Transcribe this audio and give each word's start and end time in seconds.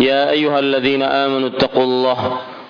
يا 0.00 0.30
أيها 0.30 0.58
الذين 0.58 1.02
آمنوا 1.02 1.48
اتقوا 1.48 1.84
الله 1.84 2.38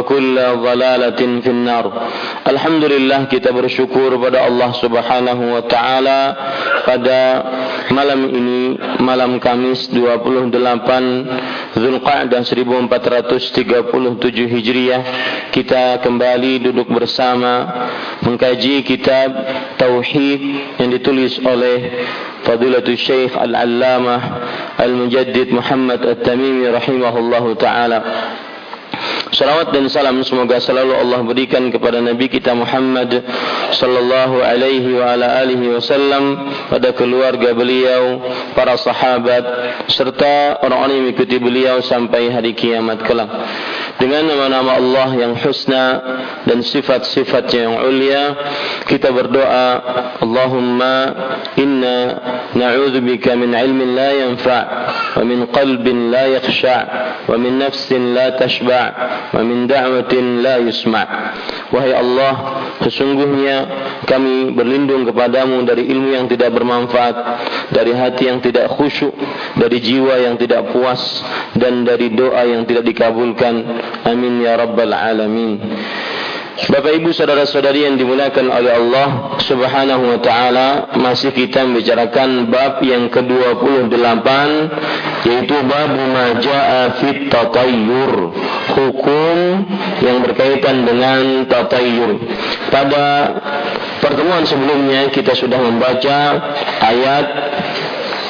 وكل 0.00 0.36
ضلالة 0.40 1.20
في 1.40 1.50
النار 1.50 1.84
Alhamdulillah 2.46 3.26
kita 3.26 3.50
bersyukur 3.50 4.14
pada 4.22 4.46
Allah 4.46 4.70
Subhanahu 4.78 5.58
wa 5.58 5.62
taala 5.66 6.20
pada 6.86 7.20
malam 7.90 8.30
ini 8.30 8.78
malam 9.02 9.42
Kamis 9.42 9.90
28 9.90 10.54
Zulqa'dah 11.74 12.42
1437 12.46 13.34
Hijriah 14.46 15.02
kita 15.50 15.98
kembali 16.06 16.70
duduk 16.70 16.86
bersama 16.86 17.66
mengkaji 18.22 18.86
kitab 18.86 19.34
tauhid 19.74 20.40
yang 20.78 20.90
ditulis 20.94 21.42
oleh 21.42 22.06
Fadilatul 22.46 22.94
Syekh 22.94 23.34
Al-Allamah 23.34 24.22
Al-Mujaddid 24.78 25.50
Muhammad 25.50 25.98
At-Tamimi 25.98 26.70
rahimahullahu 26.70 27.58
taala 27.58 27.98
Salawat 29.31 29.71
dan 29.71 29.87
salam 29.87 30.19
semoga 30.27 30.59
selalu 30.59 30.91
Allah 30.91 31.23
berikan 31.23 31.63
kepada 31.71 32.03
Nabi 32.03 32.27
kita 32.27 32.51
Muhammad 32.51 33.23
sallallahu 33.71 34.43
alaihi 34.43 34.91
wa 34.91 35.15
ala 35.15 35.39
alihi 35.39 35.71
wasallam 35.71 36.51
pada 36.67 36.91
keluarga 36.91 37.55
beliau, 37.55 38.19
para 38.53 38.75
sahabat 38.75 39.43
serta 39.87 40.59
orang-orang 40.61 40.99
yang 40.99 41.05
mengikuti 41.07 41.37
beliau 41.39 41.79
sampai 41.79 42.27
hari 42.27 42.51
kiamat 42.51 43.07
kelak. 43.07 43.31
Dengan 44.01 44.25
nama-nama 44.27 44.81
Allah 44.81 45.09
yang 45.13 45.33
husna 45.37 45.85
dan 46.43 46.65
sifat-sifatnya 46.65 47.69
yang 47.69 47.75
ulia, 47.85 48.23
kita 48.89 49.13
berdoa, 49.13 49.67
Allahumma 50.19 50.95
inna 51.55 51.97
na'udzubika 52.57 53.37
min 53.37 53.53
ilmin 53.53 53.93
la 53.93 54.09
yanfa' 54.25 54.63
wa 55.15 55.21
min 55.21 55.45
qalbin 55.53 56.09
la 56.09 56.33
yakhsha' 56.39 56.81
wa 57.29 57.35
min 57.37 57.61
nafsin 57.61 58.17
la 58.17 58.33
tashba' 58.41 58.90
wa 59.31 59.41
min 59.43 59.67
da'watin 59.67 60.43
la 60.43 60.59
yusma' 60.61 61.07
wahai 61.71 61.93
Allah 61.95 62.33
sesungguhnya 62.83 63.57
kami 64.05 64.51
berlindung 64.51 65.07
kepadamu 65.07 65.63
dari 65.63 65.87
ilmu 65.87 66.11
yang 66.15 66.25
tidak 66.27 66.51
bermanfaat 66.51 67.15
dari 67.71 67.95
hati 67.95 68.27
yang 68.27 68.43
tidak 68.43 68.67
khusyuk 68.75 69.15
dari 69.55 69.77
jiwa 69.79 70.19
yang 70.19 70.35
tidak 70.35 70.71
puas 70.75 70.99
dan 71.55 71.83
dari 71.87 72.11
doa 72.11 72.43
yang 72.47 72.63
tidak 72.67 72.87
dikabulkan. 72.87 73.63
Amin 74.07 74.43
ya 74.43 74.57
rabbal 74.57 74.91
alamin 74.91 75.59
Bapak 76.51 76.91
Ibu 76.99 77.15
saudara-saudari 77.15 77.87
yang 77.87 77.95
dimuliakan 77.95 78.51
oleh 78.51 78.75
Allah 78.75 79.39
Subhanahu 79.39 80.03
wa 80.03 80.19
taala, 80.19 80.91
masih 80.99 81.31
kita 81.31 81.63
membicarakan 81.63 82.51
bab 82.51 82.83
yang 82.83 83.07
ke-28 83.07 84.27
yaitu 85.31 85.55
bab 85.63 85.89
majaa 85.95 86.99
fit 86.99 87.31
tatayyur, 87.31 88.35
hukum 88.75 89.37
yang 90.03 90.17
berkaitan 90.27 90.83
dengan 90.83 91.47
tatayyur. 91.47 92.19
Pada 92.67 93.05
pertemuan 94.03 94.43
sebelumnya 94.43 95.07
kita 95.07 95.31
sudah 95.31 95.55
membaca 95.55 96.19
ayat 96.83 97.25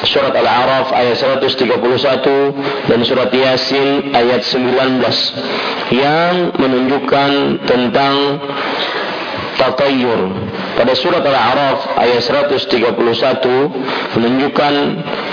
surat 0.06 0.34
Al-A'raf 0.34 0.90
ayat 0.90 1.16
131 1.18 1.78
dan 2.90 3.00
surat 3.06 3.30
Yasin 3.30 4.10
ayat 4.14 4.42
19 4.42 4.98
yang 5.94 6.34
menunjukkan 6.58 7.30
tentang 7.66 8.16
tatayur. 9.62 10.34
Pada 10.74 10.92
surat 10.98 11.22
Al-A'raf 11.22 11.94
ayat 11.94 12.20
131 12.58 12.98
menunjukkan 14.18 14.74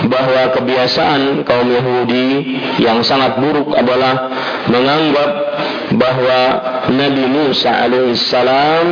bahwa 0.06 0.42
kebiasaan 0.54 1.42
kaum 1.42 1.66
Yahudi 1.66 2.60
yang 2.78 3.02
sangat 3.02 3.42
buruk 3.42 3.74
adalah 3.74 4.30
menganggap 4.70 5.30
bahwa 5.98 6.40
Nabi 6.94 7.24
Musa 7.26 7.90
alaihissalam 7.90 8.86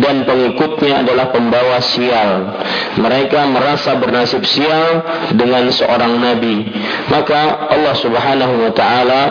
dan 0.00 0.26
pengikutnya 0.26 1.06
adalah 1.06 1.30
pembawa 1.30 1.78
sial. 1.84 2.58
Mereka 2.98 3.40
merasa 3.50 3.94
bernasib 3.98 4.42
sial 4.42 5.02
dengan 5.34 5.70
seorang 5.70 6.18
nabi. 6.18 6.66
Maka 7.10 7.70
Allah 7.70 7.94
Subhanahu 7.98 8.54
wa 8.66 8.72
taala 8.74 9.22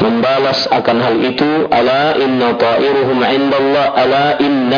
membalas 0.00 0.68
akan 0.68 0.98
hal 1.00 1.16
itu 1.24 1.68
ala 1.72 2.16
inna 2.20 2.56
ta'iruhum 2.56 3.20
indallah 3.20 3.86
ala 3.96 4.24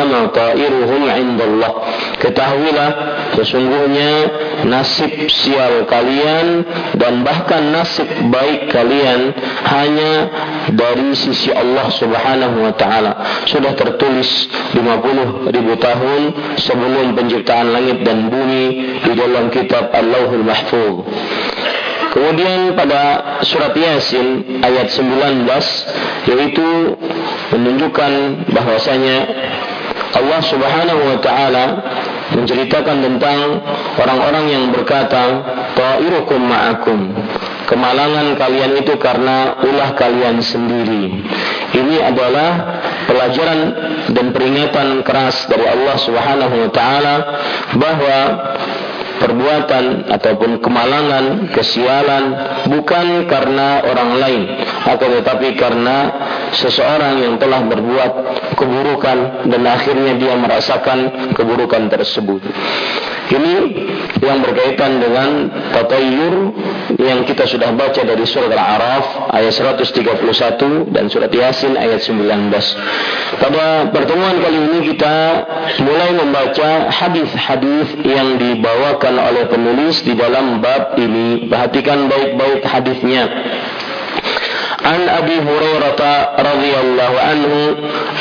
innama 0.03 0.35
ta'iruhum 0.35 1.07
indallah. 1.07 1.73
Ketahuilah 2.19 2.91
sesungguhnya 3.39 4.11
nasib 4.67 5.31
sial 5.31 5.87
kalian 5.87 6.67
dan 6.99 7.23
bahkan 7.23 7.71
nasib 7.71 8.07
baik 8.31 8.71
kalian 8.71 9.31
hanya 9.67 10.13
dari 10.75 11.15
sisi 11.15 11.55
Allah 11.55 11.87
Subhanahu 11.95 12.67
wa 12.67 12.75
taala. 12.75 13.47
Sudah 13.47 13.75
tertulis 13.79 14.51
50 14.75 15.55
ribu 15.55 15.75
tahun 15.79 16.21
sebelum 16.59 17.15
penciptaan 17.15 17.71
langit 17.71 18.03
dan 18.03 18.27
bumi 18.31 18.99
di 19.07 19.13
dalam 19.15 19.51
kitab 19.51 19.91
Allahul 19.95 20.45
Mahfuz. 20.47 21.07
Kemudian 22.13 22.77
pada 22.77 23.41
surat 23.41 23.73
Yasin 23.73 24.61
ayat 24.61 24.93
19 24.93 25.49
yaitu 26.29 26.69
menunjukkan 27.57 28.13
bahwasanya 28.53 29.17
Allah 30.13 30.41
Subhanahu 30.45 31.01
wa 31.09 31.19
taala 31.25 31.65
menceritakan 32.37 32.97
tentang 33.01 33.65
orang-orang 33.97 34.45
yang 34.49 34.65
berkata 34.73 35.41
ta'irukum 35.73 36.41
ma'akum. 36.41 37.01
Kemalangan 37.65 38.37
kalian 38.37 38.77
itu 38.85 39.01
karena 39.01 39.57
ulah 39.65 39.97
kalian 39.97 40.45
sendiri. 40.45 41.25
Ini 41.73 41.97
adalah 42.05 42.51
pelajaran 43.09 43.61
dan 44.13 44.27
peringatan 44.37 45.01
keras 45.01 45.49
dari 45.49 45.65
Allah 45.65 45.97
Subhanahu 45.97 46.55
wa 46.69 46.71
taala 46.71 47.15
bahwa 47.81 48.19
perbuatan 49.23 50.11
ataupun 50.11 50.59
kemalangan, 50.59 51.55
kesialan 51.55 52.25
bukan 52.67 53.31
karena 53.31 53.87
orang 53.87 54.11
lain, 54.19 54.43
akan 54.83 55.11
tetapi 55.23 55.55
karena 55.55 55.97
seseorang 56.51 57.23
yang 57.23 57.35
telah 57.39 57.63
berbuat 57.63 58.13
keburukan 58.59 59.47
dan 59.47 59.63
akhirnya 59.63 60.19
dia 60.19 60.35
merasakan 60.35 61.31
keburukan 61.39 61.87
tersebut. 61.87 62.43
Ini 63.33 63.55
yang 64.21 64.45
berkaitan 64.45 65.01
dengan 65.01 65.49
tatayyur 65.73 66.35
yang 67.01 67.25
kita 67.25 67.49
sudah 67.49 67.73
baca 67.73 68.05
dari 68.05 68.29
surat 68.29 68.53
Al-A'raf 68.53 69.33
ayat 69.33 69.53
131 69.57 70.93
dan 70.93 71.09
surat 71.09 71.33
Yasin 71.33 71.81
ayat 71.81 72.05
19. 72.05 72.21
Pada 73.41 73.89
pertemuan 73.89 74.37
kali 74.37 74.59
ini 74.69 74.79
kita 74.93 75.17
mulai 75.81 76.11
membaca 76.13 76.93
hadis-hadis 76.93 77.89
yang 78.05 78.37
dibawakan 78.37 79.17
oleh 79.17 79.49
penulis 79.49 80.05
di 80.05 80.13
dalam 80.13 80.61
bab 80.61 81.01
ini. 81.01 81.49
Perhatikan 81.49 82.13
baik-baik 82.13 82.61
hadisnya. 82.69 83.25
عن 84.85 85.09
أبي 85.09 85.37
هريرة 85.49 86.03
رضي 86.39 86.75
الله 86.83 87.13
عنه 87.21 87.77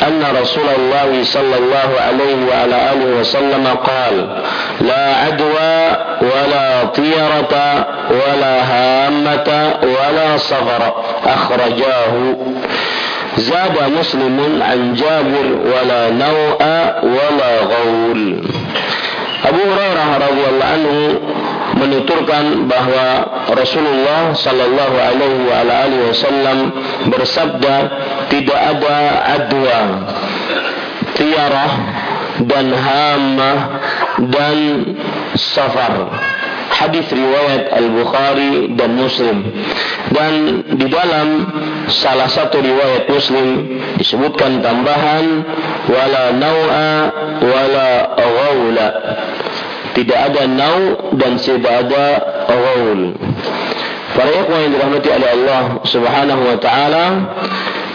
أن 0.08 0.22
رسول 0.40 0.68
الله 0.78 1.22
صلى 1.22 1.56
الله 1.58 1.90
عليه 2.00 2.38
وعلى 2.50 2.92
آله 2.92 3.20
وسلم 3.20 3.66
قال 3.66 4.42
لا 4.80 5.16
عدوى 5.16 5.76
ولا 6.22 6.84
طيرة 6.84 7.86
ولا 8.10 8.54
هامة 8.62 9.48
ولا 9.82 10.36
صغر 10.36 10.94
أخرجاه. 11.26 12.36
زاد 13.36 13.76
مسلم 13.98 14.62
عن 14.62 14.94
جابر 14.94 15.46
ولا 15.72 16.10
نوء 16.10 16.62
ولا 17.02 17.52
غول. 17.72 18.42
Abu 19.42 19.58
Hurairah 19.58 20.22
radhiyallahu 20.22 20.72
anhu 20.78 20.98
menuturkan 21.82 22.70
bahwa 22.70 23.06
Rasulullah 23.58 24.30
sallallahu 24.38 24.96
alaihi 25.02 26.06
wasallam 26.06 26.58
bersabda 27.10 27.76
tidak 28.30 28.60
ada 28.78 28.98
adwa 29.42 29.80
tiarah 31.18 31.72
dan 32.46 32.66
hama 32.70 33.52
dan 34.30 34.56
safar 35.34 36.08
hadis 36.82 37.06
riwayat 37.14 37.70
Al-Bukhari 37.70 38.74
dan 38.74 38.98
Muslim. 38.98 39.46
Dan 40.10 40.32
di 40.76 40.86
dalam 40.90 41.28
salah 41.88 42.26
satu 42.26 42.58
riwayat 42.58 43.06
Muslim 43.06 43.78
disebutkan 44.02 44.60
tambahan 44.64 45.24
wala 45.86 46.24
nau'a 46.34 46.90
wala 47.38 47.88
ghawla. 48.18 48.88
Tidak 49.92 50.18
ada 50.18 50.42
nau 50.48 51.12
dan 51.20 51.36
tidak 51.36 51.88
ada 51.88 52.04
ghaul. 52.48 53.12
Para 54.12 54.28
ikhwan 54.28 54.60
yang 54.68 54.72
dirahmati 54.76 55.08
oleh 55.08 55.28
Allah 55.40 55.62
Subhanahu 55.88 56.42
wa 56.44 56.56
taala, 56.60 57.04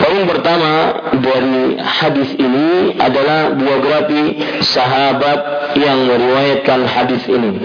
poin 0.02 0.26
pertama 0.26 0.74
dari 1.14 1.78
hadis 1.78 2.34
ini 2.42 2.98
adalah 2.98 3.54
biografi 3.54 4.42
sahabat 4.66 5.40
yang 5.78 6.10
meriwayatkan 6.10 6.90
hadis 6.90 7.22
ini, 7.30 7.62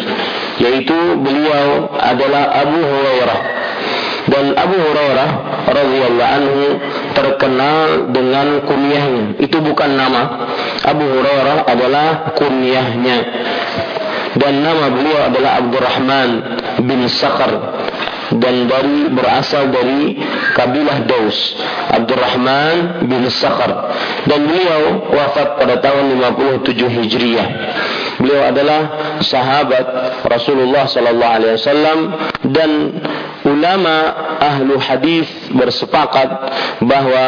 yaitu 0.61 0.96
beliau 1.25 1.96
adalah 1.96 2.52
Abu 2.61 2.76
Hurairah. 2.76 3.40
Dan 4.23 4.55
Abu 4.55 4.76
Hurairah 4.79 5.31
radhiyallahu 5.67 6.32
anhu 6.37 6.62
terkenal 7.17 8.12
dengan 8.12 8.69
kunyahnya. 8.69 9.40
Itu 9.40 9.64
bukan 9.64 9.96
nama. 9.96 10.23
Abu 10.84 11.08
Hurairah 11.08 11.67
adalah 11.67 12.37
kunyahnya. 12.37 13.19
Dan 14.32 14.64
nama 14.64 14.88
beliau 14.88 15.29
adalah 15.29 15.61
Abdurrahman 15.61 16.31
bin 16.88 17.05
Sakhar 17.12 17.52
dan 18.38 18.70
dari 18.70 19.12
berasal 19.12 19.69
dari 19.69 20.17
kabilah 20.56 21.05
Daus 21.05 21.38
Abdurrahman 21.93 23.05
bin 23.11 23.26
Sakhar 23.29 23.93
dan 24.25 24.40
beliau 24.46 25.12
wafat 25.12 25.58
pada 25.58 25.75
tahun 25.82 26.17
57 26.20 26.79
Hijriah. 26.88 27.49
Beliau 28.23 28.44
adalah 28.44 28.81
sahabat 29.25 29.87
Rasulullah 30.29 30.87
sallallahu 30.87 31.34
alaihi 31.43 31.55
wasallam 31.58 31.99
dan 32.55 32.70
ulama 33.43 33.96
ahlu 34.38 34.79
hadis 34.79 35.26
bersepakat 35.50 36.29
bahwa 36.87 37.25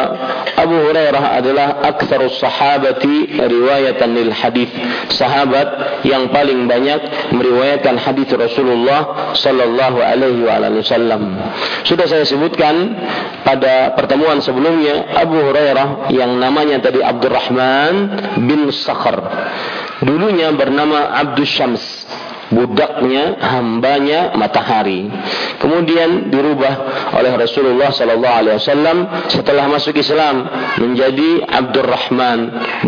Abu 0.55 0.75
Hurairah 0.87 1.43
adalah 1.43 1.67
aktsarus 1.83 2.39
sahabati 2.39 3.35
riwayatan 3.35 4.15
lil 4.15 4.31
hadis. 4.31 4.71
Sahabat 5.11 5.99
yang 6.07 6.31
paling 6.31 6.67
banyak 6.67 7.31
meriwayatkan 7.35 7.99
hadis 7.99 8.31
Rasulullah 8.31 9.35
sallallahu 9.35 9.99
alaihi 9.99 10.43
wasallam. 10.47 10.94
Sudah 11.85 12.05
saya 12.09 12.25
sebutkan 12.25 12.95
pada 13.45 13.93
pertemuan 13.93 14.41
sebelumnya 14.41 15.15
Abu 15.15 15.37
Hurairah 15.37 16.09
yang 16.09 16.35
namanya 16.39 16.81
tadi 16.81 17.03
Abdurrahman 17.03 17.93
bin 18.43 18.67
Sakhar. 18.73 19.21
Dulunya 20.01 20.51
bernama 20.51 21.13
Abdus 21.13 21.51
Syams 21.55 21.83
budaknya, 22.51 23.39
hambanya 23.41 24.33
matahari. 24.37 25.09
Kemudian 25.57 26.29
dirubah 26.29 26.73
oleh 27.15 27.31
Rasulullah 27.33 27.89
sallallahu 27.89 28.35
alaihi 28.43 28.57
wasallam 28.59 28.97
setelah 29.31 29.65
masuk 29.71 29.95
Islam 29.97 30.45
menjadi 30.77 31.47
Abdurrahman, 31.47 32.39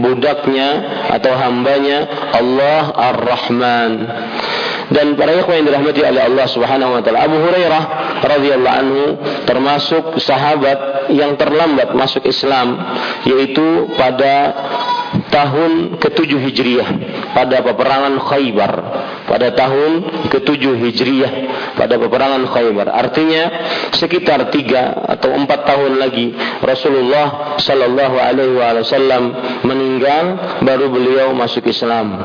budaknya 0.04 0.70
atau 1.10 1.34
hambanya 1.34 1.98
Allah 2.36 2.84
Ar-Rahman. 2.94 3.92
Dan 4.88 5.20
para 5.20 5.36
ikhwan 5.36 5.64
yang 5.64 5.68
dirahmati 5.68 6.00
oleh 6.00 6.22
Allah 6.32 6.48
Subhanahu 6.48 6.96
wa 6.96 7.02
taala, 7.04 7.28
Abu 7.28 7.38
Hurairah 7.44 7.84
radhiyallahu 8.24 8.78
anhu 8.80 9.04
termasuk 9.44 10.16
sahabat 10.24 11.12
yang 11.12 11.36
terlambat 11.36 11.92
masuk 11.92 12.24
Islam 12.24 12.96
yaitu 13.28 13.92
pada 14.00 14.56
tahun 15.38 16.02
ke-7 16.02 16.32
Hijriah 16.50 16.90
pada 17.38 17.62
peperangan 17.62 18.18
Khaybar. 18.26 18.74
Pada 19.30 19.54
tahun 19.54 19.92
ke-7 20.34 20.64
Hijriah 20.82 21.34
pada 21.78 22.02
peperangan 22.02 22.50
Khaybar. 22.50 22.90
Artinya 22.90 23.44
sekitar 23.94 24.50
tiga 24.50 25.06
atau 25.06 25.30
empat 25.38 25.70
tahun 25.70 26.02
lagi 26.02 26.34
Rasulullah 26.66 27.60
Sallallahu 27.62 28.18
Alaihi 28.18 28.58
Wasallam 28.58 29.24
meninggal 29.62 30.26
baru 30.66 30.90
beliau 30.90 31.38
masuk 31.38 31.70
Islam. 31.70 32.18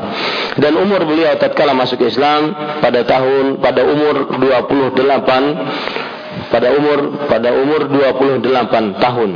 Dan 0.57 0.73
umur 0.81 1.05
beliau 1.05 1.37
tatkala 1.37 1.77
masuk 1.77 2.01
Islam 2.01 2.55
pada 2.81 3.05
tahun 3.05 3.61
pada 3.61 3.85
umur 3.85 4.41
28 4.41 6.22
pada 6.49 6.73
umur 6.75 7.27
pada 7.29 7.49
umur 7.53 7.87
28 7.91 9.03
tahun 9.03 9.31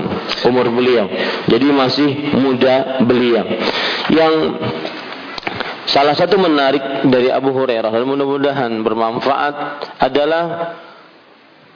umur 0.47 0.65
beliau. 0.73 1.05
Jadi 1.47 1.67
masih 1.71 2.09
muda 2.39 3.03
beliau. 3.03 3.45
Yang 4.11 4.33
salah 5.87 6.15
satu 6.15 6.35
menarik 6.39 7.07
dari 7.07 7.31
Abu 7.31 7.51
Hurairah 7.55 7.91
dan 7.91 8.03
mudah-mudahan 8.07 8.71
bermanfaat 8.83 9.55
adalah 10.03 10.43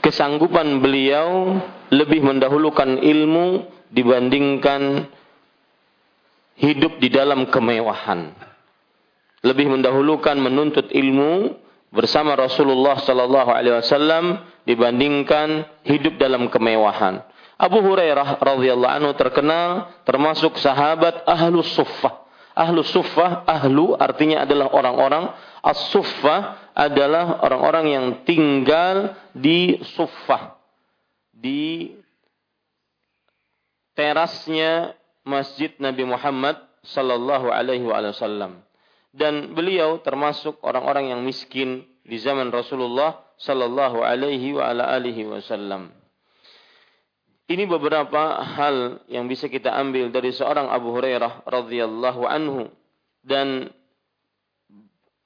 kesanggupan 0.01 0.81
beliau 0.81 1.61
lebih 1.93 2.25
mendahulukan 2.25 2.99
ilmu 2.99 3.69
dibandingkan 3.91 5.07
hidup 6.57 6.97
di 6.97 7.09
dalam 7.13 7.47
kemewahan. 7.47 8.33
Lebih 9.41 9.73
mendahulukan 9.73 10.37
menuntut 10.37 10.93
ilmu 10.93 11.60
bersama 11.91 12.39
Rasulullah 12.39 12.97
sallallahu 13.03 13.51
alaihi 13.51 13.75
wasallam 13.83 14.41
dibandingkan 14.63 15.67
hidup 15.83 16.15
dalam 16.15 16.47
kemewahan. 16.47 17.21
Abu 17.61 17.77
Hurairah 17.83 18.41
radhiyallahu 18.41 18.95
anhu 18.97 19.11
terkenal 19.13 19.91
termasuk 20.07 20.57
sahabat 20.57 21.27
ahlu 21.29 21.61
suffah. 21.61 22.25
Ahlu 22.51 22.83
suffah, 22.83 23.47
ahlu 23.47 23.95
artinya 23.95 24.43
adalah 24.43 24.73
orang-orang. 24.75 25.31
As-suffah 25.61 26.73
adalah 26.73 27.39
orang-orang 27.45 27.85
yang 27.93 28.05
tinggal 28.25 29.13
di 29.31 29.77
suffah. 29.93 30.57
Di 31.31 31.95
terasnya 33.93 34.97
Masjid 35.21 35.69
Nabi 35.77 36.01
Muhammad 36.01 36.57
sallallahu 36.81 37.53
alaihi 37.53 37.85
wasallam. 37.85 38.65
Dan 39.11 39.51
beliau 39.51 39.99
termasuk 39.99 40.63
orang-orang 40.63 41.11
yang 41.11 41.21
miskin 41.21 41.83
di 42.07 42.15
zaman 42.15 42.47
Rasulullah 42.47 43.19
sallallahu 43.35 43.99
alaihi 43.99 44.55
wa 44.55 44.71
ala 44.71 44.87
alihi 44.95 45.27
wasallam. 45.27 45.91
Ini 47.51 47.67
beberapa 47.67 48.39
hal 48.39 49.03
yang 49.11 49.27
bisa 49.27 49.51
kita 49.51 49.75
ambil 49.75 50.07
dari 50.07 50.31
seorang 50.31 50.71
Abu 50.71 50.95
Hurairah 50.95 51.43
radhiyallahu 51.43 52.23
anhu 52.23 52.71
dan 53.27 53.67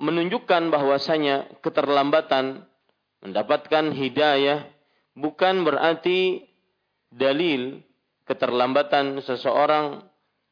menunjukkan 0.02 0.74
bahwasanya 0.74 1.62
keterlambatan 1.62 2.66
mendapatkan 3.22 3.94
hidayah 3.94 4.66
bukan 5.14 5.64
berarti 5.64 6.50
dalil 7.14 7.80
keterlambatan 8.26 9.22
seseorang 9.22 10.04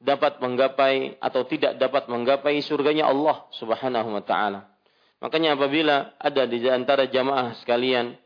dapat 0.03 0.43
menggapai 0.43 1.15
atau 1.23 1.47
tidak 1.47 1.79
dapat 1.79 2.11
menggapai 2.11 2.59
surganya 2.59 3.07
Allah 3.07 3.47
Subhanahu 3.55 4.11
wa 4.11 4.23
taala. 4.23 4.67
Makanya 5.23 5.55
apabila 5.55 6.19
ada 6.19 6.43
di 6.43 6.59
antara 6.67 7.07
jamaah 7.07 7.55
sekalian 7.63 8.19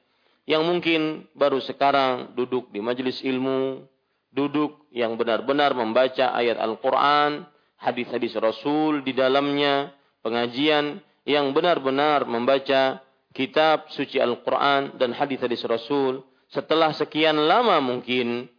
yang 0.50 0.66
mungkin 0.66 1.30
baru 1.38 1.62
sekarang 1.62 2.34
duduk 2.34 2.74
di 2.74 2.82
majelis 2.82 3.22
ilmu, 3.22 3.86
duduk 4.34 4.90
yang 4.90 5.14
benar-benar 5.14 5.78
membaca 5.78 6.34
ayat 6.34 6.58
Al-Quran, 6.58 7.46
hadis-hadis 7.78 8.34
Rasul 8.42 9.06
di 9.06 9.14
dalamnya, 9.14 9.94
pengajian 10.26 11.06
yang 11.30 11.54
benar-benar 11.54 12.26
membaca 12.26 13.06
kitab 13.38 13.94
suci 13.94 14.18
Al-Quran 14.18 14.98
dan 14.98 15.14
hadis-hadis 15.14 15.62
Rasul, 15.70 16.26
setelah 16.50 16.90
sekian 16.96 17.38
lama 17.38 17.78
mungkin 17.78 18.50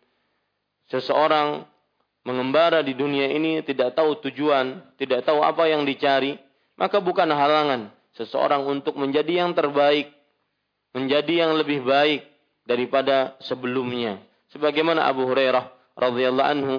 seseorang 0.92 1.66
mengembara 2.26 2.82
di 2.82 2.94
dunia 2.94 3.30
ini 3.30 3.62
tidak 3.62 3.94
tahu 3.98 4.18
tujuan, 4.28 4.82
tidak 4.98 5.26
tahu 5.26 5.42
apa 5.42 5.66
yang 5.70 5.86
dicari, 5.86 6.38
maka 6.78 7.02
bukan 7.02 7.28
halangan 7.30 7.90
seseorang 8.14 8.66
untuk 8.66 8.98
menjadi 8.98 9.46
yang 9.46 9.54
terbaik, 9.54 10.10
menjadi 10.94 11.46
yang 11.46 11.52
lebih 11.58 11.86
baik 11.86 12.26
daripada 12.66 13.38
sebelumnya. 13.42 14.18
Sebagaimana 14.50 15.06
Abu 15.06 15.28
Hurairah 15.28 15.70
radhiyallahu 15.94 16.48
anhu 16.48 16.76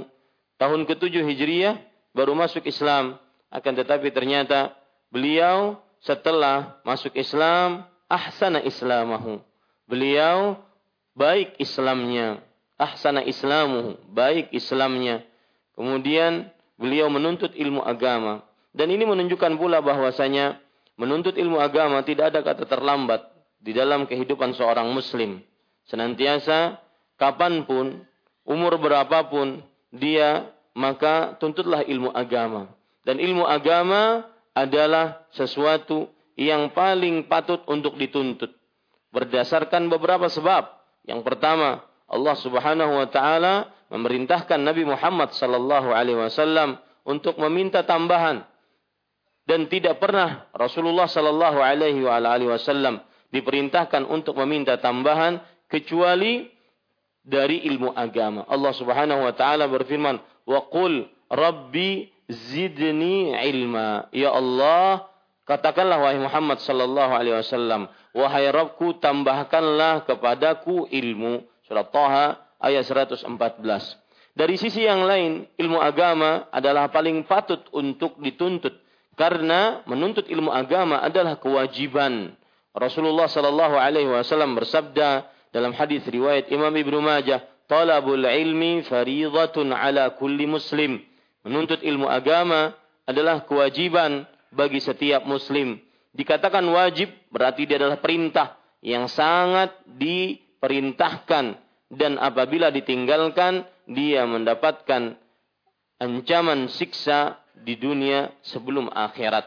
tahun 0.60 0.84
ke-7 0.90 1.24
Hijriah 1.24 1.76
baru 2.12 2.34
masuk 2.34 2.66
Islam, 2.66 3.16
akan 3.50 3.74
tetapi 3.80 4.10
ternyata 4.12 4.76
beliau 5.10 5.80
setelah 6.04 6.80
masuk 6.84 7.16
Islam 7.16 7.86
ahsana 8.10 8.66
islamahu. 8.66 9.40
Beliau 9.86 10.58
baik 11.14 11.58
Islamnya, 11.62 12.42
ahsana 12.78 13.22
islamuhu, 13.26 13.98
baik 14.10 14.50
Islamnya. 14.54 15.26
Kemudian 15.80 16.52
beliau 16.76 17.08
menuntut 17.08 17.56
ilmu 17.56 17.80
agama. 17.80 18.44
Dan 18.76 18.92
ini 18.92 19.08
menunjukkan 19.08 19.56
pula 19.56 19.80
bahwasanya 19.80 20.60
menuntut 21.00 21.40
ilmu 21.40 21.56
agama 21.56 22.04
tidak 22.04 22.36
ada 22.36 22.44
kata 22.44 22.68
terlambat 22.68 23.24
di 23.64 23.72
dalam 23.72 24.04
kehidupan 24.04 24.52
seorang 24.60 24.92
muslim. 24.92 25.40
Senantiasa, 25.88 26.84
kapan 27.16 27.64
pun, 27.64 28.04
umur 28.44 28.76
berapapun 28.76 29.64
dia, 29.96 30.52
maka 30.76 31.40
tuntutlah 31.40 31.88
ilmu 31.88 32.12
agama. 32.12 32.68
Dan 33.08 33.24
ilmu 33.24 33.48
agama 33.48 34.28
adalah 34.52 35.24
sesuatu 35.32 36.12
yang 36.36 36.76
paling 36.76 37.32
patut 37.32 37.64
untuk 37.72 37.96
dituntut 37.96 38.52
berdasarkan 39.16 39.88
beberapa 39.88 40.28
sebab. 40.28 40.68
Yang 41.08 41.24
pertama, 41.24 41.88
Allah 42.06 42.36
Subhanahu 42.36 43.00
wa 43.00 43.08
taala 43.08 43.79
memerintahkan 43.90 44.62
Nabi 44.62 44.86
Muhammad 44.86 45.34
sallallahu 45.34 45.90
alaihi 45.94 46.18
wasallam 46.18 46.78
untuk 47.06 47.42
meminta 47.42 47.82
tambahan 47.84 48.46
dan 49.50 49.66
tidak 49.66 49.98
pernah 49.98 50.46
Rasulullah 50.54 51.10
sallallahu 51.10 51.58
alaihi 51.58 52.06
wasallam 52.46 53.02
diperintahkan 53.34 54.06
untuk 54.06 54.38
meminta 54.38 54.78
tambahan 54.78 55.42
kecuali 55.66 56.50
dari 57.26 57.66
ilmu 57.66 57.94
agama. 57.94 58.46
Allah 58.50 58.74
Subhanahu 58.74 59.26
wa 59.26 59.34
taala 59.34 59.70
berfirman, 59.70 60.18
"Wa 60.46 60.66
qul 60.70 61.06
rabbi 61.30 62.10
zidni 62.30 63.34
ilma." 63.34 64.10
Ya 64.10 64.34
Allah, 64.34 65.10
katakanlah 65.46 65.98
wahai 66.02 66.22
Muhammad 66.22 66.58
sallallahu 66.62 67.14
alaihi 67.14 67.38
wasallam, 67.38 67.90
wahai 68.18 68.50
Rabbku 68.50 68.98
tambahkanlah 68.98 70.10
kepadaku 70.10 70.90
ilmu. 70.90 71.46
Surat 71.70 71.94
Taha 71.94 72.49
ayat 72.60 72.84
114. 72.86 73.26
Dari 74.36 74.56
sisi 74.56 74.86
yang 74.86 75.04
lain, 75.04 75.50
ilmu 75.58 75.82
agama 75.82 76.48
adalah 76.54 76.88
paling 76.94 77.26
patut 77.26 77.60
untuk 77.76 78.16
dituntut 78.22 78.72
karena 79.20 79.84
menuntut 79.84 80.32
ilmu 80.32 80.48
agama 80.48 81.04
adalah 81.04 81.36
kewajiban. 81.36 82.40
Rasulullah 82.72 83.28
sallallahu 83.28 83.76
alaihi 83.76 84.08
wasallam 84.08 84.56
bersabda 84.56 85.28
dalam 85.52 85.76
hadis 85.76 86.06
riwayat 86.08 86.48
Imam 86.54 86.72
Ibnu 86.72 87.04
Majah, 87.04 87.44
"Talabul 87.68 88.24
ilmi 88.24 88.86
fariidatun 88.86 89.76
ala 89.76 90.16
kulli 90.16 90.48
muslim." 90.48 91.04
Menuntut 91.44 91.84
ilmu 91.84 92.08
agama 92.08 92.72
adalah 93.04 93.44
kewajiban 93.44 94.24
bagi 94.54 94.80
setiap 94.80 95.26
muslim. 95.28 95.82
Dikatakan 96.16 96.64
wajib 96.70 97.12
berarti 97.34 97.68
dia 97.68 97.76
adalah 97.76 98.00
perintah 98.00 98.56
yang 98.80 99.12
sangat 99.12 99.76
diperintahkan 99.84 101.69
dan 101.90 102.22
apabila 102.22 102.70
ditinggalkan 102.70 103.66
dia 103.90 104.24
mendapatkan 104.30 105.18
ancaman 105.98 106.70
siksa 106.70 107.42
di 107.58 107.76
dunia 107.76 108.32
sebelum 108.46 108.88
akhirat. 108.94 109.46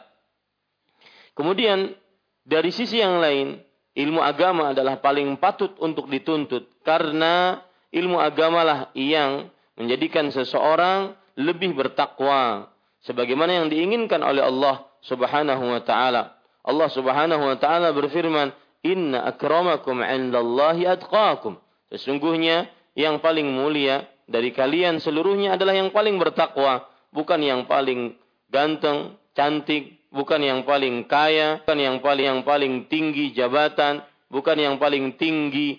Kemudian 1.32 1.96
dari 2.44 2.74
sisi 2.74 3.00
yang 3.00 3.22
lain, 3.22 3.56
ilmu 3.96 4.20
agama 4.20 4.74
adalah 4.74 5.00
paling 5.00 5.38
patut 5.40 5.72
untuk 5.80 6.10
dituntut 6.10 6.82
karena 6.84 7.62
ilmu 7.94 8.20
agamalah 8.20 8.92
yang 8.92 9.48
menjadikan 9.78 10.28
seseorang 10.28 11.16
lebih 11.38 11.72
bertakwa 11.72 12.68
sebagaimana 13.06 13.64
yang 13.64 13.66
diinginkan 13.72 14.20
oleh 14.20 14.44
Allah 14.44 14.84
Subhanahu 15.06 15.64
wa 15.72 15.80
taala. 15.80 16.36
Allah 16.62 16.88
Subhanahu 16.92 17.42
wa 17.42 17.56
taala 17.56 17.90
berfirman, 17.96 18.52
"Inna 18.84 19.24
akramakum 19.24 20.04
'indallahi 20.04 20.84
atqakum." 20.86 21.56
Sesungguhnya 21.92 22.72
yang 22.96 23.20
paling 23.20 23.52
mulia 23.52 24.08
dari 24.24 24.48
kalian 24.56 24.96
seluruhnya 24.96 25.60
adalah 25.60 25.76
yang 25.76 25.92
paling 25.92 26.16
bertakwa 26.16 26.88
bukan 27.12 27.40
yang 27.44 27.68
paling 27.68 28.16
ganteng, 28.48 29.14
cantik, 29.36 30.08
bukan 30.08 30.40
yang 30.40 30.60
paling 30.64 31.04
kaya, 31.04 31.60
bukan 31.62 31.78
yang 31.78 31.96
paling 32.00 32.26
yang 32.26 32.40
paling 32.42 32.74
tinggi 32.88 33.36
jabatan, 33.36 34.00
bukan 34.32 34.56
yang 34.56 34.76
paling 34.80 35.14
tinggi 35.20 35.78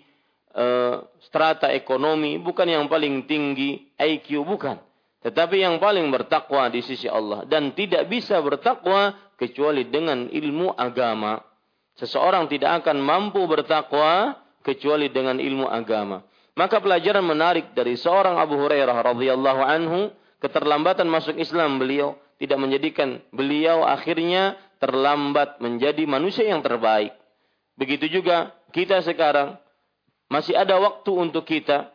uh, 0.54 1.02
strata 1.26 1.74
ekonomi, 1.74 2.38
bukan 2.38 2.70
yang 2.70 2.86
paling 2.86 3.26
tinggi 3.26 3.90
IQ, 3.98 4.46
bukan. 4.46 4.78
Tetapi 5.26 5.66
yang 5.66 5.82
paling 5.82 6.14
bertakwa 6.14 6.70
di 6.70 6.86
sisi 6.86 7.10
Allah 7.10 7.48
dan 7.50 7.74
tidak 7.74 8.12
bisa 8.12 8.38
bertakwa 8.44 9.16
kecuali 9.40 9.88
dengan 9.90 10.30
ilmu 10.30 10.76
agama. 10.76 11.42
Seseorang 11.94 12.50
tidak 12.50 12.84
akan 12.84 13.00
mampu 13.00 13.40
bertakwa 13.46 14.36
kecuali 14.64 15.12
dengan 15.12 15.38
ilmu 15.38 15.68
agama. 15.68 16.24
Maka 16.54 16.80
pelajaran 16.80 17.26
menarik 17.26 17.74
dari 17.76 18.00
seorang 18.00 18.40
Abu 18.40 18.56
Hurairah 18.58 18.98
radhiyallahu 19.14 19.62
anhu 19.62 20.00
keterlambatan 20.40 21.10
masuk 21.10 21.36
Islam 21.36 21.82
beliau 21.82 22.16
tidak 22.38 22.60
menjadikan 22.62 23.20
beliau 23.34 23.84
akhirnya 23.84 24.56
terlambat 24.78 25.60
menjadi 25.60 26.04
manusia 26.06 26.48
yang 26.48 26.62
terbaik. 26.62 27.16
Begitu 27.74 28.22
juga 28.22 28.54
kita 28.70 29.02
sekarang 29.02 29.58
masih 30.30 30.54
ada 30.54 30.78
waktu 30.78 31.12
untuk 31.14 31.48
kita 31.50 31.90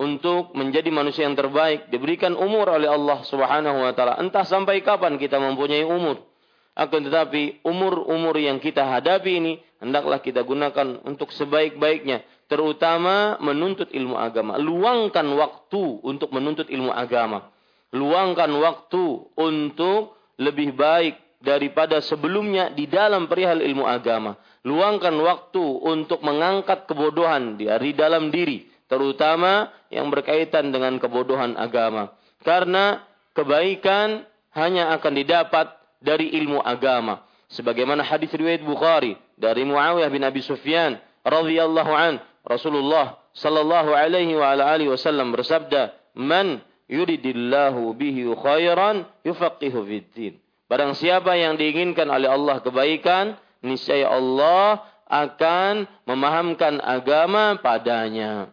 untuk 0.00 0.56
menjadi 0.56 0.88
manusia 0.88 1.26
yang 1.28 1.36
terbaik 1.36 1.90
diberikan 1.92 2.32
umur 2.38 2.72
oleh 2.72 2.88
Allah 2.88 3.20
Subhanahu 3.26 3.84
wa 3.84 3.92
taala. 3.92 4.16
Entah 4.22 4.46
sampai 4.46 4.80
kapan 4.86 5.18
kita 5.18 5.36
mempunyai 5.36 5.82
umur. 5.82 6.29
Akan 6.74 7.04
tetapi 7.04 7.62
umur-umur 7.66 8.36
yang 8.38 8.62
kita 8.62 8.86
hadapi 8.86 9.42
ini 9.42 9.52
hendaklah 9.82 10.22
kita 10.22 10.46
gunakan 10.46 11.02
untuk 11.04 11.34
sebaik-baiknya, 11.34 12.22
terutama 12.46 13.36
menuntut 13.42 13.90
ilmu 13.90 14.16
agama. 14.16 14.56
Luangkan 14.56 15.26
waktu 15.34 15.82
untuk 16.02 16.30
menuntut 16.30 16.70
ilmu 16.70 16.94
agama 16.94 17.50
luangkan 17.94 18.50
waktu 18.62 19.04
untuk 19.34 20.14
lebih 20.38 20.74
baik 20.78 21.42
daripada 21.42 21.98
sebelumnya 22.04 22.70
di 22.72 22.86
dalam 22.86 23.26
perihal 23.26 23.60
ilmu 23.60 23.84
agama. 23.84 24.38
Luangkan 24.62 25.16
waktu 25.24 25.62
untuk 25.62 26.20
mengangkat 26.20 26.84
kebodohan 26.84 27.56
dari 27.56 27.96
dalam 27.96 28.28
diri, 28.28 28.68
terutama 28.86 29.72
yang 29.88 30.12
berkaitan 30.12 30.68
dengan 30.68 31.00
kebodohan 31.00 31.56
agama. 31.56 32.12
Karena 32.44 33.00
kebaikan 33.32 34.24
hanya 34.52 34.92
akan 34.96 35.12
didapat 35.16 35.79
dari 36.00 36.32
ilmu 36.40 36.64
agama. 36.64 37.22
Sebagaimana 37.52 38.02
hadis 38.02 38.32
riwayat 38.32 38.64
Bukhari 38.64 39.14
dari 39.36 39.62
Muawiyah 39.62 40.10
bin 40.10 40.22
Abi 40.24 40.40
Sufyan 40.40 40.98
radhiyallahu 41.22 41.92
an 41.92 42.18
Rasulullah 42.42 43.20
sallallahu 43.36 43.92
alaihi 43.92 44.34
wa 44.34 44.54
alihi 44.54 44.88
wasallam 44.90 45.34
bersabda, 45.34 45.92
"Man 46.16 46.62
yuridillahu 46.90 47.94
bihi 47.94 48.26
khairan 48.34 49.06
yufaqihu 49.22 49.86
fiddin. 49.86 50.34
Barang 50.66 50.98
siapa 50.98 51.38
yang 51.38 51.54
diinginkan 51.54 52.10
oleh 52.10 52.26
Allah 52.26 52.58
kebaikan, 52.58 53.38
niscaya 53.62 54.10
Allah 54.10 54.82
akan 55.06 55.86
memahamkan 56.06 56.82
agama 56.82 57.58
padanya. 57.58 58.50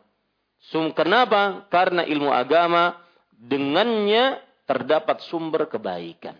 Sum 0.70 0.94
kenapa? 0.94 1.66
Karena 1.70 2.06
ilmu 2.06 2.30
agama 2.34 2.98
dengannya 3.34 4.42
terdapat 4.66 5.22
sumber 5.30 5.70
kebaikan. 5.70 6.34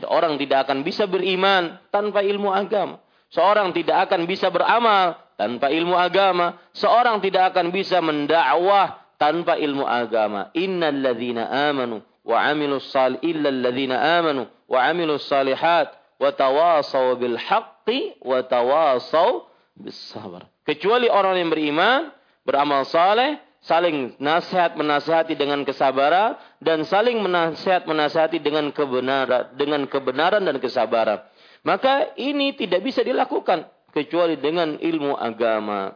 Seorang 0.00 0.40
tidak 0.40 0.68
akan 0.68 0.86
bisa 0.86 1.04
beriman 1.04 1.76
tanpa 1.92 2.24
ilmu 2.24 2.48
agama. 2.48 3.02
Seorang 3.32 3.72
tidak 3.76 4.08
akan 4.08 4.24
bisa 4.28 4.48
beramal 4.48 5.16
tanpa 5.36 5.68
ilmu 5.68 5.96
agama. 5.96 6.60
Seorang 6.72 7.20
tidak 7.20 7.52
akan 7.52 7.72
bisa 7.72 8.00
mendakwah 8.00 9.02
tanpa 9.20 9.56
ilmu 9.60 9.84
agama. 9.84 10.52
Innal 10.56 11.00
ladzina 11.00 11.48
amanu 11.48 12.00
wa 12.22 12.38
amilus 12.44 12.88
sal 12.92 13.18
illa 13.20 13.50
alladzina 13.50 14.20
amanu 14.20 14.46
wa 14.70 14.78
amilus 14.86 15.26
salihat 15.26 15.90
wa 16.20 16.30
tawasaw 16.30 17.18
bil 17.18 17.36
haqqi 17.36 18.20
wa 18.22 18.40
tawasaw 18.42 19.46
bis 19.76 19.96
sabar. 20.12 20.46
Kecuali 20.62 21.10
orang 21.10 21.42
yang 21.42 21.50
beriman, 21.50 22.14
beramal 22.46 22.86
saleh, 22.86 23.40
saling 23.62 24.18
nasihat 24.18 24.74
menasihati 24.74 25.38
dengan 25.38 25.62
kesabaran 25.62 26.34
dan 26.58 26.82
saling 26.82 27.22
menasihat 27.22 27.86
menasihati 27.86 28.42
dengan 28.42 28.74
kebenaran 28.74 29.54
dengan 29.54 29.86
kebenaran 29.86 30.42
dan 30.42 30.58
kesabaran. 30.58 31.22
Maka 31.62 32.18
ini 32.18 32.58
tidak 32.58 32.82
bisa 32.82 33.06
dilakukan 33.06 33.70
kecuali 33.94 34.34
dengan 34.34 34.76
ilmu 34.82 35.14
agama. 35.14 35.94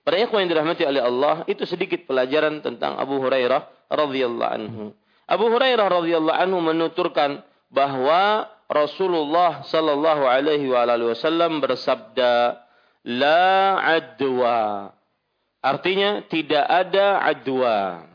Para 0.00 0.16
ikhwan 0.24 0.48
yang 0.48 0.56
dirahmati 0.56 0.88
oleh 0.88 1.04
Allah, 1.04 1.44
itu 1.44 1.68
sedikit 1.68 2.08
pelajaran 2.08 2.64
tentang 2.64 2.96
Abu 2.96 3.20
Hurairah 3.20 3.92
radhiyallahu 3.92 4.52
anhu. 4.56 4.96
Abu 5.28 5.52
Hurairah 5.52 5.84
radhiyallahu 5.84 6.38
anhu 6.48 6.58
menuturkan 6.64 7.44
bahwa 7.68 8.48
Rasulullah 8.72 9.68
sallallahu 9.68 10.24
alaihi 10.24 10.72
wasallam 10.72 11.60
bersabda, 11.60 12.56
"La 13.04 13.76
adwa." 13.84 14.96
Artinya 15.58 16.22
tidak 16.30 16.64
ada 16.64 17.22
adwa. 17.22 18.06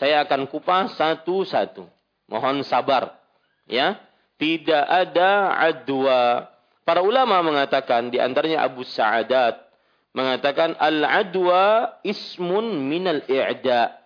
Saya 0.00 0.24
akan 0.24 0.48
kupas 0.48 0.96
satu-satu. 0.96 1.84
Mohon 2.30 2.64
sabar. 2.64 3.20
Ya. 3.68 4.00
Tidak 4.40 4.84
ada 4.88 5.52
adwa. 5.60 6.48
Para 6.88 7.04
ulama 7.04 7.44
mengatakan 7.44 8.08
di 8.08 8.16
antaranya 8.16 8.64
Abu 8.64 8.88
Sa'adat 8.88 9.70
mengatakan 10.16 10.74
al-adwa 10.80 11.94
ismun 12.02 12.88
minal 12.88 13.22
i'da. 13.28 14.00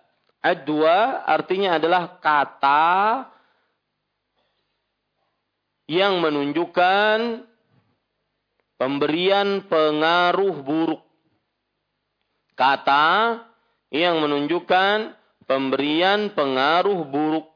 Adwa 0.45 1.25
artinya 1.25 1.81
adalah 1.81 2.21
kata 2.21 3.25
yang 5.89 6.21
menunjukkan 6.21 7.47
pemberian 8.77 9.65
pengaruh 9.65 10.61
buruk. 10.61 11.01
Kata 12.55 13.43
yang 13.91 14.23
menunjukkan 14.23 15.11
pemberian 15.43 16.31
pengaruh 16.31 17.03
buruk. 17.03 17.47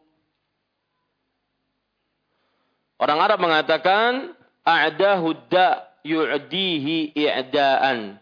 Orang 3.00 3.20
Arab 3.24 3.40
mengatakan 3.40 4.36
a'dahu 4.68 5.32
da 5.48 5.88
yu'dihi 6.04 7.16
i'daan. 7.16 8.20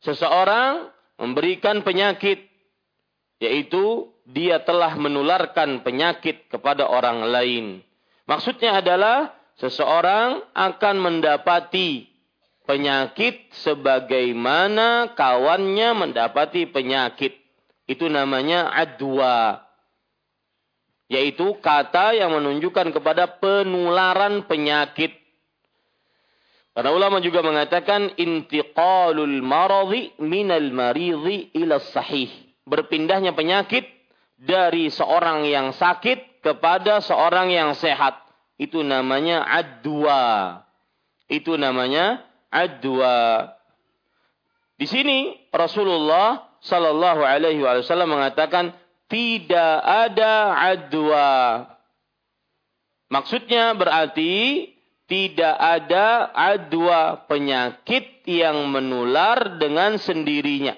Seseorang 0.00 0.88
memberikan 1.20 1.84
penyakit 1.84 2.48
yaitu 3.40 4.08
dia 4.24 4.64
telah 4.64 4.96
menularkan 4.96 5.84
penyakit 5.84 6.48
kepada 6.48 6.88
orang 6.88 7.28
lain. 7.28 7.64
Maksudnya 8.24 8.80
adalah 8.80 9.36
seseorang 9.60 10.40
akan 10.56 10.96
mendapati 10.96 12.13
penyakit 12.64 13.52
sebagaimana 13.64 15.12
kawannya 15.12 15.88
mendapati 15.96 16.68
penyakit. 16.68 17.36
Itu 17.84 18.08
namanya 18.08 18.72
adwa. 18.72 19.60
Yaitu 21.12 21.60
kata 21.60 22.16
yang 22.16 22.32
menunjukkan 22.32 22.96
kepada 22.96 23.36
penularan 23.36 24.48
penyakit. 24.48 25.12
Karena 26.74 26.90
ulama 26.90 27.22
juga 27.22 27.44
mengatakan 27.44 28.18
intiqalul 28.18 29.44
maradhi 29.44 30.10
minal 30.18 30.74
maridhi 30.74 31.54
ila 31.54 31.78
sahih. 31.78 32.32
Berpindahnya 32.64 33.36
penyakit 33.36 33.86
dari 34.40 34.90
seorang 34.90 35.46
yang 35.46 35.70
sakit 35.70 36.42
kepada 36.42 36.98
seorang 37.04 37.52
yang 37.52 37.76
sehat. 37.78 38.18
Itu 38.58 38.82
namanya 38.82 39.44
adwa. 39.46 40.64
Itu 41.30 41.54
namanya 41.54 42.33
adwa. 42.54 43.50
Di 44.78 44.86
sini 44.86 45.34
Rasulullah 45.50 46.54
Sallallahu 46.62 47.26
Alaihi 47.26 47.60
Wasallam 47.60 48.14
mengatakan 48.14 48.72
tidak 49.10 49.74
ada 49.82 50.54
adwa. 50.54 51.30
Maksudnya 53.12 53.74
berarti 53.76 54.72
tidak 55.04 55.54
ada 55.60 56.32
adwa 56.32 57.28
penyakit 57.28 58.24
yang 58.24 58.64
menular 58.72 59.60
dengan 59.60 60.00
sendirinya. 60.00 60.74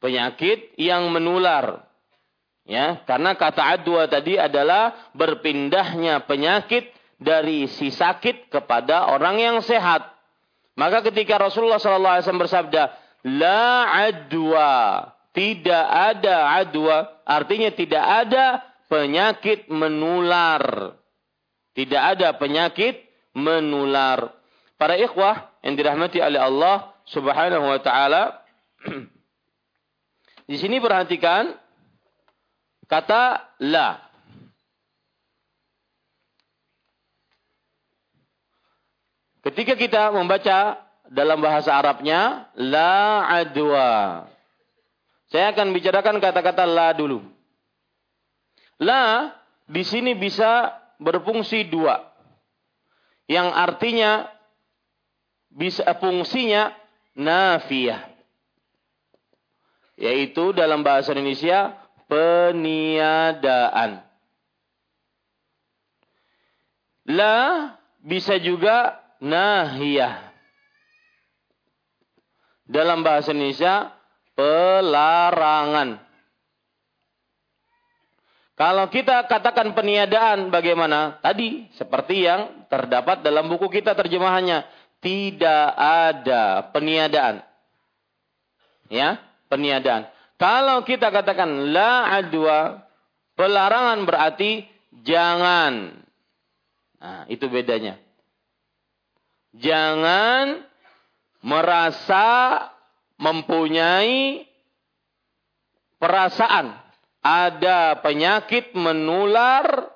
Penyakit 0.00 0.80
yang 0.80 1.12
menular. 1.12 1.84
Ya, 2.64 3.04
karena 3.04 3.36
kata 3.36 3.76
adwa 3.76 4.08
tadi 4.08 4.40
adalah 4.40 5.12
berpindahnya 5.12 6.24
penyakit 6.24 6.88
dari 7.20 7.68
si 7.68 7.92
sakit 7.92 8.48
kepada 8.48 9.12
orang 9.12 9.36
yang 9.36 9.56
sehat. 9.60 10.08
Maka 10.74 11.04
ketika 11.12 11.36
Rasulullah 11.36 11.76
SAW 11.76 12.40
bersabda, 12.40 12.96
La 13.28 13.92
adwa, 14.08 15.04
tidak 15.36 15.84
ada 15.84 16.56
adwa, 16.56 17.20
artinya 17.28 17.68
tidak 17.68 18.00
ada 18.00 18.64
penyakit 18.88 19.68
menular. 19.68 20.96
Tidak 21.76 22.02
ada 22.16 22.34
penyakit 22.34 23.04
menular. 23.36 24.32
Para 24.80 24.96
ikhwah 24.96 25.52
yang 25.60 25.76
dirahmati 25.76 26.18
oleh 26.18 26.40
Allah 26.40 26.90
Subhanahu 27.04 27.68
wa 27.68 27.80
taala 27.84 28.42
di 30.50 30.56
sini 30.56 30.80
perhatikan 30.80 31.52
kata 32.88 33.54
la. 33.62 34.09
Ketika 39.40 39.72
kita 39.72 40.12
membaca 40.12 40.90
dalam 41.10 41.42
bahasa 41.42 41.74
Arabnya 41.74 42.46
la 42.54 43.26
adwa. 43.26 44.24
Saya 45.30 45.50
akan 45.54 45.74
bicarakan 45.74 46.22
kata-kata 46.22 46.64
la 46.64 46.94
dulu. 46.94 47.22
La 48.78 49.34
di 49.66 49.82
sini 49.82 50.14
bisa 50.14 50.70
berfungsi 51.02 51.66
dua. 51.66 51.98
Yang 53.26 53.48
artinya 53.54 54.12
bisa 55.50 55.86
fungsinya 55.98 56.74
nafiyah. 57.18 58.06
Yaitu 60.00 60.54
dalam 60.56 60.80
bahasa 60.80 61.12
Indonesia 61.12 61.76
peniadaan. 62.10 64.02
La 67.06 67.38
bisa 68.00 68.38
juga 68.40 68.99
nahiyah. 69.20 70.32
Dalam 72.66 73.02
bahasa 73.02 73.30
Indonesia, 73.34 73.92
pelarangan. 74.34 76.00
Kalau 78.60 78.92
kita 78.92 79.24
katakan 79.24 79.72
peniadaan 79.72 80.52
bagaimana? 80.52 81.16
Tadi 81.24 81.72
seperti 81.80 82.28
yang 82.28 82.68
terdapat 82.68 83.24
dalam 83.24 83.48
buku 83.48 83.72
kita 83.72 83.96
terjemahannya. 83.96 84.68
Tidak 85.00 85.66
ada 85.80 86.68
peniadaan. 86.68 87.40
Ya, 88.92 89.16
peniadaan. 89.48 90.12
Kalau 90.36 90.84
kita 90.84 91.08
katakan 91.08 91.72
la 91.72 92.20
adwa, 92.20 92.84
pelarangan 93.32 94.04
berarti 94.04 94.68
jangan. 95.08 96.04
Nah, 97.00 97.24
itu 97.32 97.48
bedanya. 97.48 97.96
Jangan 99.56 100.62
merasa 101.42 102.26
mempunyai 103.18 104.46
perasaan 106.00 106.72
ada 107.20 108.00
penyakit 108.00 108.72
menular 108.72 109.92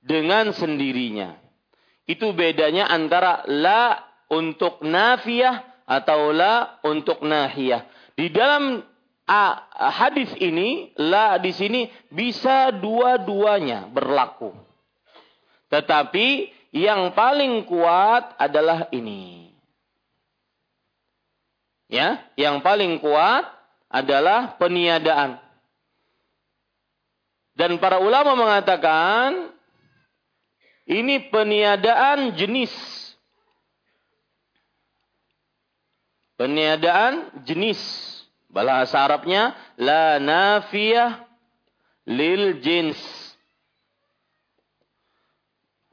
dengan 0.00 0.54
sendirinya. 0.56 1.36
Itu 2.08 2.32
bedanya 2.32 2.88
antara 2.88 3.44
la 3.46 4.00
untuk 4.32 4.80
nafiyah 4.80 5.84
atau 5.84 6.30
la 6.30 6.80
untuk 6.86 7.20
nahiyah. 7.20 7.86
Di 8.16 8.32
dalam 8.32 8.82
hadis 9.78 10.32
ini, 10.38 10.90
la 10.98 11.38
di 11.38 11.54
sini 11.54 11.86
bisa 12.10 12.74
dua-duanya 12.74 13.86
berlaku. 13.90 14.50
Tetapi 15.70 16.50
yang 16.70 17.14
paling 17.14 17.66
kuat 17.66 18.34
adalah 18.38 18.86
ini. 18.94 19.50
Ya, 21.90 22.22
yang 22.38 22.62
paling 22.62 23.02
kuat 23.02 23.42
adalah 23.90 24.54
peniadaan. 24.54 25.42
Dan 27.58 27.82
para 27.82 27.98
ulama 27.98 28.38
mengatakan 28.38 29.50
ini 30.86 31.26
peniadaan 31.28 32.38
jenis. 32.38 32.70
Peniadaan 36.38 37.42
jenis. 37.42 37.78
Bahasa 38.50 39.02
Arabnya 39.06 39.54
la 39.78 40.18
nafiyah 40.18 41.26
lil 42.06 42.58
jins. 42.58 42.98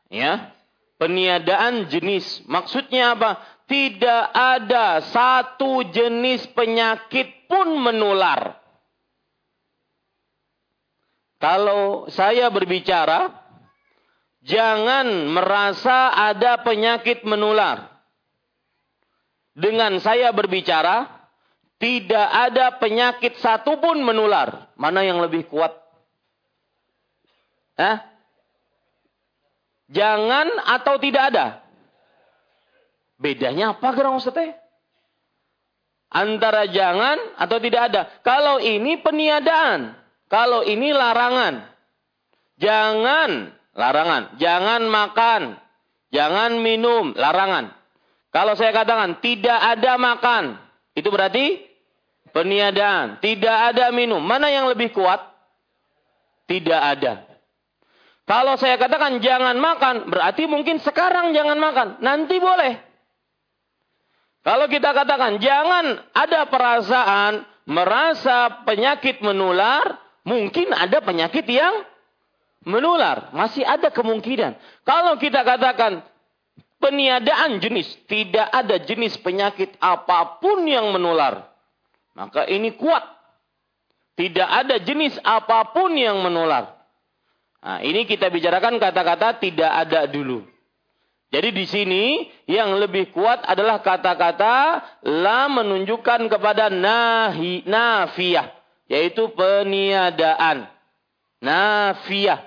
Ya, 0.10 0.56
Peniadaan 0.98 1.94
jenis. 1.94 2.42
Maksudnya 2.50 3.14
apa? 3.14 3.38
Tidak 3.70 4.24
ada 4.34 5.06
satu 5.14 5.86
jenis 5.94 6.50
penyakit 6.58 7.46
pun 7.46 7.78
menular. 7.78 8.58
Kalau 11.38 12.10
saya 12.10 12.50
berbicara, 12.50 13.30
jangan 14.42 15.30
merasa 15.30 16.10
ada 16.18 16.66
penyakit 16.66 17.22
menular. 17.30 17.94
Dengan 19.54 20.02
saya 20.02 20.34
berbicara, 20.34 21.30
tidak 21.78 22.28
ada 22.34 22.82
penyakit 22.82 23.38
satu 23.38 23.78
pun 23.78 24.02
menular. 24.02 24.74
Mana 24.82 25.06
yang 25.06 25.22
lebih 25.22 25.46
kuat? 25.46 25.78
Hah? 27.78 28.17
Jangan 29.88 30.48
atau 30.68 31.00
tidak 31.00 31.32
ada? 31.34 31.64
Bedanya 33.18 33.74
apa 33.74 33.90
gerang 33.96 34.20
Ustaz 34.20 34.36
Antara 36.08 36.72
jangan 36.72 37.36
atau 37.36 37.58
tidak 37.60 37.92
ada. 37.92 38.02
Kalau 38.24 38.64
ini 38.64 38.96
peniadaan. 39.04 39.92
Kalau 40.32 40.64
ini 40.64 40.96
larangan. 40.96 41.68
Jangan, 42.60 43.52
larangan. 43.76 44.40
Jangan 44.40 44.82
makan. 44.88 45.42
Jangan 46.16 46.64
minum, 46.64 47.12
larangan. 47.12 47.76
Kalau 48.32 48.56
saya 48.56 48.72
katakan 48.72 49.20
tidak 49.20 49.60
ada 49.60 50.00
makan. 50.00 50.44
Itu 50.96 51.12
berarti 51.12 51.60
peniadaan. 52.32 53.20
Tidak 53.20 53.58
ada 53.76 53.92
minum. 53.92 54.24
Mana 54.24 54.48
yang 54.48 54.72
lebih 54.72 54.96
kuat? 54.96 55.20
Tidak 56.48 56.80
ada. 56.80 57.27
Kalau 58.28 58.60
saya 58.60 58.76
katakan 58.76 59.24
jangan 59.24 59.56
makan, 59.56 60.12
berarti 60.12 60.52
mungkin 60.52 60.84
sekarang 60.84 61.32
jangan 61.32 61.56
makan. 61.56 61.88
Nanti 62.04 62.36
boleh. 62.44 62.76
Kalau 64.44 64.68
kita 64.68 64.92
katakan 64.92 65.40
jangan 65.40 65.96
ada 66.12 66.44
perasaan 66.52 67.48
merasa 67.72 68.68
penyakit 68.68 69.24
menular, 69.24 69.96
mungkin 70.28 70.76
ada 70.76 71.00
penyakit 71.00 71.48
yang 71.48 71.88
menular. 72.68 73.32
Masih 73.32 73.64
ada 73.64 73.96
kemungkinan. 73.96 74.60
Kalau 74.84 75.16
kita 75.16 75.48
katakan 75.48 76.04
peniadaan 76.84 77.58
jenis. 77.64 77.90
Tidak 78.06 78.48
ada 78.54 78.78
jenis 78.82 79.18
penyakit 79.20 79.76
apa 79.82 80.40
pun 80.40 80.64
yang 80.68 80.94
menular. 80.94 81.48
Maka 82.14 82.46
ini 82.50 82.74
kuat. 82.78 83.04
Tidak 84.18 84.50
ada 84.50 84.82
jenis 84.82 85.16
apa 85.22 85.70
pun 85.74 85.94
yang 85.94 86.18
menular. 86.20 86.77
Nah, 87.58 87.84
ini 87.84 88.08
kita 88.08 88.32
bicarakan 88.32 88.80
kata-kata 88.80 89.42
tidak 89.42 89.72
ada 89.72 90.06
dulu. 90.08 90.46
Jadi 91.28 91.52
di 91.52 91.66
sini 91.68 92.04
yang 92.48 92.80
lebih 92.80 93.12
kuat 93.12 93.44
adalah 93.44 93.84
kata-kata 93.84 94.80
la 95.04 95.52
menunjukkan 95.52 96.32
kepada 96.32 96.72
nahi 96.72 97.68
nafiyah 97.68 98.56
yaitu 98.88 99.28
peniadaan. 99.36 100.72
Nafiyah. 101.44 102.40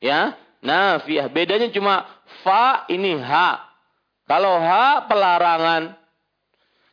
Ya, 0.00 0.34
nafiyah. 0.64 1.28
Bedanya 1.28 1.68
cuma 1.68 2.08
fa 2.42 2.88
ini 2.88 3.20
ha. 3.20 3.60
Kalau 4.24 4.56
ha 4.56 5.04
pelarangan. 5.04 6.00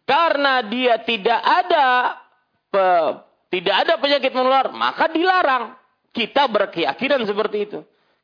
Karena 0.04 0.66
dia 0.68 1.00
tidak 1.06 1.40
ada 1.40 2.18
pe, 2.74 2.86
tidak 3.56 3.76
ada 3.88 3.94
penyakit 4.02 4.34
menular, 4.36 4.74
maka 4.76 5.08
dilarang. 5.08 5.79
Kita 6.10 6.50
berkeyakinan 6.50 7.24
seperti 7.26 7.58
itu. 7.70 7.80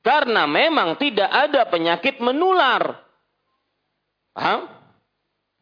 Karena 0.05 0.45
memang 0.45 0.97
tidak 1.01 1.29
ada 1.29 1.65
penyakit 1.65 2.21
menular. 2.21 3.01
Paham? 4.37 4.69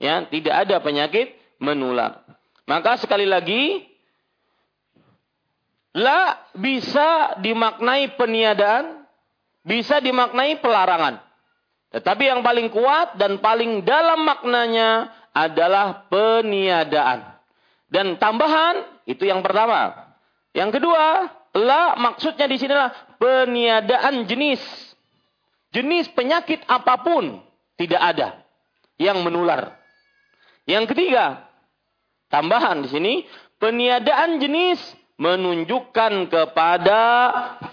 Ya, 0.02 0.28
tidak 0.28 0.68
ada 0.68 0.84
penyakit 0.84 1.32
menular. 1.64 2.20
Maka 2.68 3.00
sekali 3.00 3.24
lagi, 3.24 3.88
la 5.96 6.44
bisa 6.56 7.40
dimaknai 7.40 8.20
peniadaan, 8.20 9.08
bisa 9.64 10.04
dimaknai 10.04 10.60
pelarangan. 10.60 11.24
Tetapi 11.94 12.24
yang 12.26 12.42
paling 12.42 12.68
kuat 12.74 13.16
dan 13.22 13.40
paling 13.40 13.86
dalam 13.86 14.26
maknanya 14.26 15.14
adalah 15.32 16.10
peniadaan. 16.10 17.38
Dan 17.88 18.18
tambahan 18.18 19.06
itu 19.06 19.30
yang 19.30 19.46
pertama. 19.46 19.94
Yang 20.58 20.82
kedua, 20.82 21.30
la 21.54 21.94
maksudnya 21.98 22.50
di 22.50 22.58
sini 22.58 22.74
adalah 22.74 22.94
peniadaan 23.22 24.26
jenis. 24.26 24.62
Jenis 25.74 26.06
penyakit 26.14 26.62
apa 26.70 27.02
pun 27.02 27.42
tidak 27.78 28.02
ada 28.02 28.42
yang 29.02 29.26
menular. 29.26 29.74
Yang 30.70 30.94
ketiga, 30.94 31.50
tambahan 32.30 32.86
di 32.86 32.90
sini 32.94 33.26
peniadaan 33.58 34.38
jenis 34.38 34.78
menunjukkan 35.18 36.30
kepada 36.30 37.02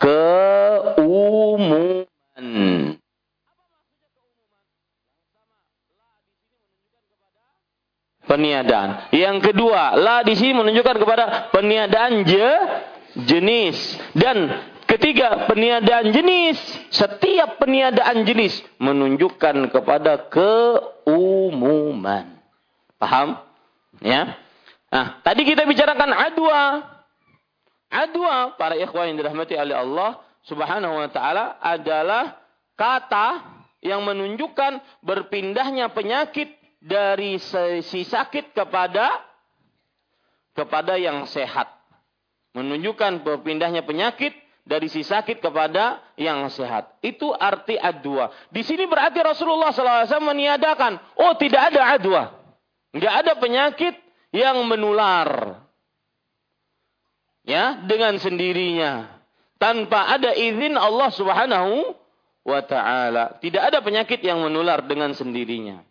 keumuman. 0.01 1.77
Peniadaan. 8.31 9.11
Yang 9.11 9.51
kedua, 9.51 9.99
la 9.99 10.23
di 10.23 10.39
sini 10.39 10.55
menunjukkan 10.55 11.03
kepada 11.03 11.51
peniadaan 11.51 12.23
je, 12.23 12.47
jenis. 13.27 13.77
Dan 14.13 14.53
ketiga, 14.87 15.49
peniadaan 15.49 16.13
jenis. 16.13 16.57
Setiap 16.93 17.59
peniadaan 17.61 18.25
jenis 18.25 18.61
menunjukkan 18.79 19.69
kepada 19.73 20.29
keumuman. 20.31 22.27
Paham? 23.01 23.41
Ya. 24.05 24.37
Nah, 24.91 25.23
tadi 25.25 25.47
kita 25.47 25.65
bicarakan 25.65 26.13
adwa. 26.13 26.85
Adwa 27.91 28.55
para 28.55 28.79
ikhwan 28.79 29.11
yang 29.11 29.19
dirahmati 29.19 29.59
oleh 29.59 29.75
Allah 29.75 30.23
Subhanahu 30.47 30.95
wa 30.95 31.09
taala 31.11 31.59
adalah 31.59 32.39
kata 32.79 33.43
yang 33.83 34.05
menunjukkan 34.07 35.03
berpindahnya 35.03 35.91
penyakit 35.91 36.55
dari 36.81 37.37
si 37.83 38.07
sakit 38.07 38.55
kepada 38.55 39.11
kepada 40.55 41.01
yang 41.01 41.25
sehat. 41.25 41.80
Menunjukkan 42.51 43.23
berpindahnya 43.23 43.87
penyakit 43.87 44.35
dari 44.67 44.87
si 44.87 45.03
sakit 45.03 45.39
kepada 45.39 46.03
yang 46.19 46.47
sehat. 46.51 46.99
Itu 47.03 47.31
arti 47.35 47.79
adwa. 47.79 48.31
Di 48.51 48.63
sini 48.67 48.87
berarti 48.87 49.19
Rasulullah 49.23 49.71
SAW 49.75 50.07
meniadakan. 50.35 50.99
Oh 51.19 51.35
tidak 51.39 51.75
ada 51.75 51.95
adwa. 51.95 52.23
Nggak 52.91 53.15
ada 53.23 53.33
penyakit 53.39 53.95
yang 54.35 54.63
menular 54.67 55.63
ya 57.47 57.83
dengan 57.83 58.15
sendirinya 58.19 59.11
tanpa 59.59 60.07
ada 60.07 60.35
izin 60.35 60.75
Allah 60.79 61.11
Subhanahu 61.15 61.95
wa 62.47 62.61
taala. 62.67 63.39
Tidak 63.43 63.63
ada 63.63 63.79
penyakit 63.83 64.23
yang 64.23 64.43
menular 64.43 64.87
dengan 64.87 65.15
sendirinya. 65.15 65.83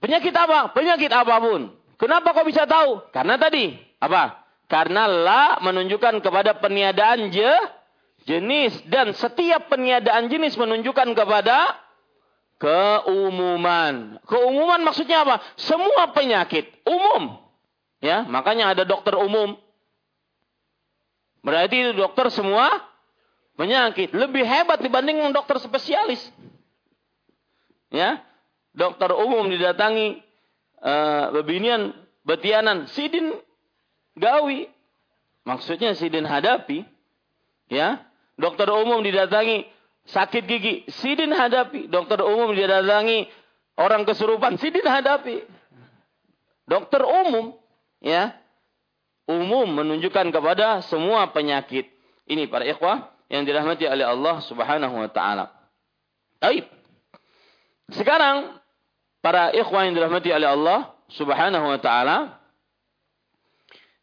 Penyakit 0.00 0.34
apa? 0.36 0.76
Penyakit 0.76 1.08
apa 1.08 1.40
pun. 1.40 1.72
Kenapa 1.96 2.36
kau 2.36 2.44
bisa 2.44 2.68
tahu? 2.68 3.00
Karena 3.08 3.40
tadi 3.40 3.85
apa? 4.02 4.44
Karena 4.66 5.06
la 5.06 5.44
menunjukkan 5.62 6.18
kepada 6.20 6.58
peniadaan 6.58 7.30
je, 7.30 7.52
jenis 8.26 8.82
dan 8.90 9.14
setiap 9.14 9.70
peniadaan 9.70 10.26
jenis 10.26 10.58
menunjukkan 10.58 11.14
kepada 11.14 11.78
keumuman. 12.58 14.18
Keumuman 14.26 14.82
maksudnya 14.82 15.22
apa? 15.22 15.38
Semua 15.54 16.10
penyakit 16.10 16.66
umum. 16.82 17.38
Ya, 18.02 18.26
makanya 18.26 18.74
ada 18.74 18.82
dokter 18.82 19.14
umum. 19.16 19.56
Berarti 21.46 21.78
itu 21.78 21.92
dokter 21.94 22.26
semua 22.34 22.68
penyakit. 23.54 24.10
Lebih 24.10 24.42
hebat 24.42 24.82
dibanding 24.82 25.22
dokter 25.30 25.62
spesialis. 25.62 26.20
Ya, 27.94 28.18
dokter 28.74 29.14
umum 29.14 29.46
didatangi 29.46 30.18
uh, 30.82 31.30
bebinian, 31.38 31.94
betianan, 32.26 32.90
sidin 32.90 33.30
gawi. 34.16 34.72
Maksudnya 35.46 35.94
sidin 35.94 36.26
hadapi. 36.26 36.82
Ya, 37.70 38.02
dokter 38.34 38.66
umum 38.70 39.02
didatangi 39.02 39.66
sakit 40.10 40.44
gigi, 40.48 40.74
sidin 40.90 41.30
hadapi. 41.30 41.86
Dokter 41.86 42.18
umum 42.24 42.50
didatangi 42.50 43.30
orang 43.78 44.02
kesurupan, 44.02 44.58
sidin 44.58 44.86
hadapi. 44.86 45.44
Dokter 46.66 47.06
umum 47.06 47.54
ya 48.02 48.34
umum 49.30 49.70
menunjukkan 49.70 50.34
kepada 50.34 50.82
semua 50.86 51.30
penyakit. 51.30 51.86
Ini 52.26 52.50
para 52.50 52.66
ikhwah 52.66 53.14
yang 53.30 53.46
dirahmati 53.46 53.86
oleh 53.86 54.06
Allah 54.06 54.42
Subhanahu 54.42 54.94
wa 54.98 55.10
taala. 55.10 55.54
Baik. 56.42 56.66
Sekarang 57.94 58.58
para 59.22 59.54
ikhwah 59.54 59.86
yang 59.86 59.94
dirahmati 59.94 60.30
oleh 60.34 60.48
Allah 60.50 60.90
Subhanahu 61.14 61.66
wa 61.70 61.78
taala 61.78 62.38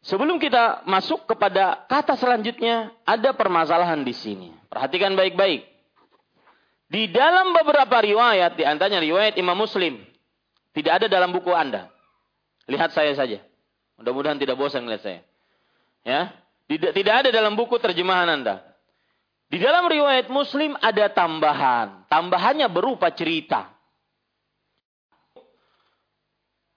Sebelum 0.04 0.36
kita 0.36 0.84
masuk 0.84 1.24
kepada 1.24 1.88
kata 1.88 2.20
selanjutnya, 2.20 2.92
ada 3.08 3.32
permasalahan 3.32 4.04
di 4.04 4.12
sini. 4.12 4.52
Perhatikan 4.68 5.16
baik-baik. 5.16 5.64
Di 6.92 7.08
dalam 7.08 7.56
beberapa 7.56 8.04
riwayat, 8.04 8.60
di 8.60 8.68
antaranya 8.68 9.00
riwayat 9.00 9.40
Imam 9.40 9.56
Muslim, 9.56 10.04
tidak 10.76 11.00
ada 11.00 11.06
dalam 11.08 11.32
buku 11.32 11.48
Anda. 11.56 11.88
Lihat 12.68 12.92
saya 12.92 13.16
saja. 13.16 13.40
Mudah-mudahan 13.96 14.36
tidak 14.36 14.60
bosan 14.60 14.84
melihat 14.84 15.02
saya. 15.08 15.20
Ya, 16.04 16.36
tidak 16.68 16.92
tidak 16.92 17.14
ada 17.24 17.28
dalam 17.32 17.56
buku 17.56 17.80
terjemahan 17.80 18.28
Anda. 18.28 18.60
Di 19.48 19.56
dalam 19.56 19.88
riwayat 19.88 20.28
Muslim 20.28 20.76
ada 20.84 21.08
tambahan. 21.08 22.04
Tambahannya 22.12 22.68
berupa 22.68 23.08
cerita. 23.08 23.72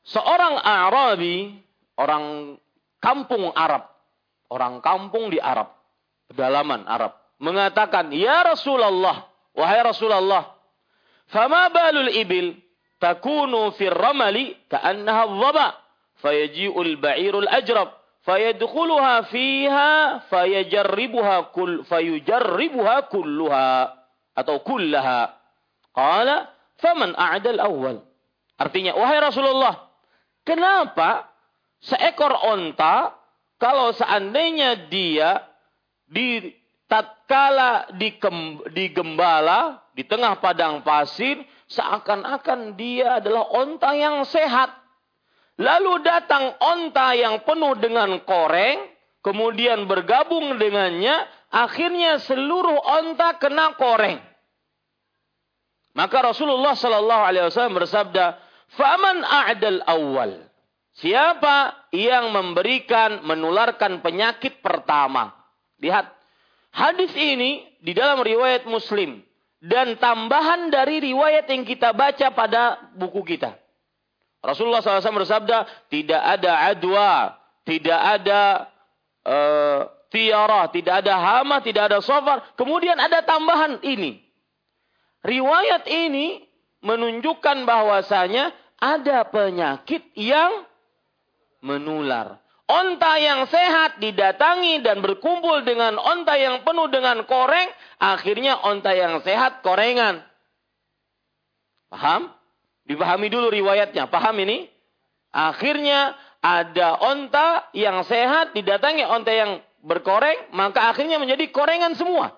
Seorang 0.08 0.64
Arabi, 0.64 1.60
orang 2.00 2.56
kampung 3.00 3.54
Arab, 3.54 3.88
orang 4.52 4.82
kampung 4.82 5.30
di 5.34 5.38
Arab, 5.42 5.74
pedalaman 6.30 6.86
Arab, 6.86 7.16
mengatakan, 7.38 8.10
"Ya 8.14 8.42
Rasulullah, 8.44 9.28
wahai 9.54 9.82
Rasulullah, 9.86 10.58
fama 11.30 11.70
balul 11.70 12.10
ibil 12.12 12.58
takunu 12.98 13.74
fir 13.76 13.94
ramali 13.94 14.58
ka'annaha 14.70 15.24
dhaba?" 15.28 15.68
fayaji'ul 16.18 16.98
ba'irul 16.98 17.46
ajrab 17.46 17.94
fayadkhuluha 18.26 19.30
fiha 19.30 19.92
fayajarribuha 20.28 21.54
kull 21.54 21.86
fayujarribuha 21.86 23.06
kulluha 23.08 23.94
atau 24.34 24.62
kullaha. 24.66 25.38
Qala 25.94 26.50
faman 26.78 27.14
a'dal 27.18 27.62
awal 27.62 28.06
artinya 28.58 28.94
wahai 28.98 29.18
Rasulullah 29.22 29.90
kenapa 30.46 31.30
seekor 31.82 32.34
onta 32.34 33.14
kalau 33.58 33.94
seandainya 33.94 34.90
dia 34.90 35.44
di 36.08 36.54
tatkala 36.88 37.90
digembala 38.72 39.84
di 39.92 40.06
tengah 40.06 40.40
padang 40.40 40.86
pasir 40.86 41.42
seakan-akan 41.68 42.78
dia 42.80 43.20
adalah 43.20 43.50
onta 43.52 43.92
yang 43.98 44.24
sehat 44.24 44.88
Lalu 45.58 46.06
datang 46.06 46.54
onta 46.62 47.18
yang 47.18 47.42
penuh 47.42 47.74
dengan 47.82 48.22
koreng, 48.22 48.78
kemudian 49.26 49.90
bergabung 49.90 50.54
dengannya, 50.62 51.26
akhirnya 51.50 52.22
seluruh 52.22 52.78
onta 52.78 53.42
kena 53.42 53.74
koreng. 53.74 54.22
Maka 55.98 56.30
Rasulullah 56.30 56.78
Shallallahu 56.78 57.24
Alaihi 57.26 57.50
Wasallam 57.50 57.74
bersabda, 57.74 58.38
"Faman 58.78 59.26
a'dal 59.26 59.82
awal." 59.90 60.46
Siapa 60.98 61.88
yang 61.94 62.34
memberikan 62.34 63.22
menularkan 63.22 64.02
penyakit 64.02 64.66
pertama? 64.66 65.30
Lihat, 65.78 66.10
hadis 66.74 67.14
ini 67.14 67.70
di 67.78 67.94
dalam 67.94 68.26
riwayat 68.26 68.66
Muslim 68.66 69.22
dan 69.62 70.02
tambahan 70.02 70.74
dari 70.74 70.98
riwayat 71.02 71.46
yang 71.54 71.62
kita 71.70 71.94
baca 71.94 72.34
pada 72.34 72.82
buku 72.98 73.22
kita. 73.22 73.54
Rasulullah 74.42 74.82
SAW 74.82 75.22
bersabda, 75.22 75.70
tidak 75.90 76.22
ada 76.22 76.66
adwa, 76.66 77.14
tidak 77.62 78.00
ada 78.02 78.42
uh, 79.22 79.82
tiarah, 80.10 80.66
tidak 80.74 81.06
ada 81.06 81.14
hama, 81.14 81.62
tidak 81.62 81.94
ada 81.94 82.00
sofar. 82.02 82.42
Kemudian 82.58 82.98
ada 82.98 83.22
tambahan 83.22 83.82
ini. 83.86 84.18
Riwayat 85.22 85.86
ini 85.90 86.42
menunjukkan 86.82 87.66
bahwasanya 87.70 88.50
ada 88.78 89.26
penyakit 89.30 90.06
yang 90.14 90.66
menular. 91.62 92.42
Onta 92.68 93.16
yang 93.16 93.48
sehat 93.48 94.04
didatangi 94.04 94.84
dan 94.84 95.00
berkumpul 95.00 95.64
dengan 95.64 95.96
onta 95.96 96.36
yang 96.36 96.68
penuh 96.68 96.92
dengan 96.92 97.24
koreng, 97.24 97.72
akhirnya 97.96 98.60
onta 98.60 98.92
yang 98.92 99.24
sehat 99.24 99.64
korengan. 99.64 100.20
Paham? 101.88 102.28
Dipahami 102.84 103.32
dulu 103.32 103.48
riwayatnya. 103.48 104.12
Paham 104.12 104.36
ini? 104.44 104.68
Akhirnya 105.32 106.20
ada 106.44 107.00
onta 107.00 107.72
yang 107.72 108.04
sehat 108.04 108.52
didatangi 108.52 109.08
onta 109.08 109.32
yang 109.32 109.64
berkoreng, 109.80 110.52
maka 110.52 110.92
akhirnya 110.92 111.24
menjadi 111.24 111.48
korengan 111.56 111.96
semua. 111.96 112.36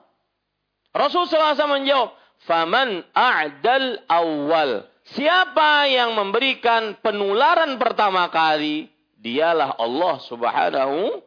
Rasulullah 0.94 1.58
SAW 1.58 1.82
menjawab, 1.82 2.10
Faman 2.46 3.04
a'dal 3.18 4.06
awal. 4.08 4.86
Siapa 5.10 5.90
yang 5.90 6.14
memberikan 6.14 7.02
penularan 7.02 7.82
pertama 7.82 8.30
kali, 8.30 8.88
dialah 9.20 9.76
Allah 9.76 10.16
subhanahu 10.24 11.20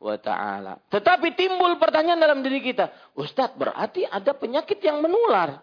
wa 0.00 0.16
ta'ala. 0.16 0.80
Tetapi 0.88 1.34
timbul 1.36 1.76
pertanyaan 1.76 2.22
dalam 2.22 2.40
diri 2.40 2.62
kita. 2.64 2.88
Ustadz 3.18 3.58
berarti 3.58 4.06
ada 4.06 4.32
penyakit 4.32 4.80
yang 4.80 5.02
menular. 5.04 5.60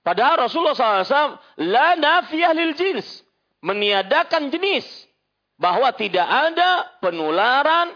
Padahal 0.00 0.48
Rasulullah 0.48 0.76
SAW, 0.76 1.36
la 1.60 1.98
nafiyah 1.98 2.54
lil 2.56 2.72
jins. 2.78 3.26
Meniadakan 3.60 4.48
jenis. 4.48 4.86
Bahwa 5.54 5.92
tidak 5.94 6.26
ada 6.26 6.98
penularan 6.98 7.94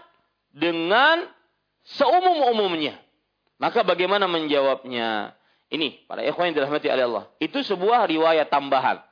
dengan 0.53 1.27
seumum-umumnya. 1.83 2.95
Maka 3.59 3.83
bagaimana 3.83 4.29
menjawabnya? 4.29 5.35
Ini 5.69 6.09
para 6.09 6.25
ikhwan 6.25 6.49
yang 6.49 6.63
dirahmati 6.63 6.87
oleh 6.89 7.05
Allah. 7.05 7.25
Itu 7.37 7.61
sebuah 7.61 8.09
riwayat 8.09 8.49
tambahan 8.49 9.03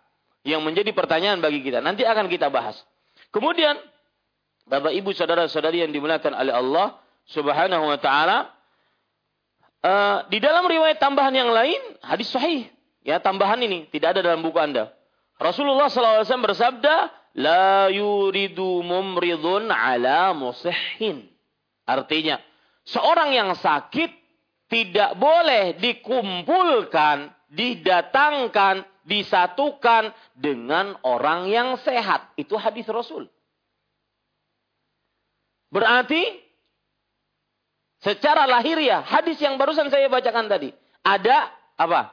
yang 0.41 0.63
menjadi 0.65 0.89
pertanyaan 0.95 1.37
bagi 1.37 1.61
kita. 1.61 1.83
Nanti 1.83 2.01
akan 2.01 2.25
kita 2.31 2.49
bahas. 2.49 2.81
Kemudian 3.29 3.77
Bapak 4.67 4.91
Ibu 4.91 5.15
saudara-saudari 5.15 5.83
yang 5.83 5.95
dimuliakan 5.95 6.35
oleh 6.35 6.51
Allah 6.51 6.87
Subhanahu 7.27 7.87
wa 7.87 7.97
taala 7.99 8.51
uh, 9.83 10.27
di 10.27 10.43
dalam 10.43 10.67
riwayat 10.67 10.99
tambahan 10.99 11.31
yang 11.31 11.51
lain 11.51 11.79
hadis 12.03 12.27
sahih 12.31 12.67
ya 13.07 13.23
tambahan 13.23 13.63
ini 13.63 13.87
tidak 13.87 14.19
ada 14.19 14.31
dalam 14.31 14.43
buku 14.43 14.59
Anda. 14.59 14.91
Rasulullah 15.37 15.87
SAW 15.87 16.25
bersabda, 16.25 16.95
La 17.37 17.87
yuridu 17.93 18.81
mumridun 18.81 19.69
ala 19.69 20.33
musihhin. 20.33 21.29
Artinya, 21.85 22.41
seorang 22.89 23.31
yang 23.37 23.53
sakit 23.53 24.09
tidak 24.67 25.13
boleh 25.15 25.77
dikumpulkan, 25.77 27.29
didatangkan, 27.53 28.83
disatukan 29.05 30.11
dengan 30.33 30.97
orang 31.05 31.47
yang 31.47 31.77
sehat. 31.85 32.33
Itu 32.35 32.57
hadis 32.57 32.89
Rasul. 32.89 33.29
Berarti 35.67 36.23
secara 37.99 38.47
lahiriah 38.47 39.03
hadis 39.03 39.41
yang 39.41 39.59
barusan 39.59 39.91
saya 39.91 40.07
bacakan 40.07 40.47
tadi 40.47 40.71
ada 41.03 41.51
apa? 41.79 42.11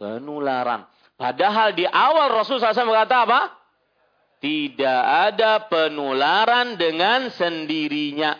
Penularan. 0.00 0.88
Padahal 1.20 1.76
di 1.76 1.84
awal 1.84 2.32
Rasul 2.32 2.56
SAW 2.56 2.88
berkata 2.88 3.28
apa? 3.28 3.40
Tidak 4.40 5.02
ada 5.28 5.68
penularan 5.68 6.80
dengan 6.80 7.28
sendirinya. 7.28 8.32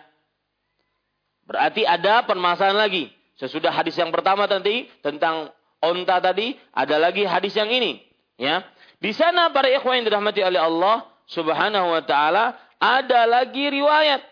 Berarti 1.45 1.85
ada 1.85 2.25
permasalahan 2.25 2.81
lagi. 2.81 3.13
Sesudah 3.37 3.69
hadis 3.69 4.01
yang 4.01 4.09
pertama 4.09 4.49
tadi 4.49 4.89
tentang 5.05 5.53
onta 5.85 6.21
tadi, 6.25 6.57
ada 6.73 6.97
lagi 6.97 7.29
hadis 7.29 7.53
yang 7.53 7.69
ini. 7.69 8.01
Ya, 8.41 8.65
di 8.97 9.13
sana 9.13 9.53
para 9.53 9.69
ikhwan 9.69 10.01
yang 10.01 10.07
dirahmati 10.09 10.41
oleh 10.41 10.61
Allah 10.61 11.05
Subhanahu 11.29 11.93
wa 11.93 12.01
taala 12.05 12.57
ada 12.81 13.29
lagi 13.29 13.69
riwayat 13.69 14.25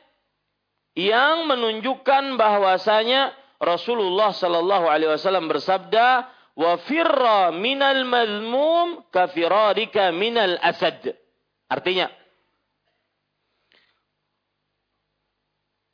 yang 0.96 1.46
menunjukkan 1.46 2.40
bahwasanya 2.40 3.36
Rasulullah 3.60 4.32
Shallallahu 4.32 4.88
alaihi 4.88 5.12
wasallam 5.12 5.46
bersabda, 5.46 6.26
"Wa 6.56 6.80
firra 6.88 7.52
minal 7.52 8.08
mazmum 8.08 9.04
kafirarika 9.12 10.10
minal 10.16 10.56
asad." 10.64 11.12
Artinya, 11.68 12.08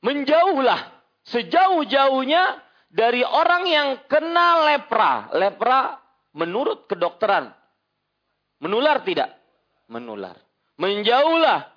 menjauhlah 0.06 0.94
sejauh-jauhnya 1.26 2.62
dari 2.94 3.26
orang 3.26 3.66
yang 3.66 3.88
kena 4.06 4.70
lepra. 4.70 5.34
Lepra 5.34 5.98
menurut 6.38 6.86
kedokteran. 6.86 7.50
Menular 8.62 9.02
tidak? 9.02 9.34
Menular. 9.90 10.38
Menjauhlah 10.78 11.73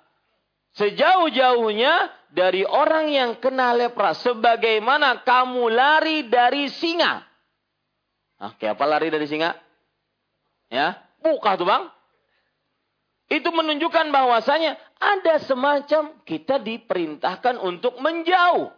sejauh-jauhnya 0.78 2.14
dari 2.30 2.62
orang 2.62 3.10
yang 3.10 3.30
kena 3.42 3.74
lepra. 3.74 4.14
Sebagaimana 4.14 5.26
kamu 5.26 5.66
lari 5.68 6.24
dari 6.30 6.70
singa. 6.70 7.26
Ah, 8.38 8.54
kayak 8.54 8.78
apa 8.78 8.84
lari 8.86 9.10
dari 9.10 9.26
singa? 9.26 9.58
Ya, 10.70 11.02
buka 11.18 11.58
tuh 11.58 11.66
bang. 11.66 11.90
Itu 13.28 13.52
menunjukkan 13.52 14.08
bahwasanya 14.08 14.78
ada 14.96 15.42
semacam 15.44 16.16
kita 16.24 16.62
diperintahkan 16.62 17.60
untuk 17.60 18.00
menjauh. 18.00 18.72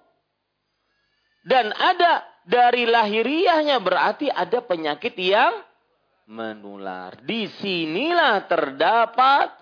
Dan 1.47 1.71
ada 1.71 2.27
dari 2.49 2.89
lahiriahnya 2.89 3.79
berarti 3.79 4.27
ada 4.27 4.59
penyakit 4.65 5.15
yang 5.21 5.55
menular. 6.27 7.15
Di 7.23 7.47
sinilah 7.47 8.47
terdapat 8.51 9.60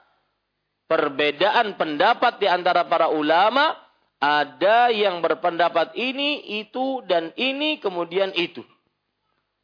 perbedaan 0.89 1.77
pendapat 1.79 2.41
di 2.43 2.49
antara 2.49 2.89
para 2.89 3.13
ulama. 3.13 3.77
Ada 4.19 4.91
yang 4.91 5.23
berpendapat 5.23 5.95
ini, 5.95 6.59
itu, 6.59 7.07
dan 7.07 7.31
ini, 7.39 7.79
kemudian 7.79 8.35
itu. 8.35 8.67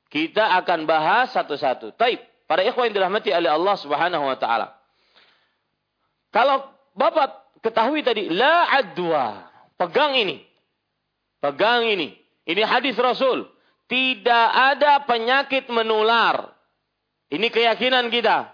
Kita 0.06 0.54
akan 0.62 0.86
bahas 0.86 1.34
satu-satu. 1.34 1.98
Taib. 1.98 2.22
Para 2.46 2.62
ikhwan 2.62 2.86
yang 2.86 3.02
dirahmati 3.02 3.34
oleh 3.34 3.50
Allah 3.50 3.74
subhanahu 3.74 4.30
wa 4.30 4.38
ta'ala. 4.38 4.78
Kalau 6.30 6.70
Bapak 6.94 7.58
ketahui 7.66 8.06
tadi, 8.06 8.30
la 8.30 8.70
adwa. 8.78 9.50
Pegang 9.74 10.14
ini. 10.14 10.38
Pegang 11.42 11.82
ini. 11.90 12.14
Ini 12.46 12.62
hadis 12.62 12.94
Rasul. 12.94 13.50
Tidak 13.90 14.48
ada 14.54 15.02
penyakit 15.02 15.66
menular. 15.66 16.54
Ini 17.34 17.50
keyakinan 17.50 18.06
kita. 18.14 18.53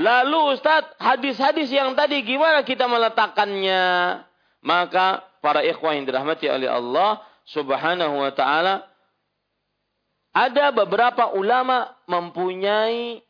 Lalu 0.00 0.56
Ustadz, 0.56 0.96
hadis-hadis 0.96 1.68
yang 1.68 1.92
tadi 1.92 2.24
gimana 2.24 2.64
kita 2.64 2.88
meletakkannya? 2.88 3.84
Maka 4.64 5.20
para 5.44 5.60
ikhwah 5.60 5.92
yang 5.92 6.08
dirahmati 6.08 6.48
oleh 6.48 6.72
Allah 6.72 7.20
subhanahu 7.44 8.24
wa 8.24 8.32
ta'ala. 8.32 8.88
Ada 10.32 10.72
beberapa 10.72 11.36
ulama 11.36 11.90
mempunyai 12.08 13.20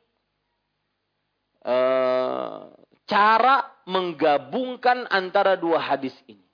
uh, 1.64 2.70
cara 3.08 3.56
menggabungkan 3.88 5.10
antara 5.10 5.58
dua 5.58 5.80
hadis 5.80 6.14
ini 6.28 6.50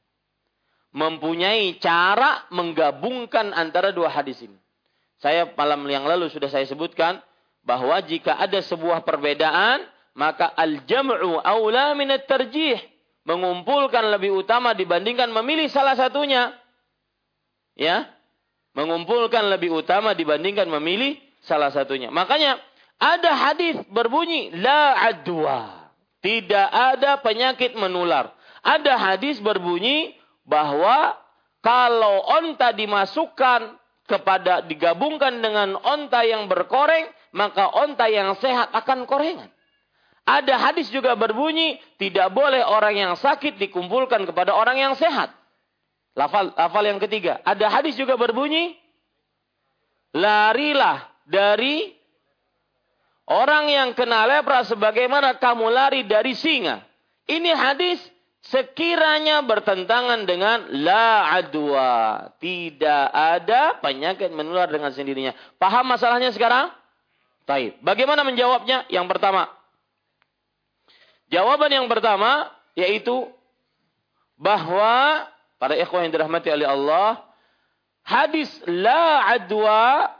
mempunyai 0.96 1.76
cara 1.76 2.48
menggabungkan 2.48 3.52
antara 3.52 3.92
dua 3.92 4.08
hadis 4.08 4.40
ini. 4.40 4.56
Saya 5.20 5.44
malam 5.52 5.84
yang 5.84 6.08
lalu 6.08 6.32
sudah 6.32 6.48
saya 6.48 6.64
sebutkan 6.64 7.20
bahwa 7.60 8.00
jika 8.00 8.40
ada 8.40 8.64
sebuah 8.64 9.04
perbedaan, 9.04 9.84
maka 10.16 10.48
al-jam'u 10.56 11.36
aula 11.44 11.92
min 11.92 12.08
tarjih 12.24 12.80
mengumpulkan 13.28 14.08
lebih 14.16 14.32
utama 14.32 14.72
dibandingkan 14.72 15.28
memilih 15.28 15.68
salah 15.68 15.92
satunya. 15.92 16.56
Ya. 17.76 18.08
Mengumpulkan 18.72 19.44
lebih 19.52 19.84
utama 19.84 20.16
dibandingkan 20.16 20.68
memilih 20.80 21.20
salah 21.44 21.68
satunya. 21.68 22.08
Makanya 22.08 22.56
ada 22.96 23.32
hadis 23.36 23.76
berbunyi 23.92 24.56
la 24.56 24.96
adwa. 25.04 25.92
Tidak 26.24 26.68
ada 26.72 27.20
penyakit 27.20 27.76
menular. 27.76 28.32
Ada 28.64 28.96
hadis 28.98 29.38
berbunyi 29.38 30.16
bahwa 30.48 31.14
kalau 31.60 32.24
onta 32.24 32.72
dimasukkan 32.72 33.78
kepada 34.08 34.64
digabungkan 34.64 35.38
dengan 35.44 35.76
onta 35.76 36.24
yang 36.24 36.48
berkoreng, 36.48 37.10
maka 37.36 37.68
onta 37.68 38.08
yang 38.08 38.32
sehat 38.40 38.72
akan 38.72 39.04
korengan. 39.04 39.50
Ada 40.26 40.58
hadis 40.58 40.90
juga 40.90 41.14
berbunyi, 41.14 41.78
tidak 42.02 42.34
boleh 42.34 42.66
orang 42.66 42.98
yang 42.98 43.12
sakit 43.14 43.62
dikumpulkan 43.62 44.26
kepada 44.26 44.58
orang 44.58 44.74
yang 44.74 44.98
sehat. 44.98 45.30
Lafal, 46.18 46.50
lafal 46.50 46.82
yang 46.82 46.98
ketiga. 46.98 47.38
Ada 47.46 47.70
hadis 47.70 47.94
juga 47.94 48.18
berbunyi, 48.18 48.74
larilah 50.10 51.06
dari 51.30 51.94
orang 53.30 53.70
yang 53.70 53.88
kena 53.94 54.26
lepra 54.26 54.66
sebagaimana 54.66 55.38
kamu 55.38 55.70
lari 55.70 56.02
dari 56.02 56.34
singa. 56.34 56.82
Ini 57.30 57.54
hadis 57.54 58.02
sekiranya 58.50 59.46
bertentangan 59.46 60.26
dengan 60.26 60.70
la 60.82 61.38
adwa. 61.38 62.34
Tidak 62.42 63.04
ada 63.14 63.78
penyakit 63.78 64.34
menular 64.34 64.66
dengan 64.70 64.90
sendirinya. 64.90 65.34
Paham 65.58 65.86
masalahnya 65.86 66.34
sekarang? 66.34 66.74
Baik. 67.46 67.78
Bagaimana 67.82 68.26
menjawabnya? 68.26 68.90
Yang 68.90 69.06
pertama. 69.06 69.55
Jawaban 71.26 71.72
yang 71.72 71.86
pertama 71.90 72.50
yaitu 72.76 73.26
bahwa 74.36 75.26
para 75.56 75.74
ikhwan 75.74 76.06
yang 76.06 76.14
dirahmati 76.14 76.52
oleh 76.52 76.68
Allah, 76.68 77.24
hadis 78.04 78.52
la 78.68 79.24
adwa 79.32 80.12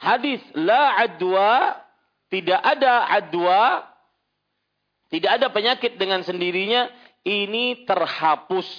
hadis 0.00 0.40
la 0.56 0.96
adwa 0.96 1.76
tidak 2.32 2.60
ada 2.64 3.04
adwa 3.20 3.90
tidak 5.10 5.42
ada 5.42 5.50
penyakit 5.50 5.98
dengan 5.98 6.22
sendirinya, 6.22 6.86
ini 7.26 7.82
terhapus. 7.84 8.70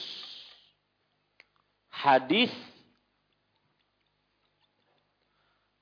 Hadis 1.91 2.49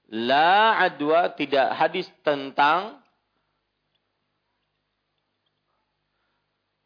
La 0.09 0.81
adwa 0.81 1.29
tidak 1.37 1.69
hadis 1.77 2.09
tentang 2.25 2.97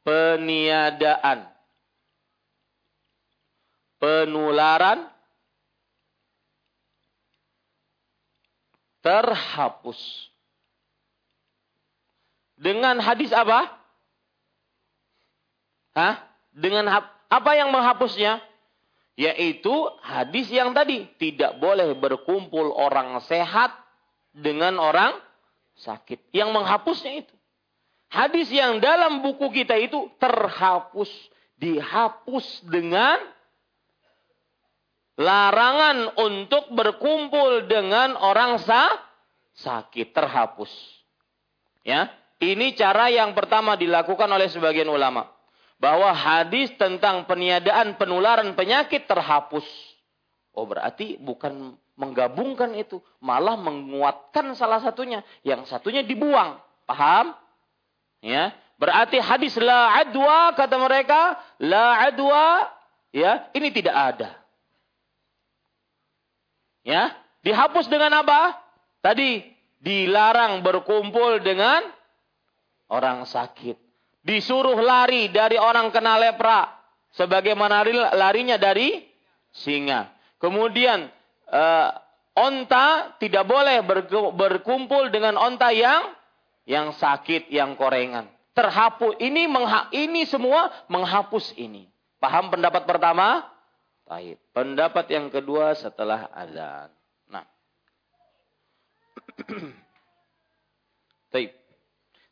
peniadaan 0.04 1.48
penularan 4.04 5.08
terhapus. 9.04 10.00
Dengan 12.60 13.00
hadis 13.04 13.36
apa? 13.36 13.76
Hah? 15.96 16.16
Dengan 16.56 16.88
apa 17.28 17.52
yang 17.56 17.72
menghapusnya? 17.72 18.40
Yaitu 19.20 19.72
hadis 20.00 20.48
yang 20.48 20.72
tadi. 20.72 21.08
Tidak 21.20 21.60
boleh 21.60 21.92
berkumpul 22.00 22.72
orang 22.72 23.20
sehat 23.28 23.76
dengan 24.32 24.80
orang 24.80 25.16
sakit. 25.76 26.32
Yang 26.32 26.50
menghapusnya 26.56 27.28
itu. 27.28 27.33
Hadis 28.14 28.54
yang 28.54 28.78
dalam 28.78 29.26
buku 29.26 29.50
kita 29.50 29.74
itu 29.82 30.06
terhapus. 30.22 31.10
Dihapus 31.58 32.62
dengan 32.70 33.18
larangan 35.18 36.14
untuk 36.22 36.70
berkumpul 36.78 37.66
dengan 37.66 38.14
orang 38.14 38.62
sa 38.62 39.02
sakit. 39.58 40.14
Terhapus. 40.14 40.70
Ya, 41.82 42.14
ini 42.38 42.78
cara 42.78 43.10
yang 43.10 43.34
pertama 43.34 43.74
dilakukan 43.74 44.30
oleh 44.30 44.46
sebagian 44.46 44.94
ulama. 44.94 45.26
Bahwa 45.82 46.14
hadis 46.14 46.70
tentang 46.78 47.26
peniadaan 47.26 47.98
penularan 47.98 48.54
penyakit 48.54 49.10
terhapus. 49.10 49.66
Oh 50.54 50.70
berarti 50.70 51.18
bukan 51.18 51.74
menggabungkan 51.98 52.78
itu. 52.78 53.02
Malah 53.26 53.58
menguatkan 53.58 54.54
salah 54.54 54.78
satunya. 54.86 55.26
Yang 55.42 55.74
satunya 55.74 56.06
dibuang. 56.06 56.62
Paham? 56.86 57.43
Ya. 58.24 58.56
Berarti 58.80 59.20
hadis 59.20 59.54
la 59.60 60.00
adwa 60.00 60.56
kata 60.56 60.80
mereka. 60.80 61.36
La 61.60 62.08
adwa. 62.08 62.72
Ya. 63.12 63.52
Ini 63.52 63.70
tidak 63.76 63.92
ada. 63.94 64.40
Ya. 66.88 67.12
Dihapus 67.44 67.92
dengan 67.92 68.24
apa? 68.24 68.56
Tadi 69.04 69.44
dilarang 69.84 70.64
berkumpul 70.64 71.44
dengan 71.44 71.84
orang 72.88 73.28
sakit. 73.28 73.76
Disuruh 74.24 74.80
lari 74.80 75.28
dari 75.28 75.60
orang 75.60 75.92
kena 75.92 76.16
lepra. 76.16 76.72
Sebagaimana 77.14 77.84
larinya 78.16 78.56
dari 78.56 79.04
singa. 79.52 80.10
Kemudian 80.40 81.12
uh, 81.52 81.90
onta 82.34 83.20
tidak 83.22 83.46
boleh 83.46 83.86
berkumpul 84.34 85.14
dengan 85.14 85.38
onta 85.38 85.70
yang 85.70 86.10
yang 86.64 86.96
sakit, 86.96 87.52
yang 87.52 87.76
korengan. 87.76 88.28
Terhapus. 88.54 89.18
Ini 89.20 89.50
mengha, 89.50 89.90
ini 89.92 90.24
semua 90.30 90.72
menghapus 90.88 91.58
ini. 91.60 91.90
Paham 92.22 92.54
pendapat 92.54 92.88
pertama? 92.88 93.44
Baik. 94.08 94.40
Pendapat 94.56 95.06
yang 95.12 95.28
kedua 95.28 95.76
setelah 95.76 96.30
azan. 96.32 96.92
Nah. 97.28 97.46
Baik. 101.34 101.52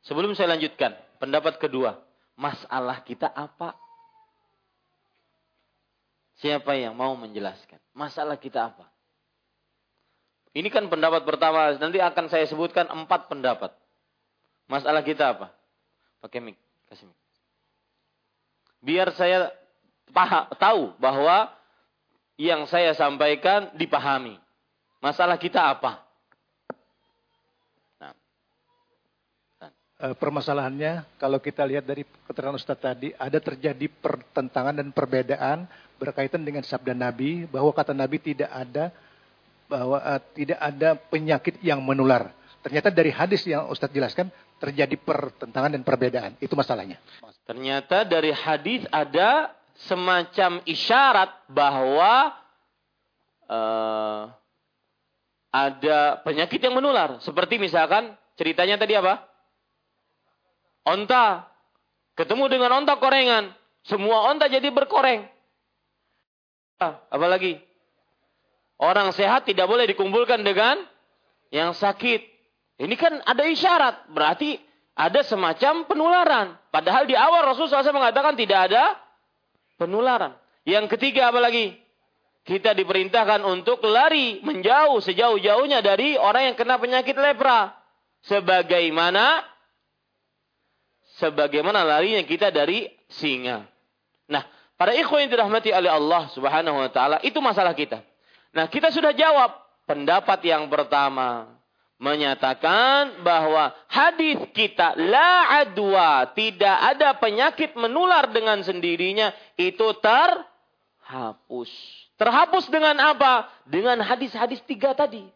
Sebelum 0.06 0.34
saya 0.38 0.54
lanjutkan, 0.58 0.94
pendapat 1.22 1.58
kedua, 1.62 1.98
masalah 2.38 3.02
kita 3.02 3.30
apa? 3.30 3.78
Siapa 6.41 6.74
yang 6.74 6.98
mau 6.98 7.13
menjelaskan? 7.13 7.78
Masalah 7.94 8.38
kita 8.38 8.74
apa? 8.74 8.89
Ini 10.52 10.67
kan 10.67 10.89
pendapat 10.91 11.24
pertama, 11.24 11.72
nanti 11.80 12.02
akan 12.02 12.28
saya 12.28 12.44
sebutkan 12.50 12.89
empat 12.89 13.30
pendapat. 13.32 13.81
Masalah 14.72 15.04
kita 15.04 15.36
apa? 15.36 15.52
Pakai 16.24 16.40
mic, 16.40 16.56
kasih 16.88 17.12
mic. 17.12 17.20
Biar 18.80 19.12
saya 19.12 19.52
tahu 20.56 20.96
bahwa 20.96 21.52
yang 22.40 22.64
saya 22.72 22.96
sampaikan 22.96 23.76
dipahami. 23.76 24.40
Masalah 25.04 25.36
kita 25.36 25.76
apa? 25.76 26.00
Eh, 30.02 30.18
permasalahannya 30.18 31.06
kalau 31.22 31.38
kita 31.38 31.62
lihat 31.62 31.86
dari 31.86 32.02
keterangan 32.02 32.58
Ustaz 32.58 32.82
tadi 32.82 33.14
ada 33.14 33.38
terjadi 33.38 33.86
pertentangan 33.86 34.74
dan 34.74 34.90
perbedaan 34.90 35.70
berkaitan 36.02 36.42
dengan 36.42 36.66
sabda 36.66 36.98
Nabi 36.98 37.46
bahwa 37.46 37.70
kata 37.70 37.94
Nabi 37.94 38.18
tidak 38.18 38.50
ada 38.50 38.90
bahwa 39.70 40.02
uh, 40.02 40.18
tidak 40.34 40.58
ada 40.58 40.98
penyakit 40.98 41.62
yang 41.62 41.86
menular. 41.86 42.34
Ternyata 42.62 42.93
dari 42.93 43.10
hadis 43.10 43.41
yang 43.50 43.67
Ustaz 43.74 43.89
jelaskan 43.89 44.30
terjadi 44.62 44.93
pertentangan 45.02 45.74
dan 45.74 45.82
perbedaan. 45.82 46.38
Itu 46.38 46.54
masalahnya. 46.54 47.02
Ternyata 47.45 48.06
dari 48.06 48.30
hadis 48.30 48.86
ada 48.93 49.50
semacam 49.89 50.62
isyarat 50.69 51.50
bahwa 51.50 52.38
uh, 53.50 54.30
ada 55.52 56.21
penyakit 56.24 56.62
yang 56.62 56.78
menular. 56.78 57.19
Seperti 57.26 57.58
misalkan 57.58 58.13
ceritanya 58.38 58.78
tadi 58.80 58.93
apa? 58.95 59.26
Onta. 60.88 61.50
Ketemu 62.13 62.45
dengan 62.47 62.71
onta 62.78 62.95
korengan. 63.02 63.52
Semua 63.84 64.30
onta 64.30 64.45
jadi 64.45 64.69
berkoreng. 64.69 65.26
Apalagi? 67.10 67.58
Orang 68.82 69.13
sehat 69.13 69.45
tidak 69.45 69.69
boleh 69.69 69.86
dikumpulkan 69.89 70.41
dengan 70.41 70.82
yang 71.54 71.76
sakit. 71.78 72.31
Ini 72.82 72.96
kan 72.98 73.22
ada 73.22 73.44
isyarat. 73.46 74.10
Berarti 74.10 74.58
ada 74.98 75.22
semacam 75.22 75.86
penularan. 75.86 76.48
Padahal 76.74 77.06
di 77.06 77.13
awal 77.13 77.46
Rasulullah 77.46 77.86
SAW 77.86 78.02
mengatakan 78.02 78.34
tidak 78.34 78.74
ada 78.74 78.98
penularan. 79.78 80.34
Yang 80.65 80.98
ketiga 80.98 81.30
apalagi? 81.30 81.78
Kita 82.41 82.74
diperintahkan 82.74 83.46
untuk 83.46 83.86
lari 83.86 84.41
menjauh 84.41 84.98
sejauh-jauhnya 84.98 85.86
dari 85.86 86.17
orang 86.17 86.52
yang 86.52 86.56
kena 86.58 86.82
penyakit 86.82 87.13
lepra. 87.13 87.77
Sebagaimana 88.25 89.46
sebagaimana 91.21 91.86
larinya 91.86 92.25
kita 92.25 92.50
dari 92.50 92.90
singa. 93.13 93.62
Nah, 94.25 94.42
para 94.73 94.98
ikhwan 94.98 95.29
yang 95.29 95.38
dirahmati 95.38 95.69
oleh 95.69 95.94
Allah 95.94 96.34
Subhanahu 96.34 96.82
wa 96.82 96.90
taala, 96.90 97.21
itu 97.21 97.38
masalah 97.38 97.77
kita. 97.77 98.02
Nah, 98.58 98.65
kita 98.73 98.90
sudah 98.90 99.13
jawab 99.13 99.54
pendapat 99.86 100.42
yang 100.50 100.65
pertama 100.65 101.61
menyatakan 102.02 103.21
bahwa 103.21 103.77
hadis 103.85 104.41
kita 104.58 104.97
la 104.97 105.62
adwa 105.62 106.25
tidak 106.33 106.97
ada 106.97 107.13
penyakit 107.21 107.77
menular 107.77 108.25
dengan 108.33 108.65
sendirinya 108.65 109.29
itu 109.54 109.85
terhapus. 110.02 111.69
Terhapus 112.17 112.73
dengan 112.73 112.97
apa? 112.97 113.54
Dengan 113.69 114.02
hadis-hadis 114.02 114.65
tiga 114.65 114.97
tadi. 114.97 115.29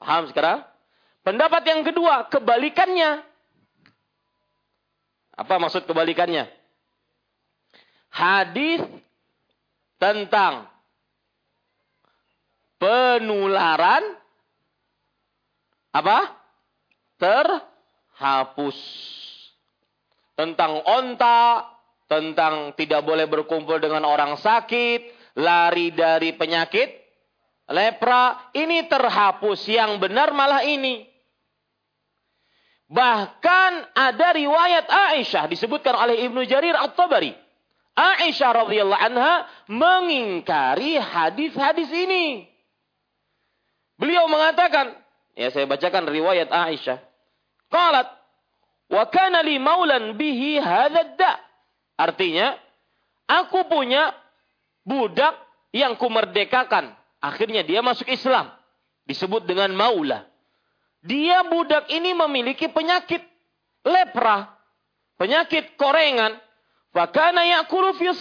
Paham 0.00 0.32
sekarang? 0.32 0.64
Pendapat 1.20 1.62
yang 1.68 1.84
kedua, 1.84 2.26
kebalikannya. 2.32 3.20
Apa 5.36 5.60
maksud 5.60 5.84
kebalikannya? 5.84 6.48
Hadis 8.12 8.80
tentang 10.00 10.72
penularan 12.80 14.21
apa? 15.92 16.32
Terhapus. 17.20 18.78
Tentang 20.32 20.80
onta, 20.88 21.68
tentang 22.08 22.72
tidak 22.74 23.04
boleh 23.04 23.28
berkumpul 23.28 23.76
dengan 23.78 24.08
orang 24.08 24.40
sakit, 24.40 25.00
lari 25.36 25.92
dari 25.92 26.32
penyakit, 26.32 26.88
lepra, 27.68 28.52
ini 28.56 28.88
terhapus. 28.88 29.68
Yang 29.68 30.00
benar 30.00 30.32
malah 30.32 30.64
ini. 30.64 31.12
Bahkan 32.92 33.96
ada 33.96 34.28
riwayat 34.36 34.84
Aisyah 34.84 35.48
disebutkan 35.48 35.96
oleh 35.96 36.28
Ibnu 36.28 36.44
Jarir 36.44 36.76
At-Tabari. 36.76 37.32
Aisyah 37.92 38.64
radhiyallahu 38.64 39.00
anha 39.00 39.48
mengingkari 39.68 40.96
hadis-hadis 41.00 41.88
ini. 41.92 42.48
Beliau 43.96 44.28
mengatakan, 44.28 44.96
ya 45.36 45.48
saya 45.50 45.64
bacakan 45.68 46.08
riwayat 46.08 46.48
Aisyah. 46.48 46.98
Qalat, 47.72 48.08
wa 48.92 49.04
kana 49.08 49.40
li 49.40 49.56
maulan 49.56 50.16
bihi 50.16 50.60
da. 51.16 51.40
Artinya, 51.96 52.56
aku 53.28 53.64
punya 53.68 54.12
budak 54.84 55.38
yang 55.72 55.96
kumerdekakan. 55.96 56.92
Akhirnya 57.22 57.64
dia 57.64 57.80
masuk 57.80 58.10
Islam. 58.10 58.50
Disebut 59.08 59.48
dengan 59.48 59.72
maula. 59.74 60.28
Dia 61.02 61.42
budak 61.42 61.90
ini 61.90 62.14
memiliki 62.14 62.70
penyakit 62.70 63.22
lepra, 63.82 64.46
penyakit 65.18 65.74
korengan. 65.74 66.38
Fakana 66.92 67.42
yakulu 67.48 67.96
fi. 67.96 68.12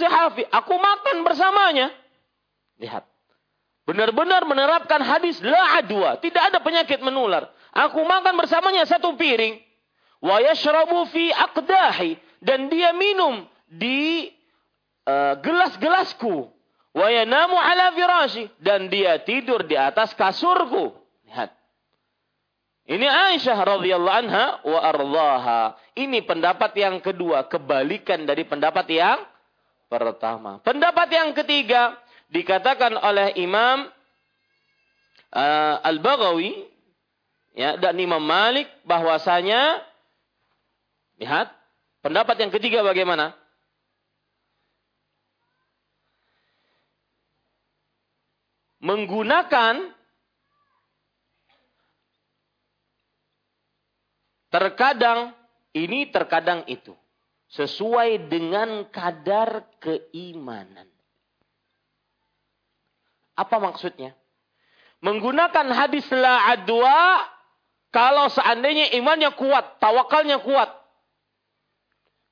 Aku 0.48 0.74
makan 0.80 1.28
bersamanya. 1.28 1.92
Lihat. 2.80 3.11
Benar-benar 3.82 4.46
menerapkan 4.46 5.02
hadis 5.02 5.42
la 5.42 5.82
adwa. 5.82 6.18
Tidak 6.22 6.54
ada 6.54 6.62
penyakit 6.62 7.02
menular. 7.02 7.50
Aku 7.74 8.06
makan 8.06 8.38
bersamanya 8.38 8.86
satu 8.86 9.18
piring. 9.18 9.58
Wa 10.22 10.38
yashrabu 10.38 11.10
fi 11.10 11.34
aqdahi. 11.34 12.18
Dan 12.42 12.70
dia 12.70 12.94
minum 12.94 13.46
di 13.66 14.30
uh, 15.10 15.34
gelas-gelasku. 15.42 16.46
Wa 16.94 17.08
yanamu 17.10 17.58
ala 17.58 17.96
firashi. 17.98 18.54
Dan 18.62 18.86
dia 18.92 19.18
tidur 19.26 19.66
di 19.66 19.74
atas 19.74 20.14
kasurku. 20.14 20.94
Lihat. 21.26 21.50
Ini 22.86 23.08
Aisyah 23.08 23.58
radhiyallahu 23.58 24.20
anha 24.26 24.46
wa 24.62 24.80
ardhaha. 24.84 25.62
Ini 25.98 26.22
pendapat 26.28 26.76
yang 26.78 27.02
kedua, 27.02 27.50
kebalikan 27.50 28.30
dari 28.30 28.46
pendapat 28.46 28.86
yang 28.94 29.26
pertama. 29.90 30.62
Pendapat 30.62 31.08
yang 31.10 31.30
ketiga 31.34 31.98
dikatakan 32.32 32.96
oleh 32.98 33.36
Imam 33.38 33.92
uh, 35.36 35.76
Al-Baghawi 35.84 36.66
ya 37.54 37.78
dan 37.78 38.00
Imam 38.00 38.24
Malik 38.24 38.72
bahwasanya 38.88 39.84
lihat 41.20 41.52
pendapat 42.02 42.40
yang 42.40 42.52
ketiga 42.52 42.82
bagaimana? 42.82 43.36
Menggunakan 48.82 49.94
Terkadang 54.52 55.32
ini, 55.72 56.12
terkadang 56.12 56.68
itu. 56.68 56.92
Sesuai 57.56 58.28
dengan 58.28 58.84
kadar 58.92 59.64
keimanan. 59.80 60.91
Apa 63.42 63.58
maksudnya? 63.58 64.14
Menggunakan 65.02 65.74
hadis 65.74 66.06
la 66.14 66.54
adwa 66.54 67.26
kalau 67.90 68.30
seandainya 68.30 68.94
imannya 68.96 69.34
kuat, 69.34 69.82
tawakalnya 69.82 70.40
kuat. 70.46 70.70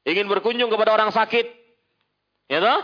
Ingin 0.05 0.29
berkunjung 0.29 0.69
kepada 0.69 0.93
orang 0.93 1.09
sakit. 1.09 1.49
Ya 2.47 2.61
toh? 2.61 2.81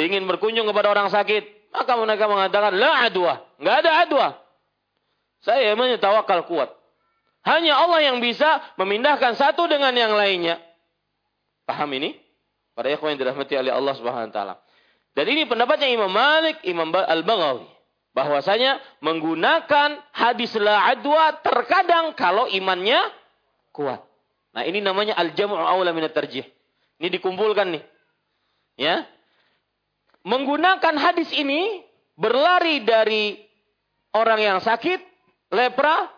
Ingin 0.00 0.24
berkunjung 0.24 0.64
kepada 0.64 0.90
orang 0.90 1.12
sakit. 1.12 1.70
Maka 1.70 1.92
mereka 2.00 2.26
mengatakan 2.26 2.74
la 2.74 3.06
adwa. 3.06 3.44
Nggak 3.62 3.76
ada 3.84 3.90
adwa. 4.02 4.28
Saya 5.44 5.76
imannya 5.76 6.00
tawakal 6.00 6.48
kuat. 6.48 6.72
Hanya 7.46 7.78
Allah 7.78 8.04
yang 8.04 8.20
bisa 8.20 8.60
memindahkan 8.76 9.38
satu 9.38 9.64
dengan 9.64 9.94
yang 9.96 10.12
lainnya. 10.12 10.60
Paham 11.64 11.88
ini? 11.96 12.18
Para 12.76 12.92
ikhwan 12.92 13.16
yang 13.16 13.20
dirahmati 13.24 13.54
oleh 13.56 13.72
Allah 13.72 13.94
Subhanahu 13.96 14.28
wa 14.28 14.34
taala. 14.34 14.54
Dan 15.14 15.26
ini 15.26 15.42
pendapatnya 15.46 15.90
Imam 15.90 16.10
Malik, 16.10 16.62
Imam 16.62 16.90
Al-Baghawi. 16.94 17.66
Bahwasanya 18.10 18.82
menggunakan 19.02 20.02
hadis 20.10 20.54
la 20.58 20.90
adwa 20.90 21.38
terkadang 21.42 22.14
kalau 22.18 22.50
imannya 22.50 22.98
kuat. 23.70 24.02
Nah, 24.50 24.66
ini 24.66 24.82
namanya 24.82 25.14
al-jam'u 25.14 25.54
aula 25.54 25.94
min 25.94 26.06
tarjih. 26.10 26.42
Ini 26.98 27.06
dikumpulkan 27.06 27.70
nih. 27.70 27.82
Ya. 28.74 29.06
Menggunakan 30.26 30.94
hadis 30.98 31.30
ini 31.32 31.80
berlari 32.18 32.82
dari 32.82 33.38
orang 34.12 34.40
yang 34.42 34.58
sakit, 34.58 35.00
lepra, 35.54 36.10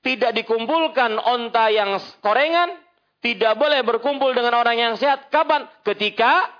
tidak 0.00 0.32
dikumpulkan 0.34 1.20
onta 1.20 1.68
yang 1.68 2.00
korengan, 2.24 2.74
tidak 3.20 3.60
boleh 3.60 3.84
berkumpul 3.84 4.32
dengan 4.32 4.56
orang 4.56 4.76
yang 4.80 4.94
sehat. 4.96 5.28
Kapan? 5.28 5.68
Ketika 5.84 6.55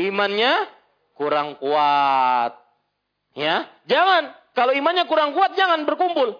imannya 0.00 0.66
kurang 1.14 1.60
kuat. 1.60 2.56
Ya, 3.36 3.68
jangan. 3.86 4.32
Kalau 4.56 4.72
imannya 4.74 5.06
kurang 5.06 5.36
kuat, 5.36 5.54
jangan 5.54 5.86
berkumpul. 5.86 6.34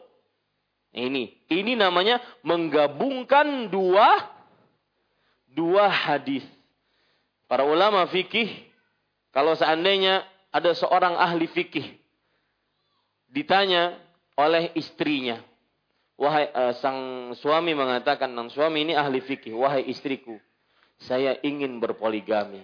Ini, 0.91 1.31
ini 1.47 1.79
namanya 1.79 2.19
menggabungkan 2.43 3.71
dua 3.71 4.27
dua 5.47 5.87
hadis. 5.87 6.43
Para 7.47 7.63
ulama 7.63 8.11
fikih, 8.11 8.51
kalau 9.31 9.55
seandainya 9.55 10.27
ada 10.51 10.75
seorang 10.75 11.15
ahli 11.15 11.47
fikih 11.47 11.99
ditanya 13.31 13.99
oleh 14.35 14.75
istrinya, 14.75 15.39
Wahai 16.21 16.53
uh, 16.53 16.77
sang 16.85 17.33
suami 17.41 17.73
mengatakan, 17.73 18.29
sang 18.37 18.53
suami 18.53 18.85
ini 18.85 18.93
ahli 18.93 19.25
fikih. 19.25 19.57
Wahai 19.57 19.89
istriku, 19.89 20.37
saya 21.01 21.41
ingin 21.41 21.81
berpoligami. 21.81 22.61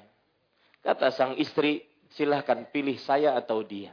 Kata 0.87 1.11
sang 1.11 1.35
istri, 1.35 1.83
silahkan 2.15 2.63
pilih 2.71 2.95
saya 3.03 3.35
atau 3.35 3.67
dia. 3.67 3.91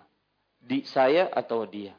Di 0.62 0.86
saya 0.86 1.26
atau 1.34 1.66
dia. 1.66 1.98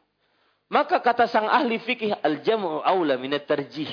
Maka 0.70 1.02
kata 1.02 1.26
sang 1.26 1.50
ahli 1.50 1.82
fikih, 1.82 2.14
al-jam'u 2.22 2.78
awla 2.78 3.18
minat 3.18 3.42
terjih. 3.42 3.90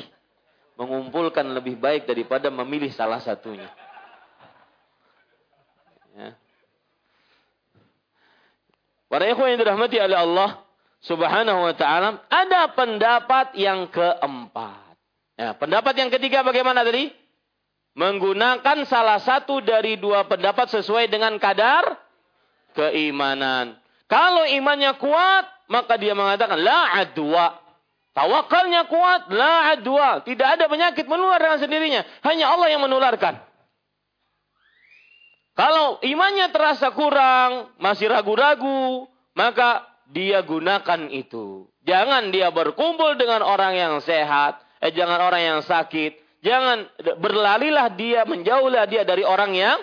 Mengumpulkan 0.78 1.42
lebih 1.58 1.82
baik 1.82 2.06
daripada 2.06 2.54
memilih 2.54 2.94
salah 2.94 3.18
satunya. 3.18 3.66
Ya. 6.14 6.38
Para 9.10 9.26
ikhwan 9.26 9.58
yang 9.58 9.60
dirahmati 9.60 9.98
oleh 9.98 10.18
Allah, 10.22 10.50
Subhanahu 11.02 11.66
wa 11.66 11.74
taala, 11.74 12.22
ada 12.30 12.70
pendapat 12.78 13.58
yang 13.58 13.90
keempat. 13.90 14.94
Ya, 15.34 15.58
pendapat 15.58 15.98
yang 15.98 16.14
ketiga 16.14 16.46
bagaimana 16.46 16.86
tadi? 16.86 17.10
Menggunakan 17.92 18.88
salah 18.88 19.20
satu 19.20 19.60
dari 19.60 20.00
dua 20.00 20.24
pendapat 20.24 20.72
sesuai 20.72 21.12
dengan 21.12 21.36
kadar 21.36 22.00
keimanan. 22.72 23.76
Kalau 24.08 24.48
imannya 24.48 24.96
kuat, 24.96 25.48
maka 25.68 26.00
dia 26.00 26.16
mengatakan 26.16 26.60
la 26.60 27.04
adwa. 27.04 27.60
Tawakalnya 28.12 28.88
kuat, 28.88 29.32
la 29.32 29.76
adwa. 29.76 30.24
Tidak 30.24 30.48
ada 30.60 30.68
penyakit 30.72 31.08
menular 31.08 31.40
dengan 31.40 31.60
sendirinya. 31.60 32.02
Hanya 32.24 32.52
Allah 32.52 32.68
yang 32.72 32.84
menularkan. 32.84 33.40
Kalau 35.52 36.00
imannya 36.00 36.48
terasa 36.52 36.96
kurang, 36.96 37.76
masih 37.76 38.08
ragu-ragu, 38.08 39.08
maka 39.36 39.84
dia 40.08 40.40
gunakan 40.44 41.12
itu. 41.12 41.68
Jangan 41.84 42.32
dia 42.32 42.52
berkumpul 42.52 43.20
dengan 43.20 43.44
orang 43.44 43.76
yang 43.76 43.94
sehat, 44.00 44.64
eh 44.80 44.96
jangan 44.96 45.20
orang 45.28 45.42
yang 45.44 45.60
sakit. 45.64 46.21
Jangan 46.42 46.90
berlalilah 47.22 47.94
dia, 47.94 48.26
menjauhlah 48.26 48.90
dia 48.90 49.06
dari 49.06 49.22
orang 49.22 49.54
yang 49.54 49.78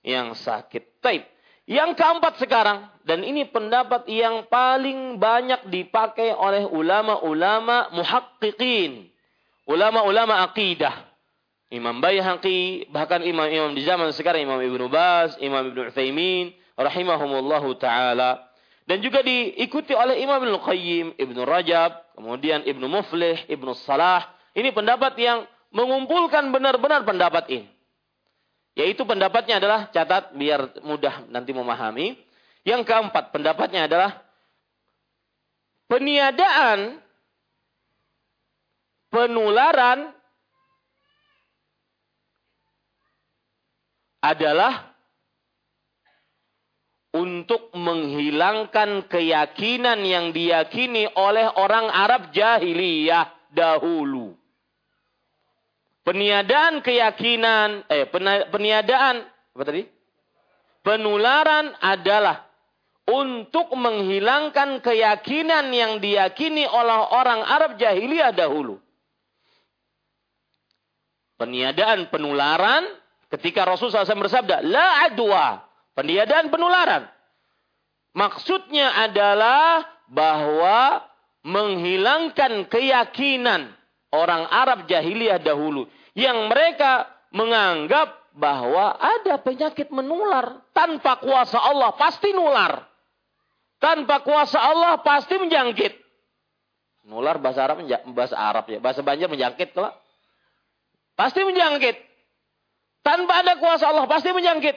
yang 0.00 0.32
sakit. 0.32 1.00
Taib. 1.04 1.24
Yang 1.68 2.02
keempat 2.02 2.42
sekarang, 2.42 2.88
dan 3.06 3.22
ini 3.22 3.46
pendapat 3.46 4.08
yang 4.10 4.48
paling 4.50 5.22
banyak 5.22 5.70
dipakai 5.70 6.34
oleh 6.34 6.66
ulama-ulama 6.66 7.94
muhakkikin. 7.94 9.06
Ulama-ulama 9.70 10.42
akidah. 10.42 11.06
Imam 11.70 12.02
Bayhaqi, 12.02 12.90
bahkan 12.90 13.22
imam-imam 13.22 13.70
di 13.78 13.86
zaman 13.86 14.10
sekarang, 14.10 14.42
Imam 14.42 14.58
Ibnu 14.58 14.90
Baz, 14.90 15.38
Imam 15.38 15.62
Ibnu 15.70 15.94
Utsaimin, 15.94 16.50
rahimahumullahu 16.74 17.78
taala. 17.78 18.50
Dan 18.90 18.98
juga 18.98 19.22
diikuti 19.22 19.94
oleh 19.94 20.18
Imam 20.18 20.42
Ibn 20.42 20.58
Qayyim, 20.66 21.14
Ibn 21.14 21.36
Rajab, 21.46 22.18
kemudian 22.18 22.66
Ibn 22.66 22.82
Muflih, 22.90 23.46
Ibn 23.46 23.68
Salah. 23.86 24.26
Ini 24.58 24.74
pendapat 24.74 25.14
yang 25.14 25.46
mengumpulkan 25.70 26.50
benar-benar 26.50 27.06
pendapat 27.06 27.46
ini. 27.50 27.68
Yaitu 28.78 29.02
pendapatnya 29.02 29.58
adalah, 29.58 29.80
catat 29.90 30.30
biar 30.34 30.82
mudah 30.86 31.26
nanti 31.30 31.50
memahami. 31.50 32.14
Yang 32.62 32.86
keempat, 32.86 33.34
pendapatnya 33.34 33.88
adalah 33.90 34.20
peniadaan 35.90 37.00
penularan 39.10 40.14
adalah 44.22 44.92
untuk 47.10 47.74
menghilangkan 47.74 49.10
keyakinan 49.10 49.98
yang 50.06 50.30
diyakini 50.30 51.10
oleh 51.18 51.50
orang 51.58 51.90
Arab 51.90 52.30
jahiliyah 52.30 53.50
dahulu. 53.50 54.39
Peniadaan 56.10 56.82
keyakinan, 56.82 57.86
eh 57.86 58.02
peniadaan 58.50 59.22
apa 59.30 59.62
tadi? 59.62 59.86
Penularan 60.82 61.70
adalah 61.78 62.50
untuk 63.06 63.70
menghilangkan 63.78 64.82
keyakinan 64.82 65.70
yang 65.70 66.02
diyakini 66.02 66.66
oleh 66.66 67.14
orang 67.14 67.46
Arab 67.46 67.78
jahiliyah 67.78 68.34
dahulu. 68.34 68.82
Peniadaan 71.38 72.10
penularan 72.10 72.90
ketika 73.30 73.62
Rasulullah 73.62 74.02
SAW 74.02 74.26
bersabda, 74.26 74.66
La 74.66 75.06
adwa, 75.06 75.62
Peniadaan 75.94 76.50
penularan. 76.50 77.06
Maksudnya 78.18 78.98
adalah 78.98 79.86
bahwa 80.10 81.06
menghilangkan 81.46 82.66
keyakinan 82.66 83.70
orang 84.10 84.50
Arab 84.50 84.90
jahiliyah 84.90 85.38
dahulu 85.38 85.86
yang 86.14 86.50
mereka 86.50 87.06
menganggap 87.30 88.20
bahwa 88.34 88.98
ada 88.98 89.38
penyakit 89.42 89.90
menular 89.90 90.62
tanpa 90.70 91.18
kuasa 91.18 91.58
Allah 91.58 91.94
pasti 91.98 92.30
nular. 92.30 92.86
Tanpa 93.80 94.20
kuasa 94.20 94.60
Allah 94.60 95.00
pasti 95.00 95.40
menjangkit. 95.40 95.96
Nular 97.08 97.40
bahasa 97.40 97.64
Arab 97.64 97.80
bahasa 98.12 98.36
Arab 98.36 98.68
ya, 98.68 98.78
bahasa 98.78 99.00
Banjar 99.00 99.32
menjangkit 99.32 99.72
kalau 99.72 99.90
pasti 101.16 101.40
menjangkit. 101.42 101.96
Tanpa 103.00 103.40
ada 103.40 103.56
kuasa 103.56 103.88
Allah 103.88 104.04
pasti 104.04 104.28
menjangkit. 104.28 104.76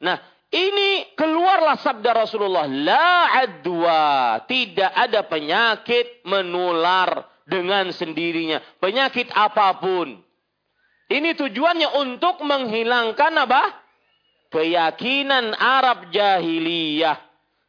Nah, 0.00 0.16
ini 0.48 1.12
keluarlah 1.12 1.76
sabda 1.76 2.16
Rasulullah, 2.16 2.64
la 2.64 3.44
adwa, 3.44 4.40
tidak 4.48 4.88
ada 4.88 5.20
penyakit 5.28 6.24
menular 6.24 7.28
dengan 7.46 7.94
sendirinya, 7.94 8.58
penyakit 8.82 9.30
apa 9.32 9.78
pun. 9.78 10.18
Ini 11.06 11.38
tujuannya 11.38 12.02
untuk 12.02 12.42
menghilangkan 12.42 13.32
apa? 13.46 13.62
Keyakinan 14.50 15.54
Arab 15.54 16.10
jahiliyah. 16.10 17.22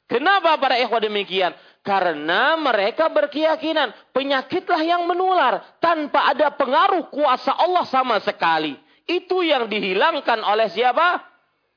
Kenapa 0.10 0.58
para 0.58 0.82
ikhwah 0.82 1.04
demikian? 1.04 1.54
Karena 1.86 2.58
mereka 2.60 3.08
berkeyakinan 3.08 3.94
penyakitlah 4.12 4.82
yang 4.84 5.08
menular 5.08 5.64
tanpa 5.80 6.34
ada 6.34 6.52
pengaruh 6.52 7.08
kuasa 7.14 7.54
Allah 7.54 7.86
sama 7.88 8.20
sekali. 8.20 8.76
Itu 9.08 9.40
yang 9.46 9.72
dihilangkan 9.72 10.44
oleh 10.44 10.68
siapa? 10.68 11.24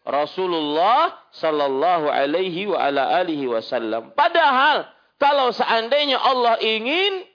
Rasulullah 0.03 1.15
sallallahu 1.31 2.11
alaihi 2.11 2.67
wa 2.67 2.81
ala 2.81 3.23
alihi 3.23 3.47
wasallam. 3.47 4.11
Padahal 4.17 4.89
kalau 5.21 5.53
seandainya 5.55 6.19
Allah 6.19 6.59
ingin 6.59 7.30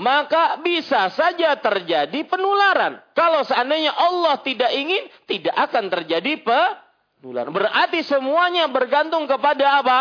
maka 0.00 0.56
bisa 0.64 1.12
saja 1.12 1.52
terjadi 1.60 2.24
penularan. 2.24 2.96
Kalau 3.12 3.44
seandainya 3.44 3.92
Allah 3.92 4.40
tidak 4.40 4.72
ingin, 4.72 5.04
tidak 5.28 5.52
akan 5.68 5.92
terjadi 5.92 6.40
penularan. 6.40 7.52
Berarti 7.52 8.00
semuanya 8.06 8.68
bergantung 8.72 9.28
kepada 9.28 9.84
apa? 9.84 9.98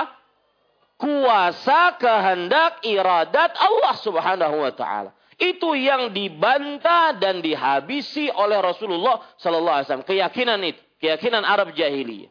Kuasa, 0.95 1.97
kehendak, 1.97 2.85
iradat 2.85 3.57
Allah 3.57 3.95
Subhanahu 3.99 4.55
wa 4.63 4.71
taala. 4.71 5.11
Itu 5.41 5.73
yang 5.73 6.13
dibantah 6.13 7.17
dan 7.17 7.41
dihabisi 7.41 8.29
oleh 8.29 8.61
Rasulullah 8.61 9.25
sallallahu 9.41 9.75
alaihi 9.81 9.87
wasallam. 9.89 10.05
Keyakinan 10.05 10.59
itu 10.61 10.81
keyakinan 11.01 11.41
Arab 11.41 11.73
jahiliyah. 11.73 12.29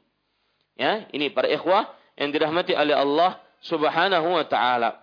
Ya, 0.79 1.05
ini 1.11 1.29
para 1.29 1.51
ikhwah 1.51 1.91
yang 2.15 2.31
dirahmati 2.31 2.73
oleh 2.73 2.95
Allah 2.95 3.43
Subhanahu 3.67 4.39
wa 4.39 4.47
taala. 4.47 4.97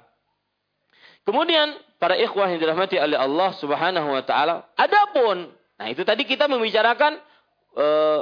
Kemudian 1.27 1.75
para 1.97 2.17
ikhwah 2.17 2.49
yang 2.49 2.61
dirahmati 2.61 2.97
oleh 3.01 3.17
Allah 3.17 3.49
Subhanahu 3.57 4.07
wa 4.13 4.23
taala, 4.25 4.69
adapun 4.77 5.49
nah 5.77 5.87
itu 5.89 6.01
tadi 6.01 6.25
kita 6.25 6.49
membicarakan 6.49 7.21
uh, 7.77 8.21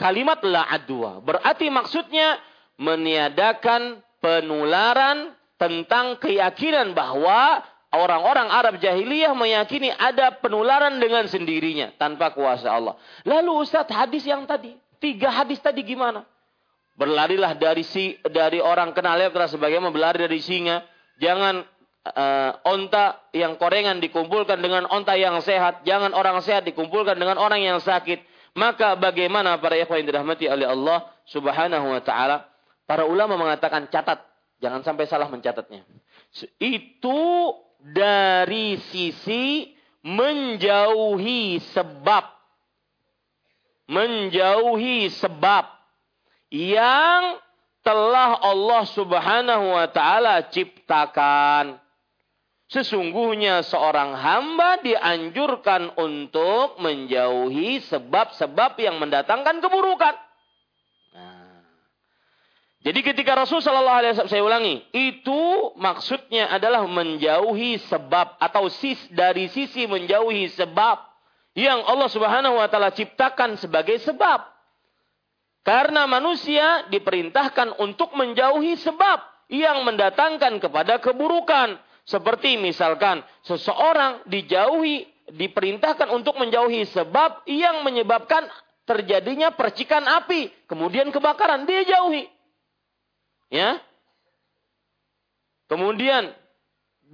kalimat 0.00 0.40
la 0.48 0.64
adwa. 0.64 1.20
Berarti 1.20 1.68
maksudnya 1.68 2.40
meniadakan 2.80 4.00
penularan 4.24 5.36
tentang 5.60 6.16
keyakinan 6.16 6.96
bahwa 6.96 7.60
orang-orang 7.92 8.48
Arab 8.48 8.80
jahiliyah 8.80 9.36
meyakini 9.36 9.92
ada 9.92 10.40
penularan 10.40 10.96
dengan 10.96 11.28
sendirinya 11.28 11.92
tanpa 12.00 12.32
kuasa 12.32 12.72
Allah. 12.72 12.96
Lalu 13.28 13.52
Ustaz 13.60 13.84
hadis 13.92 14.24
yang 14.24 14.48
tadi, 14.48 14.72
tiga 14.96 15.28
hadis 15.28 15.60
tadi 15.60 15.84
gimana? 15.84 16.24
Berlarilah 16.96 17.56
dari 17.60 17.84
si 17.84 18.16
dari 18.24 18.60
orang 18.60 18.96
kenal 18.96 19.20
lepra 19.20 19.48
sebagaimana 19.48 19.92
berlari 19.92 20.24
dari 20.24 20.40
singa. 20.40 20.84
Jangan 21.20 21.64
uh, 22.06 22.52
onta 22.64 23.20
yang 23.36 23.60
korengan 23.60 24.00
dikumpulkan 24.00 24.60
dengan 24.60 24.88
onta 24.88 25.16
yang 25.16 25.36
sehat. 25.44 25.84
Jangan 25.84 26.16
orang 26.16 26.40
sehat 26.40 26.64
dikumpulkan 26.64 27.16
dengan 27.16 27.36
orang 27.36 27.60
yang 27.60 27.78
sakit. 27.80 28.24
Maka 28.56 28.98
bagaimana 28.98 29.62
para 29.62 29.78
ikhwan 29.78 30.02
yang 30.02 30.08
dirahmati 30.10 30.50
oleh 30.50 30.66
Allah 30.66 31.06
subhanahu 31.28 31.86
wa 31.94 32.02
ta'ala. 32.02 32.50
Para 32.88 33.06
ulama 33.06 33.38
mengatakan 33.38 33.86
catat. 33.86 34.18
Jangan 34.60 34.82
sampai 34.82 35.06
salah 35.06 35.30
mencatatnya. 35.30 35.86
Itu 36.58 37.54
dari 37.80 38.76
sisi 38.90 39.72
menjauhi 40.02 41.62
sebab. 41.62 42.24
Menjauhi 43.90 45.10
sebab 45.10 45.66
yang 46.50 47.38
telah 47.80 48.38
Allah 48.42 48.82
subhanahu 48.90 49.66
wa 49.78 49.86
ta'ala 49.88 50.50
ciptakan. 50.50 51.78
Sesungguhnya 52.70 53.66
seorang 53.66 54.14
hamba 54.14 54.78
dianjurkan 54.78 55.90
untuk 55.98 56.78
menjauhi 56.78 57.82
sebab-sebab 57.82 58.78
yang 58.78 59.02
mendatangkan 59.02 59.58
keburukan. 59.58 60.14
Jadi 62.80 63.00
ketika 63.04 63.36
Rasul 63.36 63.60
Shallallahu 63.60 63.98
Alaihi 64.00 64.12
Wasallam 64.16 64.32
saya 64.32 64.46
ulangi, 64.46 64.80
itu 64.94 65.74
maksudnya 65.76 66.48
adalah 66.48 66.86
menjauhi 66.86 67.76
sebab 67.90 68.40
atau 68.40 68.72
sis 68.72 68.96
dari 69.12 69.52
sisi 69.52 69.84
menjauhi 69.84 70.48
sebab 70.54 70.96
yang 71.58 71.84
Allah 71.84 72.08
Subhanahu 72.08 72.56
Wa 72.56 72.70
Taala 72.72 72.94
ciptakan 72.94 73.58
sebagai 73.60 73.98
sebab. 74.00 74.46
Karena 75.60 76.08
manusia 76.08 76.88
diperintahkan 76.88 77.82
untuk 77.82 78.16
menjauhi 78.16 78.80
sebab 78.80 79.18
yang 79.52 79.84
mendatangkan 79.84 80.56
kepada 80.62 81.02
keburukan. 81.02 81.89
Seperti 82.10 82.58
misalkan 82.58 83.22
seseorang 83.46 84.26
dijauhi, 84.26 85.06
diperintahkan 85.30 86.10
untuk 86.10 86.34
menjauhi 86.42 86.82
sebab 86.90 87.46
yang 87.46 87.86
menyebabkan 87.86 88.50
terjadinya 88.82 89.54
percikan 89.54 90.02
api, 90.02 90.50
kemudian 90.66 91.14
kebakaran, 91.14 91.70
dia 91.70 91.86
jauhi. 91.86 92.26
Ya. 93.46 93.78
Kemudian 95.70 96.34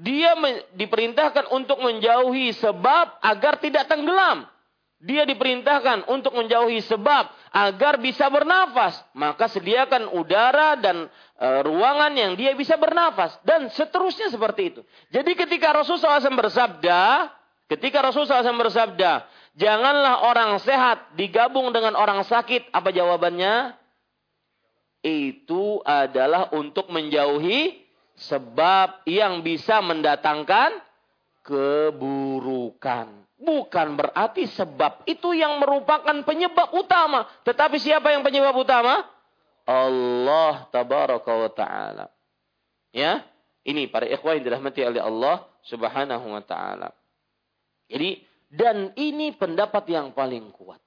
dia 0.01 0.33
diperintahkan 0.73 1.53
untuk 1.53 1.77
menjauhi 1.85 2.57
sebab 2.57 3.21
agar 3.21 3.61
tidak 3.61 3.85
tenggelam. 3.93 4.49
Dia 4.97 5.29
diperintahkan 5.29 6.09
untuk 6.09 6.33
menjauhi 6.33 6.81
sebab 6.81 7.29
agar 7.53 8.01
bisa 8.01 8.33
bernafas. 8.33 8.97
Maka 9.13 9.47
sediakan 9.53 10.09
udara 10.17 10.81
dan 10.81 11.13
e, 11.37 11.49
ruangan 11.63 12.17
yang 12.17 12.33
dia 12.33 12.57
bisa 12.57 12.81
bernafas. 12.81 13.37
Dan 13.45 13.69
seterusnya 13.69 14.33
seperti 14.33 14.73
itu. 14.73 14.81
Jadi 15.13 15.37
ketika 15.37 15.77
Rasulullah 15.77 16.17
SAW 16.17 16.41
bersabda, 16.41 17.29
ketika 17.69 18.01
Rasulullah 18.01 18.41
SAW 18.41 18.57
bersabda, 18.57 19.29
janganlah 19.53 20.25
orang 20.25 20.57
sehat 20.65 21.13
digabung 21.13 21.77
dengan 21.77 21.93
orang 21.93 22.25
sakit. 22.25 22.73
Apa 22.73 22.89
jawabannya? 22.89 23.77
itu 25.07 25.79
adalah 25.87 26.51
untuk 26.51 26.91
menjauhi 26.91 27.87
sebab 28.19 29.07
yang 29.07 29.47
bisa 29.47 29.79
mendatangkan 29.79 30.83
keburukan. 31.47 33.26
Bukan 33.37 34.01
berarti 34.01 34.49
sebab 34.49 35.05
itu 35.05 35.37
yang 35.37 35.61
merupakan 35.61 36.17
penyebab 36.25 36.73
utama. 36.73 37.29
Tetapi 37.45 37.77
siapa 37.77 38.09
yang 38.09 38.25
penyebab 38.25 38.57
utama? 38.57 39.05
Allah 39.69 40.65
tabaraka 40.73 41.33
wa 41.37 41.51
ta'ala. 41.53 42.07
Ya, 42.97 43.29
ini 43.67 43.93
para 43.93 44.09
ikhwah 44.09 44.41
yang 44.41 44.45
dirahmati 44.47 44.81
oleh 44.89 45.03
Allah 45.05 45.45
subhanahu 45.69 46.33
wa 46.33 46.41
ta'ala. 46.41 46.97
Jadi, 47.93 48.25
dan 48.49 48.97
ini 48.97 49.37
pendapat 49.37 49.85
yang 49.91 50.17
paling 50.17 50.49
kuat. 50.57 50.81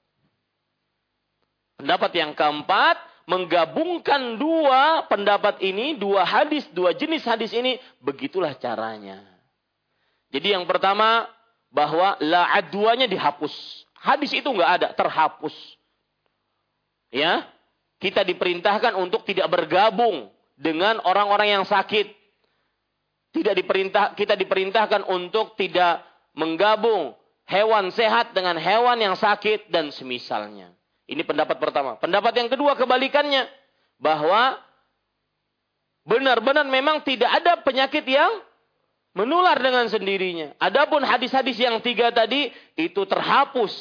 Pendapat 1.77 2.11
yang 2.17 2.33
keempat, 2.33 2.97
menggabungkan 3.29 4.41
dua 4.41 5.05
pendapat 5.05 5.61
ini, 5.61 5.95
dua 6.01 6.25
hadis, 6.25 6.65
dua 6.73 6.97
jenis 6.97 7.21
hadis 7.29 7.53
ini, 7.53 7.77
begitulah 8.01 8.57
caranya. 8.57 9.21
Jadi 10.33 10.57
yang 10.57 10.65
pertama 10.65 11.29
bahwa 11.69 12.17
la 12.21 12.49
adwanya 12.57 13.05
dihapus. 13.05 13.85
Hadis 13.99 14.33
itu 14.33 14.49
nggak 14.49 14.71
ada, 14.81 14.87
terhapus. 14.93 15.53
Ya, 17.09 17.45
kita 17.99 18.21
diperintahkan 18.25 18.95
untuk 18.97 19.25
tidak 19.25 19.49
bergabung 19.49 20.29
dengan 20.57 21.01
orang-orang 21.03 21.61
yang 21.61 21.65
sakit. 21.65 22.15
Tidak 23.29 23.53
diperintah, 23.53 24.17
kita 24.17 24.33
diperintahkan 24.33 25.05
untuk 25.05 25.53
tidak 25.53 26.01
menggabung 26.33 27.13
hewan 27.45 27.93
sehat 27.93 28.33
dengan 28.33 28.57
hewan 28.57 28.97
yang 28.97 29.13
sakit 29.13 29.69
dan 29.69 29.93
semisalnya. 29.93 30.73
Ini 31.09 31.25
pendapat 31.25 31.57
pertama. 31.57 31.97
Pendapat 31.97 32.33
yang 32.37 32.49
kedua 32.49 32.77
kebalikannya 32.77 33.49
bahwa 33.97 34.57
benar-benar 36.05 36.65
memang 36.69 37.01
tidak 37.01 37.29
ada 37.29 37.61
penyakit 37.61 38.05
yang 38.05 38.29
menular 39.19 39.59
dengan 39.59 39.91
sendirinya. 39.91 40.55
Adapun 40.63 41.03
hadis-hadis 41.03 41.59
yang 41.59 41.83
tiga 41.83 42.07
tadi 42.15 42.55
itu 42.79 43.03
terhapus. 43.03 43.75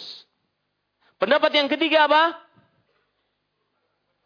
Pendapat 1.22 1.54
yang 1.54 1.70
ketiga 1.70 2.10
apa? 2.10 2.34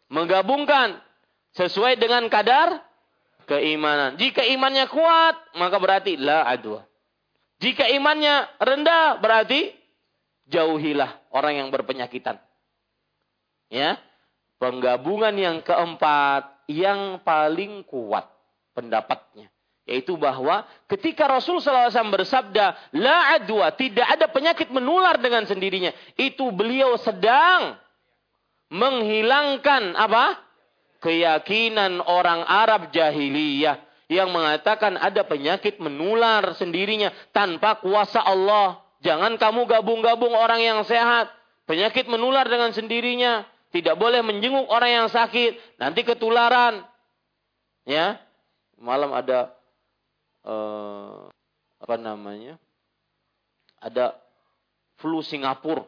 Menggabungkan 0.09 0.97
sesuai 1.53 2.01
dengan 2.01 2.25
kadar 2.33 2.81
keimanan. 3.45 4.17
Jika 4.17 4.41
imannya 4.41 4.89
kuat, 4.89 5.37
maka 5.53 5.77
berarti 5.77 6.17
la 6.17 6.49
adwa. 6.49 6.81
Jika 7.61 7.85
imannya 7.93 8.49
rendah, 8.57 9.21
berarti 9.21 9.69
jauhilah 10.49 11.29
orang 11.29 11.61
yang 11.61 11.69
berpenyakitan. 11.69 12.41
Ya. 13.69 14.01
Penggabungan 14.57 15.35
yang 15.37 15.57
keempat 15.61 16.65
yang 16.71 17.19
paling 17.21 17.83
kuat 17.83 18.31
pendapatnya 18.71 19.52
yaitu 19.83 20.15
bahwa 20.15 20.63
ketika 20.87 21.27
Rasul 21.27 21.59
SAW 21.59 21.91
bersabda, 21.91 22.95
La 22.95 23.35
adwa, 23.35 23.67
tidak 23.75 24.07
ada 24.07 24.31
penyakit 24.31 24.71
menular 24.71 25.19
dengan 25.19 25.43
sendirinya. 25.43 25.91
Itu 26.15 26.55
beliau 26.55 26.95
sedang 26.95 27.75
menghilangkan 28.71 29.93
apa? 29.99 30.39
Keyakinan 31.03 31.99
orang 31.99 32.47
Arab 32.47 32.95
jahiliyah 32.95 33.75
yang 34.07 34.31
mengatakan 34.31 34.95
ada 34.95 35.27
penyakit 35.27 35.75
menular 35.83 36.55
sendirinya 36.55 37.11
tanpa 37.35 37.83
kuasa 37.83 38.23
Allah. 38.23 38.79
Jangan 39.03 39.35
kamu 39.35 39.67
gabung-gabung 39.67 40.31
orang 40.31 40.63
yang 40.63 40.79
sehat. 40.87 41.27
Penyakit 41.67 42.07
menular 42.07 42.47
dengan 42.47 42.71
sendirinya. 42.71 43.43
Tidak 43.75 43.99
boleh 43.99 44.23
menjenguk 44.23 44.63
orang 44.71 45.03
yang 45.03 45.07
sakit. 45.11 45.75
Nanti 45.75 46.07
ketularan. 46.07 46.87
Ya. 47.83 48.23
Malam 48.79 49.11
ada 49.11 49.51
eh, 50.43 51.19
apa 51.83 51.95
namanya? 51.99 52.55
Ada 53.83 54.15
flu 54.99 55.19
Singapura. 55.19 55.83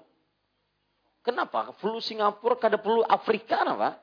Kenapa? 1.23 1.73
Flu 1.79 2.03
Singapura 2.03 2.59
kada 2.59 2.77
flu 2.77 3.01
Afrika 3.07 3.63
apa? 3.63 3.95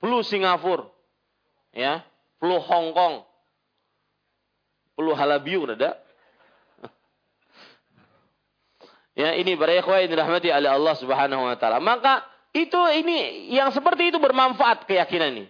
Flu 0.00 0.24
Singapura. 0.24 0.88
Ya, 1.76 2.02
flu 2.40 2.56
Hong 2.58 2.96
Kong. 2.96 3.14
Flu 4.98 5.14
Halabiu 5.14 5.68
ada. 5.68 5.94
ya, 9.20 9.38
ini 9.38 9.54
para 9.54 9.78
ikhwah 9.78 10.02
yang 10.02 10.10
dirahmati 10.10 10.50
oleh 10.50 10.70
Allah 10.72 10.94
Subhanahu 10.98 11.46
wa 11.46 11.54
taala. 11.54 11.78
Maka 11.78 12.26
itu 12.56 12.80
ini 12.96 13.52
yang 13.52 13.70
seperti 13.70 14.10
itu 14.10 14.18
bermanfaat 14.18 14.88
keyakinan 14.88 15.38
ini. 15.38 15.46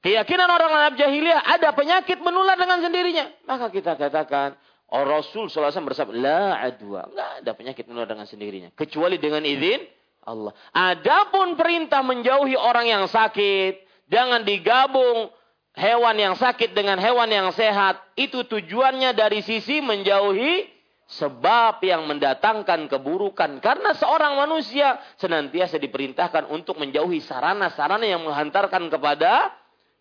Keyakinan 0.00 0.48
orang 0.48 0.72
Arab 0.72 0.94
jahiliyah 0.96 1.44
ada 1.44 1.76
penyakit 1.76 2.24
menular 2.24 2.56
dengan 2.56 2.80
sendirinya. 2.80 3.28
Maka 3.44 3.68
kita 3.68 4.00
katakan, 4.00 4.56
oh 4.88 5.04
Rasul 5.04 5.52
SAW 5.52 5.68
bersabda, 5.68 6.16
la 6.16 6.56
adwa. 6.56 7.04
Enggak 7.04 7.30
ada 7.44 7.50
penyakit 7.52 7.84
menular 7.84 8.08
dengan 8.08 8.24
sendirinya. 8.24 8.72
Kecuali 8.72 9.20
dengan 9.20 9.44
izin 9.44 9.84
Allah. 10.24 10.56
Adapun 10.72 11.52
perintah 11.60 12.00
menjauhi 12.00 12.56
orang 12.56 12.88
yang 12.88 13.04
sakit, 13.12 14.08
jangan 14.08 14.40
digabung 14.40 15.28
hewan 15.76 16.16
yang 16.16 16.32
sakit 16.32 16.72
dengan 16.72 16.96
hewan 16.96 17.28
yang 17.28 17.52
sehat. 17.52 18.00
Itu 18.16 18.48
tujuannya 18.48 19.12
dari 19.12 19.44
sisi 19.44 19.84
menjauhi 19.84 20.64
sebab 21.10 21.82
yang 21.84 22.08
mendatangkan 22.08 22.88
keburukan. 22.88 23.60
Karena 23.60 23.92
seorang 23.92 24.38
manusia 24.38 24.96
senantiasa 25.20 25.76
diperintahkan 25.76 26.48
untuk 26.48 26.80
menjauhi 26.80 27.20
sarana-sarana 27.20 28.08
yang 28.08 28.24
menghantarkan 28.24 28.88
kepada 28.88 29.59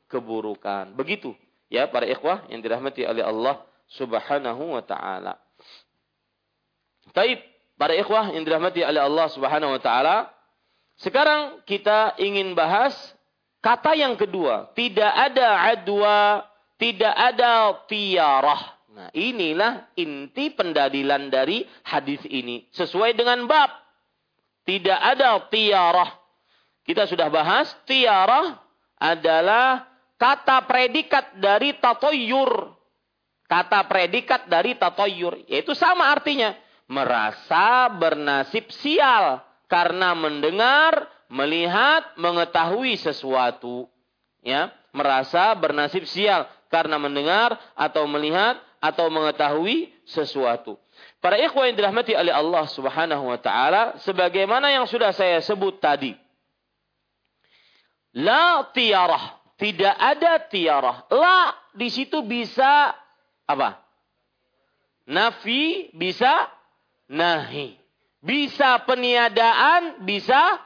keburukan. 0.10 0.92
Begitu 0.98 1.38
ya 1.70 1.86
para 1.88 2.10
ikhwah 2.10 2.50
yang 2.50 2.60
dirahmati 2.60 3.06
oleh 3.06 3.24
Allah 3.24 3.62
Subhanahu 3.94 4.76
wa 4.76 4.84
taala. 4.84 5.38
Taib, 7.14 7.42
para 7.78 7.94
ikhwah 7.96 8.34
yang 8.34 8.44
dirahmati 8.44 8.84
oleh 8.86 9.02
Allah 9.02 9.28
Subhanahu 9.32 9.78
wa 9.78 9.82
taala, 9.82 10.30
sekarang 11.00 11.64
kita 11.64 12.18
ingin 12.20 12.54
bahas 12.54 12.94
kata 13.64 13.96
yang 13.96 14.20
kedua, 14.20 14.74
tidak 14.76 15.10
ada 15.10 15.48
adwa, 15.74 16.44
tidak 16.76 17.14
ada 17.16 17.74
tiarah. 17.88 18.62
Nah, 18.90 19.10
inilah 19.16 19.96
inti 19.96 20.52
pendadilan 20.52 21.32
dari 21.32 21.64
hadis 21.88 22.20
ini 22.28 22.68
sesuai 22.76 23.16
dengan 23.16 23.48
bab. 23.48 23.72
Tidak 24.68 25.00
ada 25.02 25.50
tiarah. 25.50 26.14
Kita 26.86 27.10
sudah 27.10 27.26
bahas 27.34 27.74
tiarah 27.90 28.60
adalah 29.02 29.89
kata 30.20 30.68
predikat 30.68 31.40
dari 31.40 31.80
tatoyur. 31.80 32.76
Kata 33.50 33.88
predikat 33.90 34.46
dari 34.46 34.78
tatoyur. 34.78 35.42
Yaitu 35.50 35.74
sama 35.74 36.12
artinya. 36.12 36.54
Merasa 36.86 37.90
bernasib 37.90 38.70
sial. 38.70 39.42
Karena 39.66 40.14
mendengar, 40.14 41.10
melihat, 41.32 42.14
mengetahui 42.20 43.00
sesuatu. 43.00 43.90
Ya, 44.46 44.70
merasa 44.94 45.54
bernasib 45.58 46.06
sial 46.06 46.48
karena 46.70 47.02
mendengar 47.02 47.58
atau 47.74 48.06
melihat 48.06 48.58
atau 48.80 49.12
mengetahui 49.12 49.92
sesuatu. 50.08 50.80
Para 51.20 51.36
ikhwan 51.36 51.72
yang 51.74 51.78
dirahmati 51.84 52.16
oleh 52.16 52.32
Allah 52.32 52.64
Subhanahu 52.72 53.28
wa 53.28 53.40
taala 53.40 54.00
sebagaimana 54.06 54.72
yang 54.72 54.88
sudah 54.88 55.12
saya 55.12 55.44
sebut 55.44 55.82
tadi. 55.84 56.16
La 58.16 58.66
tiarah 58.72 59.39
tidak 59.60 59.96
ada 60.00 60.40
tiarah. 60.48 61.04
La 61.12 61.52
di 61.76 61.92
situ 61.92 62.24
bisa 62.24 62.96
apa? 63.44 63.84
Nafi 65.04 65.92
bisa 65.92 66.48
nahi. 67.12 67.76
Bisa 68.20 68.80
peniadaan, 68.84 70.04
bisa 70.04 70.60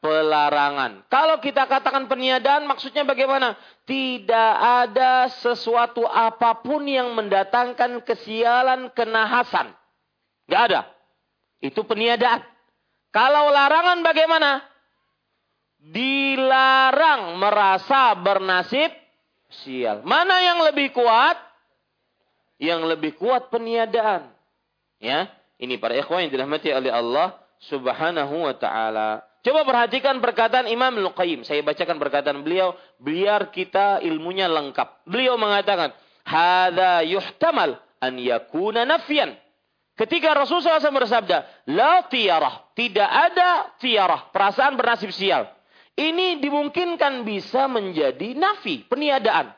pelarangan. 0.00 1.04
Kalau 1.08 1.40
kita 1.40 1.64
katakan 1.64 2.08
peniadaan 2.08 2.68
maksudnya 2.68 3.08
bagaimana? 3.08 3.56
Tidak 3.88 4.52
ada 4.60 5.28
sesuatu 5.28 6.04
apa 6.04 6.60
pun 6.60 6.84
yang 6.84 7.16
mendatangkan 7.16 8.04
kesialan, 8.04 8.92
kenahasan. 8.92 9.72
Gak 10.48 10.62
ada. 10.72 10.80
Itu 11.60 11.84
peniadaan. 11.88 12.44
Kalau 13.12 13.48
larangan 13.48 14.04
bagaimana? 14.04 14.60
Dilarang 15.86 17.38
merasa 17.38 18.14
bernasib 18.18 18.90
sial. 19.62 20.02
Mana 20.02 20.42
yang 20.42 20.58
lebih 20.66 20.90
kuat? 20.90 21.38
Yang 22.58 22.80
lebih 22.96 23.12
kuat 23.20 23.52
peniadaan. 23.52 24.32
Ya, 24.98 25.28
ini 25.60 25.76
para 25.76 25.92
ikhwan 25.94 26.26
yang 26.26 26.32
dirahmati 26.32 26.72
oleh 26.72 26.90
Allah 26.90 27.36
Subhanahu 27.68 28.48
wa 28.48 28.54
taala. 28.56 29.22
Coba 29.46 29.62
perhatikan 29.62 30.18
perkataan 30.18 30.66
Imam 30.66 30.90
Al-Qayyim. 30.90 31.46
Saya 31.46 31.62
bacakan 31.62 32.02
perkataan 32.02 32.42
beliau 32.42 32.74
biar 32.98 33.54
kita 33.54 34.02
ilmunya 34.02 34.50
lengkap. 34.50 35.06
Beliau 35.06 35.38
mengatakan, 35.38 35.94
"Hadza 36.26 37.06
yuhtamal 37.06 37.78
an 38.02 38.18
yakuna 38.18 38.82
nafyan." 38.82 39.38
Ketika 39.96 40.34
Rasulullah 40.34 40.82
SAW 40.82 40.98
bersabda, 40.98 41.36
"La 41.70 42.04
tiarah." 42.10 42.68
Tidak 42.74 43.08
ada 43.08 43.70
tiarah, 43.80 44.28
perasaan 44.34 44.74
bernasib 44.76 45.14
sial. 45.14 45.55
Ini 45.96 46.44
dimungkinkan 46.44 47.24
bisa 47.24 47.72
menjadi 47.72 48.36
nafi, 48.36 48.84
peniadaan. 48.84 49.48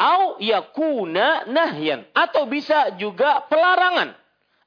Au 0.00 0.40
yakuna 0.40 1.44
nahyan. 1.44 2.08
Atau 2.16 2.48
bisa 2.48 2.96
juga 2.96 3.44
pelarangan. 3.44 4.16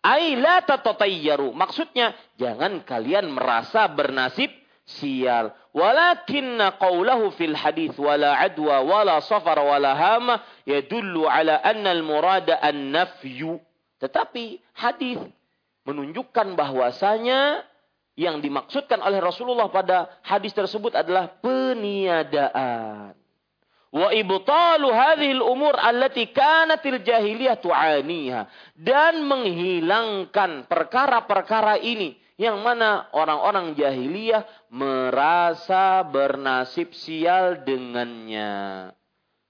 Ai 0.06 0.38
la 0.38 0.62
tatatayyaru. 0.62 1.50
Maksudnya, 1.54 2.14
jangan 2.38 2.86
kalian 2.86 3.34
merasa 3.34 3.90
bernasib 3.90 4.54
sial. 4.86 5.54
Walakinna 5.74 6.78
qawlahu 6.82 7.30
fil 7.38 7.54
hadith 7.54 7.98
wala 8.02 8.38
adwa 8.42 8.82
wala 8.82 9.22
safar 9.22 9.62
wala 9.62 9.94
hama 9.94 10.42
yadullu 10.66 11.30
ala 11.30 11.62
anna 11.62 11.94
al-murada 11.94 12.58
an-nafyu. 12.58 13.62
Tetapi 14.02 14.62
hadis 14.74 15.22
menunjukkan 15.86 16.58
bahwasanya 16.58 17.69
yang 18.20 18.44
dimaksudkan 18.44 19.00
oleh 19.00 19.24
Rasulullah 19.24 19.72
pada 19.72 20.20
hadis 20.28 20.52
tersebut 20.52 20.92
adalah 20.92 21.40
peniadaan. 21.40 23.16
wa 23.90 24.14
ibtalu 24.14 24.86
hadhihi 24.92 25.34
al-umur 25.40 25.74
allati 25.74 26.30
kanatil 26.30 27.02
jahiliyah 27.02 27.58
tu'aniha 27.58 28.46
dan 28.78 29.26
menghilangkan 29.26 30.68
perkara-perkara 30.70 31.82
ini 31.82 32.20
yang 32.36 32.60
mana 32.62 33.08
orang-orang 33.16 33.74
jahiliyah 33.74 34.44
merasa 34.70 36.04
bernasib 36.04 36.92
sial 36.96 37.64
dengannya. 37.68 38.92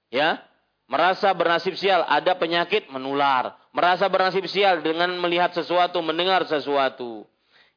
Ya, 0.10 0.42
merasa 0.90 1.30
bernasib 1.38 1.78
sial 1.78 2.02
ada 2.06 2.34
penyakit 2.34 2.90
menular, 2.90 3.54
merasa 3.74 4.10
bernasib 4.10 4.50
sial 4.50 4.82
dengan 4.82 5.14
melihat 5.22 5.54
sesuatu, 5.54 6.02
mendengar 6.02 6.50
sesuatu. 6.50 7.30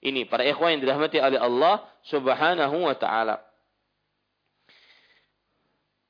Ini 0.03 0.27
para 0.27 0.43
ikhwan 0.43 0.77
yang 0.77 0.83
dirahmati 0.83 1.23
oleh 1.23 1.39
Allah 1.39 1.87
Subhanahu 2.11 2.77
wa 2.83 2.97
taala. 2.99 3.39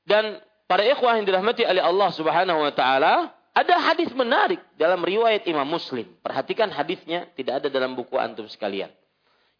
Dan 0.03 0.41
para 0.65 0.81
ikhwah 0.81 1.21
yang 1.21 1.29
dirahmati 1.29 1.61
oleh 1.63 1.79
Allah 1.79 2.09
Subhanahu 2.09 2.59
wa 2.59 2.73
taala, 2.73 3.31
ada 3.53 3.75
hadis 3.93 4.09
menarik 4.17 4.57
dalam 4.81 5.05
riwayat 5.05 5.45
Imam 5.45 5.69
Muslim. 5.69 6.09
Perhatikan 6.25 6.73
hadisnya, 6.73 7.29
tidak 7.37 7.61
ada 7.61 7.67
dalam 7.69 7.93
buku 7.93 8.17
antum 8.17 8.49
sekalian. 8.49 8.89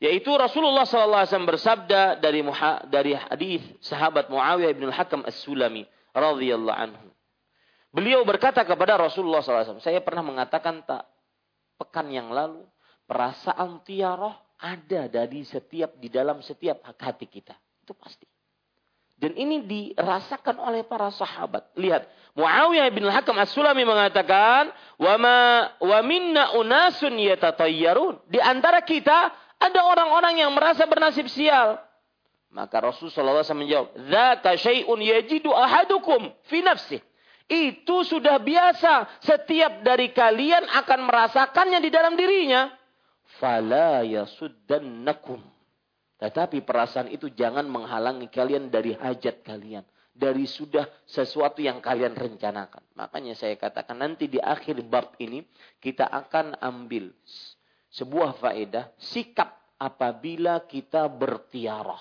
Yaitu 0.01 0.34
Rasulullah 0.34 0.84
SAW 0.84 1.47
bersabda 1.47 2.17
dari 2.17 2.41
dari 2.89 3.13
hadis 3.15 3.61
sahabat 3.86 4.27
Muawiyah 4.34 4.73
bin 4.73 4.89
Al-Hakam 4.89 5.23
As-Sulami 5.23 5.86
radhiyallahu 6.11 6.75
anhu. 6.75 7.07
Beliau 7.93 8.25
berkata 8.25 8.65
kepada 8.65 8.97
Rasulullah 8.97 9.45
SAW, 9.45 9.77
saya 9.77 10.01
pernah 10.01 10.25
mengatakan 10.25 10.81
tak 10.81 11.05
pekan 11.77 12.09
yang 12.09 12.34
lalu, 12.34 12.65
perasaan 13.06 13.84
tiaroh 13.84 14.34
ada 14.64 15.12
dari 15.12 15.43
setiap 15.43 15.99
di 15.99 16.08
dalam 16.08 16.39
setiap 16.39 16.84
hati 16.84 17.28
kita. 17.28 17.56
Itu 17.84 17.91
pasti. 17.95 18.24
Dan 19.14 19.39
ini 19.39 19.64
dirasakan 19.64 20.60
oleh 20.60 20.84
para 20.84 21.08
sahabat. 21.14 21.72
Lihat, 21.80 22.10
Muawiyah 22.36 22.89
bin 22.91 23.08
Hakam 23.08 23.38
As-Sulami 23.39 23.86
mengatakan, 23.86 24.74
"Wa 24.99 25.16
ma 25.22 25.70
wa 25.80 25.99
minna 26.04 26.58
unasun 26.60 27.16
yatatayyarun." 27.22 28.26
Di 28.28 28.41
antara 28.41 28.82
kita 28.82 29.32
ada 29.62 29.80
orang-orang 29.86 30.43
yang 30.43 30.51
merasa 30.51 30.84
bernasib 30.89 31.30
sial. 31.32 31.80
Maka 32.51 32.84
Rasulullah 32.84 33.41
SAW 33.41 33.64
menjawab, 33.64 33.88
"Dzaka 33.95 34.60
syai'un 34.60 34.99
yajidu 34.99 35.56
ahadukum 35.56 36.34
fi 36.49 36.60
nafsih." 36.60 36.99
Itu 37.47 38.04
sudah 38.04 38.43
biasa. 38.43 39.24
Setiap 39.24 39.88
dari 39.88 40.12
kalian 40.12 40.68
akan 40.84 40.99
merasakannya 41.06 41.80
di 41.80 41.89
dalam 41.93 42.18
dirinya. 42.18 42.72
Fala 43.41 44.05
yasuddannakum 44.05 45.53
tetapi 46.23 46.63
perasaan 46.63 47.11
itu 47.11 47.27
jangan 47.36 47.67
menghalangi 47.67 48.31
kalian 48.31 48.71
dari 48.71 48.95
hajat 48.95 49.43
kalian. 49.43 49.84
Dari 50.15 50.47
sudah 50.47 50.88
sesuatu 51.03 51.59
yang 51.59 51.84
kalian 51.84 52.15
rencanakan. 52.15 52.95
Makanya 52.95 53.36
saya 53.36 53.59
katakan 53.59 53.99
nanti 53.99 54.31
di 54.31 54.39
akhir 54.39 54.79
bab 54.88 55.19
ini 55.19 55.43
kita 55.84 56.07
akan 56.07 56.55
ambil 56.63 57.11
sebuah 57.91 58.39
faedah 58.39 58.95
sikap 58.95 59.51
apabila 59.75 60.63
kita 60.63 61.11
bertiarah. 61.11 61.99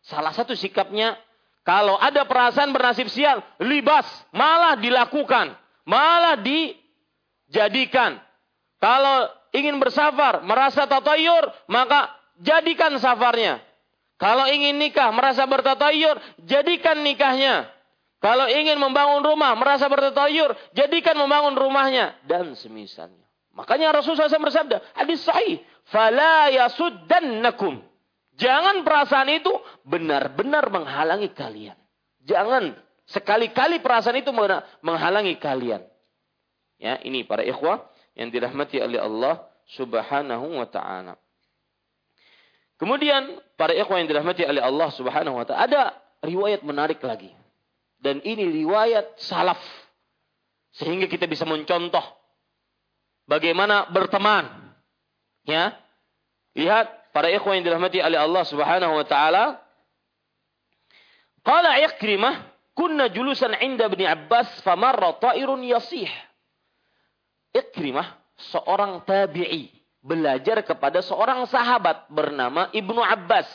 Salah 0.00 0.32
satu 0.32 0.56
sikapnya 0.56 1.18
kalau 1.60 2.00
ada 2.00 2.24
perasaan 2.24 2.72
bernasib 2.72 3.12
sial, 3.12 3.44
libas, 3.60 4.08
malah 4.32 4.80
dilakukan, 4.80 5.52
malah 5.84 6.40
dijadikan. 6.40 8.16
Kalau 8.80 9.28
ingin 9.52 9.76
bersafar, 9.76 10.40
merasa 10.40 10.88
tatayur, 10.88 11.52
maka 11.68 12.16
jadikan 12.40 12.96
safarnya. 12.96 13.60
Kalau 14.16 14.48
ingin 14.48 14.76
nikah, 14.80 15.12
merasa 15.12 15.44
bertatayur, 15.44 16.16
jadikan 16.44 17.04
nikahnya. 17.04 17.68
Kalau 18.20 18.48
ingin 18.52 18.76
membangun 18.76 19.24
rumah, 19.24 19.56
merasa 19.56 19.88
bertatayur, 19.88 20.52
jadikan 20.76 21.16
membangun 21.16 21.56
rumahnya. 21.56 22.20
Dan 22.28 22.52
semisalnya. 22.52 23.24
Makanya 23.56 23.96
Rasulullah 23.96 24.28
SAW 24.28 24.48
bersabda, 24.48 24.76
hadis 24.96 25.24
sahih, 25.24 25.60
fala 25.88 26.52
yasuddannakum. 26.52 27.80
Jangan 28.36 28.84
perasaan 28.84 29.28
itu 29.28 29.52
benar-benar 29.84 30.68
menghalangi 30.72 31.32
kalian. 31.32 31.76
Jangan 32.24 32.76
sekali-kali 33.04 33.84
perasaan 33.84 34.20
itu 34.20 34.32
menghalangi 34.80 35.36
kalian. 35.36 35.84
Ya, 36.80 36.96
ini 37.04 37.28
para 37.28 37.44
ikhwah 37.44 37.89
yang 38.14 38.28
dirahmati 38.30 38.82
oleh 38.82 38.98
Allah 38.98 39.46
Subhanahu 39.74 40.58
wa 40.58 40.66
taala. 40.66 41.14
Kemudian 42.80 43.36
para 43.60 43.76
ikhwan 43.76 44.02
yang 44.04 44.10
dirahmati 44.16 44.42
oleh 44.48 44.64
Allah 44.64 44.88
Subhanahu 44.96 45.36
wa 45.36 45.44
taala 45.44 45.62
ada 45.68 45.82
riwayat 46.24 46.64
menarik 46.64 46.98
lagi. 47.04 47.30
Dan 48.00 48.24
ini 48.24 48.48
riwayat 48.64 49.20
salaf. 49.20 49.60
Sehingga 50.72 51.04
kita 51.04 51.28
bisa 51.28 51.44
mencontoh 51.44 52.02
bagaimana 53.28 53.92
berteman. 53.92 54.48
Ya. 55.44 55.76
Lihat 56.56 57.12
para 57.12 57.28
ikhwan 57.28 57.60
yang 57.60 57.66
dirahmati 57.68 58.00
oleh 58.00 58.16
Allah 58.16 58.44
Subhanahu 58.48 58.96
wa 58.96 59.04
taala. 59.04 59.60
Qala 61.44 61.80
Ikrimah, 61.84 62.48
"Kunna 62.72 63.12
julusan 63.12 63.56
'inda 63.60 63.92
Ibnu 63.92 64.04
Abbas 64.08 64.64
famarra 64.64 65.16
ta'irun 65.20 65.60
yasih." 65.64 66.08
Ikrimah 67.50 68.20
seorang 68.54 69.02
tabi'i 69.02 69.68
belajar 70.00 70.64
kepada 70.64 71.04
seorang 71.04 71.44
sahabat 71.44 72.08
bernama 72.08 72.72
Ibnu 72.72 73.00
Abbas. 73.04 73.46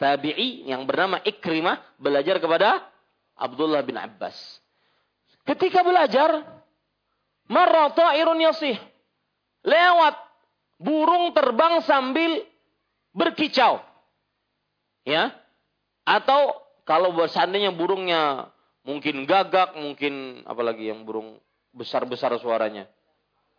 Tabi'i 0.00 0.64
yang 0.64 0.88
bernama 0.88 1.20
Ikrimah 1.20 1.76
belajar 2.00 2.40
kepada 2.40 2.80
Abdullah 3.36 3.84
bin 3.84 4.00
Abbas. 4.00 4.36
Ketika 5.44 5.84
belajar, 5.84 6.40
marra 7.48 7.92
ta'irun 7.92 8.40
yasih. 8.40 8.80
Lewat 9.60 10.16
burung 10.80 11.36
terbang 11.36 11.84
sambil 11.84 12.48
berkicau. 13.12 13.84
Ya. 15.04 15.36
Atau 16.08 16.56
kalau 16.88 17.12
seandainya 17.28 17.76
burungnya 17.76 18.48
mungkin 18.88 19.28
gagak, 19.28 19.76
mungkin 19.76 20.46
apalagi 20.48 20.88
yang 20.88 21.04
burung 21.04 21.36
besar-besar 21.72 22.34
suaranya 22.40 22.86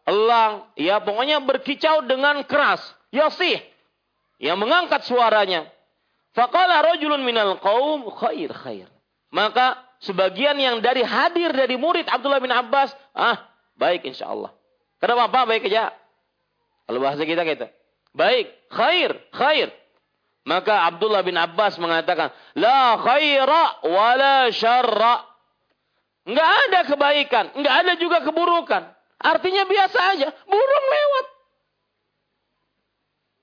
elang, 0.06 0.66
ya 0.78 1.02
pokoknya 1.02 1.42
berkicau 1.44 2.06
dengan 2.06 2.42
keras. 2.46 2.82
Yasih. 3.14 3.62
Yang 4.42 4.58
mengangkat 4.58 5.06
suaranya. 5.06 5.70
Faqala 6.34 6.82
rajulun 6.96 7.22
minal 7.22 7.60
qaum 7.60 8.08
khair 8.16 8.50
khair. 8.56 8.88
Maka 9.32 9.80
sebagian 10.02 10.58
yang 10.58 10.80
dari 10.80 11.04
hadir 11.04 11.52
dari 11.54 11.76
murid 11.76 12.08
Abdullah 12.08 12.40
bin 12.40 12.52
Abbas, 12.52 12.96
ah 13.14 13.52
baik 13.76 14.08
insya 14.08 14.32
Allah. 14.32 14.52
Kenapa 14.98 15.28
apa 15.28 15.40
baik 15.48 15.68
aja? 15.68 15.92
Kalau 16.88 17.00
bahasa 17.00 17.24
kita 17.24 17.44
kita. 17.44 17.68
Baik, 18.12 18.52
khair, 18.68 19.16
khair. 19.32 19.72
Maka 20.44 20.90
Abdullah 20.90 21.24
bin 21.24 21.38
Abbas 21.40 21.80
mengatakan, 21.80 22.34
La 22.60 23.00
khaira 23.00 23.88
wala 23.88 24.52
syarra. 24.52 25.31
Enggak 26.22 26.50
ada 26.70 26.80
kebaikan, 26.86 27.46
enggak 27.58 27.76
ada 27.82 27.94
juga 27.98 28.18
keburukan. 28.22 28.84
Artinya 29.22 29.64
biasa 29.66 30.00
aja, 30.18 30.28
burung 30.46 30.86
lewat. 30.90 31.26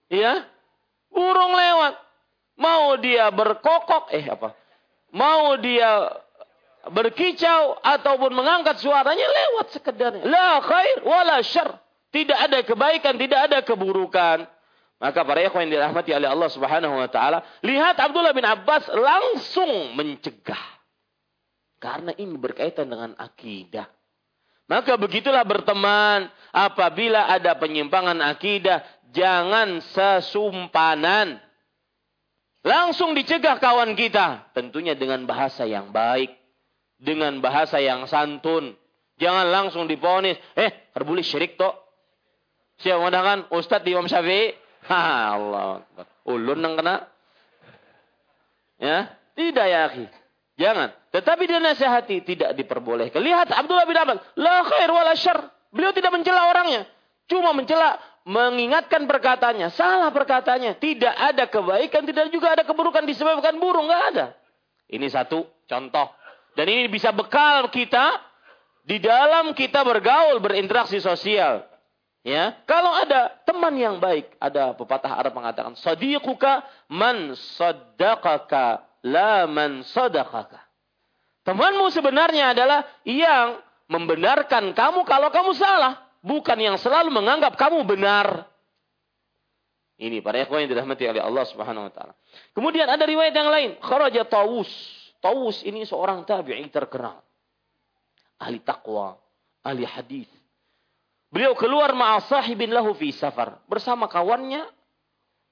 Ya, 0.09 0.33
burung 1.11 1.53
lewat. 1.55 1.95
Mau 2.59 2.99
dia 2.99 3.31
berkokok, 3.31 4.11
eh 4.11 4.27
apa? 4.27 4.55
Mau 5.15 5.55
dia 5.63 6.11
berkicau 6.91 7.79
ataupun 7.83 8.35
mengangkat 8.35 8.83
suaranya 8.83 9.27
lewat 9.27 9.79
sekedarnya. 9.79 10.25
La 10.27 10.63
khair 10.63 10.99
wala 11.07 11.39
syar. 11.43 11.79
Tidak 12.09 12.35
ada 12.35 12.65
kebaikan, 12.65 13.21
tidak 13.21 13.41
ada 13.53 13.59
keburukan. 13.61 14.49
Maka 14.99 15.23
para 15.23 15.45
ikhwan 15.47 15.69
yang 15.69 15.79
dirahmati 15.79 16.11
oleh 16.11 16.27
Allah 16.27 16.51
Subhanahu 16.51 16.99
wa 16.99 17.07
taala, 17.07 17.45
lihat 17.63 17.95
Abdullah 18.01 18.35
bin 18.35 18.43
Abbas 18.43 18.91
langsung 18.91 19.95
mencegah. 19.95 20.78
Karena 21.79 22.11
ini 22.19 22.35
berkaitan 22.35 22.91
dengan 22.91 23.15
akidah. 23.15 23.87
Maka 24.69 24.99
begitulah 25.01 25.47
berteman. 25.47 26.29
Apabila 26.53 27.31
ada 27.31 27.57
penyimpangan 27.57 28.19
akidah, 28.21 28.85
jangan 29.15 29.81
sesumpanan. 29.81 31.41
Langsung 32.67 33.15
dicegah 33.15 33.57
kawan 33.63 33.95
kita. 33.95 34.53
Tentunya 34.53 34.99
dengan 34.99 35.25
bahasa 35.25 35.65
yang 35.65 35.95
baik. 35.95 36.35
Dengan 36.99 37.39
bahasa 37.39 37.81
yang 37.81 38.05
santun. 38.11 38.75
Jangan 39.17 39.49
langsung 39.49 39.87
diponis. 39.87 40.37
Eh, 40.59 40.93
terbulis 40.93 41.25
syirik 41.25 41.57
toh. 41.57 41.75
Siapa 42.79 43.03
mengatakan 43.03 43.51
Ustadz 43.51 43.89
Imam 43.91 44.07
Syafi'i? 44.07 44.55
Allah. 44.91 45.83
Ulun 46.29 46.63
yang 46.63 46.75
kena. 46.79 47.09
Ya, 48.79 49.11
tidak 49.35 49.67
ya 49.67 49.81
akhi. 49.91 50.07
Jangan. 50.59 50.91
Tetapi 51.15 51.43
dia 51.47 51.63
nasihati 51.63 52.27
tidak 52.27 52.59
diperbolehkan. 52.59 53.23
Lihat 53.23 53.55
Abdullah 53.55 53.87
bin 53.87 53.95
Abbas, 53.95 54.19
la 54.35 54.67
khair 54.67 54.91
wala 54.91 55.15
syar. 55.15 55.55
Beliau 55.71 55.95
tidak 55.95 56.11
mencela 56.11 56.51
orangnya. 56.51 56.83
Cuma 57.31 57.55
mencela, 57.55 57.95
mengingatkan 58.27 59.07
perkataannya. 59.07 59.71
Salah 59.71 60.11
perkataannya. 60.11 60.75
Tidak 60.83 61.15
ada 61.15 61.47
kebaikan, 61.47 62.03
tidak 62.03 62.35
juga 62.35 62.59
ada 62.59 62.67
keburukan 62.67 63.07
disebabkan 63.07 63.55
burung. 63.63 63.87
Nggak 63.87 64.05
ada. 64.13 64.27
Ini 64.91 65.07
satu 65.07 65.47
contoh. 65.71 66.11
Dan 66.59 66.67
ini 66.67 66.91
bisa 66.91 67.15
bekal 67.15 67.71
kita 67.71 68.19
di 68.83 68.99
dalam 68.99 69.55
kita 69.55 69.87
bergaul, 69.87 70.43
berinteraksi 70.43 70.99
sosial. 70.99 71.63
Ya, 72.27 72.59
kalau 72.67 72.91
ada 72.91 73.31
teman 73.47 73.79
yang 73.79 74.03
baik, 74.03 74.35
ada 74.43 74.75
pepatah 74.75 75.13
Arab 75.13 75.39
mengatakan, 75.39 75.79
"Sadiquka 75.79 76.67
man 76.91 77.39
saddaqaka 77.57 78.88
la 79.07 79.47
man 79.51 79.83
sadaqaka." 79.83 80.59
Temanmu 81.47 81.89
sebenarnya 81.89 82.53
adalah 82.53 82.85
yang 83.09 83.57
membenarkan 83.89 84.77
kamu 84.77 85.09
kalau 85.09 85.33
kamu 85.33 85.57
salah, 85.57 85.97
bukan 86.21 86.59
yang 86.61 86.77
selalu 86.77 87.09
menganggap 87.09 87.57
kamu 87.57 87.89
benar. 87.89 88.45
Ini 89.99 90.23
para 90.23 90.39
ikhwan 90.45 90.63
yang 90.63 90.71
dirahmati 90.71 91.11
oleh 91.11 91.19
Allah 91.19 91.45
Subhanahu 91.49 91.91
wa 91.91 91.93
taala. 91.93 92.15
Kemudian 92.55 92.87
ada 92.87 93.03
riwayat 93.03 93.35
yang 93.35 93.51
lain, 93.51 93.71
kharaja 93.83 94.23
Tawus. 94.23 94.71
Tawus 95.19 95.67
ini 95.67 95.83
seorang 95.83 96.23
tabi'i 96.23 96.63
terkenal. 96.71 97.19
Ahli 98.39 98.63
takwa, 98.63 99.19
ahli 99.67 99.83
hadis. 99.83 100.31
Beliau 101.35 101.59
keluar 101.59 101.91
ma'a 101.99 102.23
sahibin 102.31 102.71
lahu 102.71 102.95
fi 102.95 103.11
safar. 103.11 103.59
Bersama 103.67 104.07
kawannya, 104.07 104.63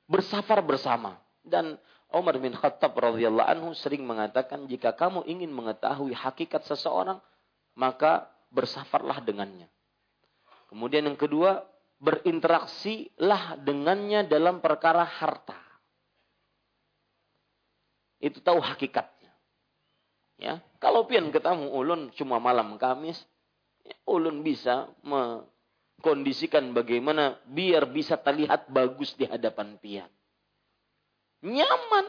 bersafar 0.06 0.62
bersama. 0.62 1.18
Dan 1.42 1.74
Umar 2.14 2.38
bin 2.38 2.54
Khattab 2.54 2.94
radhiyallahu 2.94 3.50
anhu 3.50 3.68
sering 3.74 4.06
mengatakan 4.06 4.70
jika 4.70 4.94
kamu 4.94 5.26
ingin 5.26 5.50
mengetahui 5.50 6.14
hakikat 6.14 6.62
seseorang, 6.62 7.18
maka 7.74 8.30
bersafarlah 8.54 9.18
dengannya. 9.20 9.66
Kemudian 10.70 11.06
yang 11.06 11.18
kedua, 11.18 11.66
berinteraksilah 11.98 13.58
dengannya 13.64 14.28
dalam 14.28 14.62
perkara 14.62 15.02
harta. 15.02 15.58
Itu 18.22 18.40
tahu 18.40 18.62
hakikatnya. 18.62 19.32
Ya, 20.36 20.60
kalau 20.80 21.08
pian 21.08 21.32
ketemu 21.32 21.72
ulun 21.72 22.12
cuma 22.12 22.36
malam 22.36 22.76
Kamis, 22.76 23.16
ya, 23.84 23.96
ulun 24.04 24.44
bisa 24.44 24.92
mengkondisikan 25.00 26.76
bagaimana 26.76 27.40
biar 27.48 27.88
bisa 27.88 28.20
terlihat 28.20 28.68
bagus 28.68 29.16
di 29.16 29.24
hadapan 29.24 29.80
pian. 29.80 30.10
Nyaman. 31.46 32.06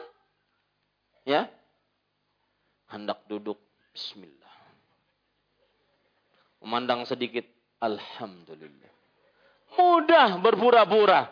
Ya. 1.22 1.46
Hendak 2.90 3.22
duduk. 3.30 3.62
Bismillah. 3.94 4.58
Memandang 6.58 7.06
sedikit. 7.06 7.46
Alhamdulillah 7.78 8.88
mudah 9.78 10.42
berpura-pura. 10.42 11.30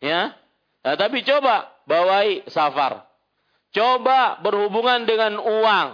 Ya. 0.00 0.32
Nah, 0.80 0.96
tapi 0.96 1.20
coba 1.20 1.68
bawai 1.84 2.48
safar. 2.48 3.04
Coba 3.70 4.40
berhubungan 4.40 5.04
dengan 5.04 5.36
uang. 5.38 5.88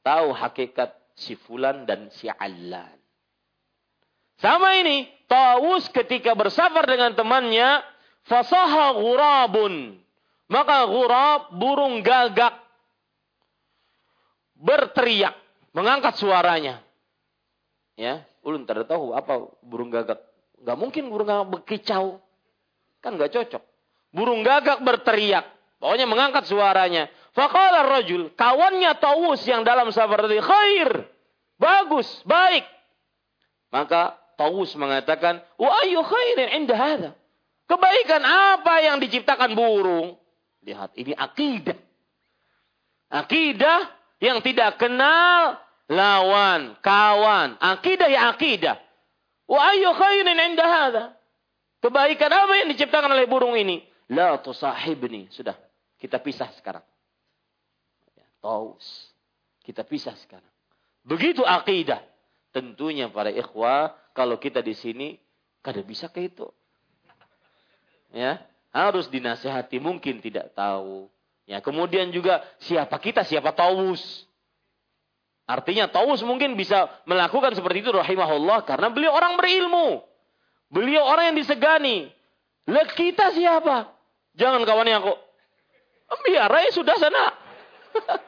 Tahu 0.00 0.32
hakikat 0.32 0.96
si 1.12 1.36
fulan 1.36 1.84
dan 1.84 2.08
si 2.16 2.26
allan. 2.26 2.96
Sama 4.40 4.80
ini, 4.80 5.04
Tawus 5.28 5.92
ketika 5.92 6.32
bersafar 6.32 6.88
dengan 6.88 7.12
temannya, 7.12 7.84
fasaha 8.24 8.96
ghurabun. 8.96 10.00
Maka 10.50 10.82
ghurab 10.90 11.54
burung 11.54 12.02
gagak 12.02 12.58
berteriak, 14.58 15.38
mengangkat 15.70 16.18
suaranya. 16.18 16.82
Ya, 17.94 18.26
ulun 18.42 18.66
tidak 18.66 18.90
tahu 18.90 19.14
apa 19.14 19.46
burung 19.62 19.94
gagak 19.94 20.18
Gak 20.60 20.76
mungkin 20.76 21.08
burung 21.08 21.28
gagak 21.28 21.48
berkicau. 21.48 22.20
Kan 23.00 23.16
gak 23.16 23.32
cocok. 23.32 23.62
Burung 24.12 24.44
gagak 24.44 24.84
berteriak. 24.84 25.48
Pokoknya 25.80 26.04
mengangkat 26.04 26.44
suaranya. 26.44 27.08
Faqala 27.32 27.88
rajul. 27.88 28.28
Kawannya 28.36 28.92
Tawus 29.00 29.40
yang 29.48 29.64
dalam 29.64 29.88
sabar 29.88 30.28
tadi. 30.28 30.36
Khair. 30.36 31.08
Bagus. 31.56 32.04
Baik. 32.28 32.68
Maka 33.72 34.20
Tawus 34.36 34.76
mengatakan. 34.76 35.40
Wa 35.56 35.80
ayu 35.80 36.04
khairin 36.04 36.60
indah. 36.60 37.16
Kebaikan 37.64 38.20
apa 38.20 38.84
yang 38.84 39.00
diciptakan 39.00 39.56
burung? 39.56 40.20
Lihat. 40.64 40.92
Ini 40.96 41.12
akidah. 41.16 41.78
Akidah 43.10 43.78
yang 44.22 44.38
tidak 44.44 44.78
kenal 44.78 45.58
lawan, 45.90 46.78
kawan. 46.84 47.58
Akidah 47.58 48.06
ya 48.06 48.30
akidah. 48.30 48.78
Wa 49.50 49.74
ayyu 49.74 49.90
khairin 49.96 50.38
inda 50.38 50.66
hadha? 50.66 51.04
Kebaikan 51.80 52.30
apa 52.30 52.52
yang 52.60 52.68
diciptakan 52.70 53.10
oleh 53.16 53.26
burung 53.26 53.56
ini? 53.56 53.82
La 54.12 54.36
tusahibni. 54.38 55.32
Sudah, 55.32 55.56
kita 55.96 56.20
pisah 56.20 56.52
sekarang. 56.54 56.84
Ya, 58.14 58.26
taus. 58.38 59.10
Kita 59.64 59.82
pisah 59.82 60.14
sekarang. 60.20 60.50
Begitu 61.02 61.40
akidah. 61.42 62.04
Tentunya 62.50 63.08
para 63.08 63.30
ikhwah, 63.30 63.94
kalau 64.12 64.36
kita 64.36 64.60
di 64.60 64.74
sini, 64.74 65.16
kada 65.62 65.80
bisa 65.86 66.10
ke 66.10 66.26
itu. 66.26 66.50
Ya, 68.10 68.42
harus 68.70 69.10
dinasehati, 69.10 69.82
mungkin 69.82 70.22
tidak 70.22 70.54
tahu. 70.54 71.10
Ya, 71.46 71.58
kemudian 71.58 72.14
juga 72.14 72.46
siapa 72.62 72.94
kita, 73.02 73.26
siapa 73.26 73.50
taus. 73.50 74.30
Artinya 75.50 75.90
Taus 75.90 76.22
mungkin 76.22 76.54
bisa 76.54 76.86
melakukan 77.10 77.50
seperti 77.58 77.82
itu 77.82 77.90
rahimahullah 77.90 78.62
karena 78.62 78.86
beliau 78.86 79.10
orang 79.10 79.34
berilmu. 79.34 79.98
Beliau 80.70 81.02
orang 81.02 81.34
yang 81.34 81.42
disegani. 81.42 82.06
Lah 82.70 82.86
kita 82.94 83.34
siapa? 83.34 83.90
Jangan 84.38 84.62
kawannya 84.62 85.02
aku. 85.02 85.10
Biar 86.30 86.46
aja 86.46 86.70
sudah 86.70 86.94
sana. 87.02 87.24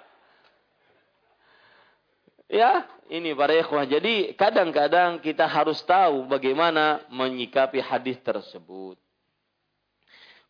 ya, 2.59 2.91
ini 3.07 3.39
para 3.39 3.55
ikhwah. 3.55 3.87
Jadi 3.87 4.35
kadang-kadang 4.35 5.23
kita 5.23 5.47
harus 5.47 5.79
tahu 5.87 6.27
bagaimana 6.27 7.07
menyikapi 7.07 7.79
hadis 7.79 8.19
tersebut. 8.27 8.99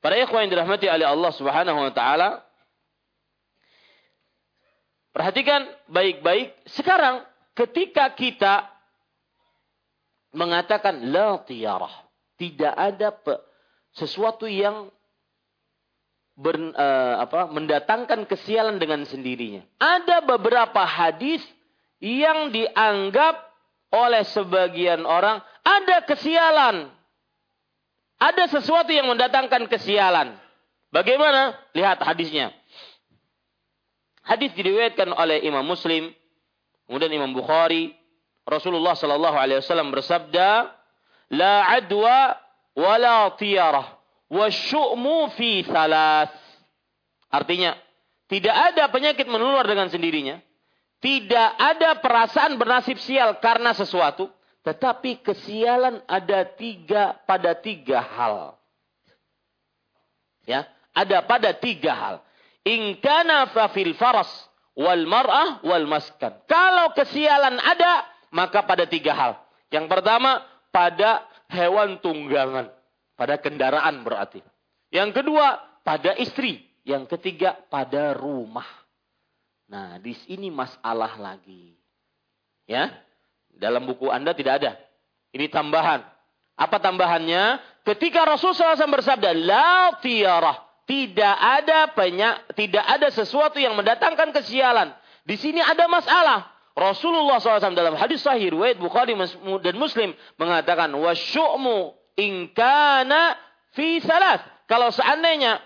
Para 0.02 0.18
ikhwah 0.18 0.42
yang 0.42 0.50
dirahmati 0.50 0.90
oleh 0.90 1.06
Allah 1.06 1.30
Subhanahu 1.30 1.78
wa 1.78 1.92
taala, 1.94 2.42
Perhatikan 5.12 5.68
baik-baik. 5.92 6.56
Sekarang 6.72 7.20
ketika 7.52 8.08
kita 8.16 8.64
mengatakan 10.32 11.12
la 11.12 11.36
tiarah. 11.44 11.92
Tidak 12.40 12.72
ada 12.72 13.12
sesuatu 13.92 14.48
yang 14.48 14.88
ber, 16.34 16.56
uh, 16.74 17.22
apa, 17.22 17.46
mendatangkan 17.52 18.24
kesialan 18.24 18.80
dengan 18.80 19.04
sendirinya. 19.04 19.62
Ada 19.78 20.24
beberapa 20.24 20.80
hadis 20.82 21.44
yang 22.00 22.50
dianggap 22.50 23.52
oleh 23.92 24.24
sebagian 24.32 25.04
orang 25.04 25.44
ada 25.62 26.02
kesialan. 26.08 26.88
Ada 28.22 28.46
sesuatu 28.54 28.94
yang 28.94 29.10
mendatangkan 29.10 29.66
kesialan. 29.66 30.38
Bagaimana? 30.94 31.58
Lihat 31.74 31.98
hadisnya. 32.06 32.54
Hadis 34.22 34.54
diriwayatkan 34.54 35.10
oleh 35.10 35.42
Imam 35.42 35.66
Muslim, 35.66 36.14
kemudian 36.86 37.10
Imam 37.10 37.34
Bukhari. 37.34 37.90
Rasulullah 38.46 38.94
Shallallahu 38.94 39.34
Alaihi 39.34 39.58
Wasallam 39.58 39.90
bersabda, 39.90 40.70
"La 41.34 41.66
adwa 41.74 42.38
wa 42.78 42.94
la 43.02 43.34
tiyarah, 43.34 43.98
wa 44.30 44.46
syu'mu 44.46 45.34
fi 45.34 45.66
thalas." 45.66 46.30
Artinya, 47.34 47.74
tidak 48.30 48.54
ada 48.54 48.86
penyakit 48.94 49.26
menular 49.26 49.66
dengan 49.66 49.90
sendirinya. 49.90 50.38
Tidak 51.02 51.50
ada 51.58 51.98
perasaan 51.98 52.54
bernasib 52.54 53.02
sial 53.02 53.42
karena 53.42 53.74
sesuatu. 53.74 54.30
Tetapi 54.62 55.26
kesialan 55.26 56.06
ada 56.06 56.46
tiga 56.46 57.18
pada 57.26 57.50
tiga 57.58 57.98
hal. 57.98 58.54
Ya, 60.46 60.70
ada 60.94 61.22
pada 61.26 61.50
tiga 61.50 61.92
hal. 61.94 62.16
Ingkana 62.62 63.50
fafil 63.50 63.94
faras 63.98 64.30
wal 64.78 65.02
mar'ah 65.06 65.58
wal 65.66 65.86
maskan. 65.90 66.38
Kalau 66.46 66.94
kesialan 66.94 67.58
ada, 67.58 68.06
maka 68.30 68.62
pada 68.62 68.86
tiga 68.86 69.12
hal. 69.18 69.32
Yang 69.74 69.86
pertama, 69.90 70.46
pada 70.70 71.26
hewan 71.50 71.98
tunggangan. 71.98 72.70
Pada 73.18 73.38
kendaraan 73.38 74.06
berarti. 74.06 74.40
Yang 74.94 75.22
kedua, 75.22 75.58
pada 75.82 76.14
istri. 76.22 76.62
Yang 76.82 77.18
ketiga, 77.18 77.58
pada 77.70 78.14
rumah. 78.14 78.66
Nah, 79.70 79.98
di 79.98 80.14
sini 80.26 80.50
masalah 80.50 81.18
lagi. 81.18 81.74
Ya, 82.66 82.94
dalam 83.56 83.84
buku 83.84 84.08
Anda 84.08 84.32
tidak 84.32 84.62
ada. 84.62 84.72
Ini 85.32 85.48
tambahan. 85.48 86.04
Apa 86.56 86.76
tambahannya? 86.78 87.58
Ketika 87.82 88.28
Rasulullah 88.28 88.76
SAW 88.76 89.00
bersabda, 89.00 89.30
La 89.32 89.96
tiarah 89.98 90.72
tidak 90.86 91.36
ada 91.38 91.94
banyak, 91.94 92.58
tidak 92.58 92.84
ada 92.84 93.08
sesuatu 93.08 93.56
yang 93.56 93.78
mendatangkan 93.78 94.34
kesialan. 94.34 94.92
Di 95.22 95.38
sini 95.38 95.62
ada 95.62 95.86
masalah. 95.86 96.52
Rasulullah 96.72 97.36
SAW 97.36 97.76
dalam 97.76 97.96
hadis 98.00 98.24
sahih 98.24 98.52
riwayat 98.56 98.80
Bukhari 98.80 99.12
dan 99.60 99.76
Muslim 99.76 100.16
mengatakan 100.40 100.88
wasyu'mu 100.88 101.92
ingkana 102.16 103.36
fi 103.76 104.00
salat. 104.00 104.40
Kalau 104.66 104.88
seandainya 104.88 105.60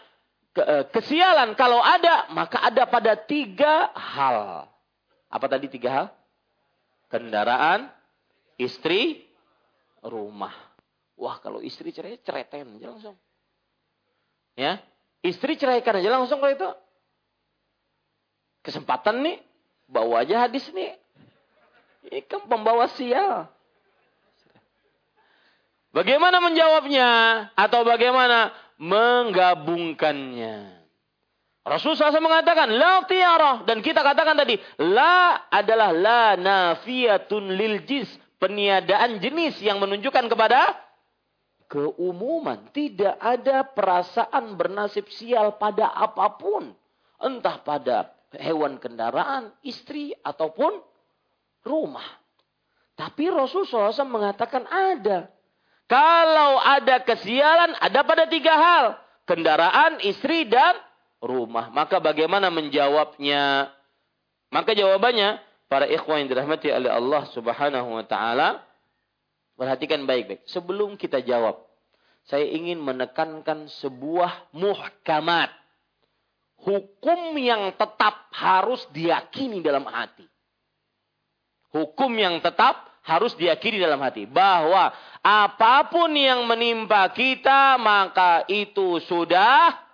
eh, 0.59 0.85
kesialan 0.91 1.55
kalau 1.55 1.79
ada, 1.79 2.27
maka 2.35 2.59
ada 2.59 2.91
pada 2.91 3.15
tiga 3.15 3.95
hal. 3.95 4.67
Apa 5.31 5.47
tadi 5.47 5.71
tiga 5.71 5.91
hal? 5.95 6.07
Kendaraan, 7.07 7.87
istri, 8.59 9.23
rumah. 10.03 10.53
Wah, 11.17 11.41
kalau 11.41 11.65
istri 11.65 11.95
cerai, 11.95 12.21
cereten 12.21 12.77
aja 12.77 12.93
langsung. 12.93 13.17
Ya, 14.57 14.81
istri 15.25 15.57
ceraikan 15.57 16.01
aja 16.01 16.11
langsung 16.13 16.41
kalau 16.41 16.53
itu. 16.53 16.71
Kesempatan 18.67 19.23
nih, 19.23 19.39
bawa 19.87 20.27
aja 20.27 20.49
hadis 20.49 20.67
nih. 20.75 20.99
Ini 22.11 22.27
kan 22.27 22.47
pembawa 22.47 22.91
sial. 22.95 23.51
Bagaimana 25.97 26.45
menjawabnya? 26.45 27.09
Atau 27.57 27.89
bagaimana 27.89 28.53
menggabungkannya? 28.77 30.76
Rasulullah 31.67 32.15
SAW 32.15 32.31
mengatakan, 32.31 32.71
La 32.71 33.03
tiara. 33.11 33.67
Dan 33.67 33.83
kita 33.83 34.07
katakan 34.07 34.39
tadi, 34.39 34.55
La 34.87 35.51
adalah 35.51 35.91
la 35.91 36.25
nafiyatun 36.39 37.51
lil 37.59 37.83
jis. 37.83 38.07
Peniadaan 38.39 39.19
jenis 39.19 39.59
yang 39.59 39.83
menunjukkan 39.83 40.31
kepada 40.31 40.79
keumuman. 41.67 42.71
Tidak 42.71 43.19
ada 43.19 43.67
perasaan 43.67 44.55
bernasib 44.55 45.11
sial 45.11 45.59
pada 45.59 45.91
apa 45.91 46.39
pun. 46.39 46.71
Entah 47.19 47.59
pada 47.59 48.15
hewan 48.39 48.79
kendaraan, 48.79 49.51
istri, 49.67 50.15
ataupun 50.23 50.79
rumah. 51.67 52.07
Tapi 52.95 53.29
Rasulullah 53.29 53.91
SAW 53.91 54.07
mengatakan 54.09 54.65
ada. 54.71 55.29
Kalau 55.91 56.63
ada 56.63 57.03
kesialan, 57.03 57.75
ada 57.83 58.01
pada 58.07 58.31
tiga 58.31 58.55
hal. 58.55 58.87
Kendaraan, 59.27 59.99
istri, 60.07 60.47
dan 60.47 60.79
rumah. 61.21 61.73
Maka 61.73 62.01
bagaimana 62.03 62.53
menjawabnya? 62.53 63.73
Maka 64.53 64.73
jawabannya, 64.77 65.41
para 65.67 65.89
ikhwan 65.91 66.25
yang 66.25 66.31
dirahmati 66.31 66.71
oleh 66.71 66.91
Allah 66.93 67.23
subhanahu 67.35 67.89
wa 67.99 68.05
ta'ala, 68.07 68.63
perhatikan 69.59 70.05
baik-baik. 70.05 70.47
Sebelum 70.47 70.95
kita 70.95 71.25
jawab, 71.25 71.67
saya 72.27 72.47
ingin 72.47 72.79
menekankan 72.83 73.71
sebuah 73.83 74.51
muhkamat. 74.55 75.51
Hukum 76.57 77.37
yang 77.37 77.77
tetap 77.77 78.33
harus 78.33 78.83
diyakini 78.91 79.61
dalam 79.61 79.85
hati. 79.87 80.25
Hukum 81.71 82.11
yang 82.17 82.41
tetap 82.41 82.89
harus 83.07 83.39
diyakini 83.39 83.79
dalam 83.79 84.03
hati 84.03 84.27
bahwa 84.27 84.91
apa 85.23 85.87
pun 85.87 86.11
yang 86.11 86.43
menimpa 86.43 87.07
kita 87.15 87.79
maka 87.79 88.43
itu 88.51 88.99
sudah 89.07 89.86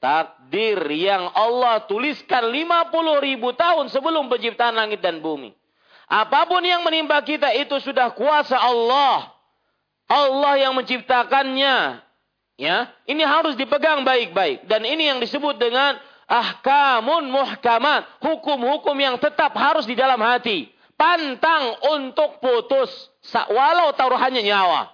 takdir 0.00 0.80
yang 0.90 1.28
Allah 1.36 1.84
tuliskan 1.84 2.48
50 2.48 3.20
ribu 3.20 3.52
tahun 3.52 3.92
sebelum 3.92 4.26
penciptaan 4.32 4.74
langit 4.74 5.04
dan 5.04 5.20
bumi. 5.20 5.52
Apa 6.10 6.48
pun 6.50 6.64
yang 6.64 6.82
menimpa 6.82 7.22
kita 7.22 7.54
itu 7.54 7.78
sudah 7.78 8.10
kuasa 8.16 8.58
Allah. 8.58 9.30
Allah 10.10 10.58
yang 10.58 10.74
menciptakannya. 10.74 12.02
Ya, 12.60 12.92
ini 13.08 13.24
harus 13.24 13.56
dipegang 13.56 14.04
baik-baik 14.04 14.68
dan 14.68 14.84
ini 14.84 15.08
yang 15.08 15.16
disebut 15.16 15.56
dengan 15.56 15.96
ahkamun 16.28 17.32
muhkamat, 17.32 18.04
hukum-hukum 18.20 18.92
yang 19.00 19.16
tetap 19.16 19.56
harus 19.56 19.88
di 19.88 19.96
dalam 19.96 20.20
hati 20.20 20.68
pantang 21.00 21.80
untuk 21.96 22.44
putus 22.44 22.92
walau 23.48 23.96
taruhannya 23.96 24.44
nyawa. 24.44 24.92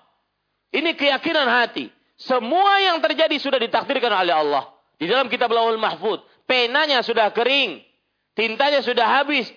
Ini 0.71 0.95
keyakinan 0.95 1.51
hati. 1.51 1.91
Semua 2.15 2.79
yang 2.79 3.03
terjadi 3.03 3.35
sudah 3.43 3.59
ditakdirkan 3.59 4.15
oleh 4.15 4.31
Allah. 4.31 4.65
Di 4.97 5.05
dalam 5.09 5.29
kitab 5.29 5.53
Lauhul 5.53 5.81
Mahfud. 5.81 6.25
Penanya 6.49 7.05
sudah 7.05 7.33
kering. 7.33 7.85
Tintanya 8.33 8.81
sudah 8.81 9.21
habis. 9.21 9.49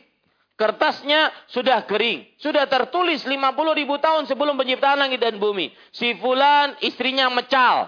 Kertasnya 0.60 1.32
sudah 1.48 1.88
kering. 1.88 2.28
Sudah 2.40 2.68
tertulis 2.68 3.24
50 3.24 3.80
ribu 3.80 3.96
tahun 4.00 4.28
sebelum 4.28 4.60
penciptaan 4.60 5.00
langit 5.00 5.24
dan 5.24 5.40
bumi. 5.40 5.72
Si 5.96 6.16
Fulan 6.20 6.76
istrinya 6.84 7.32
mecal. 7.32 7.88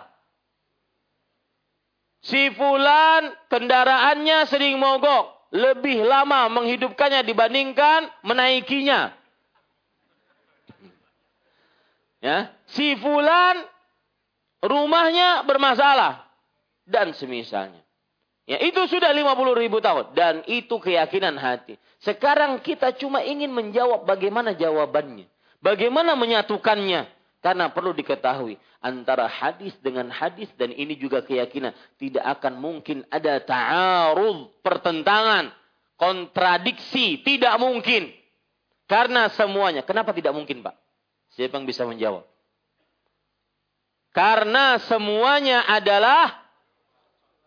Si 2.23 2.53
Fulan 2.55 3.35
kendaraannya 3.51 4.47
sering 4.47 4.79
mogok 4.79 5.41
lebih 5.51 6.07
lama 6.07 6.47
menghidupkannya 6.47 7.27
dibandingkan 7.27 8.07
menaikinya. 8.23 9.11
Ya, 12.21 12.53
si 12.69 12.93
fulan 13.01 13.65
rumahnya 14.61 15.41
bermasalah 15.43 16.30
dan 16.91 17.15
semisalnya. 17.15 17.79
Ya, 18.49 18.59
itu 18.59 18.83
sudah 18.91 19.15
50 19.15 19.55
ribu 19.55 19.79
tahun 19.79 20.11
dan 20.11 20.43
itu 20.43 20.75
keyakinan 20.75 21.39
hati. 21.39 21.79
Sekarang 22.03 22.59
kita 22.59 22.91
cuma 22.99 23.23
ingin 23.23 23.47
menjawab 23.47 24.03
bagaimana 24.03 24.51
jawabannya. 24.51 25.29
Bagaimana 25.63 26.19
menyatukannya. 26.19 27.07
Karena 27.41 27.73
perlu 27.73 27.89
diketahui 27.97 28.61
antara 28.85 29.25
hadis 29.25 29.73
dengan 29.81 30.13
hadis 30.13 30.45
dan 30.61 30.69
ini 30.69 30.93
juga 30.93 31.25
keyakinan 31.25 31.73
tidak 31.97 32.21
akan 32.37 32.53
mungkin 32.61 33.01
ada 33.09 33.41
ta'arud, 33.41 34.61
pertentangan, 34.61 35.49
kontradiksi, 35.97 37.21
tidak 37.25 37.57
mungkin. 37.57 38.13
Karena 38.85 39.31
semuanya. 39.33 39.81
Kenapa 39.81 40.13
tidak 40.13 40.37
mungkin, 40.37 40.61
Pak? 40.61 40.75
Siapa 41.33 41.55
yang 41.55 41.65
bisa 41.65 41.87
menjawab? 41.87 42.27
Karena 44.11 44.75
semuanya 44.83 45.63
adalah 45.65 46.40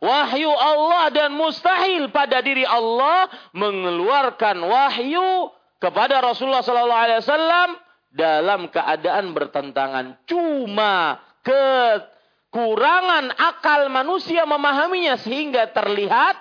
wahyu 0.05 0.53
Allah 0.53 1.09
dan 1.09 1.33
mustahil 1.33 2.13
pada 2.13 2.45
diri 2.45 2.69
Allah 2.69 3.33
mengeluarkan 3.57 4.61
wahyu 4.61 5.49
kepada 5.81 6.21
Rasulullah 6.21 6.61
sallallahu 6.61 7.05
alaihi 7.09 7.21
wasallam 7.25 7.69
dalam 8.13 8.69
keadaan 8.69 9.33
bertentangan. 9.33 10.21
Cuma 10.29 11.19
kekurangan 11.41 13.33
akal 13.35 13.89
manusia 13.89 14.45
memahaminya 14.45 15.17
sehingga 15.17 15.73
terlihat 15.73 16.37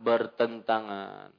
bertentangan. 0.00 1.36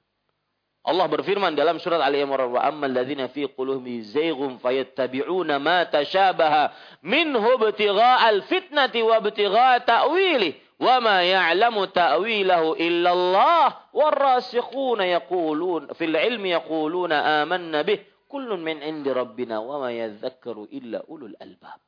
Allah 0.79 1.05
berfirman 1.11 1.53
dalam 1.53 1.77
surat 1.77 1.99
Ali 1.99 2.23
Imran 2.23 2.55
wa 2.55 2.63
ammal 2.63 2.89
ladzina 2.89 3.27
fi 3.29 3.45
qulubihim 3.51 3.99
zayghun 4.09 4.57
fayattabi'una 4.63 5.59
ma 5.59 5.83
tashabaha 5.85 6.71
minhu 7.03 7.45
ibtigha'al 7.59 8.47
fitnati 8.47 9.03
wa 9.03 9.19
ibtigha'a 9.19 9.83
ta'wili 9.83 10.68
ya'lamu 10.79 11.91
ta'wilahu 11.91 12.79
illa 12.79 13.11
Allah 13.11 13.67
warasikhuna 13.91 15.03
yaqulun 15.19 15.91
fil 15.99 16.15
ilmi 16.15 16.55
yaquluna 16.55 17.43
amanna 17.43 17.83
bih 17.83 17.99
kullun 18.31 18.63
min 18.63 18.79
indi 18.79 19.11
rabbina 19.11 19.59
wa 19.59 19.83
ma 19.83 19.89
yadzakkaru 19.91 20.71
illa 20.71 21.03
ulul 21.11 21.35
albab. 21.35 21.81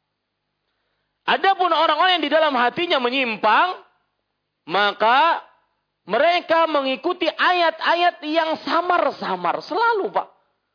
Adapun 1.29 1.71
orang-orang 1.71 2.19
yang 2.19 2.25
di 2.25 2.31
dalam 2.33 2.53
hatinya 2.57 2.97
menyimpang, 2.97 3.77
maka 4.67 5.45
mereka 6.09 6.65
mengikuti 6.65 7.29
ayat-ayat 7.29 8.25
yang 8.25 8.57
samar-samar. 8.65 9.61
Selalu 9.61 10.09
Pak. 10.09 10.27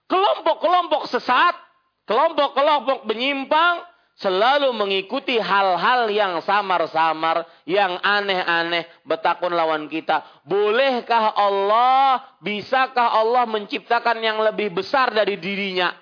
Kelompok-kelompok 0.06 1.10
sesat, 1.10 1.58
kelompok-kelompok 2.06 3.10
menyimpang, 3.10 3.82
selalu 4.16 4.72
mengikuti 4.72 5.36
hal-hal 5.36 6.08
yang 6.08 6.40
samar-samar, 6.40 7.44
yang 7.68 8.00
aneh-aneh, 8.00 8.88
betakun 9.04 9.52
lawan 9.52 9.92
kita. 9.92 10.24
Bolehkah 10.48 11.36
Allah, 11.36 12.24
bisakah 12.40 13.20
Allah 13.20 13.44
menciptakan 13.44 14.18
yang 14.24 14.40
lebih 14.40 14.72
besar 14.72 15.12
dari 15.12 15.36
dirinya? 15.36 15.92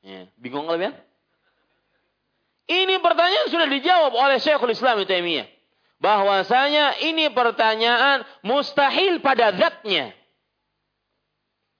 Ya, 0.00 0.24
bingung 0.40 0.64
kalian? 0.64 0.96
Ini 2.70 3.02
pertanyaan 3.02 3.48
sudah 3.52 3.68
dijawab 3.68 4.12
oleh 4.16 4.38
Syekhul 4.40 4.72
Islam 4.72 5.04
Taimiyah. 5.04 5.44
Bahwasanya 6.00 7.04
ini 7.04 7.28
pertanyaan 7.28 8.24
mustahil 8.40 9.20
pada 9.20 9.52
zatnya. 9.52 10.16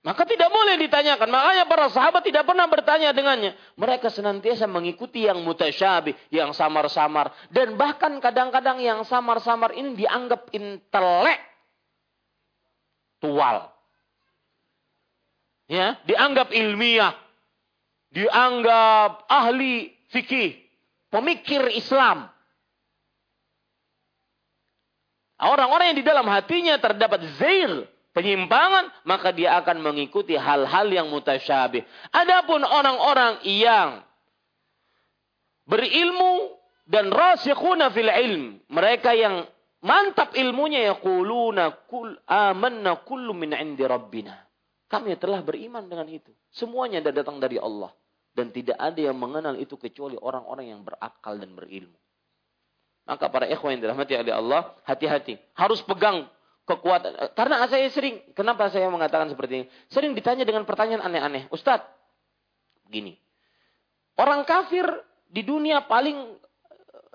Maka 0.00 0.24
tidak 0.24 0.48
boleh 0.48 0.80
ditanyakan. 0.80 1.28
Makanya 1.28 1.68
para 1.68 1.92
sahabat 1.92 2.24
tidak 2.24 2.48
pernah 2.48 2.64
bertanya 2.64 3.12
dengannya. 3.12 3.52
Mereka 3.76 4.08
senantiasa 4.08 4.64
mengikuti 4.64 5.28
yang 5.28 5.44
mutasyabih, 5.44 6.16
yang 6.32 6.56
samar-samar. 6.56 7.28
Dan 7.52 7.76
bahkan 7.76 8.16
kadang-kadang 8.16 8.80
yang 8.80 9.04
samar-samar 9.04 9.76
ini 9.76 9.92
dianggap 10.00 10.48
intelektual. 10.56 11.36
Ya, 15.68 16.00
dianggap 16.08 16.48
ilmiah. 16.56 17.12
Dianggap 18.08 19.28
ahli 19.28 19.92
fikih. 20.16 20.64
Pemikir 21.12 21.76
Islam. 21.76 22.24
Orang-orang 25.40 25.92
yang 25.92 25.98
di 26.00 26.06
dalam 26.08 26.24
hatinya 26.24 26.80
terdapat 26.80 27.20
zair 27.36 27.84
penyimpangan, 28.12 29.06
maka 29.06 29.30
dia 29.30 29.58
akan 29.60 29.82
mengikuti 29.82 30.34
hal-hal 30.34 30.86
yang 30.90 31.06
mutasyabih. 31.10 31.82
Adapun 32.10 32.62
orang-orang 32.66 33.42
yang 33.46 34.02
berilmu 35.66 36.58
dan 36.90 37.14
rasikhuna 37.14 37.94
fil 37.94 38.10
ilm, 38.10 38.58
mereka 38.66 39.14
yang 39.14 39.46
mantap 39.80 40.34
ilmunya 40.34 40.90
yaquluna 40.90 41.86
kul 41.86 42.18
amanna 42.26 43.00
kullu 43.06 43.30
min 43.30 43.54
indi 43.54 43.86
rabbina. 43.86 44.34
Kami 44.90 45.14
telah 45.22 45.38
beriman 45.46 45.86
dengan 45.86 46.10
itu. 46.10 46.34
Semuanya 46.50 46.98
datang 46.98 47.38
dari 47.38 47.62
Allah 47.62 47.94
dan 48.34 48.50
tidak 48.50 48.74
ada 48.74 48.98
yang 48.98 49.14
mengenal 49.14 49.54
itu 49.54 49.78
kecuali 49.78 50.18
orang-orang 50.18 50.74
yang 50.74 50.82
berakal 50.82 51.38
dan 51.38 51.54
berilmu. 51.54 51.94
Maka 53.06 53.26
para 53.30 53.46
ikhwan 53.46 53.78
yang 53.78 53.82
dirahmati 53.86 54.14
oleh 54.18 54.34
Allah, 54.34 54.70
hati-hati. 54.86 55.38
Harus 55.54 55.82
pegang 55.82 56.26
kekuatan. 56.70 57.34
Karena 57.34 57.66
saya 57.66 57.90
sering, 57.90 58.22
kenapa 58.38 58.70
saya 58.70 58.86
mengatakan 58.86 59.26
seperti 59.26 59.52
ini? 59.62 59.66
Sering 59.90 60.14
ditanya 60.14 60.46
dengan 60.46 60.62
pertanyaan 60.62 61.02
aneh-aneh. 61.02 61.50
Ustadz, 61.50 61.90
gini. 62.86 63.18
Orang 64.14 64.46
kafir 64.46 64.86
di 65.26 65.42
dunia 65.42 65.82
paling 65.90 66.38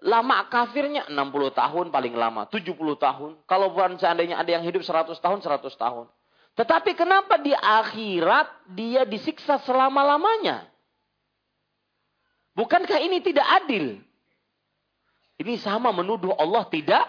lama 0.03 0.45
kafirnya 0.51 1.07
60 1.07 1.15
tahun 1.55 1.85
paling 1.89 2.13
lama, 2.13 2.45
70 2.51 2.75
tahun. 2.99 3.31
Kalau 3.47 3.71
bukan 3.71 3.95
seandainya 3.95 4.35
ada 4.35 4.51
yang 4.51 4.63
hidup 4.67 4.83
100 4.83 5.15
tahun, 5.17 5.39
100 5.39 5.71
tahun. 5.75 6.05
Tetapi 6.55 6.91
kenapa 6.95 7.35
di 7.39 7.51
akhirat 7.51 8.71
dia 8.75 9.03
disiksa 9.03 9.59
selama-lamanya? 9.63 10.67
Bukankah 12.55 13.03
ini 13.03 13.19
tidak 13.19 13.43
adil? 13.63 13.99
Ini 15.35 15.59
sama 15.59 15.91
menuduh 15.91 16.31
Allah 16.39 16.63
tidak 16.71 17.03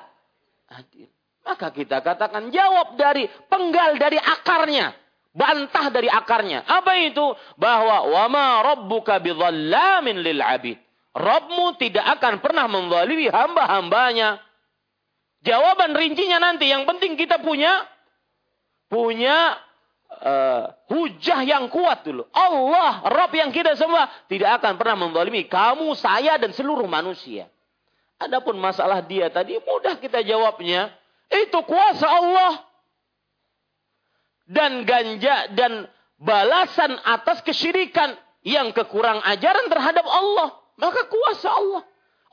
adil. 0.66 1.07
Maka 1.47 1.70
kita 1.70 2.03
katakan 2.03 2.51
jawab 2.51 2.99
dari 2.99 3.30
penggal 3.47 3.94
dari 4.03 4.18
akarnya. 4.18 4.99
Bantah 5.30 5.94
dari 5.94 6.11
akarnya. 6.11 6.66
Apa 6.66 6.97
itu? 7.07 7.22
Bahwa 7.55 8.11
wama 8.11 8.66
rabbuka 8.74 9.22
bidhallamin 9.22 10.26
lil 10.26 10.42
abid. 10.42 10.80
Robmu 11.16 11.78
tidak 11.78 12.18
akan 12.18 12.42
pernah 12.42 12.66
menzalimi 12.66 13.30
hamba-hambanya. 13.30 14.42
Jawaban 15.47 15.94
rincinya 15.94 16.42
nanti. 16.42 16.66
Yang 16.66 16.84
penting 16.90 17.14
kita 17.14 17.38
punya 17.38 17.86
punya 18.90 19.55
uh, 20.11 20.72
hujah 20.90 21.40
yang 21.47 21.70
kuat 21.70 22.03
dulu. 22.03 22.26
Allah, 22.34 23.07
Rob 23.07 23.32
yang 23.32 23.55
kita 23.55 23.78
semua 23.78 24.11
tidak 24.26 24.61
akan 24.61 24.74
pernah 24.80 25.07
menzalimi 25.07 25.47
kamu, 25.47 25.94
saya 25.94 26.40
dan 26.40 26.51
seluruh 26.51 26.90
manusia. 26.90 27.47
Adapun 28.16 28.57
masalah 28.57 29.05
dia 29.05 29.28
tadi 29.28 29.61
mudah 29.61 30.01
kita 30.01 30.24
jawabnya. 30.24 30.90
Itu 31.31 31.59
kuasa 31.66 32.07
Allah. 32.07 32.53
Dan 34.47 34.87
ganja 34.87 35.51
dan 35.59 35.91
balasan 36.22 36.99
atas 37.03 37.43
kesyirikan 37.43 38.14
yang 38.47 38.70
kekurang 38.70 39.18
ajaran 39.27 39.66
terhadap 39.66 40.07
Allah 40.07 40.66
maka 40.77 41.09
kuasa 41.09 41.49
Allah. 41.51 41.83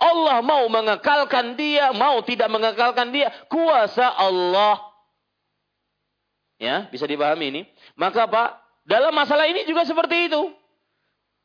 Allah 0.03 0.37
mau 0.43 0.67
mengekalkan 0.67 1.55
dia, 1.55 1.95
mau 1.95 2.19
tidak 2.27 2.51
mengekalkan 2.51 3.15
dia, 3.15 3.31
kuasa 3.47 4.03
Allah. 4.03 4.83
Ya, 6.59 6.91
bisa 6.91 7.07
dipahami 7.07 7.55
ini. 7.55 7.61
Maka 7.95 8.27
Pak, 8.27 8.49
dalam 8.83 9.15
masalah 9.15 9.47
ini 9.47 9.63
juga 9.63 9.87
seperti 9.87 10.27
itu. 10.27 10.51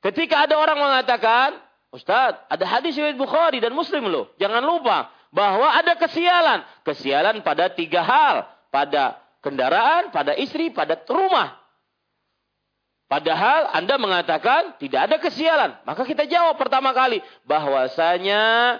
Ketika 0.02 0.46
ada 0.46 0.58
orang 0.58 0.78
mengatakan, 0.78 1.58
Ustaz, 1.94 2.34
ada 2.50 2.64
hadis 2.66 2.98
riwayat 2.98 3.18
Bukhari 3.18 3.58
dan 3.62 3.74
Muslim 3.74 4.10
loh. 4.10 4.30
Jangan 4.42 4.62
lupa 4.62 5.10
bahwa 5.32 5.68
ada 5.72 5.96
kesialan. 5.96 6.64
Kesialan 6.84 7.40
pada 7.44 7.68
tiga 7.72 8.04
hal. 8.04 8.48
Pada 8.68 9.16
kendaraan, 9.40 10.12
pada 10.12 10.36
istri, 10.36 10.68
pada 10.68 10.96
rumah. 11.08 11.56
Padahal 13.08 13.72
Anda 13.72 13.96
mengatakan 13.96 14.76
tidak 14.76 15.08
ada 15.08 15.16
kesialan. 15.16 15.80
Maka 15.88 16.04
kita 16.04 16.28
jawab 16.28 16.60
pertama 16.60 16.92
kali. 16.92 17.24
Bahwasanya 17.48 18.76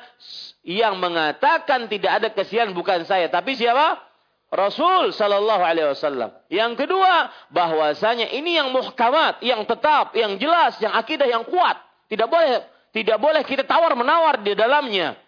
yang 0.61 1.01
mengatakan 1.01 1.89
tidak 1.89 2.13
ada 2.21 2.29
kesialan 2.29 2.77
bukan 2.77 3.09
saya. 3.09 3.33
Tapi 3.33 3.57
siapa? 3.57 4.05
Rasul 4.49 5.13
Sallallahu 5.13 5.61
Alaihi 5.61 5.93
Wasallam. 5.93 6.33
Yang 6.49 6.85
kedua, 6.85 7.29
bahwasanya 7.53 8.33
ini 8.33 8.57
yang 8.57 8.73
muhkamat, 8.73 9.45
yang 9.45 9.65
tetap, 9.69 10.17
yang 10.17 10.41
jelas, 10.41 10.81
yang 10.81 10.97
akidah 10.97 11.29
yang 11.29 11.45
kuat. 11.45 11.77
Tidak 12.09 12.25
boleh, 12.25 12.65
tidak 12.97 13.21
boleh 13.21 13.45
kita 13.45 13.69
tawar 13.69 13.93
menawar 13.93 14.41
di 14.41 14.57
dalamnya. 14.57 15.21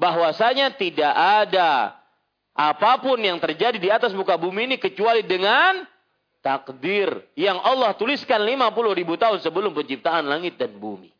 Bahwasanya 0.00 0.72
tidak 0.80 1.12
ada 1.12 1.92
apa 2.56 2.92
pun 3.04 3.20
yang 3.20 3.36
terjadi 3.36 3.76
di 3.76 3.92
atas 3.92 4.16
muka 4.16 4.40
bumi 4.40 4.64
ini 4.72 4.76
kecuali 4.80 5.20
dengan 5.20 5.84
takdir 6.40 7.12
yang 7.36 7.60
Allah 7.60 7.92
tuliskan 7.92 8.40
50 8.40 8.96
ribu 8.96 9.20
tahun 9.20 9.44
sebelum 9.44 9.76
penciptaan 9.76 10.24
langit 10.24 10.56
dan 10.56 10.72
bumi. 10.80 11.12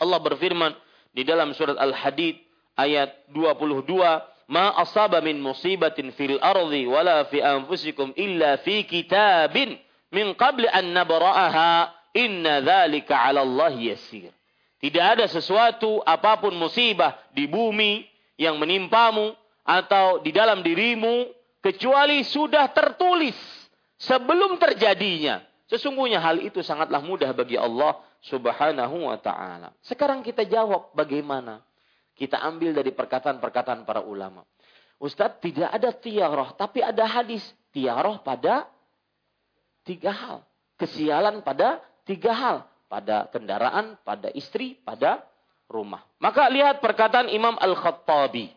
Allah 0.00 0.16
berfirman 0.16 0.72
di 1.12 1.22
dalam 1.22 1.52
surat 1.52 1.76
Al-Hadid 1.76 2.40
ayat 2.74 3.28
22, 3.30 3.86
"Ma 4.50 4.74
asaba 4.80 5.20
min 5.20 5.38
musibatin 5.38 6.10
fil 6.16 6.40
ardi 6.40 6.88
wala 6.88 7.28
fi 7.28 7.44
anfusikum 7.44 8.16
illa 8.18 8.58
fi 8.64 8.82
kitabin 8.88 9.78
min 10.10 10.32
qabli 10.34 10.66
an 10.72 10.88
nabra'aha 10.90 11.92
inna 12.16 12.64
dzalika 12.64 13.14
'ala 13.14 13.44
Allah 13.44 13.76
yasir." 13.76 14.32
Tidak 14.84 15.00
ada 15.00 15.24
sesuatu 15.24 16.04
apa 16.04 16.36
pun 16.36 16.52
musibah 16.52 17.16
di 17.32 17.48
bumi 17.48 18.04
yang 18.36 18.60
menimpamu 18.60 19.32
atau 19.64 20.20
di 20.20 20.28
dalam 20.28 20.60
dirimu 20.60 21.32
kecuali 21.64 22.20
sudah 22.20 22.68
tertulis 22.68 23.32
sebelum 23.96 24.60
terjadinya. 24.60 25.40
Sesungguhnya 25.72 26.20
hal 26.20 26.36
itu 26.44 26.60
sangatlah 26.60 27.00
mudah 27.00 27.32
bagi 27.32 27.56
Allah 27.56 27.96
subhanahu 28.28 29.08
wa 29.08 29.16
ta'ala. 29.16 29.72
Sekarang 29.80 30.20
kita 30.20 30.44
jawab 30.44 30.92
bagaimana. 30.92 31.64
Kita 32.12 32.44
ambil 32.44 32.76
dari 32.76 32.92
perkataan-perkataan 32.92 33.88
para 33.88 34.04
ulama. 34.04 34.44
Ustadz 35.00 35.40
tidak 35.40 35.72
ada 35.72 35.96
tiaroh, 35.96 36.52
tapi 36.60 36.84
ada 36.84 37.08
hadis. 37.08 37.40
Tiaroh 37.72 38.20
pada 38.20 38.68
tiga 39.80 40.12
hal. 40.12 40.38
Kesialan 40.76 41.40
pada 41.40 41.80
tiga 42.04 42.36
hal. 42.36 42.58
Pada 42.86 43.26
kendaraan, 43.32 43.96
pada 44.04 44.30
istri, 44.32 44.78
pada 44.84 45.24
rumah. 45.66 46.04
Maka 46.20 46.46
lihat 46.52 46.78
perkataan 46.84 47.32
Imam 47.32 47.56
Al-Khattabi. 47.58 48.52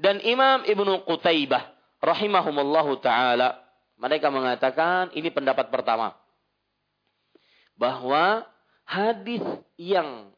Dan 0.00 0.20
Imam 0.24 0.64
Ibnu 0.64 1.04
Qutaibah. 1.04 1.76
Rahimahumullahu 2.00 2.96
ta'ala 3.04 3.60
mereka 4.00 4.32
mengatakan 4.32 5.12
ini 5.12 5.28
pendapat 5.28 5.68
pertama. 5.68 6.16
Bahwa 7.76 8.48
hadis 8.88 9.44
yang 9.76 10.32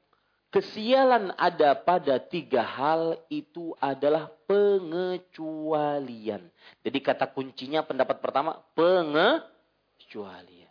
kesialan 0.50 1.32
ada 1.38 1.78
pada 1.78 2.18
tiga 2.18 2.66
hal 2.66 3.22
itu 3.30 3.72
adalah 3.78 4.34
pengecualian. 4.50 6.42
Jadi 6.82 6.98
kata 6.98 7.30
kuncinya 7.30 7.86
pendapat 7.86 8.18
pertama 8.18 8.59
pengecualian. 8.74 10.61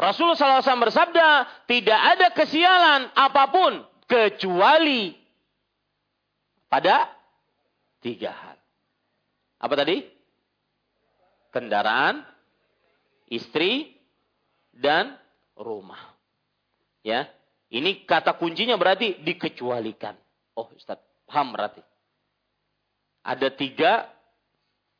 Rasulullah 0.00 0.64
SAW 0.64 0.88
bersabda, 0.88 1.28
tidak 1.68 2.00
ada 2.16 2.26
kesialan 2.32 3.12
apa 3.12 3.52
pun 3.52 3.84
kecuali 4.08 5.12
pada 6.72 7.12
tiga 8.00 8.32
hal. 8.32 8.56
Apa 9.60 9.76
tadi? 9.76 10.00
Kendaraan, 11.52 12.24
istri, 13.28 14.00
dan 14.72 15.20
rumah. 15.52 16.16
Ya, 17.04 17.28
ini 17.68 18.08
kata 18.08 18.40
kuncinya 18.40 18.80
berarti 18.80 19.20
dikecualikan. 19.20 20.16
Oh, 20.56 20.72
Ustaz, 20.72 20.96
paham 21.28 21.52
berarti. 21.52 21.84
Ada 23.20 23.52
tiga, 23.52 24.08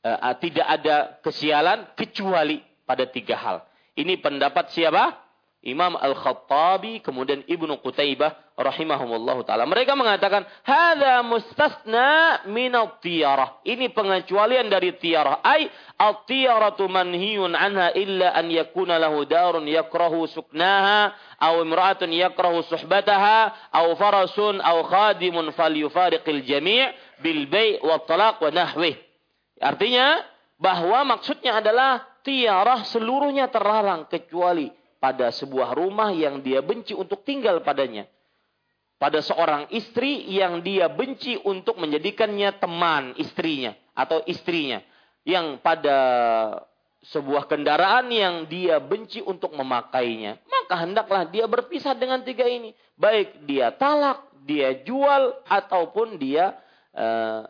uh, 0.05 0.37
tidak 0.37 0.67
ada 0.69 0.97
kesialan 1.25 1.89
kecuali 1.97 2.61
pada 2.85 3.09
tiga 3.09 3.41
hal. 3.41 3.70
Ini 4.01 4.17
pendapat 4.25 4.73
siapa? 4.73 5.31
Imam 5.61 5.93
Al-Khattabi, 5.93 7.05
kemudian 7.05 7.45
Ibnu 7.45 7.85
Qutaibah 7.85 8.33
rahimahumullah 8.57 9.45
taala. 9.45 9.69
Mereka 9.69 9.93
mengatakan, 9.93 10.49
"Hadza 10.65 11.21
mustasna 11.21 12.41
min 12.49 12.73
tiyarah 13.05 13.61
Ini 13.69 13.93
pengecualian 13.93 14.73
dari 14.73 14.97
tiarah. 14.97 15.45
Ai 15.45 15.69
at-tiyaratu 16.01 16.89
manhiyun 16.89 17.53
anha 17.53 17.93
illa 17.93 18.33
an 18.33 18.49
yakuna 18.49 18.97
lahu 18.97 19.29
darun 19.29 19.69
yakrahu 19.69 20.25
suknaha 20.33 21.13
aw 21.37 21.61
imra'atun 21.61 22.09
yakrahu 22.09 22.65
suhbataha 22.65 23.69
aw 23.69 23.87
farasun 24.01 24.65
aw 24.65 24.81
khadimun 24.89 25.53
falyufariqil 25.53 26.41
jami' 26.41 26.89
bil 27.21 27.45
bai' 27.53 27.85
wa 27.85 28.01
talaq 28.09 28.41
wa 28.41 28.49
nahwih. 28.49 28.97
Artinya 29.61 30.25
bahwa 30.57 31.05
maksudnya 31.05 31.61
adalah 31.61 32.10
tiarah 32.25 32.85
seluruhnya 32.89 33.49
terlarang 33.49 34.09
kecuali 34.09 34.71
pada 35.01 35.33
sebuah 35.33 35.73
rumah 35.73 36.13
yang 36.13 36.45
dia 36.45 36.61
benci 36.61 36.93
untuk 36.93 37.25
tinggal 37.25 37.65
padanya. 37.65 38.05
Pada 39.01 39.25
seorang 39.25 39.73
istri 39.73 40.29
yang 40.29 40.61
dia 40.61 40.93
benci 40.93 41.41
untuk 41.41 41.81
menjadikannya 41.81 42.61
teman 42.61 43.17
istrinya 43.17 43.73
atau 43.97 44.21
istrinya. 44.29 44.85
Yang 45.25 45.57
pada 45.65 45.99
sebuah 47.01 47.49
kendaraan 47.49 48.13
yang 48.13 48.45
dia 48.45 48.77
benci 48.77 49.25
untuk 49.25 49.57
memakainya. 49.57 50.37
Maka 50.45 50.85
hendaklah 50.85 51.25
dia 51.25 51.49
berpisah 51.49 51.97
dengan 51.97 52.21
tiga 52.21 52.45
ini. 52.45 52.77
Baik 52.93 53.49
dia 53.49 53.73
talak, 53.73 54.21
dia 54.45 54.85
jual 54.85 55.33
ataupun 55.49 56.21
dia 56.21 56.61
uh, 56.93 57.49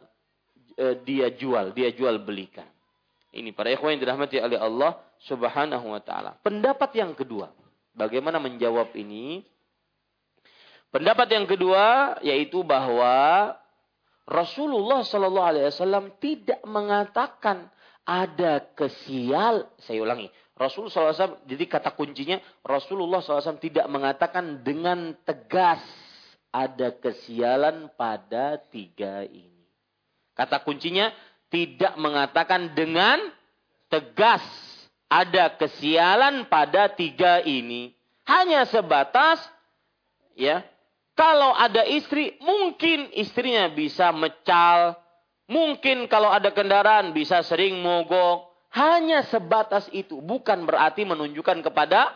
dia 1.02 1.34
jual, 1.34 1.74
dia 1.74 1.90
jual 1.90 2.22
belikan. 2.22 2.66
Ini 3.30 3.54
para 3.54 3.70
ikhwan 3.70 3.94
yang 3.94 4.02
dirahmati 4.02 4.42
oleh 4.42 4.58
Allah 4.58 4.98
Subhanahu 5.22 5.86
wa 5.94 6.02
taala. 6.02 6.34
Pendapat 6.42 6.90
yang 6.98 7.14
kedua, 7.14 7.54
bagaimana 7.94 8.42
menjawab 8.42 8.90
ini? 8.98 9.46
Pendapat 10.90 11.30
yang 11.30 11.46
kedua 11.46 12.18
yaitu 12.26 12.66
bahwa 12.66 13.54
Rasulullah 14.26 15.06
Shallallahu 15.06 15.46
Alaihi 15.46 15.70
Wasallam 15.70 16.10
tidak 16.18 16.58
mengatakan 16.66 17.70
ada 18.02 18.66
kesial. 18.74 19.70
Saya 19.78 20.02
ulangi, 20.02 20.26
Rasulullah 20.60 21.14
SAW, 21.16 21.46
jadi 21.48 21.64
kata 21.64 21.96
kuncinya 21.96 22.36
Rasulullah 22.60 23.24
SAW 23.24 23.56
tidak 23.56 23.88
mengatakan 23.88 24.60
dengan 24.60 25.16
tegas 25.24 25.80
ada 26.52 26.92
kesialan 27.00 27.88
pada 27.96 28.60
tiga 28.68 29.24
ini. 29.24 29.64
Kata 30.36 30.60
kuncinya 30.60 31.08
tidak 31.50 31.98
mengatakan 31.98 32.72
dengan 32.72 33.18
tegas 33.90 34.42
ada 35.10 35.50
kesialan 35.58 36.46
pada 36.46 36.86
tiga 36.94 37.42
ini. 37.42 37.90
Hanya 38.24 38.62
sebatas 38.64 39.42
ya 40.38 40.62
kalau 41.18 41.52
ada 41.52 41.84
istri 41.84 42.38
mungkin 42.40 43.10
istrinya 43.12 43.68
bisa 43.68 44.08
mecal, 44.14 44.96
mungkin 45.50 46.08
kalau 46.08 46.32
ada 46.32 46.48
kendaraan 46.54 47.12
bisa 47.12 47.44
sering 47.44 47.76
mogok. 47.82 48.48
Hanya 48.70 49.26
sebatas 49.26 49.90
itu, 49.90 50.22
bukan 50.22 50.62
berarti 50.62 51.02
menunjukkan 51.02 51.66
kepada 51.66 52.14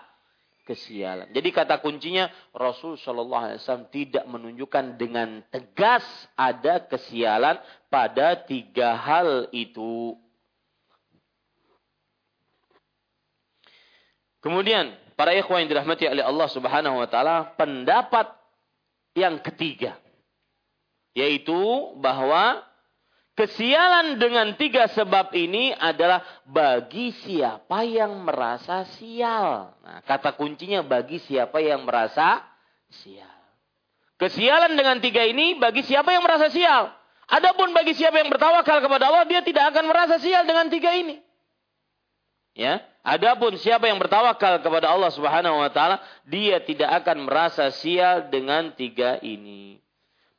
kesialan. 0.65 1.31
Jadi 1.31 1.49
kata 1.53 1.79
kuncinya 1.79 2.33
Rasul 2.57 2.97
Shallallahu 2.97 3.45
Alaihi 3.45 3.61
Wasallam 3.61 3.89
tidak 3.93 4.25
menunjukkan 4.25 4.97
dengan 4.97 5.45
tegas 5.53 6.05
ada 6.35 6.81
kesialan 6.89 7.61
pada 7.93 8.35
tiga 8.43 8.97
hal 8.97 9.53
itu. 9.53 10.17
Kemudian 14.41 14.93
para 15.17 15.33
ikhwan 15.33 15.65
yang 15.65 15.71
dirahmati 15.73 16.05
oleh 16.09 16.25
Allah 16.25 16.49
Subhanahu 16.53 17.01
wa 17.01 17.09
taala, 17.09 17.57
pendapat 17.57 18.29
yang 19.15 19.41
ketiga 19.41 19.97
yaitu 21.15 21.95
bahwa 22.03 22.67
Kesialan 23.35 24.23
dengan 24.23 24.55
tiga 24.55 24.87
sebab 24.87 25.35
ini 25.35 25.75
adalah 25.75 26.23
bagi 26.47 27.11
siapa 27.11 27.83
yang 27.83 28.23
merasa 28.23 28.87
sial. 28.95 29.75
Nah, 29.83 29.99
kata 30.07 30.39
kuncinya 30.39 30.87
bagi 30.87 31.19
siapa 31.19 31.59
yang 31.59 31.83
merasa 31.83 32.47
sial. 32.95 33.35
Kesialan 34.23 34.79
dengan 34.79 35.03
tiga 35.03 35.27
ini 35.27 35.59
bagi 35.59 35.83
siapa 35.83 36.15
yang 36.15 36.23
merasa 36.23 36.47
sial. 36.47 36.95
Adapun 37.27 37.75
bagi 37.75 37.99
siapa 37.99 38.23
yang 38.23 38.31
bertawakal 38.31 38.79
kepada 38.79 39.11
Allah, 39.11 39.27
dia 39.27 39.43
tidak 39.43 39.75
akan 39.75 39.85
merasa 39.91 40.23
sial 40.23 40.47
dengan 40.47 40.71
tiga 40.71 40.95
ini. 40.95 41.19
Ya, 42.55 42.87
adapun 43.03 43.59
siapa 43.59 43.91
yang 43.91 43.99
bertawakal 43.99 44.63
kepada 44.63 44.95
Allah 44.95 45.11
Subhanahu 45.11 45.59
wa 45.59 45.71
taala, 45.75 45.99
dia 46.23 46.63
tidak 46.63 47.03
akan 47.03 47.27
merasa 47.27 47.75
sial 47.75 48.31
dengan 48.31 48.71
tiga 48.79 49.19
ini. 49.27 49.84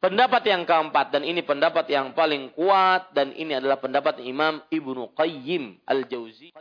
Pendapat 0.05 0.45
yang 0.45 0.69
keempat 0.69 1.09
dan 1.09 1.25
ini 1.25 1.41
pendapat 1.41 1.89
yang 1.89 2.13
paling 2.13 2.53
kuat 2.53 3.09
dan 3.17 3.33
ini 3.33 3.57
adalah 3.57 3.81
pendapat 3.81 4.21
Imam 4.21 4.61
Ibnu 4.69 5.17
Qayyim 5.17 5.81
Al-Jauzi. 5.81 6.53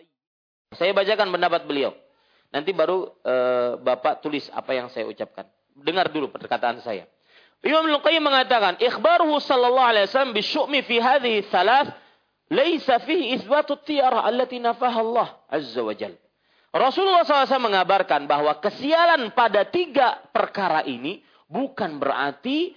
Saya 0.73 0.97
bacakan 0.97 1.29
pendapat 1.29 1.69
beliau. 1.69 1.93
Nanti 2.49 2.73
baru 2.73 3.05
e, 3.21 3.35
Bapak 3.85 4.25
tulis 4.25 4.49
apa 4.49 4.73
yang 4.73 4.89
saya 4.89 5.05
ucapkan. 5.05 5.45
Dengar 5.77 6.09
dulu 6.09 6.33
perkataan 6.33 6.81
saya. 6.81 7.05
Imam 7.61 7.85
Ibnu 7.85 8.01
Qayyim 8.01 8.25
mengatakan, 8.25 8.81
"Ikhbaruhu 8.81 9.37
sallallahu 9.37 9.89
alaihi 9.93 10.09
wasallam 10.09 10.33
bisyu'mi 10.33 10.81
fi 10.81 10.97
hadhihi 11.05 11.45
thalath 11.53 11.93
laisa 12.49 12.97
fihi 13.05 13.37
itsbatu 13.37 13.77
tiyarah 13.85 14.25
allati 14.25 14.57
nafaha 14.57 15.05
Allah 15.05 15.29
azza 15.53 15.85
wa 15.85 15.93
jalla." 15.93 16.17
Rasulullah 16.73 17.29
SAW 17.29 17.61
mengabarkan 17.61 18.25
bahwa 18.25 18.57
kesialan 18.57 19.37
pada 19.37 19.69
tiga 19.69 20.17
perkara 20.33 20.81
ini 20.89 21.21
bukan 21.45 22.01
berarti 22.01 22.73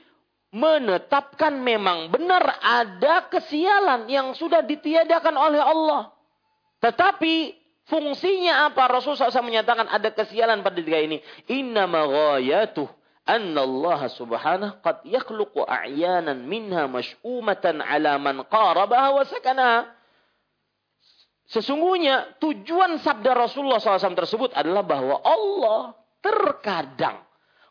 menetapkan 0.55 1.59
memang 1.59 2.07
benar 2.07 2.63
ada 2.63 3.27
kesialan 3.27 4.07
yang 4.07 4.31
sudah 4.31 4.63
ditiadakan 4.63 5.35
oleh 5.35 5.59
Allah. 5.59 6.15
Tetapi 6.79 7.51
fungsinya 7.89 8.71
apa? 8.71 8.87
Rasulullah 8.87 9.27
SAW 9.27 9.43
menyatakan 9.43 9.91
ada 9.91 10.07
kesialan 10.15 10.63
pada 10.63 10.79
tiga 10.79 11.03
ini. 11.03 11.19
Inna 11.51 11.83
maghayatuh 11.83 12.87
anna 13.27 13.67
Allah 13.67 14.07
subhanahu 14.07 14.79
qad 14.79 15.03
yakhluqu 15.03 15.67
a'yanan 15.67 16.47
minha 16.47 16.87
mash'umatan 16.87 17.83
ala 17.83 18.15
man 18.15 18.47
qarabaha 18.47 19.19
wa. 19.19 19.23
Sesungguhnya 21.47 22.39
tujuan 22.43 22.99
sabda 23.03 23.31
Rasulullah 23.35 23.79
SAW 23.79 24.19
tersebut 24.19 24.51
adalah 24.55 24.83
bahwa 24.83 25.15
Allah 25.23 25.95
terkadang 26.19 27.26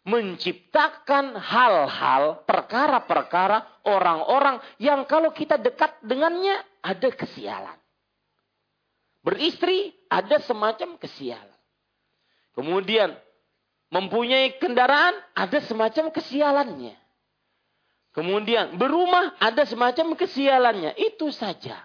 menciptakan 0.06 1.34
hal-hal, 1.34 2.46
perkara-perkara, 2.46 3.82
orang-orang 3.82 4.62
yang 4.78 5.02
kalau 5.04 5.34
kita 5.34 5.58
dekat 5.58 5.98
dengannya 5.98 6.62
ada 6.78 7.10
kesialan. 7.10 7.74
Beristri 9.26 9.90
ada 10.06 10.38
semacam 10.46 10.94
kesialan. 11.02 11.58
Kemudian 12.54 13.18
mempunyai 13.90 14.54
kendaraan 14.62 15.18
ada 15.34 15.58
semacam 15.66 16.14
kesialannya. 16.14 16.94
Kemudian 18.14 18.78
berumah 18.78 19.34
ada 19.42 19.66
semacam 19.66 20.14
kesialannya. 20.14 20.94
Itu 20.96 21.34
saja. 21.34 21.82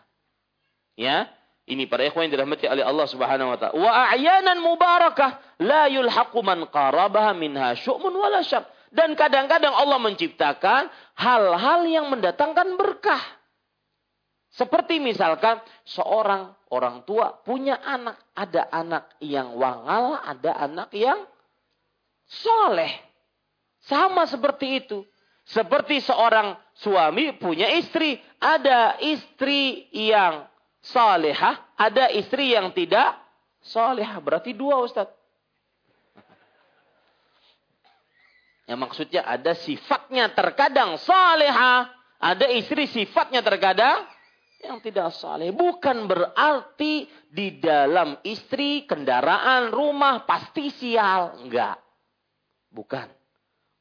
Ya, 0.94 1.28
ini 1.72 1.88
para 1.88 2.04
ikhwan 2.04 2.28
yang 2.28 2.36
dirahmati 2.36 2.68
oleh 2.68 2.84
Allah 2.84 3.08
Subhanahu 3.08 3.56
wa 3.56 3.58
taala. 3.58 3.74
Wa 3.80 3.92
a'yanan 4.12 4.60
mubarakah 4.60 5.40
la 5.64 5.88
yulhaqu 5.88 6.44
man 6.44 6.68
qarabaha 6.68 7.32
minha 7.32 7.72
syu'mun 7.80 8.12
wala 8.12 8.44
syab. 8.44 8.68
Dan 8.92 9.16
kadang-kadang 9.16 9.72
Allah 9.72 9.96
menciptakan 10.04 10.92
hal-hal 11.16 11.88
yang 11.88 12.12
mendatangkan 12.12 12.76
berkah. 12.76 13.24
Seperti 14.52 15.00
misalkan 15.00 15.64
seorang 15.88 16.52
orang 16.76 17.08
tua 17.08 17.40
punya 17.40 17.80
anak, 17.80 18.20
ada 18.36 18.68
anak 18.68 19.16
yang 19.24 19.56
wangal, 19.56 20.20
ada 20.20 20.52
anak 20.60 20.92
yang 20.92 21.24
soleh. 22.28 22.92
Sama 23.88 24.28
seperti 24.28 24.84
itu. 24.84 25.08
Seperti 25.48 26.04
seorang 26.04 26.60
suami 26.76 27.32
punya 27.40 27.72
istri, 27.80 28.20
ada 28.44 29.00
istri 29.00 29.88
yang 29.96 30.51
salihah, 30.82 31.78
ada 31.78 32.10
istri 32.12 32.54
yang 32.58 32.74
tidak 32.74 33.18
salihah. 33.62 34.18
Berarti 34.20 34.52
dua 34.58 34.82
Ustaz. 34.82 35.08
Yang 38.66 38.80
maksudnya 38.80 39.22
ada 39.26 39.54
sifatnya 39.58 40.32
terkadang 40.32 40.96
salihah, 40.98 41.92
ada 42.22 42.46
istri 42.50 42.86
sifatnya 42.88 43.42
terkadang 43.42 44.06
yang 44.62 44.78
tidak 44.80 45.12
saleh. 45.18 45.50
Bukan 45.50 46.06
berarti 46.06 47.10
di 47.28 47.58
dalam 47.58 48.22
istri, 48.22 48.86
kendaraan, 48.86 49.74
rumah 49.74 50.24
pasti 50.24 50.70
sial. 50.70 51.42
Enggak. 51.42 51.82
Bukan. 52.70 53.10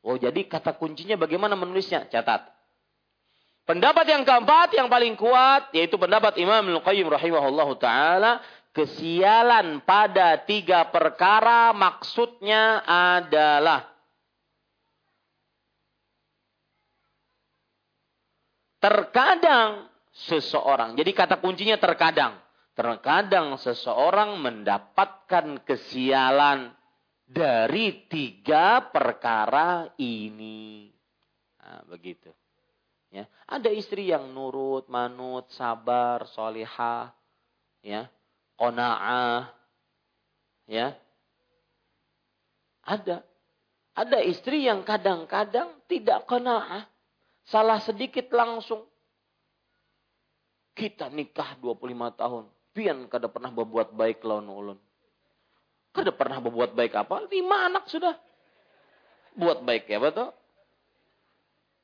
Oh 0.01 0.17
jadi 0.17 0.49
kata 0.49 0.81
kuncinya 0.81 1.21
bagaimana 1.21 1.55
menulisnya? 1.55 2.09
Catat. 2.09 2.60
Pendapat 3.71 4.03
yang 4.03 4.27
keempat 4.27 4.75
yang 4.75 4.91
paling 4.91 5.15
kuat 5.15 5.71
yaitu 5.71 5.95
pendapat 5.95 6.35
Imam 6.43 6.75
Al-Qayyim 6.75 7.07
rahimahullahu 7.07 7.79
taala 7.79 8.43
kesialan 8.75 9.87
pada 9.87 10.43
tiga 10.43 10.91
perkara 10.91 11.71
maksudnya 11.71 12.83
adalah 12.83 13.87
terkadang 18.83 19.87
seseorang. 20.19 20.99
Jadi 20.99 21.15
kata 21.15 21.39
kuncinya 21.39 21.79
terkadang. 21.79 22.43
Terkadang 22.75 23.55
seseorang 23.55 24.35
mendapatkan 24.43 25.63
kesialan 25.63 26.75
dari 27.23 28.03
tiga 28.11 28.91
perkara 28.91 29.95
ini. 29.95 30.91
Nah, 31.63 31.87
begitu. 31.87 32.40
Ya, 33.11 33.27
ada 33.51 33.67
istri 33.75 34.07
yang 34.07 34.31
nurut, 34.31 34.87
manut, 34.87 35.51
sabar, 35.59 36.31
solihah, 36.31 37.11
ya, 37.83 38.07
kona'ah, 38.55 39.51
ya. 40.71 40.95
Ada. 42.87 43.27
Ada 43.99 44.19
istri 44.23 44.65
yang 44.65 44.87
kadang-kadang 44.87 45.75
tidak 45.91 46.23
kona'ah. 46.31 46.87
Salah 47.51 47.83
sedikit 47.83 48.31
langsung. 48.31 48.87
Kita 50.71 51.11
nikah 51.11 51.59
25 51.59 52.15
tahun. 52.15 52.45
Pian 52.71 53.11
kada 53.11 53.27
pernah 53.27 53.51
berbuat 53.51 53.91
baik 53.91 54.23
lawan 54.23 54.47
ulun. 54.47 54.79
Kada 55.91 56.15
pernah 56.15 56.39
berbuat 56.39 56.79
baik 56.79 56.95
apa? 56.95 57.27
Lima 57.27 57.67
anak 57.67 57.91
sudah. 57.91 58.15
Buat 59.35 59.67
baik 59.67 59.91
ya 59.91 59.99
betul? 59.99 60.31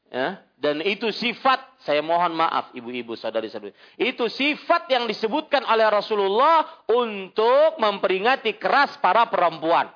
Ya, 0.06 0.46
dan 0.56 0.80
itu 0.80 1.12
sifat, 1.12 1.60
saya 1.84 2.00
mohon 2.00 2.32
maaf 2.32 2.72
ibu-ibu 2.72 3.12
saudari-saudari. 3.12 3.76
Itu 4.00 4.32
sifat 4.32 4.88
yang 4.88 5.04
disebutkan 5.04 5.66
oleh 5.68 5.84
Rasulullah 5.92 6.64
untuk 6.88 7.76
memperingati 7.76 8.56
keras 8.56 8.96
para 9.04 9.28
perempuan. 9.28 9.92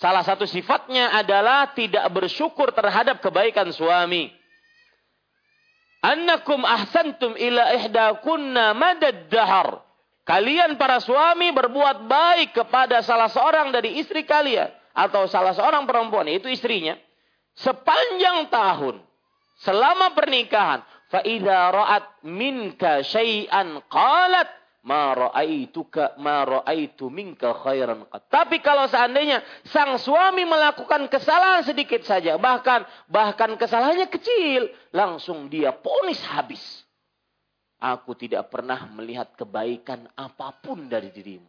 Salah 0.00 0.24
satu 0.24 0.48
sifatnya 0.48 1.12
adalah 1.12 1.76
tidak 1.76 2.08
bersyukur 2.10 2.72
terhadap 2.72 3.20
kebaikan 3.20 3.68
suami. 3.70 4.32
Annakum 6.00 6.64
ahsantum 6.64 7.36
ila 7.36 7.76
ihdakunna 7.78 8.72
madad 8.72 9.28
dahar. 9.28 9.84
Kalian 10.24 10.80
para 10.80 11.04
suami 11.04 11.52
berbuat 11.52 12.08
baik 12.08 12.56
kepada 12.56 13.04
salah 13.04 13.28
seorang 13.28 13.68
dari 13.76 14.00
istri 14.00 14.24
kalian. 14.24 14.72
Atau 14.96 15.28
salah 15.28 15.52
seorang 15.52 15.84
perempuan, 15.84 16.30
itu 16.30 16.48
istrinya 16.48 16.96
sepanjang 17.54 18.50
tahun 18.50 19.02
selama 19.62 20.12
pernikahan 20.14 20.82
fa 21.10 21.22
idza 21.22 21.58
ra'at 21.70 22.26
minka 22.26 23.02
syai'an 23.06 23.82
qalat 23.86 24.50
ma 24.84 25.16
ra'aituka 25.16 26.20
ma 26.20 26.44
ra'aitu 26.44 27.08
minka 27.08 27.56
khairan 27.64 28.04
qat. 28.12 28.28
Tapi 28.28 28.60
kalau 28.60 28.84
seandainya 28.84 29.40
sang 29.64 29.96
suami 29.96 30.44
melakukan 30.44 31.08
kesalahan 31.08 31.64
sedikit 31.64 32.04
saja, 32.04 32.36
bahkan 32.36 32.84
bahkan 33.08 33.56
kesalahannya 33.56 34.06
kecil, 34.12 34.68
langsung 34.92 35.48
dia 35.48 35.72
ponis 35.72 36.20
habis. 36.28 36.62
Aku 37.80 38.16
tidak 38.16 38.48
pernah 38.52 38.88
melihat 38.92 39.32
kebaikan 39.36 40.08
apa 40.16 40.56
pun 40.60 40.88
dari 40.88 41.12
dirimu. 41.12 41.48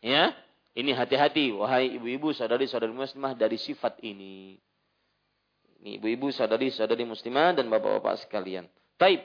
Ya, 0.00 0.32
ini 0.78 0.94
hati-hati, 0.94 1.50
wahai 1.50 1.98
ibu-ibu, 1.98 2.30
saudari-saudari 2.30 2.94
muslimah 2.94 3.34
dari 3.34 3.58
sifat 3.58 3.98
ini. 4.06 4.54
Ini 5.82 5.98
ibu-ibu, 5.98 6.30
saudari-saudari 6.30 7.02
muslimah 7.02 7.58
dan 7.58 7.66
bapak-bapak 7.66 8.22
sekalian. 8.22 8.70
Taib. 8.94 9.24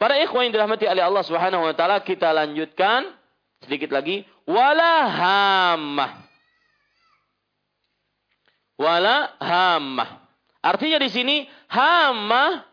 Para 0.00 0.18
ikhwan 0.18 0.48
yang 0.48 0.58
dirahmati 0.58 0.88
oleh 0.88 1.04
Allah 1.04 1.22
Subhanahu 1.22 1.62
wa 1.62 1.74
taala, 1.76 2.02
kita 2.02 2.34
lanjutkan 2.34 3.06
sedikit 3.62 3.94
lagi. 3.94 4.26
Wala 4.48 5.06
hamah. 5.06 6.12
Wala 8.80 9.36
hamah. 9.38 10.10
Artinya 10.64 10.98
di 11.04 11.10
sini 11.12 11.36
hamah 11.68 12.64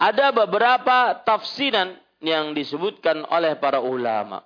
ada 0.00 0.32
beberapa 0.32 1.14
tafsiran 1.22 1.94
yang 2.24 2.56
disebutkan 2.56 3.22
oleh 3.28 3.54
para 3.60 3.84
ulama. 3.84 4.42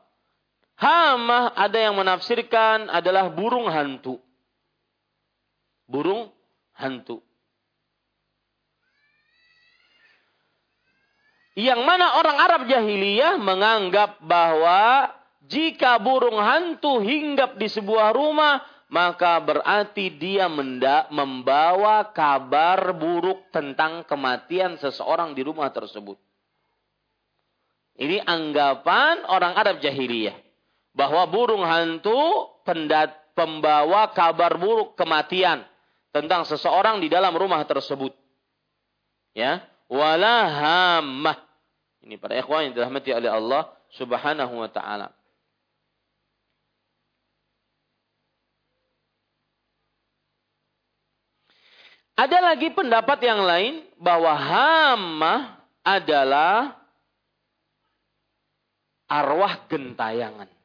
Hama 0.81 1.53
ada 1.53 1.77
yang 1.77 1.93
menafsirkan 2.01 2.89
adalah 2.89 3.29
burung 3.29 3.69
hantu. 3.69 4.17
Burung 5.85 6.33
hantu. 6.73 7.21
Yang 11.53 11.85
mana 11.85 12.17
orang 12.17 12.37
Arab 12.41 12.63
jahiliyah 12.65 13.37
menganggap 13.37 14.25
bahwa 14.25 15.13
jika 15.45 16.01
burung 16.01 16.41
hantu 16.41 17.05
hinggap 17.05 17.61
di 17.61 17.69
sebuah 17.69 18.17
rumah, 18.17 18.65
maka 18.89 19.37
berarti 19.37 20.17
dia 20.17 20.49
membawa 21.13 22.09
kabar 22.17 22.97
buruk 22.97 23.53
tentang 23.53 24.09
kematian 24.09 24.81
seseorang 24.81 25.37
di 25.37 25.45
rumah 25.45 25.69
tersebut. 25.69 26.17
Ini 28.01 28.25
anggapan 28.25 29.29
orang 29.29 29.61
Arab 29.61 29.85
jahiliyah 29.85 30.50
bahwa 30.95 31.23
burung 31.31 31.63
hantu 31.63 32.51
pendat, 32.67 33.15
pembawa 33.35 34.11
kabar 34.11 34.59
buruk 34.59 34.99
kematian 34.99 35.63
tentang 36.11 36.43
seseorang 36.45 36.99
di 36.99 37.07
dalam 37.07 37.33
rumah 37.35 37.63
tersebut. 37.63 38.13
Ya, 39.33 39.63
wala 39.87 40.51
hamah. 40.51 41.39
Ini 42.03 42.19
para 42.19 42.35
ikhwan 42.35 42.71
yang 42.71 42.75
dirahmati 42.75 43.15
oleh 43.15 43.31
Allah 43.31 43.71
Subhanahu 43.95 44.55
wa 44.59 44.71
taala. 44.71 45.15
Ada 52.19 52.53
lagi 52.53 52.69
pendapat 52.77 53.17
yang 53.25 53.41
lain 53.41 53.81
bahwa 53.97 54.37
hamah 54.37 55.41
adalah 55.81 56.77
arwah 59.09 59.65
gentayangan 59.73 60.60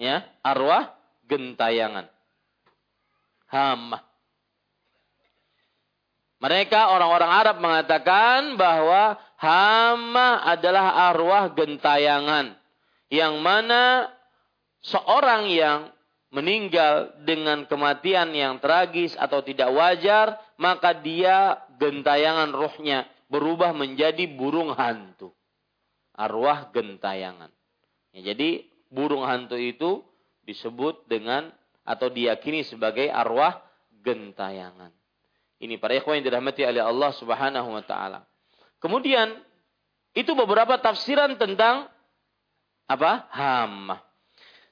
ya 0.00 0.26
arwah 0.42 0.94
gentayangan 1.26 2.10
hama 3.48 4.02
mereka 6.42 6.92
orang-orang 6.92 7.30
Arab 7.30 7.56
mengatakan 7.62 8.60
bahwa 8.60 9.16
hama 9.40 10.44
adalah 10.44 11.08
arwah 11.08 11.48
gentayangan 11.56 12.52
yang 13.08 13.40
mana 13.40 14.12
seorang 14.84 15.48
yang 15.48 15.94
meninggal 16.34 17.14
dengan 17.22 17.62
kematian 17.70 18.34
yang 18.34 18.58
tragis 18.58 19.14
atau 19.14 19.38
tidak 19.46 19.70
wajar, 19.70 20.34
maka 20.58 20.90
dia 20.90 21.62
gentayangan 21.78 22.50
rohnya 22.50 23.06
berubah 23.30 23.70
menjadi 23.70 24.26
burung 24.34 24.74
hantu. 24.74 25.30
Arwah 26.18 26.74
gentayangan. 26.74 27.54
Ya, 28.10 28.34
jadi 28.34 28.66
burung 28.94 29.26
hantu 29.26 29.58
itu 29.58 30.06
disebut 30.46 31.10
dengan 31.10 31.50
atau 31.82 32.08
diyakini 32.08 32.62
sebagai 32.62 33.10
arwah 33.10 33.60
gentayangan. 34.06 34.94
Ini 35.58 35.76
para 35.82 35.98
ikhwan 35.98 36.20
yang 36.22 36.26
dirahmati 36.30 36.62
oleh 36.62 36.82
Allah 36.82 37.10
Subhanahu 37.12 37.68
wa 37.74 37.82
taala. 37.84 38.22
Kemudian 38.78 39.34
itu 40.14 40.30
beberapa 40.38 40.78
tafsiran 40.78 41.34
tentang 41.34 41.90
apa? 42.86 43.26
Hama. 43.34 43.98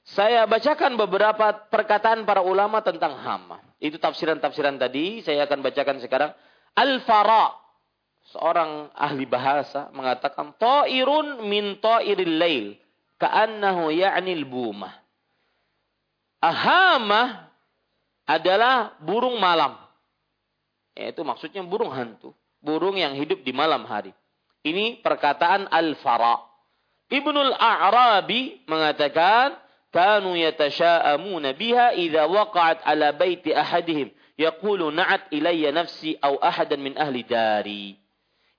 Saya 0.03 0.43
bacakan 0.45 0.99
beberapa 0.99 1.67
perkataan 1.71 2.27
para 2.27 2.43
ulama 2.43 2.83
tentang 2.83 3.15
hama. 3.15 3.63
Itu 3.79 3.99
tafsiran-tafsiran 3.99 4.75
tadi, 4.75 5.23
saya 5.23 5.47
akan 5.47 5.63
bacakan 5.63 6.03
sekarang. 6.03 6.31
Al-Fara, 6.75 7.55
seorang 8.35 8.91
ahli 8.91 9.23
bahasa 9.23 9.87
mengatakan 9.95 10.55
ta'irun 10.59 11.47
min 11.47 11.79
ta'iril 11.79 12.35
lail 12.35 12.67
ka'annahu 13.23 13.87
ya'nil 13.95 14.43
bumah. 14.43 14.91
Ahamah 16.43 17.47
adalah 18.27 18.99
burung 18.99 19.39
malam. 19.39 19.79
Itu 20.91 21.23
maksudnya 21.23 21.63
burung 21.63 21.95
hantu. 21.95 22.35
Burung 22.59 22.99
yang 22.99 23.15
hidup 23.15 23.47
di 23.47 23.55
malam 23.55 23.87
hari. 23.87 24.11
Ini 24.63 24.99
perkataan 24.99 25.71
Al-Fara. 25.71 26.39
Ibnul 27.07 27.55
A'rabi 27.55 28.63
mengatakan, 28.67 29.55
kanu 29.91 30.35
yatasha'amuna 30.35 31.55
biha 31.55 31.95
idza 31.95 32.27
waqa'at 32.27 32.83
ala 32.83 33.15
baiti 33.15 33.55
ahadihim. 33.55 34.11
Yaqulu 34.35 34.91
na'at 34.91 35.31
ilayya 35.31 35.71
nafsi 35.71 36.19
au 36.19 36.39
ahadan 36.43 36.79
min 36.83 36.95
ahli 36.99 37.23
dari. 37.23 38.02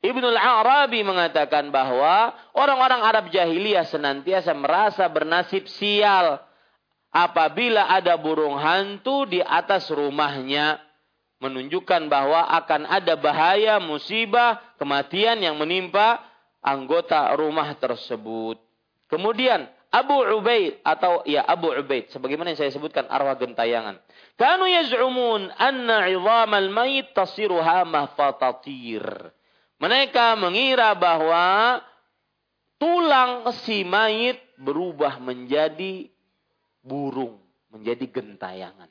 Ibnul 0.04 0.36
Arabi 0.36 1.00
mengatakan 1.00 1.72
bahwa 1.72 2.36
orang-orang 2.52 3.00
Arab 3.00 3.24
jahiliyah 3.32 3.88
senantiasa 3.88 4.52
merasa 4.52 5.08
bernasib 5.08 5.64
sial 5.64 6.44
apabila 7.08 7.88
ada 7.88 8.12
burung 8.20 8.60
hantu 8.60 9.24
di 9.24 9.40
atas 9.40 9.88
rumahnya 9.88 10.76
menunjukkan 11.40 12.12
bahwa 12.12 12.52
akan 12.52 12.84
ada 12.84 13.16
bahaya, 13.16 13.80
musibah, 13.80 14.60
kematian 14.76 15.40
yang 15.40 15.56
menimpa 15.56 16.20
anggota 16.60 17.32
rumah 17.40 17.72
tersebut. 17.80 18.60
Kemudian 19.08 19.64
Abu 19.88 20.20
Ubaid 20.20 20.84
atau 20.84 21.24
ya 21.24 21.48
Abu 21.48 21.72
Ubaid 21.72 22.12
sebagaimana 22.12 22.52
yang 22.52 22.60
saya 22.60 22.72
sebutkan 22.76 23.08
arwah 23.08 23.40
gentayangan. 23.40 23.96
Kanu 24.36 24.68
yaz'umun 24.68 25.48
anna 25.56 26.12
'idhamal 26.12 26.68
mayit 26.68 27.16
tasiruha 27.16 27.88
mahfatatir. 27.88 29.32
Mereka 29.84 30.40
mengira 30.40 30.96
bahwa 30.96 31.76
tulang 32.80 33.52
si 33.68 33.84
mayit 33.84 34.40
berubah 34.56 35.20
menjadi 35.20 36.08
burung, 36.80 37.36
menjadi 37.68 38.08
gentayangan. 38.08 38.88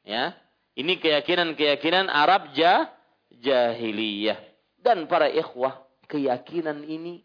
Ya, 0.00 0.32
ini 0.72 0.96
keyakinan-keyakinan 0.96 2.08
Arab 2.08 2.56
jah, 2.56 2.88
jahiliyah. 3.36 4.40
Dan 4.80 5.04
para 5.04 5.28
ikhwah, 5.28 5.84
keyakinan 6.08 6.80
ini 6.88 7.20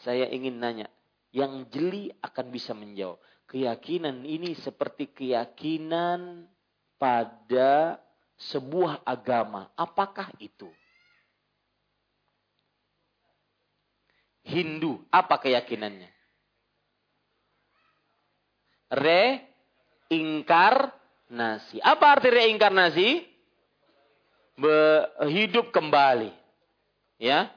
saya 0.00 0.32
ingin 0.32 0.64
nanya, 0.64 0.88
yang 1.28 1.68
jeli 1.68 2.08
akan 2.24 2.48
bisa 2.48 2.72
menjawab. 2.72 3.20
Keyakinan 3.44 4.24
ini 4.24 4.56
seperti 4.56 5.12
keyakinan 5.12 6.48
pada 6.96 8.00
sebuah 8.40 9.04
agama. 9.04 9.68
Apakah 9.76 10.32
itu? 10.40 10.72
Hindu. 14.50 14.98
Apa 15.14 15.38
keyakinannya? 15.38 16.10
Reinkarnasi. 20.10 21.78
Apa 21.78 22.18
arti 22.18 22.28
reinkarnasi? 22.28 23.22
Be 24.58 25.06
hidup 25.30 25.70
kembali. 25.70 26.34
Ya. 27.22 27.54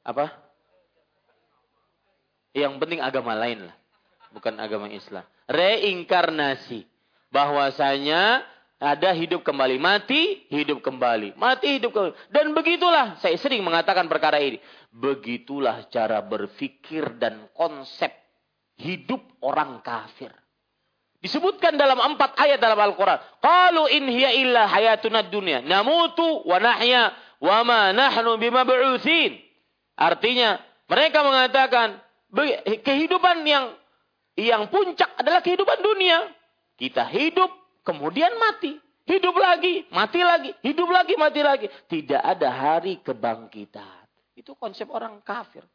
Apa? 0.00 0.32
Yang 2.56 2.80
penting 2.80 3.04
agama 3.04 3.36
lain 3.36 3.68
lah. 3.68 3.76
Bukan 4.32 4.56
agama 4.58 4.88
Islam. 4.88 5.22
Reinkarnasi. 5.46 6.88
Bahwasanya 7.30 8.42
ada 8.80 9.12
hidup 9.12 9.44
kembali. 9.44 9.76
Mati, 9.76 10.48
hidup 10.48 10.80
kembali. 10.80 11.36
Mati, 11.36 11.76
hidup 11.76 11.92
kembali. 11.92 12.16
Dan 12.32 12.56
begitulah, 12.56 13.20
saya 13.20 13.36
sering 13.36 13.60
mengatakan 13.60 14.08
perkara 14.08 14.40
ini. 14.40 14.56
Begitulah 14.88 15.84
cara 15.92 16.24
berpikir 16.24 17.20
dan 17.20 17.52
konsep 17.52 18.08
hidup 18.80 19.20
orang 19.44 19.84
kafir. 19.84 20.32
Disebutkan 21.20 21.76
dalam 21.76 22.00
empat 22.00 22.40
ayat 22.40 22.56
dalam 22.56 22.80
Al-Quran. 22.80 23.20
Qalu 23.44 23.84
in 23.92 24.08
hiya 24.08 24.32
illa 24.40 24.64
hayatuna 24.64 25.28
dunia. 25.28 25.60
Namutu 25.60 26.48
wa 26.48 26.56
nahya 26.56 27.12
wa 27.44 27.60
ma 27.60 27.92
nahnu 27.92 28.40
bima 28.40 28.64
Artinya, 30.00 30.56
mereka 30.88 31.20
mengatakan, 31.20 32.00
kehidupan 32.80 33.44
yang 33.44 33.76
yang 34.40 34.72
puncak 34.72 35.12
adalah 35.20 35.44
kehidupan 35.44 35.84
dunia. 35.84 36.32
Kita 36.80 37.04
hidup, 37.04 37.52
kemudian 37.90 38.30
mati. 38.38 38.78
Hidup 39.10 39.34
lagi, 39.34 39.90
mati 39.90 40.22
lagi, 40.22 40.54
hidup 40.62 40.86
lagi, 40.86 41.18
mati 41.18 41.40
lagi. 41.42 41.66
Tidak 41.90 42.22
ada 42.22 42.46
hari 42.46 43.02
kebangkitan. 43.02 44.06
Itu 44.38 44.54
konsep 44.54 44.86
orang 44.86 45.18
kafir. 45.26 45.66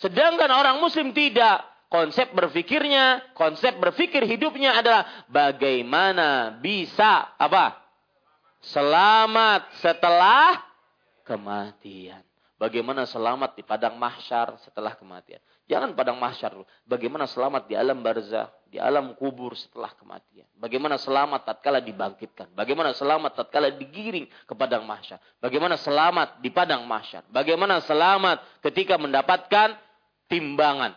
Sedangkan 0.00 0.48
orang 0.48 0.80
muslim 0.80 1.12
tidak. 1.12 1.60
Konsep 1.88 2.36
berfikirnya, 2.36 3.32
konsep 3.32 3.72
berfikir 3.80 4.20
hidupnya 4.28 4.76
adalah 4.76 5.24
bagaimana 5.28 6.52
bisa 6.60 7.32
apa? 7.40 7.80
Selamat 8.60 9.72
setelah 9.80 10.68
kematian. 11.24 12.20
Bagaimana 12.60 13.08
selamat 13.08 13.56
di 13.56 13.64
padang 13.64 13.96
mahsyar 13.96 14.60
setelah 14.60 14.92
kematian. 15.00 15.40
Jangan 15.68 15.92
padang 15.92 16.16
mahsyar. 16.16 16.56
Bagaimana 16.88 17.28
selamat 17.28 17.68
di 17.68 17.76
alam 17.76 18.00
barzah 18.00 18.48
di 18.68 18.76
alam 18.76 19.16
kubur 19.16 19.56
setelah 19.56 19.92
kematian. 19.96 20.44
Bagaimana 20.56 21.00
selamat 21.00 21.44
tatkala 21.44 21.80
dibangkitkan. 21.80 22.52
Bagaimana 22.52 22.92
selamat 22.92 23.36
tatkala 23.36 23.72
digiring 23.72 24.28
ke 24.28 24.54
padang 24.56 24.84
mahsyar. 24.84 25.20
Bagaimana 25.40 25.80
selamat 25.80 26.40
di 26.44 26.48
padang 26.52 26.84
mahsyar. 26.84 27.24
Bagaimana 27.32 27.80
selamat 27.80 28.44
ketika 28.64 29.00
mendapatkan 29.00 29.76
timbangan, 30.28 30.92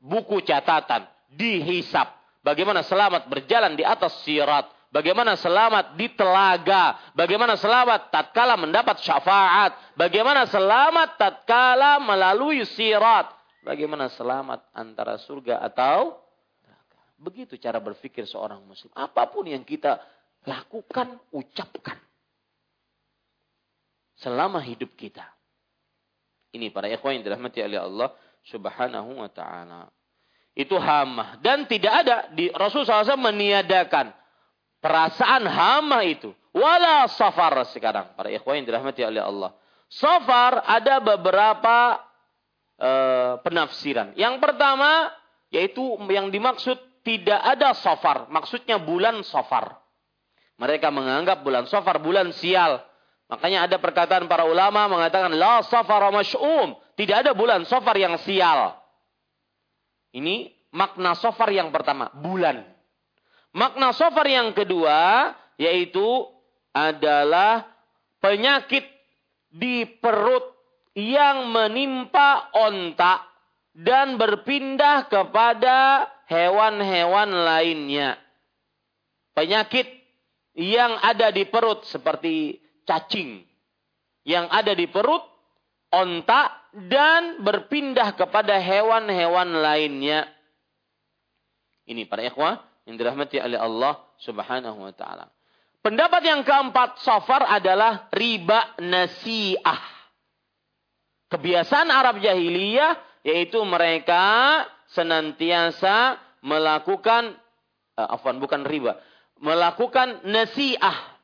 buku 0.00 0.44
catatan, 0.44 1.08
dihisap. 1.32 2.12
Bagaimana 2.44 2.84
selamat 2.84 3.28
berjalan 3.32 3.76
di 3.76 3.84
atas 3.84 4.20
sirat. 4.24 4.68
Bagaimana 4.92 5.36
selamat 5.36 5.96
di 5.96 6.08
telaga. 6.16 7.12
Bagaimana 7.16 7.56
selamat 7.56 8.12
tatkala 8.12 8.56
mendapat 8.60 8.96
syafaat. 9.00 9.76
Bagaimana 9.92 10.48
selamat 10.48 11.16
tatkala 11.20 12.00
melalui 12.00 12.64
sirat. 12.64 13.36
Bagaimana 13.66 14.06
selamat 14.14 14.70
antara 14.70 15.18
surga 15.18 15.58
atau 15.58 16.22
Begitu 17.16 17.56
cara 17.56 17.80
berpikir 17.80 18.28
seorang 18.28 18.60
muslim. 18.60 18.92
Apa 18.92 19.32
pun 19.32 19.48
yang 19.48 19.64
kita 19.64 19.96
lakukan, 20.44 21.16
ucapkan. 21.32 21.96
Selama 24.20 24.60
hidup 24.60 24.92
kita. 24.96 25.24
Ini 26.52 26.72
para 26.72 26.88
ikhwan 26.88 27.20
yang 27.20 27.24
dirahmati 27.24 27.60
oleh 27.64 27.80
Allah 27.80 28.08
subhanahu 28.44 29.20
wa 29.20 29.28
ta'ala. 29.32 29.88
Itu 30.56 30.76
hama. 30.80 31.36
Dan 31.40 31.68
tidak 31.68 32.04
ada 32.04 32.16
di 32.32 32.48
Rasul 32.52 32.84
SAW 32.84 33.16
meniadakan 33.20 34.12
perasaan 34.80 35.44
hama 35.44 36.04
itu. 36.04 36.32
Wala 36.56 37.08
safar 37.12 37.52
sekarang. 37.72 38.12
Para 38.16 38.32
ikhwan 38.32 38.60
yang 38.60 38.72
dirahmati 38.72 39.04
oleh 39.04 39.20
Allah. 39.20 39.52
Safar 39.88 40.64
ada 40.64 41.00
beberapa 41.00 42.00
uh, 42.80 43.40
penafsiran. 43.40 44.16
Yang 44.16 44.40
pertama 44.40 45.12
yaitu 45.52 45.82
yang 46.10 46.28
dimaksud 46.32 46.76
tidak 47.06 47.38
ada 47.38 47.70
sofar. 47.76 48.26
Maksudnya 48.32 48.82
bulan 48.82 49.22
sofar. 49.22 49.78
Mereka 50.56 50.88
menganggap 50.90 51.44
bulan 51.44 51.68
sofar 51.68 52.00
bulan 52.00 52.32
sial. 52.32 52.82
Makanya 53.26 53.66
ada 53.66 53.76
perkataan 53.78 54.26
para 54.30 54.46
ulama 54.46 54.86
mengatakan 54.90 55.34
la 55.34 55.62
safar 55.66 56.08
masy'um. 56.10 56.74
Tidak 56.96 57.26
ada 57.26 57.32
bulan 57.36 57.62
sofar 57.68 57.94
yang 58.00 58.16
sial. 58.24 58.74
Ini 60.16 60.48
makna 60.72 61.12
sofar 61.12 61.52
yang 61.52 61.68
pertama, 61.68 62.08
bulan. 62.16 62.64
Makna 63.52 63.92
sofar 63.92 64.24
yang 64.26 64.56
kedua 64.56 65.32
yaitu 65.60 66.04
adalah 66.72 67.64
penyakit 68.20 68.84
di 69.52 69.84
perut 70.00 70.55
yang 70.96 71.52
menimpa 71.52 72.48
ontak 72.56 73.28
dan 73.76 74.16
berpindah 74.16 75.12
kepada 75.12 76.08
hewan-hewan 76.24 77.28
lainnya. 77.44 78.16
Penyakit 79.36 79.84
yang 80.56 80.96
ada 81.04 81.28
di 81.28 81.44
perut 81.44 81.84
seperti 81.84 82.56
cacing. 82.88 83.44
Yang 84.24 84.46
ada 84.48 84.72
di 84.72 84.88
perut, 84.88 85.20
ontak, 85.92 86.72
dan 86.72 87.44
berpindah 87.44 88.16
kepada 88.16 88.56
hewan-hewan 88.56 89.60
lainnya. 89.60 90.32
Ini 91.86 92.08
para 92.08 92.24
ikhwah 92.24 92.64
yang 92.88 92.96
dirahmati 92.96 93.38
oleh 93.38 93.60
Allah 93.60 94.00
subhanahu 94.18 94.80
wa 94.80 94.92
ta'ala. 94.96 95.28
Pendapat 95.84 96.22
yang 96.26 96.42
keempat 96.42 96.98
safar 97.04 97.46
adalah 97.46 98.10
riba 98.10 98.74
nasiah. 98.82 99.95
Kebiasaan 101.26 101.90
Arab 101.90 102.22
jahiliyah 102.22 102.94
yaitu 103.26 103.58
mereka 103.66 104.62
senantiasa 104.94 106.22
melakukan 106.46 107.34
uh, 107.98 108.14
afwan 108.14 108.38
bukan 108.38 108.62
riba, 108.62 109.02
melakukan 109.42 110.22
nasiah. 110.22 111.18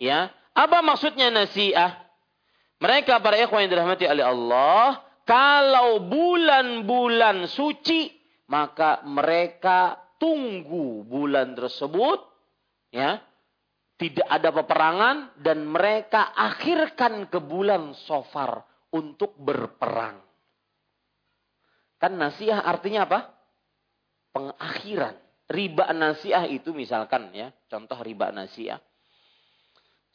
Ya, 0.00 0.32
apa 0.56 0.80
maksudnya 0.80 1.28
nasiah? 1.28 2.00
Mereka 2.80 3.20
para 3.20 3.36
ikhwan 3.40 3.68
yang 3.68 3.72
dirahmati 3.72 4.04
oleh 4.08 4.24
Allah, 4.24 5.00
kalau 5.24 6.00
bulan-bulan 6.04 7.48
suci, 7.48 8.12
maka 8.48 9.00
mereka 9.04 9.96
tunggu 10.20 11.04
bulan 11.04 11.56
tersebut, 11.56 12.20
ya, 12.92 13.20
tidak 13.96 14.28
ada 14.28 14.52
peperangan 14.52 15.16
dan 15.40 15.64
mereka 15.64 16.36
akhirkan 16.36 17.28
ke 17.32 17.40
bulan 17.40 17.96
Sofar 17.96 18.75
untuk 18.96 19.36
berperang. 19.36 20.24
Kan 22.00 22.16
nasiah 22.16 22.64
artinya 22.64 23.04
apa? 23.04 23.20
Pengakhiran. 24.32 25.16
Riba 25.46 25.94
nasiah 25.94 26.42
itu 26.48 26.74
misalkan 26.74 27.30
ya, 27.30 27.54
contoh 27.70 28.00
riba 28.02 28.34
nasiah. 28.34 28.82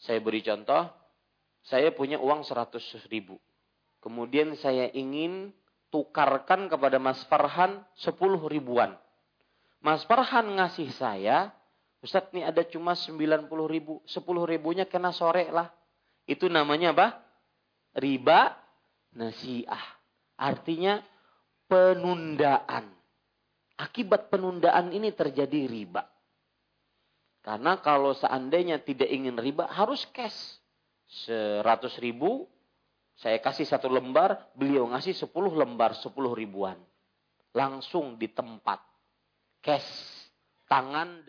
Saya 0.02 0.20
beri 0.20 0.44
contoh, 0.44 0.92
saya 1.64 1.94
punya 1.94 2.18
uang 2.18 2.44
100 2.44 2.82
ribu. 3.08 3.38
Kemudian 4.02 4.58
saya 4.58 4.90
ingin 4.92 5.54
tukarkan 5.94 6.68
kepada 6.68 6.98
Mas 6.98 7.22
Farhan 7.30 7.86
10 8.02 8.18
ribuan. 8.50 8.98
Mas 9.80 10.04
Farhan 10.04 10.58
ngasih 10.58 10.90
saya, 10.94 11.54
Ustadz 12.02 12.34
ini 12.34 12.42
ada 12.42 12.66
cuma 12.66 12.98
90 12.98 13.46
ribu, 13.70 14.02
10 14.10 14.26
ribunya 14.50 14.90
kena 14.90 15.14
sore 15.14 15.48
lah. 15.54 15.70
Itu 16.26 16.50
namanya 16.50 16.98
apa? 16.98 17.08
Riba 17.94 18.61
nasiah. 19.16 19.82
Artinya 20.38 21.02
penundaan. 21.70 22.90
Akibat 23.78 24.30
penundaan 24.30 24.94
ini 24.94 25.10
terjadi 25.14 25.66
riba. 25.66 26.06
Karena 27.42 27.82
kalau 27.82 28.14
seandainya 28.14 28.78
tidak 28.82 29.10
ingin 29.10 29.38
riba 29.38 29.66
harus 29.70 30.06
cash. 30.14 30.62
Seratus 31.12 31.98
ribu 32.00 32.48
saya 33.22 33.38
kasih 33.38 33.70
satu 33.70 33.86
lembar, 33.86 34.50
beliau 34.58 34.90
ngasih 34.90 35.14
sepuluh 35.14 35.54
lembar, 35.54 35.94
sepuluh 35.94 36.34
ribuan. 36.34 36.74
Langsung 37.54 38.18
di 38.18 38.26
tempat. 38.26 38.82
Cash. 39.62 40.18
Tangan 40.66 41.22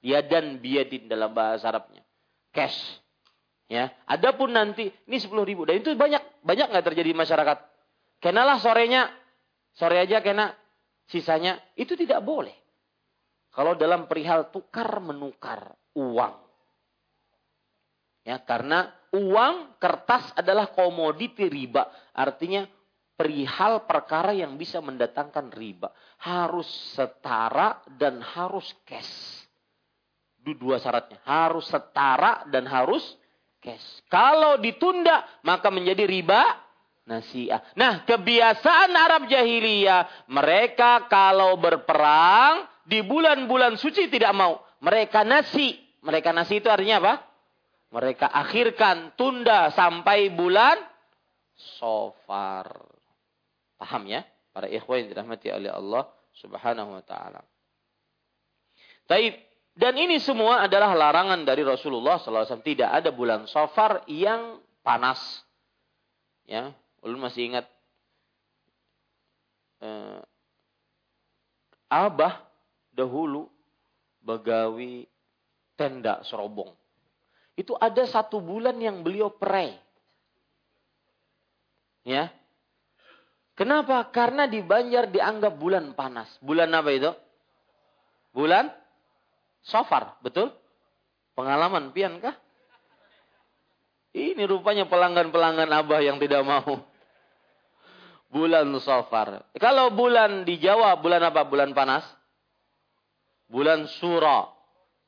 dia 0.00 0.24
dan 0.24 0.56
biadin 0.56 1.04
dalam 1.04 1.36
bahasa 1.36 1.68
Arabnya. 1.68 2.00
Cash. 2.48 3.03
Ya, 3.74 3.90
adapun 4.06 4.54
nanti 4.54 4.86
ini 5.10 5.18
sepuluh 5.18 5.42
ribu 5.42 5.66
dan 5.66 5.82
itu 5.82 5.90
banyak 5.98 6.46
banyak 6.46 6.66
nggak 6.70 6.86
terjadi 6.86 7.10
di 7.10 7.18
masyarakat. 7.18 7.58
Kenalah 8.22 8.62
sorenya 8.62 9.10
Sore 9.74 9.98
aja 9.98 10.22
kena 10.22 10.54
sisanya. 11.10 11.58
Itu 11.74 11.98
tidak 11.98 12.22
boleh. 12.22 12.54
Kalau 13.50 13.74
dalam 13.74 14.06
perihal 14.06 14.50
tukar 14.50 15.02
menukar 15.02 15.74
uang. 15.94 16.34
Ya, 18.24 18.40
karena 18.40 18.88
uang 19.12 19.78
kertas 19.78 20.32
adalah 20.34 20.72
komoditi 20.72 21.46
riba. 21.46 21.86
Artinya 22.14 22.64
perihal 23.14 23.84
perkara 23.84 24.32
yang 24.32 24.58
bisa 24.58 24.78
mendatangkan 24.82 25.54
riba. 25.54 25.90
Harus 26.22 26.66
setara 26.94 27.82
dan 27.98 28.22
harus 28.22 28.74
cash. 28.86 29.42
Dua 30.38 30.78
syaratnya. 30.78 31.18
Harus 31.26 31.66
setara 31.66 32.46
dan 32.48 32.66
harus 32.66 33.02
cash. 33.64 34.04
Kalau 34.12 34.60
ditunda, 34.60 35.24
maka 35.40 35.72
menjadi 35.72 36.04
riba 36.04 36.44
nasiah. 37.08 37.64
Nah, 37.74 38.04
kebiasaan 38.04 38.92
Arab 38.92 39.26
jahiliyah, 39.32 40.28
mereka 40.28 41.08
kalau 41.08 41.56
berperang 41.56 42.68
di 42.84 43.00
bulan-bulan 43.00 43.80
suci 43.80 44.12
tidak 44.12 44.36
mau. 44.36 44.60
Mereka 44.84 45.24
nasi. 45.24 45.80
Mereka 46.04 46.36
nasi 46.36 46.60
itu 46.60 46.68
artinya 46.68 47.00
apa? 47.00 47.14
Mereka 47.94 48.28
akhirkan, 48.28 49.16
tunda 49.16 49.72
sampai 49.72 50.28
bulan 50.28 50.76
sofar. 51.80 52.68
Paham 53.80 54.04
ya? 54.10 54.26
Para 54.52 54.68
ikhwan 54.68 55.06
yang 55.06 55.08
dirahmati 55.14 55.48
oleh 55.50 55.70
Allah 55.72 56.04
subhanahu 56.36 57.00
wa 57.00 57.02
ta'ala. 57.02 57.40
Taib. 59.08 59.53
Dan 59.74 59.98
ini 59.98 60.22
semua 60.22 60.62
adalah 60.62 60.94
larangan 60.94 61.42
dari 61.42 61.66
Rasulullah 61.66 62.14
SAW. 62.14 62.62
Tidak 62.62 62.86
ada 62.86 63.10
bulan 63.10 63.50
sofar 63.50 64.06
yang 64.06 64.62
panas. 64.86 65.18
Ya, 66.46 66.70
ulun 67.02 67.26
masih 67.26 67.50
ingat 67.50 67.66
eh, 69.82 70.20
Abah 71.90 72.46
dahulu 72.94 73.50
begawi 74.22 75.10
tenda 75.74 76.22
serobong. 76.22 76.70
Itu 77.54 77.74
ada 77.78 78.02
satu 78.06 78.38
bulan 78.38 78.78
yang 78.78 79.02
beliau 79.02 79.30
perai. 79.30 79.74
Ya. 82.06 82.30
Kenapa? 83.54 84.10
Karena 84.10 84.50
di 84.50 84.58
Banjar 84.62 85.06
dianggap 85.10 85.54
bulan 85.54 85.94
panas. 85.94 86.26
Bulan 86.42 86.74
apa 86.74 86.90
itu? 86.90 87.10
Bulan 88.34 88.66
Sofar, 89.64 90.20
betul? 90.20 90.52
Pengalaman 91.34 91.90
pian 91.96 92.20
kah? 92.20 92.36
Ini 94.14 94.46
rupanya 94.46 94.86
pelanggan-pelanggan 94.86 95.66
Abah 95.74 96.00
yang 96.04 96.22
tidak 96.22 96.46
mau. 96.46 96.86
Bulan 98.30 98.70
Sofar. 98.78 99.42
Kalau 99.58 99.90
bulan 99.90 100.46
di 100.46 100.60
Jawa, 100.62 101.00
bulan 101.02 101.22
apa? 101.26 101.42
Bulan 101.48 101.74
panas? 101.74 102.06
Bulan 103.50 103.90
Sura. 103.98 104.46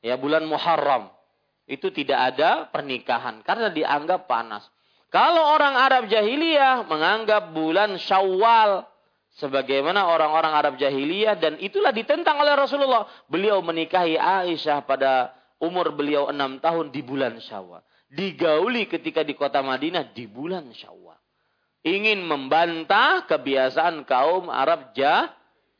Ya, 0.03 0.19
bulan 0.19 0.43
Muharram. 0.43 1.07
Itu 1.67 1.91
tidak 1.91 2.35
ada 2.35 2.67
pernikahan. 2.67 3.43
Karena 3.43 3.71
dianggap 3.71 4.27
panas. 4.27 4.67
Kalau 5.07 5.55
orang 5.55 5.75
Arab 5.79 6.11
jahiliyah 6.11 6.83
menganggap 6.83 7.55
bulan 7.55 7.95
Syawal 7.95 8.83
sebagaimana 9.37 10.09
orang-orang 10.09 10.53
Arab 10.53 10.73
jahiliyah 10.81 11.37
dan 11.37 11.61
itulah 11.61 11.93
ditentang 11.93 12.41
oleh 12.41 12.57
Rasulullah. 12.57 13.05
Beliau 13.29 13.61
menikahi 13.61 14.17
Aisyah 14.17 14.83
pada 14.83 15.33
umur 15.61 15.93
beliau 15.93 16.29
enam 16.29 16.57
tahun 16.57 16.89
di 16.89 17.01
bulan 17.05 17.37
Syawal. 17.41 17.81
Digauli 18.07 18.87
ketika 18.87 19.21
di 19.21 19.37
kota 19.37 19.61
Madinah 19.61 20.13
di 20.13 20.25
bulan 20.25 20.69
Syawal. 20.73 21.19
Ingin 21.85 22.25
membantah 22.25 23.23
kebiasaan 23.29 24.03
kaum 24.03 24.51
Arab 24.51 24.91
jah, 24.97 25.31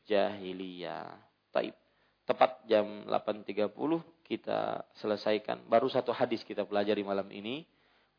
jahiliyah. 0.08 1.12
Taib. 1.52 1.74
Tepat 2.24 2.64
jam 2.68 3.08
8.30 3.08 3.72
kita 4.24 4.84
selesaikan. 5.00 5.64
Baru 5.64 5.88
satu 5.88 6.12
hadis 6.12 6.44
kita 6.44 6.64
pelajari 6.68 7.00
malam 7.00 7.28
ini. 7.32 7.64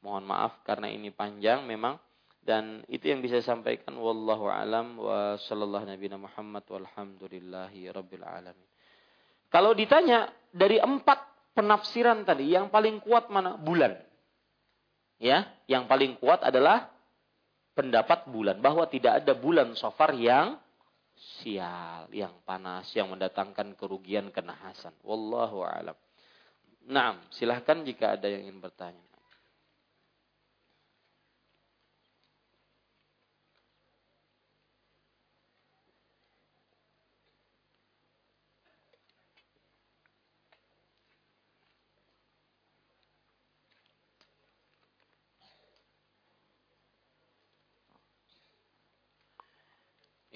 Mohon 0.02 0.32
maaf 0.32 0.54
karena 0.66 0.90
ini 0.90 1.12
panjang 1.12 1.68
memang 1.68 2.00
dan 2.44 2.88
itu 2.88 3.12
yang 3.12 3.20
bisa 3.20 3.40
saya 3.40 3.56
sampaikan 3.56 3.94
wallahu 4.00 4.48
alam 4.48 4.96
wa 4.96 5.36
sallallahu 5.38 5.86
nabi 5.86 6.08
Muhammad 6.16 6.64
walhamdulillahi 6.66 7.92
rabbil 7.92 8.26
alamin. 8.26 8.68
Kalau 9.50 9.74
ditanya 9.74 10.30
dari 10.54 10.78
empat 10.78 11.52
penafsiran 11.58 12.24
tadi 12.24 12.54
yang 12.54 12.72
paling 12.72 13.02
kuat 13.04 13.28
mana? 13.34 13.58
Bulan. 13.58 13.98
Ya, 15.20 15.52
yang 15.68 15.90
paling 15.90 16.16
kuat 16.22 16.40
adalah 16.48 16.88
pendapat 17.76 18.32
bulan 18.32 18.64
bahwa 18.64 18.88
tidak 18.88 19.20
ada 19.20 19.36
bulan 19.36 19.76
sofar 19.76 20.16
yang 20.16 20.56
sial, 21.44 22.08
yang 22.16 22.32
panas, 22.48 22.88
yang 22.96 23.12
mendatangkan 23.12 23.76
kerugian 23.76 24.32
kenahasan. 24.32 24.96
Wallahu 25.04 25.68
alam. 25.68 25.98
Nah, 26.88 27.20
silahkan 27.36 27.84
jika 27.84 28.16
ada 28.16 28.32
yang 28.32 28.48
ingin 28.48 28.64
bertanya. 28.64 29.09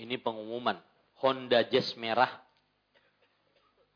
Ini 0.04 0.20
pengumuman. 0.20 0.76
Honda 1.24 1.64
Jazz 1.64 1.96
merah 1.96 2.44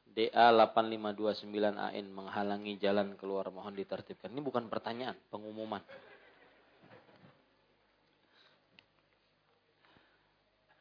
DA 0.08 0.50
8529AN 0.56 2.08
menghalangi 2.08 2.80
jalan 2.80 3.20
keluar 3.20 3.52
mohon 3.52 3.76
ditertibkan. 3.76 4.32
Ini 4.32 4.40
bukan 4.40 4.72
pertanyaan, 4.72 5.20
pengumuman. 5.28 5.84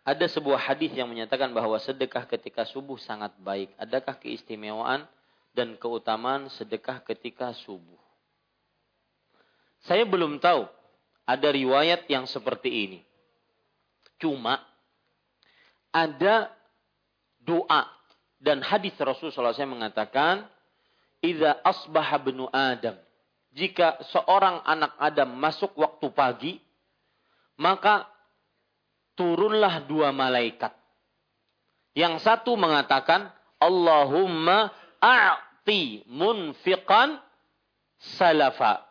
Ada 0.07 0.31
sebuah 0.31 0.71
hadis 0.71 0.95
yang 0.95 1.11
menyatakan 1.11 1.51
bahwa 1.51 1.83
sedekah 1.83 2.31
ketika 2.31 2.63
subuh 2.63 2.95
sangat 2.95 3.35
baik. 3.43 3.75
Adakah 3.75 4.23
keistimewaan 4.23 5.03
dan 5.51 5.75
keutamaan 5.75 6.47
sedekah 6.55 7.03
ketika 7.03 7.51
subuh? 7.67 7.99
Saya 9.83 10.07
belum 10.07 10.39
tahu 10.39 10.71
ada 11.27 11.49
riwayat 11.51 12.07
yang 12.07 12.31
seperti 12.31 12.71
ini. 12.71 13.01
Cuma 14.23 14.63
ada 15.97 16.53
doa 17.41 17.89
dan 18.37 18.61
hadis 18.61 18.93
Rasulullah 19.01 19.57
SAW 19.57 19.81
mengatakan, 19.81 20.45
"Idza 21.25 21.57
asbaha 21.65 22.21
benu 22.21 22.45
Adam." 22.53 23.01
Jika 23.57 24.05
seorang 24.13 24.61
anak 24.69 24.93
Adam 25.01 25.33
masuk 25.41 25.73
waktu 25.81 26.07
pagi, 26.13 26.53
maka 27.57 28.05
turunlah 29.17 29.89
dua 29.89 30.13
malaikat. 30.13 30.77
Yang 31.97 32.29
satu 32.29 32.53
mengatakan, 32.61 33.33
Allahumma 33.57 34.69
a'ti 35.01 36.05
munfiqan 36.05 37.17
salafa. 38.21 38.85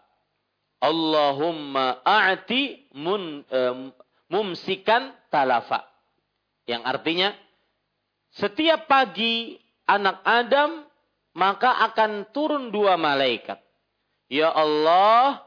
Allahumma 0.81 2.01
a'ti 2.01 2.89
mun, 2.97 3.45
um, 3.45 3.93
mumsikan 4.33 5.13
talafa. 5.29 5.85
Yang 6.65 6.81
artinya 6.85 7.29
setiap 8.35 8.89
pagi 8.89 9.55
anak 9.85 10.21
Adam 10.25 10.85
maka 11.35 11.83
akan 11.91 12.31
turun 12.31 12.71
dua 12.71 12.95
malaikat. 12.95 13.59
Ya 14.31 14.49
Allah, 14.49 15.45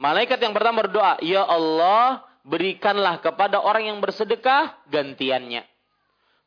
malaikat 0.00 0.40
yang 0.40 0.56
pertama 0.56 0.86
berdoa, 0.86 1.20
Ya 1.20 1.44
Allah, 1.44 2.24
berikanlah 2.46 3.20
kepada 3.20 3.60
orang 3.60 3.90
yang 3.92 3.98
bersedekah 4.00 4.78
gantiannya. 4.88 5.66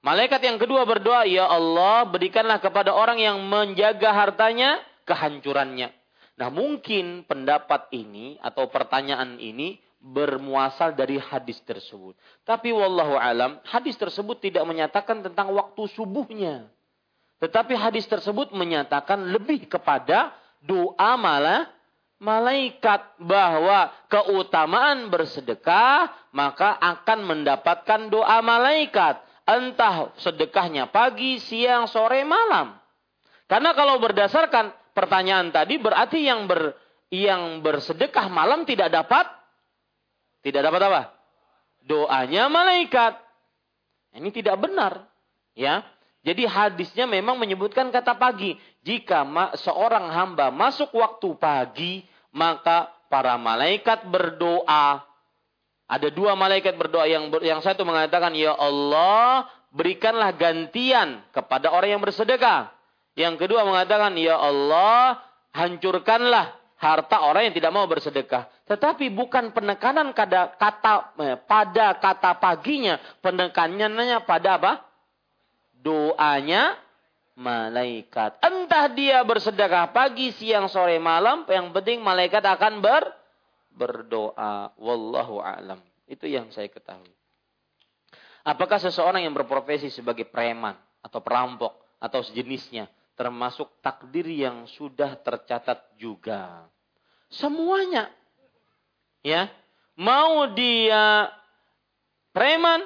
Malaikat 0.04 0.42
yang 0.44 0.58
kedua 0.58 0.84
berdoa, 0.84 1.28
Ya 1.30 1.46
Allah, 1.46 2.08
berikanlah 2.10 2.60
kepada 2.60 2.92
orang 2.96 3.22
yang 3.22 3.38
menjaga 3.46 4.12
hartanya 4.12 4.82
kehancurannya. 5.06 5.94
Nah 6.34 6.50
mungkin 6.50 7.30
pendapat 7.30 7.94
ini 7.94 8.42
atau 8.42 8.66
pertanyaan 8.68 9.38
ini 9.38 9.78
bermuasal 10.04 10.92
dari 10.92 11.16
hadis 11.16 11.64
tersebut. 11.64 12.20
Tapi 12.44 12.76
wallahu 12.76 13.16
alam, 13.16 13.64
hadis 13.64 13.96
tersebut 13.96 14.44
tidak 14.44 14.68
menyatakan 14.68 15.24
tentang 15.24 15.56
waktu 15.56 15.88
subuhnya. 15.96 16.68
Tetapi 17.40 17.72
hadis 17.80 18.04
tersebut 18.12 18.52
menyatakan 18.52 19.32
lebih 19.32 19.72
kepada 19.72 20.36
doa 20.60 21.16
malah 21.16 21.72
malaikat 22.20 23.20
bahwa 23.20 23.92
keutamaan 24.12 25.08
bersedekah 25.08 26.12
maka 26.36 26.76
akan 26.80 27.20
mendapatkan 27.24 28.12
doa 28.12 28.44
malaikat. 28.44 29.24
Entah 29.44 30.16
sedekahnya 30.24 30.88
pagi, 30.88 31.36
siang, 31.36 31.84
sore, 31.92 32.24
malam. 32.24 32.80
Karena 33.44 33.76
kalau 33.76 34.00
berdasarkan 34.00 34.72
pertanyaan 34.96 35.52
tadi 35.52 35.76
berarti 35.76 36.24
yang 36.24 36.48
ber, 36.48 36.80
yang 37.12 37.60
bersedekah 37.60 38.32
malam 38.32 38.64
tidak 38.64 38.88
dapat 38.88 39.43
tidak 40.44 40.62
dapat 40.70 40.82
apa? 40.92 41.02
Doanya 41.88 42.52
malaikat. 42.52 43.16
Ini 44.14 44.30
tidak 44.30 44.60
benar. 44.60 45.08
Ya. 45.56 45.88
Jadi 46.24 46.48
hadisnya 46.48 47.08
memang 47.08 47.36
menyebutkan 47.36 47.92
kata 47.92 48.16
pagi. 48.16 48.56
Jika 48.84 49.24
seorang 49.60 50.08
hamba 50.12 50.52
masuk 50.52 50.92
waktu 50.96 51.36
pagi, 51.36 51.94
maka 52.32 52.92
para 53.08 53.36
malaikat 53.40 54.08
berdoa. 54.08 55.04
Ada 55.88 56.08
dua 56.12 56.36
malaikat 56.36 56.80
berdoa 56.80 57.08
yang 57.08 57.28
yang 57.44 57.60
satu 57.60 57.84
mengatakan, 57.84 58.32
"Ya 58.36 58.56
Allah, 58.56 59.52
berikanlah 59.76 60.32
gantian 60.32 61.24
kepada 61.36 61.72
orang 61.72 62.00
yang 62.00 62.04
bersedekah." 62.04 62.72
Yang 63.14 63.46
kedua 63.46 63.62
mengatakan, 63.62 64.18
Ya 64.18 64.38
Allah, 64.38 65.22
hancurkanlah 65.54 66.58
harta 66.82 67.18
orang 67.22 67.50
yang 67.50 67.56
tidak 67.56 67.72
mau 67.72 67.86
bersedekah. 67.86 68.50
Tetapi 68.64 69.12
bukan 69.12 69.52
penekanan 69.52 70.16
kata, 70.16 70.56
kata 70.56 70.94
eh, 71.20 71.38
pada 71.44 72.00
kata 72.00 72.40
paginya, 72.40 72.96
penekanannya 73.20 74.24
pada 74.24 74.56
apa? 74.56 74.74
Doanya 75.84 76.80
malaikat. 77.36 78.40
Entah 78.40 78.88
dia 78.88 79.20
bersedekah 79.28 79.92
pagi, 79.92 80.32
siang, 80.32 80.72
sore, 80.72 80.96
malam, 80.96 81.44
yang 81.52 81.76
penting 81.76 82.00
malaikat 82.00 82.40
akan 82.40 82.80
ber 82.80 83.04
berdoa. 83.74 84.72
Wallahu 84.80 85.44
a'lam. 85.44 85.82
Itu 86.08 86.30
yang 86.30 86.48
saya 86.56 86.72
ketahui. 86.72 87.12
Apakah 88.48 88.80
seseorang 88.80 89.24
yang 89.24 89.36
berprofesi 89.36 89.92
sebagai 89.92 90.28
preman 90.28 90.76
atau 91.04 91.20
perampok 91.20 91.84
atau 92.00 92.20
sejenisnya 92.24 92.88
termasuk 93.14 93.70
takdir 93.80 94.26
yang 94.26 94.66
sudah 94.66 95.18
tercatat 95.22 95.96
juga. 95.98 96.66
Semuanya. 97.30 98.10
Ya. 99.24 99.50
Mau 99.96 100.52
dia 100.52 101.32
preman 102.36 102.82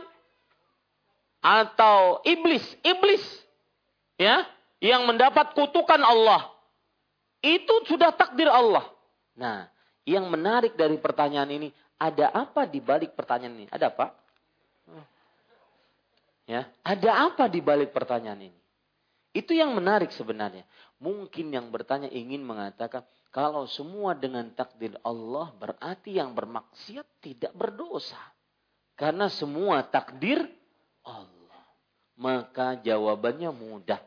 atau 1.41 2.19
iblis, 2.27 2.63
iblis 2.83 3.23
ya, 4.19 4.43
yang 4.83 5.07
mendapat 5.07 5.55
kutukan 5.55 6.01
Allah. 6.03 6.51
Itu 7.41 7.87
sudah 7.87 8.11
takdir 8.13 8.51
Allah. 8.51 8.83
Nah, 9.37 9.69
yang 10.03 10.27
menarik 10.27 10.75
dari 10.75 10.99
pertanyaan 10.99 11.47
ini, 11.47 11.69
ada 11.97 12.29
apa 12.33 12.67
di 12.67 12.83
balik 12.83 13.15
pertanyaan 13.17 13.65
ini? 13.65 13.67
Ada 13.71 13.89
apa? 13.89 14.13
Ya, 16.47 16.63
ada 16.79 17.27
apa 17.27 17.51
di 17.51 17.59
balik 17.59 17.91
pertanyaan 17.91 18.51
ini? 18.51 18.59
Itu 19.35 19.51
yang 19.51 19.75
menarik 19.75 20.15
sebenarnya. 20.15 20.63
Mungkin 20.97 21.51
yang 21.51 21.67
bertanya 21.69 22.07
ingin 22.09 22.41
mengatakan, 22.41 23.03
kalau 23.37 23.69
semua 23.69 24.17
dengan 24.17 24.49
takdir 24.49 24.97
Allah 25.05 25.53
berarti 25.53 26.17
yang 26.17 26.33
bermaksiat 26.33 27.21
tidak 27.21 27.53
berdosa. 27.53 28.17
Karena 28.97 29.29
semua 29.29 29.85
takdir 29.85 30.41
Allah. 31.05 31.61
Maka 32.17 32.81
jawabannya 32.81 33.53
mudah. 33.53 34.01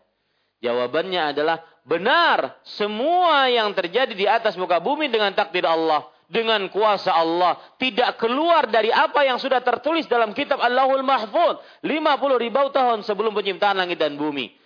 Jawabannya 0.59 1.31
adalah 1.31 1.63
benar. 1.87 2.59
Semua 2.75 3.47
yang 3.47 3.71
terjadi 3.71 4.11
di 4.19 4.27
atas 4.27 4.59
muka 4.59 4.83
bumi 4.83 5.07
dengan 5.07 5.31
takdir 5.31 5.63
Allah. 5.63 6.11
Dengan 6.27 6.67
kuasa 6.67 7.15
Allah. 7.15 7.55
Tidak 7.79 8.19
keluar 8.19 8.67
dari 8.67 8.91
apa 8.91 9.23
yang 9.23 9.39
sudah 9.39 9.63
tertulis 9.63 10.11
dalam 10.11 10.35
kitab 10.35 10.59
Allahul 10.59 11.07
Mahfud. 11.07 11.87
50 11.87 11.95
ribu 12.35 12.67
tahun 12.75 13.07
sebelum 13.07 13.31
penciptaan 13.31 13.79
langit 13.79 14.03
dan 14.03 14.19
bumi. 14.19 14.59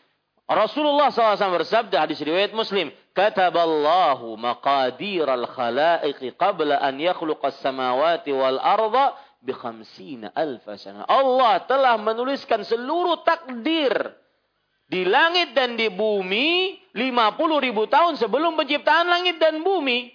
Rasulullah 0.49 1.09
SAW 1.09 1.37
bersabda 1.37 2.05
hadis 2.05 2.21
riwayat 2.21 2.53
Muslim, 2.53 2.93
"Kataballahu 3.15 4.35
maqadir 4.35 5.31
al-khalaiq 5.31 6.35
qabla 6.35 6.83
an 6.83 6.99
yakhluqa 6.99 7.55
as-samawati 7.55 8.35
wal 8.35 8.59
arda 8.59 9.15
bi 9.39 9.55
khamsina 9.55 10.35
alf 10.35 10.67
sana." 10.77 11.07
Allah 11.07 11.63
telah 11.65 11.95
menuliskan 11.97 12.67
seluruh 12.67 13.23
takdir 13.23 13.95
di 14.91 15.07
langit 15.07 15.57
dan 15.57 15.79
di 15.79 15.89
bumi 15.89 16.79
50 16.93 17.67
ribu 17.67 17.89
tahun 17.89 18.21
sebelum 18.21 18.55
penciptaan 18.55 19.09
langit 19.09 19.41
dan 19.41 19.65
bumi. 19.65 20.13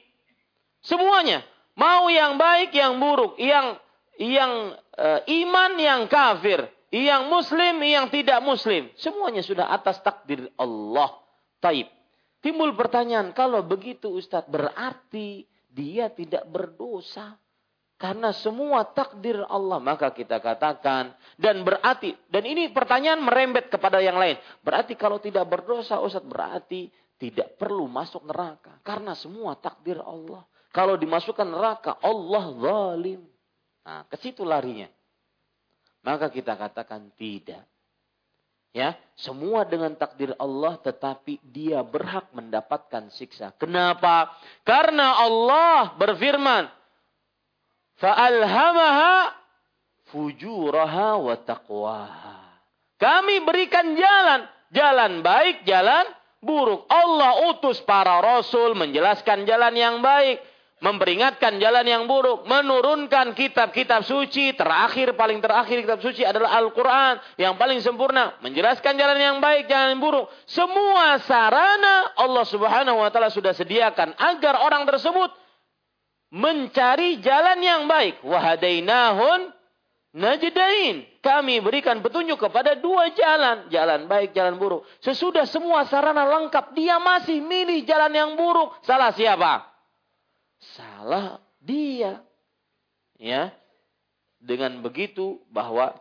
Semuanya, 0.79 1.43
mau 1.75 2.07
yang 2.07 2.39
baik, 2.39 2.71
yang 2.71 2.95
buruk, 3.01 3.35
yang 3.35 3.75
yang 4.19 4.75
uh, 4.99 5.19
iman, 5.23 5.71
yang 5.79 6.01
kafir, 6.07 6.67
yang 6.91 7.27
muslim, 7.27 7.79
yang 7.83 8.07
tidak 8.11 8.39
muslim. 8.43 8.91
Semuanya 8.99 9.43
sudah 9.43 9.71
atas 9.71 9.99
takdir 10.03 10.51
Allah. 10.59 11.15
Taib. 11.59 11.98
Timbul 12.39 12.71
pertanyaan, 12.71 13.35
kalau 13.35 13.59
begitu 13.67 14.15
Ustadz, 14.15 14.47
berarti 14.47 15.43
dia 15.67 16.07
tidak 16.07 16.47
berdosa. 16.47 17.35
Karena 17.99 18.31
semua 18.31 18.87
takdir 18.87 19.43
Allah. 19.43 19.75
Maka 19.83 20.15
kita 20.15 20.39
katakan. 20.39 21.11
Dan 21.35 21.67
berarti, 21.67 22.15
dan 22.31 22.47
ini 22.47 22.71
pertanyaan 22.71 23.19
merembet 23.19 23.67
kepada 23.67 23.99
yang 23.99 24.15
lain. 24.15 24.39
Berarti 24.63 24.95
kalau 24.95 25.19
tidak 25.19 25.43
berdosa 25.51 25.99
Ustadz, 25.99 26.23
berarti 26.23 26.87
tidak 27.19 27.59
perlu 27.59 27.91
masuk 27.91 28.23
neraka. 28.23 28.79
Karena 28.87 29.11
semua 29.19 29.59
takdir 29.59 29.99
Allah. 29.99 30.47
Kalau 30.71 30.95
dimasukkan 30.95 31.43
neraka, 31.43 31.99
Allah 31.99 32.45
zalim. 32.55 33.21
Nah, 33.83 34.07
ke 34.07 34.15
situ 34.15 34.47
larinya. 34.47 34.87
Maka 36.07 36.31
kita 36.31 36.55
katakan 36.55 37.11
tidak. 37.19 37.67
Ya, 38.69 38.93
semua 39.17 39.65
dengan 39.65 39.97
takdir 39.97 40.37
Allah 40.37 40.77
tetapi 40.77 41.41
dia 41.41 41.81
berhak 41.81 42.29
mendapatkan 42.37 43.09
siksa. 43.09 43.49
Kenapa? 43.57 44.29
Karena 44.61 45.25
Allah 45.25 45.97
berfirman, 45.97 46.69
"Fa'alhamaha 47.97 49.33
fujuraha 50.13 51.17
wa 51.17 51.35
taqwaha." 51.41 52.37
Kami 53.01 53.41
berikan 53.41 53.97
jalan, 53.97 54.45
jalan 54.69 55.25
baik, 55.25 55.65
jalan 55.65 56.05
buruk. 56.43 56.85
Allah 56.93 57.49
utus 57.49 57.81
para 57.81 58.21
rasul 58.21 58.77
menjelaskan 58.77 59.49
jalan 59.49 59.73
yang 59.73 59.97
baik 60.03 60.45
memperingatkan 60.79 61.59
jalan 61.59 61.83
yang 61.83 62.03
buruk, 62.07 62.47
menurunkan 62.47 63.35
kitab-kitab 63.35 64.07
suci, 64.07 64.55
terakhir 64.55 65.13
paling 65.15 65.43
terakhir 65.43 65.83
kitab 65.83 65.99
suci 65.99 66.23
adalah 66.23 66.55
Al-Qur'an 66.55 67.19
yang 67.35 67.59
paling 67.59 67.83
sempurna, 67.83 68.39
menjelaskan 68.39 68.95
jalan 68.95 69.19
yang 69.19 69.37
baik, 69.43 69.67
jalan 69.67 69.95
yang 69.95 70.01
buruk. 70.03 70.31
Semua 70.47 71.19
sarana 71.23 72.15
Allah 72.15 72.45
Subhanahu 72.47 73.03
wa 73.03 73.11
taala 73.11 73.31
sudah 73.31 73.51
sediakan 73.51 74.15
agar 74.15 74.63
orang 74.63 74.87
tersebut 74.87 75.35
mencari 76.31 77.19
jalan 77.19 77.59
yang 77.59 77.83
baik. 77.85 78.23
Wahadainahun 78.23 79.51
najdain. 80.15 81.05
Kami 81.19 81.59
berikan 81.59 81.99
petunjuk 81.99 82.39
kepada 82.39 82.79
dua 82.79 83.11
jalan, 83.11 83.67
jalan 83.67 84.07
baik, 84.07 84.31
jalan 84.31 84.55
buruk. 84.55 84.87
Sesudah 85.03 85.43
semua 85.43 85.83
sarana 85.91 86.23
lengkap, 86.23 86.71
dia 86.71 86.95
masih 87.03 87.43
milih 87.43 87.83
jalan 87.83 88.15
yang 88.15 88.31
buruk. 88.39 88.79
Salah 88.87 89.11
siapa? 89.11 89.68
Salah 90.59 91.39
dia. 91.59 92.23
Ya. 93.19 93.51
Dengan 94.39 94.79
begitu 94.79 95.43
bahwa 95.51 95.99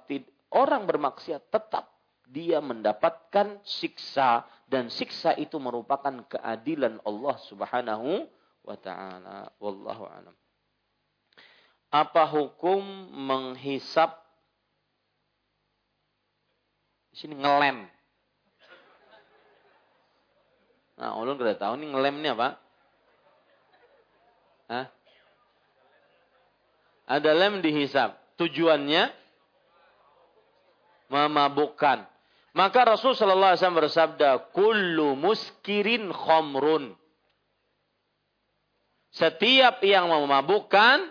orang 0.55 0.87
bermaksiat 0.87 1.51
tetap 1.51 1.91
dia 2.29 2.61
mendapatkan 2.63 3.59
siksa 3.65 4.45
dan 4.69 4.93
siksa 4.93 5.35
itu 5.35 5.57
merupakan 5.59 6.13
keadilan 6.29 7.01
Allah 7.03 7.37
Subhanahu 7.49 8.29
wa 8.63 8.77
taala. 8.79 9.51
Wallahu 9.59 10.05
a'lam. 10.07 10.37
Apa 11.89 12.29
hukum 12.29 12.85
menghisap 13.17 14.13
sini 17.17 17.35
ngelem? 17.41 17.89
Nah, 20.99 21.17
ulun 21.17 21.41
sudah 21.41 21.57
tahu 21.57 21.81
nih 21.81 21.89
ngelem 21.91 22.15
ini 22.21 22.29
apa? 22.37 22.68
Hah? 24.69 24.87
Ada 27.09 27.33
lem 27.33 27.65
dihisap. 27.65 28.21
Tujuannya 28.37 29.11
memabukkan. 31.09 32.05
Maka 32.53 32.81
Rasul 32.85 33.17
sallallahu 33.17 33.57
alaihi 33.57 33.61
wasallam 33.65 33.81
bersabda, 33.81 34.31
"Kullu 34.53 35.17
muskirin 35.17 36.13
khamrun." 36.13 36.93
Setiap 39.09 39.81
yang 39.81 40.13
memabukkan 40.13 41.09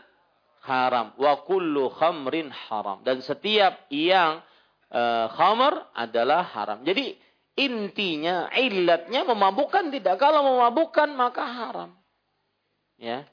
haram. 0.61 1.17
Wa 1.17 1.41
kullu 1.41 1.89
khamrin 1.89 2.53
haram. 2.53 3.01
Dan 3.01 3.25
setiap 3.25 3.89
yang 3.89 4.45
uh, 4.93 5.25
khamr 5.33 5.91
adalah 5.97 6.45
haram. 6.45 6.85
Jadi 6.85 7.17
intinya, 7.57 8.53
ilatnya 8.53 9.25
memabukkan 9.25 9.89
tidak. 9.89 10.21
Kalau 10.21 10.45
memabukkan 10.45 11.09
maka 11.17 11.43
haram. 11.47 11.89
Ya. 13.01 13.25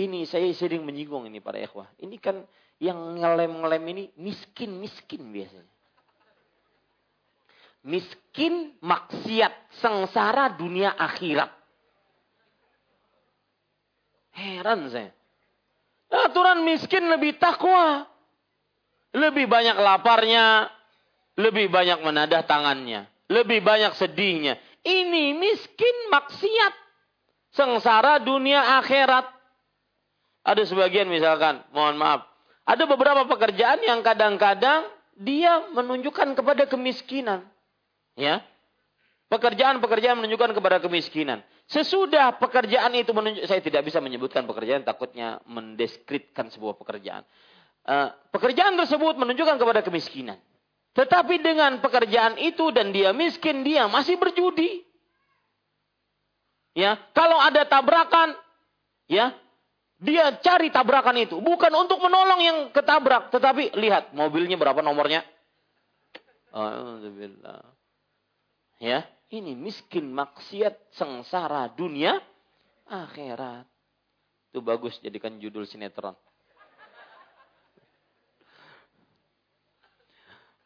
Ini 0.00 0.24
saya 0.24 0.48
sering 0.56 0.80
menyinggung 0.88 1.28
ini 1.28 1.44
para 1.44 1.60
ikhwah. 1.60 1.84
Ini 2.00 2.16
kan 2.16 2.40
yang 2.80 3.20
ngelem-ngelem 3.20 3.84
ini 3.92 4.04
miskin-miskin 4.16 5.28
biasanya. 5.28 5.74
Miskin 7.84 8.80
maksiat 8.80 9.76
sengsara 9.76 10.56
dunia 10.56 10.96
akhirat. 10.96 11.52
Heran 14.32 14.88
saya. 14.88 15.12
Aturan 16.08 16.64
miskin 16.64 17.04
lebih 17.12 17.36
takwa. 17.36 18.08
Lebih 19.12 19.44
banyak 19.52 19.76
laparnya. 19.76 20.72
Lebih 21.36 21.68
banyak 21.68 22.00
menadah 22.00 22.40
tangannya. 22.48 23.04
Lebih 23.28 23.60
banyak 23.60 23.92
sedihnya. 24.00 24.56
Ini 24.80 25.36
miskin 25.36 25.96
maksiat. 26.08 26.74
Sengsara 27.52 28.16
dunia 28.24 28.80
akhirat. 28.80 29.39
Ada 30.40 30.64
sebagian 30.64 31.06
misalkan, 31.06 31.60
mohon 31.76 32.00
maaf. 32.00 32.24
Ada 32.64 32.88
beberapa 32.88 33.26
pekerjaan 33.28 33.84
yang 33.84 34.00
kadang-kadang 34.00 34.88
dia 35.20 35.68
menunjukkan 35.76 36.32
kepada 36.32 36.64
kemiskinan. 36.64 37.44
Ya. 38.16 38.40
Pekerjaan-pekerjaan 39.30 40.18
menunjukkan 40.18 40.56
kepada 40.56 40.82
kemiskinan. 40.82 41.44
Sesudah 41.70 42.34
pekerjaan 42.34 42.90
itu 42.98 43.14
menunjuk, 43.14 43.46
saya 43.46 43.62
tidak 43.62 43.86
bisa 43.86 44.02
menyebutkan 44.02 44.42
pekerjaan, 44.42 44.82
takutnya 44.82 45.38
mendeskripsikan 45.46 46.50
sebuah 46.50 46.74
pekerjaan. 46.74 47.22
Uh, 47.86 48.10
pekerjaan 48.34 48.74
tersebut 48.74 49.14
menunjukkan 49.14 49.54
kepada 49.54 49.80
kemiskinan. 49.86 50.40
Tetapi 50.98 51.38
dengan 51.38 51.78
pekerjaan 51.78 52.42
itu 52.42 52.74
dan 52.74 52.90
dia 52.90 53.14
miskin, 53.14 53.62
dia 53.62 53.86
masih 53.86 54.18
berjudi. 54.18 54.82
Ya, 56.74 56.98
kalau 57.14 57.38
ada 57.38 57.62
tabrakan, 57.66 58.34
ya, 59.06 59.34
dia 60.00 60.32
cari 60.40 60.72
tabrakan 60.72 61.12
itu 61.20 61.36
bukan 61.44 61.68
untuk 61.76 62.00
menolong 62.00 62.40
yang 62.40 62.58
ketabrak, 62.72 63.28
tetapi 63.28 63.76
lihat 63.76 64.16
mobilnya 64.16 64.56
berapa 64.56 64.80
nomornya. 64.80 65.20
Alhamdulillah. 66.50 67.62
Ya, 68.80 69.04
ini 69.28 69.52
miskin 69.52 70.08
maksiat 70.08 70.96
sengsara 70.96 71.68
dunia 71.76 72.16
akhirat. 72.88 73.68
Itu 74.50 74.64
bagus 74.64 74.96
jadikan 75.04 75.36
judul 75.36 75.68
sinetron. 75.68 76.16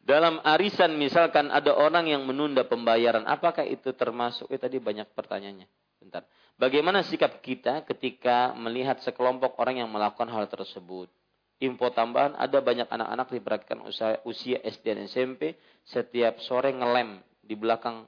Dalam 0.05 0.39
arisan 0.45 0.95
misalkan 1.01 1.49
ada 1.49 1.73
orang 1.75 2.07
yang 2.07 2.23
menunda 2.29 2.63
pembayaran, 2.63 3.25
apakah 3.25 3.65
itu 3.65 3.91
termasuk? 3.97 4.47
Eh 4.53 4.61
tadi 4.61 4.77
banyak 4.77 5.11
pertanyaannya. 5.17 5.65
Bentar. 5.97 6.29
Bagaimana 6.55 7.03
sikap 7.03 7.43
kita 7.43 7.83
ketika 7.83 8.55
melihat 8.55 9.03
sekelompok 9.03 9.59
orang 9.59 9.83
yang 9.83 9.91
melakukan 9.91 10.31
hal 10.31 10.47
tersebut? 10.47 11.11
Info 11.59 11.91
tambahan, 11.91 12.39
ada 12.39 12.63
banyak 12.63 12.87
anak-anak 12.87 13.27
diperhatikan 13.31 13.83
usia, 13.83 14.19
usia 14.27 14.59
SD 14.63 14.85
dan 14.95 15.07
SMP 15.11 15.59
setiap 15.87 16.39
sore 16.43 16.71
ngelem 16.71 17.23
di 17.43 17.55
belakang 17.59 18.07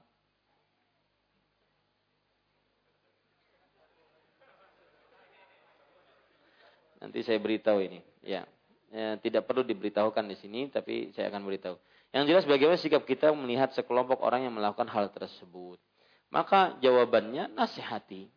Nanti 6.96 7.22
saya 7.22 7.38
beritahu 7.38 7.78
ini. 7.86 8.02
Ya. 8.26 8.42
ya. 8.90 9.14
tidak 9.22 9.46
perlu 9.46 9.62
diberitahukan 9.62 10.26
di 10.26 10.36
sini, 10.42 10.66
tapi 10.74 11.14
saya 11.14 11.30
akan 11.30 11.46
beritahu. 11.46 11.78
Yang 12.10 12.24
jelas 12.34 12.44
bagaimana 12.50 12.78
sikap 12.82 13.06
kita 13.06 13.30
melihat 13.30 13.70
sekelompok 13.78 14.18
orang 14.24 14.42
yang 14.48 14.54
melakukan 14.58 14.90
hal 14.90 15.14
tersebut. 15.14 15.78
Maka 16.34 16.74
jawabannya 16.82 17.54
nasihati. 17.54 18.35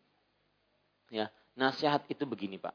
Ya, 1.09 1.33
nasihat 1.57 2.05
itu 2.09 2.23
begini, 2.25 2.61
Pak. 2.61 2.73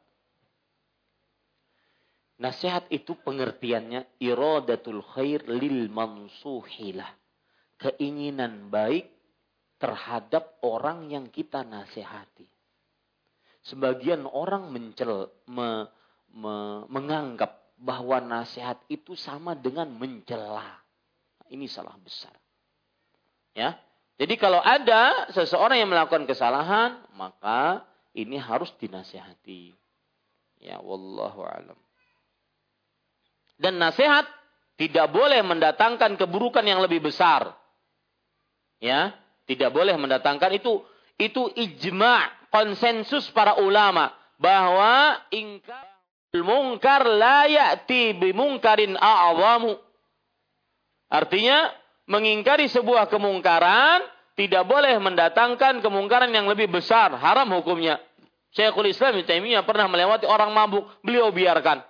Nasihat 2.34 2.90
itu 2.90 3.14
pengertiannya 3.22 4.18
iradatul 4.18 5.02
khair 5.14 5.46
lil 5.46 5.86
mansuhilah. 5.86 7.14
Keinginan 7.78 8.70
baik 8.74 9.10
terhadap 9.78 10.58
orang 10.62 11.10
yang 11.10 11.30
kita 11.30 11.62
nasihati 11.62 12.54
sebagian 13.64 14.28
orang 14.28 14.68
mencel, 14.68 15.32
me, 15.48 15.88
me, 16.30 16.84
menganggap 16.92 17.64
bahwa 17.80 18.20
nasihat 18.20 18.78
itu 18.92 19.16
sama 19.16 19.56
dengan 19.56 19.88
mencela. 19.90 20.84
Ini 21.48 21.66
salah 21.68 21.96
besar. 21.98 22.32
Ya. 23.56 23.76
Jadi 24.14 24.38
kalau 24.38 24.62
ada 24.62 25.26
seseorang 25.34 25.82
yang 25.82 25.90
melakukan 25.90 26.22
kesalahan, 26.28 27.02
maka 27.18 27.82
ini 28.14 28.38
harus 28.38 28.70
dinasihati. 28.78 29.74
Ya, 30.62 30.80
wallahu 30.80 31.44
alam. 31.44 31.76
Dan 33.58 33.78
nasihat 33.78 34.24
tidak 34.80 35.10
boleh 35.12 35.42
mendatangkan 35.44 36.16
keburukan 36.18 36.64
yang 36.64 36.80
lebih 36.82 37.04
besar. 37.04 37.52
Ya, 38.82 39.14
tidak 39.44 39.70
boleh 39.74 39.94
mendatangkan 39.94 40.56
itu 40.56 40.82
itu 41.14 41.46
ijma 41.54 42.26
konsensus 42.50 43.30
para 43.30 43.58
ulama 43.60 44.10
bahwa 44.38 45.22
ingkar 45.30 45.94
mungkar 46.42 47.06
la 47.06 47.46
ya'ti 47.46 48.18
bimungkarin 48.18 48.98
a'zamu. 48.98 49.78
Artinya 51.06 51.70
mengingkari 52.10 52.66
sebuah 52.66 53.06
kemungkaran 53.06 54.02
tidak 54.34 54.66
boleh 54.66 54.98
mendatangkan 54.98 55.78
kemungkaran 55.78 56.30
yang 56.34 56.50
lebih 56.50 56.66
besar, 56.66 57.14
haram 57.14 57.46
hukumnya. 57.54 58.02
Syekhul 58.54 58.90
Islam 58.90 59.18
Ibnu 59.18 59.26
Taimiyah 59.26 59.62
pernah 59.66 59.86
melewati 59.86 60.26
orang 60.26 60.50
mabuk, 60.50 60.86
beliau 61.02 61.30
biarkan. 61.30 61.82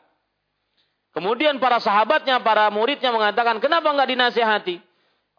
Kemudian 1.12 1.56
para 1.60 1.80
sahabatnya, 1.80 2.40
para 2.40 2.68
muridnya 2.68 3.12
mengatakan, 3.12 3.60
kenapa 3.60 3.92
nggak 3.92 4.10
dinasehati? 4.12 4.76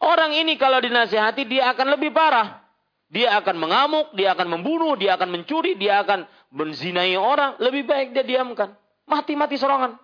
Orang 0.02 0.34
ini 0.34 0.56
kalau 0.56 0.82
dinasehati 0.82 1.46
dia 1.46 1.74
akan 1.74 1.98
lebih 1.98 2.14
parah. 2.16 2.64
Dia 3.06 3.38
akan 3.38 3.56
mengamuk, 3.58 4.08
dia 4.18 4.34
akan 4.34 4.60
membunuh, 4.60 4.98
dia 4.98 5.14
akan 5.14 5.30
mencuri, 5.30 5.78
dia 5.78 6.02
akan 6.02 6.26
menzinai 6.52 7.14
orang. 7.16 7.56
Lebih 7.62 7.86
baik 7.86 8.08
dia 8.18 8.26
diamkan. 8.26 8.74
Mati-mati 9.06 9.56
sorongan. 9.62 9.96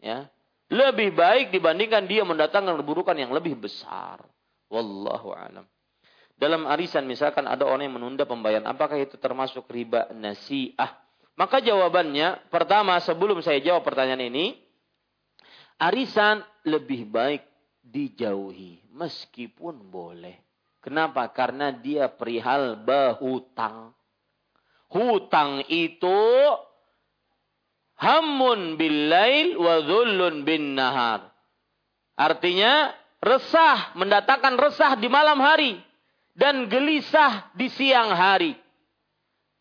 Ya. 0.00 0.26
Lebih 0.66 1.14
baik 1.14 1.54
dibandingkan 1.54 2.10
dia 2.10 2.26
mendatangkan 2.26 2.80
keburukan 2.80 3.14
yang 3.14 3.30
lebih 3.30 3.54
besar. 3.54 4.18
Wallahu 4.70 5.30
alam. 5.32 5.66
Dalam 6.36 6.68
arisan 6.68 7.08
misalkan 7.08 7.48
ada 7.48 7.64
orang 7.64 7.88
yang 7.88 7.96
menunda 7.96 8.28
pembayaran, 8.28 8.68
apakah 8.68 9.00
itu 9.00 9.16
termasuk 9.16 9.64
riba 9.72 10.12
nasiah? 10.12 11.00
Maka 11.36 11.64
jawabannya, 11.64 12.48
pertama 12.52 13.00
sebelum 13.00 13.40
saya 13.40 13.60
jawab 13.64 13.84
pertanyaan 13.84 14.28
ini, 14.28 14.56
arisan 15.80 16.44
lebih 16.68 17.08
baik 17.08 17.44
dijauhi 17.80 18.84
meskipun 18.92 19.88
boleh. 19.88 20.36
Kenapa? 20.84 21.28
Karena 21.32 21.72
dia 21.72 22.12
perihal 22.12 22.78
berhutang. 22.84 23.96
Hutang 24.86 25.66
itu 25.66 26.22
hamun 27.98 28.78
billail 28.78 29.56
wa 29.58 29.76
bin 30.46 30.78
nahar. 30.78 31.32
Artinya 32.16 32.94
resah, 33.20 33.96
mendatangkan 33.96 34.54
resah 34.60 34.92
di 34.98 35.08
malam 35.08 35.40
hari 35.40 35.80
dan 36.36 36.68
gelisah 36.68 37.50
di 37.56 37.72
siang 37.72 38.12
hari. 38.12 38.54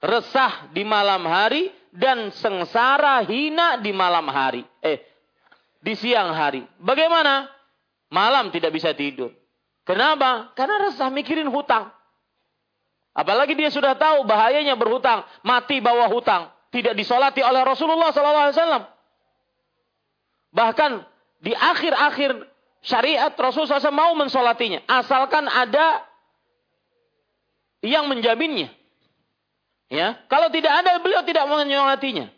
Resah 0.03 0.69
di 0.75 0.83
malam 0.83 1.23
hari 1.25 1.71
dan 1.89 2.29
sengsara 2.35 3.23
hina 3.25 3.79
di 3.79 3.95
malam 3.95 4.27
hari. 4.27 4.61
Eh, 4.83 5.01
di 5.79 5.95
siang 5.95 6.35
hari. 6.35 6.67
Bagaimana? 6.77 7.47
Malam 8.11 8.53
tidak 8.53 8.75
bisa 8.75 8.93
tidur. 8.93 9.33
Kenapa? 9.85 10.53
Karena 10.53 10.89
resah 10.89 11.09
mikirin 11.09 11.49
hutang. 11.49 11.89
Apalagi 13.15 13.55
dia 13.55 13.71
sudah 13.71 13.95
tahu 13.95 14.27
bahayanya 14.27 14.75
berhutang, 14.75 15.23
mati 15.39 15.79
bawa 15.79 16.11
hutang, 16.11 16.51
tidak 16.75 16.99
disolati 16.99 17.39
oleh 17.39 17.63
Rasulullah 17.63 18.11
SAW. 18.11 18.91
Bahkan 20.51 20.91
di 21.39 21.55
akhir-akhir 21.55 22.54
syariat 22.85 23.33
Rasulullah 23.33 23.81
SAW 23.81 23.91
mau 23.91 24.13
mensolatinya, 24.13 24.85
asalkan 24.85 25.49
ada 25.49 26.05
yang 27.81 28.05
menjaminnya. 28.05 28.69
Ya, 29.89 30.17
kalau 30.29 30.49
tidak 30.49 30.73
ada 30.81 30.97
beliau 31.01 31.21
tidak 31.25 31.45
mensolatinya. 31.45 32.29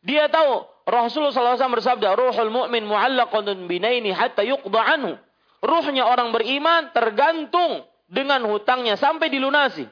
Dia 0.00 0.28
tahu 0.32 0.64
Rasulullah 0.88 1.56
SAW 1.56 1.76
bersabda, 1.76 2.16
"Ruhul 2.16 2.52
mu'min 2.52 2.88
mu'allaqun 2.88 3.68
binaini 3.68 4.12
hatta 4.12 4.44
yuqda 4.44 4.80
anhu." 4.96 5.16
Ruhnya 5.60 6.08
orang 6.08 6.32
beriman 6.32 6.88
tergantung 6.96 7.84
dengan 8.08 8.48
hutangnya 8.48 8.96
sampai 8.96 9.28
dilunasi. 9.28 9.84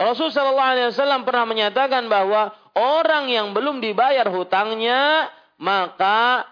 Rasul 0.00 0.32
Shallallahu 0.32 0.70
Alaihi 0.72 0.88
Wasallam 0.90 1.22
pernah 1.22 1.44
menyatakan 1.44 2.08
bahwa 2.08 2.50
orang 2.74 3.28
yang 3.28 3.52
belum 3.52 3.84
dibayar 3.84 4.26
hutangnya 4.32 5.28
maka 5.60 6.48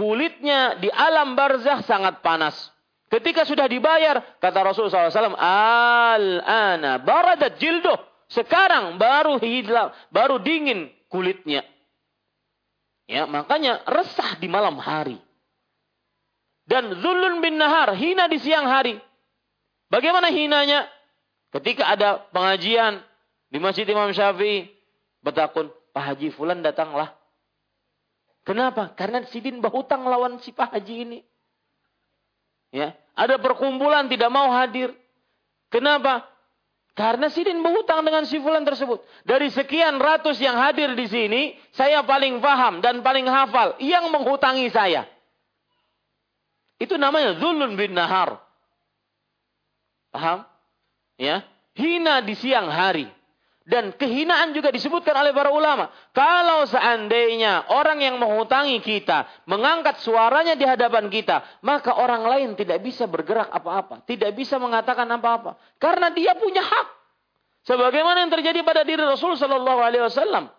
kulitnya 0.00 0.80
di 0.80 0.88
alam 0.88 1.36
barzah 1.36 1.84
sangat 1.84 2.24
panas. 2.24 2.56
Ketika 3.12 3.44
sudah 3.44 3.68
dibayar, 3.68 4.40
kata 4.40 4.58
Rasul 4.64 4.88
SAW, 4.88 5.36
al-ana 5.36 6.96
baradat 7.04 7.60
jildo. 7.60 7.92
Sekarang 8.32 8.96
baru 8.96 9.36
hilang, 9.42 9.92
baru 10.08 10.40
dingin 10.40 10.88
kulitnya. 11.12 11.66
Ya, 13.10 13.26
makanya 13.26 13.82
resah 13.84 14.38
di 14.38 14.46
malam 14.46 14.78
hari 14.78 15.18
dan 16.70 16.94
zulun 17.02 17.42
bin 17.42 17.58
nahar, 17.58 17.90
hina 17.98 18.30
di 18.30 18.38
siang 18.38 18.70
hari. 18.70 18.94
Bagaimana 19.90 20.30
hinanya? 20.30 20.86
Ketika 21.50 21.90
ada 21.90 22.22
pengajian 22.30 23.02
di 23.50 23.58
Masjid 23.58 23.82
Imam 23.90 24.14
Syafi'i, 24.14 24.70
betakun, 25.18 25.66
Pak 25.90 26.14
Haji 26.14 26.30
Fulan 26.30 26.62
datanglah. 26.62 27.19
Kenapa? 28.44 28.96
Karena 28.96 29.22
Sidin 29.28 29.60
berhutang 29.60 30.04
lawan 30.08 30.40
si 30.40 30.50
Pak 30.50 30.72
Haji 30.72 30.96
ini. 31.04 31.18
Ya, 32.70 32.94
ada 33.18 33.36
perkumpulan 33.36 34.06
tidak 34.06 34.30
mau 34.30 34.48
hadir. 34.54 34.94
Kenapa? 35.68 36.26
Karena 36.94 37.30
Sidin 37.30 37.62
berhutang 37.62 38.02
dengan 38.02 38.26
si 38.26 38.40
Fulan 38.42 38.66
tersebut. 38.66 39.00
Dari 39.22 39.48
sekian 39.48 39.96
ratus 39.96 40.36
yang 40.42 40.58
hadir 40.58 40.92
di 40.98 41.06
sini, 41.06 41.42
saya 41.72 42.02
paling 42.02 42.42
paham 42.42 42.82
dan 42.82 43.00
paling 43.00 43.24
hafal 43.28 43.78
yang 43.78 44.10
menghutangi 44.10 44.68
saya. 44.68 45.06
Itu 46.80 46.96
namanya 46.96 47.36
zulun 47.36 47.76
bin 47.76 47.92
nahar. 47.92 48.40
Paham? 50.10 50.48
Ya. 51.20 51.44
Hina 51.76 52.24
di 52.24 52.34
siang 52.34 52.72
hari. 52.72 53.06
Dan 53.70 53.94
kehinaan 53.94 54.50
juga 54.50 54.74
disebutkan 54.74 55.14
oleh 55.14 55.30
para 55.30 55.54
ulama. 55.54 55.94
Kalau 56.10 56.66
seandainya 56.66 57.70
orang 57.70 58.02
yang 58.02 58.18
menghutangi 58.18 58.82
kita 58.82 59.30
mengangkat 59.46 60.02
suaranya 60.02 60.58
di 60.58 60.66
hadapan 60.66 61.06
kita, 61.06 61.62
maka 61.62 61.94
orang 61.94 62.26
lain 62.26 62.58
tidak 62.58 62.82
bisa 62.82 63.06
bergerak 63.06 63.46
apa-apa, 63.46 64.02
tidak 64.10 64.34
bisa 64.34 64.58
mengatakan 64.58 65.06
apa-apa, 65.06 65.54
karena 65.78 66.10
dia 66.10 66.34
punya 66.34 66.66
hak. 66.66 66.86
Sebagaimana 67.62 68.26
yang 68.26 68.34
terjadi 68.34 68.58
pada 68.66 68.82
diri 68.82 69.06
Rasul 69.06 69.38
Shallallahu 69.38 69.78
Alaihi 69.78 70.02
Wasallam. 70.02 70.50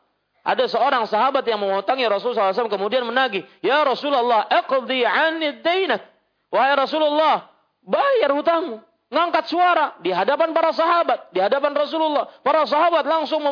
Ada 0.42 0.72
seorang 0.72 1.06
sahabat 1.06 1.46
yang 1.46 1.62
menghutangi 1.62 2.02
Rasul 2.10 2.34
SAW 2.34 2.66
kemudian 2.66 3.06
menagih, 3.06 3.46
Ya 3.62 3.86
Rasulullah, 3.86 4.50
aqdi 4.50 5.06
anid 5.06 5.62
dainak. 5.62 6.02
Wahai 6.50 6.74
Rasulullah, 6.74 7.46
bayar 7.86 8.34
hutangmu 8.34 8.82
ngangkat 9.12 9.46
suara 9.52 10.00
di 10.00 10.10
hadapan 10.10 10.56
para 10.56 10.72
sahabat, 10.72 11.36
di 11.36 11.44
hadapan 11.44 11.76
Rasulullah. 11.76 12.32
Para 12.42 12.64
sahabat 12.64 13.04
langsung 13.04 13.44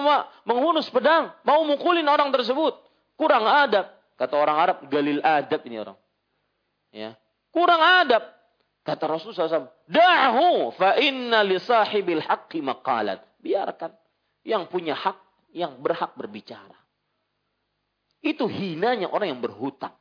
menghunus 0.48 0.88
pedang, 0.88 1.36
mau 1.44 1.62
mukulin 1.68 2.08
orang 2.08 2.32
tersebut. 2.32 2.80
Kurang 3.20 3.44
adab. 3.44 3.92
Kata 4.16 4.36
orang 4.40 4.58
Arab, 4.58 4.78
galil 4.88 5.20
adab 5.20 5.62
ini 5.68 5.78
orang. 5.80 6.00
Ya. 6.96 7.20
Kurang 7.52 7.84
adab. 7.84 8.24
Kata 8.88 9.04
Rasulullah 9.06 9.60
SAW, 9.60 9.72
Da'hu 9.86 10.74
fa 10.80 10.96
inna 10.98 11.44
li 11.44 11.60
sahibil 11.60 12.24
haqqi 12.24 12.64
maqalat. 12.64 13.20
Biarkan 13.44 13.92
yang 14.48 14.72
punya 14.72 14.96
hak, 14.96 15.20
yang 15.52 15.78
berhak 15.84 16.16
berbicara. 16.16 16.80
Itu 18.24 18.48
hinanya 18.48 19.12
orang 19.12 19.36
yang 19.36 19.42
berhutang. 19.44 19.96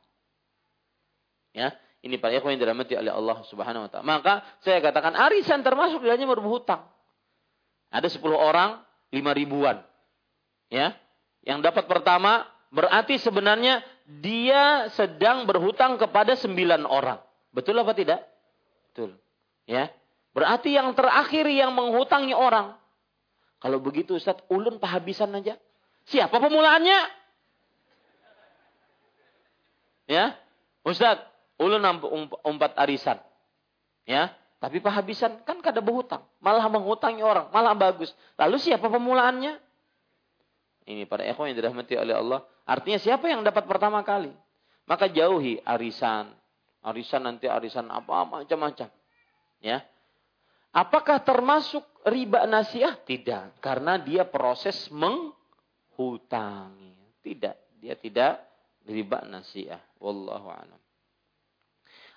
Ya, 1.55 1.75
ini 1.99 2.15
para 2.15 2.31
ikhwan 2.31 2.55
yang 2.55 2.63
dirahmati 2.63 2.95
oleh 2.95 3.11
Allah 3.11 3.43
Subhanahu 3.51 3.87
wa 3.87 3.89
taala. 3.91 4.05
Maka 4.07 4.33
saya 4.63 4.79
katakan 4.79 5.11
arisan 5.19 5.59
termasuk 5.67 5.99
dalamnya 5.99 6.31
berhutang. 6.31 6.87
Ada 7.91 8.07
10 8.07 8.23
orang, 8.31 8.79
5 9.11 9.19
ribuan. 9.35 9.83
Ya. 10.71 10.95
Yang 11.43 11.59
dapat 11.67 11.85
pertama 11.91 12.47
berarti 12.71 13.19
sebenarnya 13.19 13.83
dia 14.07 14.87
sedang 14.95 15.43
berhutang 15.43 15.99
kepada 15.99 16.39
9 16.39 16.55
orang. 16.87 17.19
Betul 17.51 17.81
apa 17.83 17.91
tidak? 17.91 18.23
Betul. 18.91 19.19
Ya. 19.67 19.91
Berarti 20.31 20.77
yang 20.77 20.95
terakhir 20.95 21.51
yang 21.51 21.75
menghutangi 21.75 22.31
orang. 22.31 22.79
Kalau 23.59 23.83
begitu 23.83 24.15
Ustaz, 24.15 24.39
ulun 24.47 24.79
pahabisan 24.79 25.35
aja. 25.35 25.59
Siapa 26.07 26.31
pemulaannya? 26.39 26.99
Ya. 30.07 30.39
Ustaz, 30.87 31.19
ulun 31.59 31.83
umpat 32.47 32.73
arisan. 32.79 33.19
Ya, 34.07 34.33
tapi 34.59 34.83
pahabisan 34.83 35.43
kan 35.47 35.63
kada 35.63 35.79
berhutang, 35.79 36.27
malah 36.43 36.67
menghutangi 36.67 37.23
orang, 37.23 37.47
malah 37.53 37.71
bagus. 37.77 38.11
Lalu 38.35 38.59
siapa 38.59 38.91
pemulaannya? 38.91 39.55
Ini 40.89 41.05
para 41.05 41.23
ikhwan 41.23 41.53
yang 41.53 41.61
dirahmati 41.61 41.93
oleh 41.95 42.17
Allah. 42.17 42.41
Artinya 42.65 42.97
siapa 42.97 43.29
yang 43.29 43.45
dapat 43.45 43.69
pertama 43.69 44.01
kali? 44.01 44.33
Maka 44.89 45.05
jauhi 45.05 45.61
arisan. 45.61 46.33
Arisan 46.81 47.23
nanti 47.29 47.45
arisan 47.45 47.87
apa 47.93 48.25
macam-macam. 48.25 48.89
Ya. 49.61 49.85
Apakah 50.73 51.21
termasuk 51.21 51.85
riba 52.09 52.49
nasiah? 52.49 52.97
Tidak, 52.97 53.61
karena 53.61 54.01
dia 54.01 54.25
proses 54.25 54.89
menghutangi. 54.89 55.39
Tidak, 57.21 57.55
dia 57.79 57.95
tidak 57.95 58.43
riba 58.89 59.21
nasiah. 59.29 59.79
Wallahu 60.01 60.49
a'lam. 60.49 60.88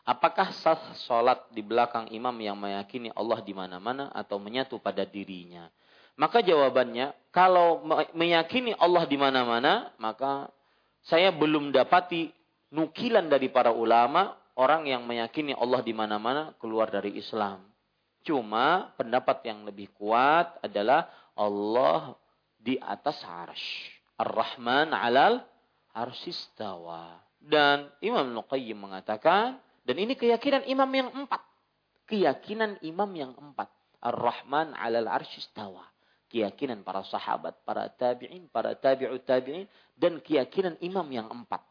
Apakah 0.02 0.50
sah 0.50 0.98
sholat 1.06 1.46
di 1.54 1.62
belakang 1.62 2.10
imam 2.10 2.34
yang 2.42 2.58
meyakini 2.58 3.14
Allah 3.14 3.38
di 3.38 3.54
mana-mana 3.54 4.10
atau 4.10 4.42
menyatu 4.42 4.82
pada 4.82 5.06
dirinya? 5.06 5.70
Maka 6.18 6.42
jawabannya, 6.42 7.14
kalau 7.30 7.86
meyakini 8.12 8.74
Allah 8.76 9.06
di 9.06 9.14
mana-mana, 9.14 9.94
maka 9.96 10.50
saya 11.06 11.30
belum 11.30 11.70
dapati 11.70 12.34
nukilan 12.74 13.30
dari 13.30 13.48
para 13.48 13.70
ulama 13.70 14.34
orang 14.58 14.90
yang 14.90 15.06
meyakini 15.06 15.56
Allah 15.56 15.80
di 15.80 15.94
mana-mana 15.94 16.52
keluar 16.58 16.90
dari 16.90 17.16
Islam. 17.16 17.62
Cuma 18.22 18.94
pendapat 18.98 19.42
yang 19.46 19.66
lebih 19.66 19.90
kuat 19.98 20.58
adalah 20.62 21.10
Allah 21.34 22.14
di 22.58 22.78
atas 22.78 23.18
arsh. 23.22 23.90
Ar-Rahman 24.18 24.94
alal 24.94 25.42
arsistawa. 25.90 27.18
Dan 27.42 27.90
Imam 27.98 28.30
Nuqayyim 28.30 28.78
mengatakan, 28.78 29.58
dan 29.82 29.96
ini 29.98 30.14
keyakinan 30.14 30.62
imam 30.70 30.90
yang 30.94 31.10
empat. 31.10 31.42
Keyakinan 32.06 32.78
imam 32.86 33.10
yang 33.14 33.32
empat. 33.34 33.66
Ar-Rahman 34.02 34.74
alal 34.78 35.10
arsyistawa. 35.10 35.82
Keyakinan 36.30 36.86
para 36.86 37.02
sahabat, 37.04 37.60
para 37.66 37.90
tabi'in, 37.90 38.46
para 38.48 38.78
tabi'ut 38.78 39.22
tabi'in. 39.26 39.66
Dan 39.98 40.22
keyakinan 40.22 40.78
imam 40.78 41.06
yang 41.10 41.28
empat. 41.30 41.62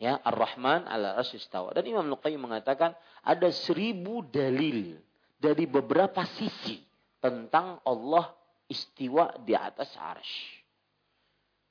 Ya, 0.00 0.18
Ar-Rahman 0.24 0.88
ala 0.88 1.20
arsyistawa. 1.20 1.70
Dan 1.76 1.86
Imam 1.86 2.02
Nuqayyim 2.10 2.42
mengatakan 2.42 2.90
ada 3.22 3.48
seribu 3.54 4.26
dalil 4.26 4.98
dari 5.38 5.62
beberapa 5.68 6.26
sisi 6.26 6.82
tentang 7.22 7.78
Allah 7.86 8.34
istiwa 8.66 9.30
di 9.46 9.54
atas 9.54 9.94
arsh. 9.94 10.61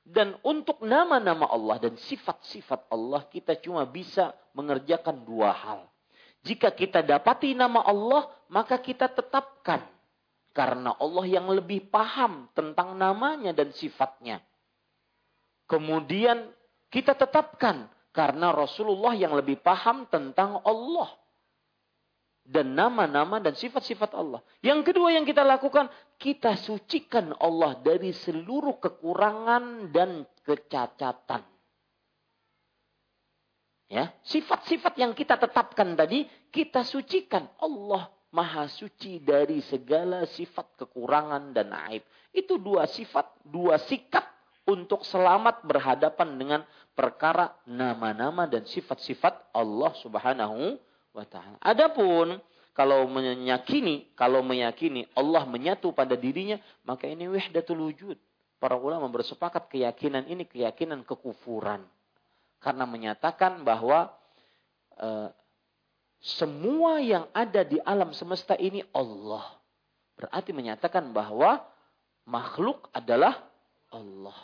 Dan 0.02 0.34
untuk 0.42 0.82
nama-nama 0.82 1.46
Allah 1.46 1.78
dan 1.78 1.94
sifat-sifat 1.94 2.90
Allah 2.90 3.22
kita 3.30 3.54
cuma 3.62 3.86
bisa 3.86 4.34
mengerjakan 4.58 5.22
dua 5.22 5.54
hal. 5.54 5.86
Jika 6.42 6.74
kita 6.74 7.06
dapati 7.06 7.54
nama 7.54 7.86
Allah, 7.86 8.26
maka 8.50 8.82
kita 8.82 9.06
tetapkan. 9.06 9.86
Karena 10.52 10.98
Allah 10.98 11.26
yang 11.30 11.48
lebih 11.48 11.88
paham 11.88 12.50
tentang 12.52 12.98
namanya 12.98 13.54
dan 13.56 13.72
sifatnya. 13.72 14.42
Kemudian 15.70 16.52
kita 16.92 17.16
tetapkan 17.16 17.88
karena 18.12 18.52
Rasulullah 18.52 19.16
yang 19.16 19.32
lebih 19.32 19.64
paham 19.64 20.04
tentang 20.12 20.60
Allah 20.68 21.21
dan 22.42 22.74
nama-nama 22.74 23.38
dan 23.38 23.54
sifat-sifat 23.54 24.18
Allah. 24.18 24.42
Yang 24.66 24.92
kedua 24.92 25.14
yang 25.14 25.24
kita 25.24 25.46
lakukan, 25.46 25.88
kita 26.18 26.58
sucikan 26.58 27.34
Allah 27.38 27.78
dari 27.80 28.12
seluruh 28.12 28.82
kekurangan 28.82 29.94
dan 29.94 30.26
kecacatan. 30.44 31.46
Ya, 33.92 34.16
sifat-sifat 34.24 34.96
yang 34.96 35.12
kita 35.12 35.36
tetapkan 35.36 36.00
tadi, 36.00 36.24
kita 36.48 36.88
sucikan. 36.88 37.44
Allah 37.60 38.08
maha 38.32 38.72
suci 38.72 39.20
dari 39.20 39.60
segala 39.60 40.24
sifat 40.24 40.80
kekurangan 40.80 41.52
dan 41.52 41.76
aib. 41.92 42.04
Itu 42.32 42.56
dua 42.56 42.88
sifat, 42.88 43.44
dua 43.44 43.76
sikap 43.76 44.24
untuk 44.64 45.04
selamat 45.04 45.68
berhadapan 45.68 46.30
dengan 46.40 46.62
perkara 46.96 47.52
nama-nama 47.68 48.48
dan 48.48 48.64
sifat-sifat 48.64 49.52
Allah 49.52 49.92
Subhanahu 50.00 50.80
wa 50.80 50.91
taala. 51.28 51.60
Adapun 51.60 52.40
kalau 52.72 53.04
meyakini, 53.12 54.08
kalau 54.16 54.40
meyakini 54.40 55.04
Allah 55.12 55.44
menyatu 55.44 55.92
pada 55.92 56.16
dirinya, 56.16 56.56
maka 56.88 57.04
ini 57.04 57.28
wahdatul 57.28 57.92
wujud. 57.92 58.16
Para 58.62 58.80
ulama 58.80 59.12
bersepakat 59.12 59.68
keyakinan 59.68 60.24
ini 60.30 60.48
keyakinan 60.48 61.04
kekufuran. 61.04 61.84
Karena 62.62 62.86
menyatakan 62.88 63.66
bahwa 63.66 64.14
e, 64.96 65.10
semua 66.22 67.02
yang 67.02 67.26
ada 67.34 67.66
di 67.66 67.82
alam 67.82 68.14
semesta 68.14 68.54
ini 68.56 68.86
Allah. 68.94 69.58
Berarti 70.16 70.54
menyatakan 70.54 71.10
bahwa 71.10 71.60
makhluk 72.30 72.88
adalah 72.94 73.42
Allah. 73.90 74.38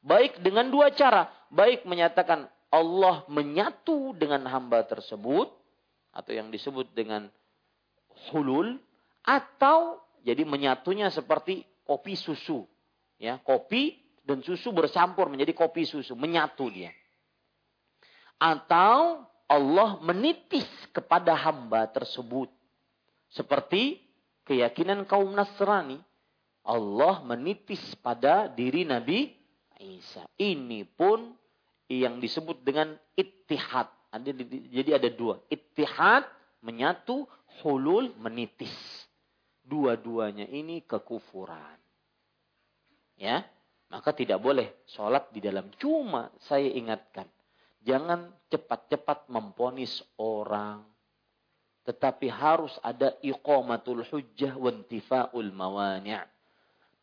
Baik 0.00 0.38
dengan 0.40 0.70
dua 0.70 0.94
cara. 0.94 1.26
Baik 1.50 1.82
menyatakan 1.84 2.46
Allah 2.70 3.26
menyatu 3.26 4.14
dengan 4.14 4.46
hamba 4.46 4.86
tersebut 4.86 5.57
atau 6.18 6.34
yang 6.34 6.50
disebut 6.50 6.90
dengan 6.90 7.30
hulul 8.34 8.74
atau 9.22 10.02
jadi 10.26 10.42
menyatunya 10.42 11.14
seperti 11.14 11.62
kopi 11.86 12.18
susu. 12.18 12.66
Ya 13.22 13.38
kopi 13.38 13.94
dan 14.26 14.42
susu 14.42 14.74
bercampur 14.74 15.30
menjadi 15.30 15.54
kopi 15.54 15.86
susu 15.86 16.18
menyatu 16.18 16.66
dia. 16.74 16.90
Atau 18.42 19.22
Allah 19.46 20.02
menitis 20.02 20.66
kepada 20.90 21.38
hamba 21.38 21.86
tersebut. 21.86 22.50
Seperti 23.30 24.02
keyakinan 24.42 25.06
kaum 25.06 25.30
Nasrani 25.30 26.02
Allah 26.66 27.24
menitis 27.24 27.80
pada 28.02 28.50
diri 28.50 28.84
Nabi 28.84 29.32
Isa. 29.78 30.26
Ini 30.36 30.84
pun 30.84 31.32
yang 31.88 32.20
disebut 32.20 32.60
dengan 32.60 32.92
ittihad 33.16 33.88
jadi 34.12 34.96
ada 34.96 35.08
dua. 35.12 35.40
Ittihad 35.52 36.24
menyatu, 36.64 37.28
hulul 37.60 38.16
menitis. 38.16 38.72
Dua-duanya 39.68 40.48
ini 40.48 40.80
kekufuran. 40.80 41.76
Ya, 43.20 43.44
maka 43.92 44.16
tidak 44.16 44.40
boleh 44.40 44.86
sholat 44.88 45.28
di 45.34 45.44
dalam. 45.44 45.68
Cuma 45.76 46.32
saya 46.48 46.72
ingatkan, 46.72 47.28
jangan 47.84 48.32
cepat-cepat 48.48 49.28
memponis 49.28 50.00
orang 50.16 50.86
Tetapi 51.88 52.28
harus 52.28 52.76
ada 52.84 53.16
iqamatul 53.24 54.04
hujjah 54.04 54.60
wa 54.60 54.68
intifa'ul 54.68 55.48
mawani' 55.56 56.20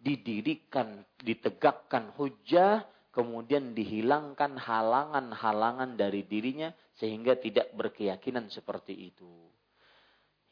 didirikan, 0.06 1.02
ditegakkan 1.18 2.14
hujjah, 2.14 2.86
kemudian 3.16 3.72
dihilangkan 3.72 4.60
halangan-halangan 4.60 5.96
dari 5.96 6.28
dirinya 6.28 6.76
sehingga 7.00 7.40
tidak 7.40 7.72
berkeyakinan 7.72 8.52
seperti 8.52 8.92
itu. 8.92 9.32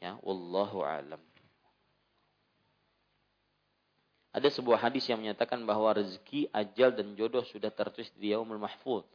Ya, 0.00 0.16
wallahu 0.24 0.80
alam. 0.80 1.20
Ada 4.34 4.50
sebuah 4.50 4.80
hadis 4.82 5.06
yang 5.06 5.22
menyatakan 5.22 5.62
bahwa 5.62 5.94
rezeki, 5.94 6.50
ajal 6.50 6.90
dan 6.90 7.14
jodoh 7.14 7.44
sudah 7.46 7.70
tertulis 7.70 8.10
di 8.18 8.34
yaumul 8.34 8.58
mahfud. 8.58 9.06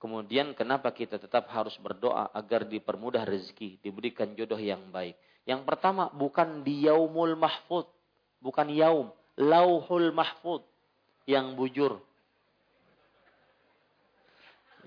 Kemudian 0.00 0.56
kenapa 0.56 0.88
kita 0.88 1.20
tetap 1.20 1.44
harus 1.52 1.76
berdoa 1.76 2.32
agar 2.32 2.64
dipermudah 2.64 3.28
rezeki, 3.28 3.76
diberikan 3.84 4.32
jodoh 4.32 4.56
yang 4.56 4.80
baik. 4.88 5.18
Yang 5.44 5.68
pertama 5.68 6.08
bukan 6.08 6.64
di 6.64 6.88
yaumul 6.88 7.36
mahfud, 7.36 7.84
bukan 8.40 8.72
yaum, 8.72 9.12
lauhul 9.36 10.16
mahfud 10.16 10.69
yang 11.30 11.54
bujur. 11.54 12.02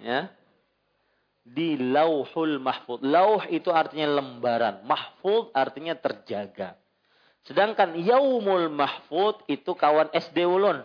Ya. 0.04 0.28
Di 1.44 1.80
lauhul 1.80 2.60
mahfud. 2.60 3.04
Lauh 3.04 3.48
itu 3.48 3.72
artinya 3.72 4.20
lembaran, 4.20 4.84
mahfud 4.84 5.52
artinya 5.56 5.96
terjaga. 5.96 6.76
Sedangkan 7.44 7.96
yaumul 8.00 8.72
mahfud 8.72 9.44
itu 9.52 9.76
kawan 9.76 10.08
SD 10.16 10.48
ulun. 10.48 10.84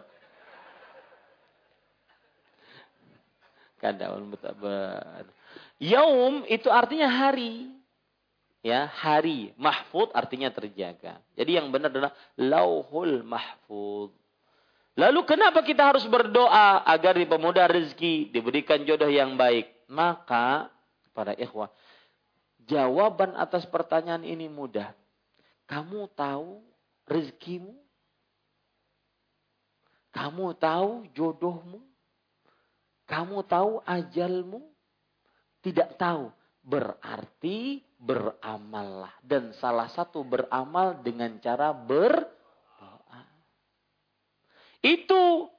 Kadawan 3.79 4.27
betabar. 4.35 5.23
Yaum 5.79 6.43
itu 6.51 6.67
artinya 6.67 7.07
hari 7.07 7.71
ya 8.59 8.91
hari 8.91 9.55
mahfud 9.55 10.11
artinya 10.11 10.51
terjaga. 10.51 11.23
Jadi 11.39 11.51
yang 11.55 11.71
benar 11.71 11.95
adalah 11.95 12.13
lauhul 12.35 13.23
mahfud. 13.23 14.11
Lalu 14.99 15.21
kenapa 15.31 15.63
kita 15.63 15.95
harus 15.95 16.03
berdoa 16.11 16.83
agar 16.83 17.15
dipermudah 17.15 17.71
rezeki, 17.71 18.35
diberikan 18.35 18.83
jodoh 18.83 19.07
yang 19.07 19.39
baik? 19.39 19.87
Maka 19.87 20.75
para 21.15 21.39
ikhwah, 21.39 21.71
jawaban 22.67 23.39
atas 23.39 23.63
pertanyaan 23.71 24.27
ini 24.27 24.51
mudah. 24.51 24.91
Kamu 25.71 26.11
tahu 26.19 26.59
rezekimu? 27.07 27.79
Kamu 30.11 30.59
tahu 30.59 31.07
jodohmu? 31.15 31.79
Kamu 33.07 33.47
tahu 33.47 33.79
ajalmu? 33.87 34.67
Tidak 35.63 35.95
tahu. 35.95 36.27
Berarti 36.67 37.87
beramallah. 38.03 39.15
Dan 39.23 39.55
salah 39.63 39.87
satu 39.95 40.27
beramal 40.27 41.07
dengan 41.07 41.39
cara 41.39 41.71
berdoa. 41.71 42.38
Itu 44.83 45.51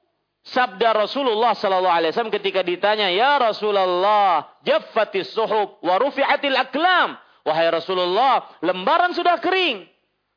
sabda 0.44 0.96
Rasulullah 0.96 1.52
sallallahu 1.52 1.96
alaihi 1.96 2.10
wasallam 2.12 2.34
ketika 2.34 2.64
ditanya, 2.64 3.12
"Ya 3.12 3.36
Rasulullah, 3.36 4.48
jaffatis 4.64 5.32
suhub 5.32 5.80
wa 5.84 5.94
rufi'atil 6.00 6.56
aklam." 6.56 7.20
Wahai 7.44 7.72
Rasulullah, 7.72 8.44
lembaran 8.60 9.16
sudah 9.16 9.40
kering. 9.40 9.88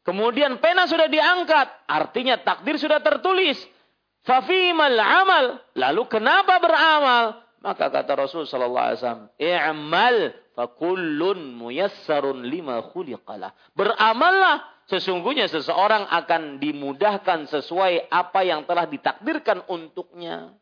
Kemudian 0.03 0.59
pena 0.59 0.87
sudah 0.87 1.07
diangkat, 1.07 1.67
artinya 1.87 2.39
takdir 2.39 2.75
sudah 2.75 2.99
tertulis. 2.99 3.59
Fafimal 4.23 4.99
amal. 4.99 5.45
Lalu 5.75 6.03
kenapa 6.07 6.59
beramal? 6.59 7.43
Maka 7.63 7.87
kata 7.87 8.11
Rasul 8.19 8.43
sallallahu 8.43 8.87
alaihi 8.91 8.99
wasallam, 8.99 9.25
"I'mal 9.39 10.17
fakullun 10.55 11.39
muyassarun 11.55 12.43
lima 12.43 12.83
khuliqalah." 12.83 13.55
Beramallah, 13.71 14.63
sesungguhnya 14.87 15.47
seseorang 15.47 16.07
akan 16.09 16.59
dimudahkan 16.59 17.47
sesuai 17.47 18.11
apa 18.11 18.43
yang 18.43 18.67
telah 18.67 18.87
ditakdirkan 18.87 19.63
untuknya. 19.67 20.53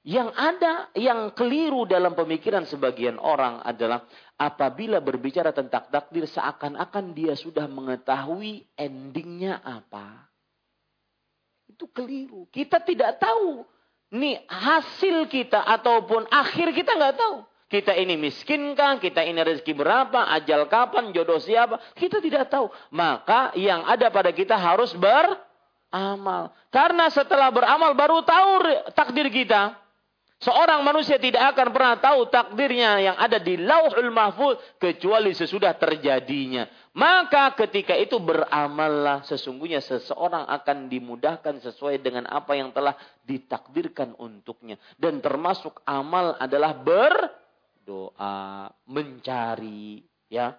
Yang 0.00 0.32
ada, 0.32 0.88
yang 0.96 1.28
keliru 1.36 1.84
dalam 1.84 2.16
pemikiran 2.16 2.64
sebagian 2.64 3.20
orang 3.20 3.60
adalah 3.60 4.08
apabila 4.40 4.96
berbicara 5.04 5.52
tentang 5.52 5.92
takdir 5.92 6.24
seakan-akan 6.24 7.12
dia 7.12 7.36
sudah 7.36 7.68
mengetahui 7.68 8.64
endingnya 8.80 9.60
apa. 9.60 10.24
Itu 11.68 11.92
keliru. 11.92 12.48
Kita 12.48 12.80
tidak 12.80 13.20
tahu 13.20 13.60
ini 14.16 14.40
hasil 14.48 15.28
kita 15.28 15.68
ataupun 15.68 16.32
akhir 16.32 16.72
kita 16.72 16.96
nggak 16.96 17.16
tahu. 17.20 17.49
Kita 17.70 17.94
ini 17.94 18.18
miskin 18.18 18.74
kan, 18.74 18.98
kita 18.98 19.22
ini 19.22 19.46
rezeki 19.46 19.78
berapa, 19.78 20.26
ajal 20.34 20.66
kapan, 20.66 21.14
jodoh 21.14 21.38
siapa, 21.38 21.78
kita 21.94 22.18
tidak 22.18 22.50
tahu. 22.50 22.66
Maka 22.90 23.54
yang 23.54 23.86
ada 23.86 24.10
pada 24.10 24.34
kita 24.34 24.58
harus 24.58 24.90
beramal. 24.98 26.50
Karena 26.74 27.06
setelah 27.14 27.46
beramal 27.54 27.94
baru 27.94 28.26
tahu 28.26 28.50
takdir 28.90 29.30
kita. 29.30 29.78
Seorang 30.40 30.80
manusia 30.82 31.20
tidak 31.20 31.52
akan 31.52 31.68
pernah 31.68 31.94
tahu 32.00 32.26
takdirnya 32.32 32.96
yang 32.96 33.16
ada 33.20 33.36
di 33.36 33.60
lauhul 33.60 34.08
mahfud 34.08 34.56
kecuali 34.80 35.36
sesudah 35.36 35.76
terjadinya. 35.76 36.64
Maka 36.96 37.54
ketika 37.54 37.92
itu 37.94 38.16
beramallah 38.18 39.22
sesungguhnya 39.28 39.84
seseorang 39.84 40.48
akan 40.48 40.88
dimudahkan 40.88 41.60
sesuai 41.60 42.02
dengan 42.02 42.24
apa 42.26 42.56
yang 42.56 42.72
telah 42.74 42.96
ditakdirkan 43.22 44.16
untuknya. 44.16 44.80
Dan 44.96 45.20
termasuk 45.20 45.84
amal 45.84 46.34
adalah 46.40 46.72
berdoa, 47.80 48.68
mencari 48.86 50.04
ya. 50.28 50.54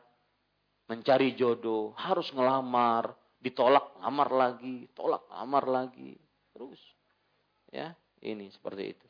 Mencari 0.90 1.40
jodoh, 1.40 1.96
harus 1.96 2.28
ngelamar, 2.36 3.16
ditolak, 3.40 3.96
lamar 4.04 4.28
lagi, 4.28 4.92
tolak, 4.92 5.24
lamar 5.32 5.64
lagi. 5.64 6.20
Terus 6.52 6.82
ya, 7.72 7.96
ini 8.20 8.52
seperti 8.52 8.84
itu. 8.92 9.08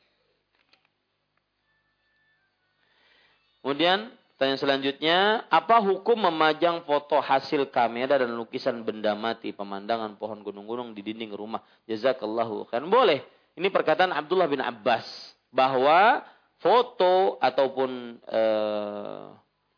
Kemudian 3.66 4.14
pertanyaan 4.34 4.62
selanjutnya, 4.62 5.18
apa 5.50 5.82
hukum 5.82 6.22
memajang 6.22 6.86
foto 6.86 7.18
hasil 7.18 7.66
kamera 7.74 8.22
dan 8.22 8.30
lukisan 8.38 8.86
benda 8.86 9.18
mati, 9.18 9.50
pemandangan 9.50 10.14
pohon 10.22 10.46
gunung-gunung 10.46 10.94
di 10.94 11.02
dinding 11.02 11.34
rumah? 11.34 11.66
Jazakallahu 11.90 12.70
khairan. 12.70 12.86
Boleh. 12.86 13.26
Ini 13.58 13.68
perkataan 13.74 14.14
Abdullah 14.14 14.46
bin 14.46 14.62
Abbas 14.62 15.04
bahwa 15.50 16.24
foto 16.62 17.42
ataupun 17.42 18.22
e, 18.22 18.42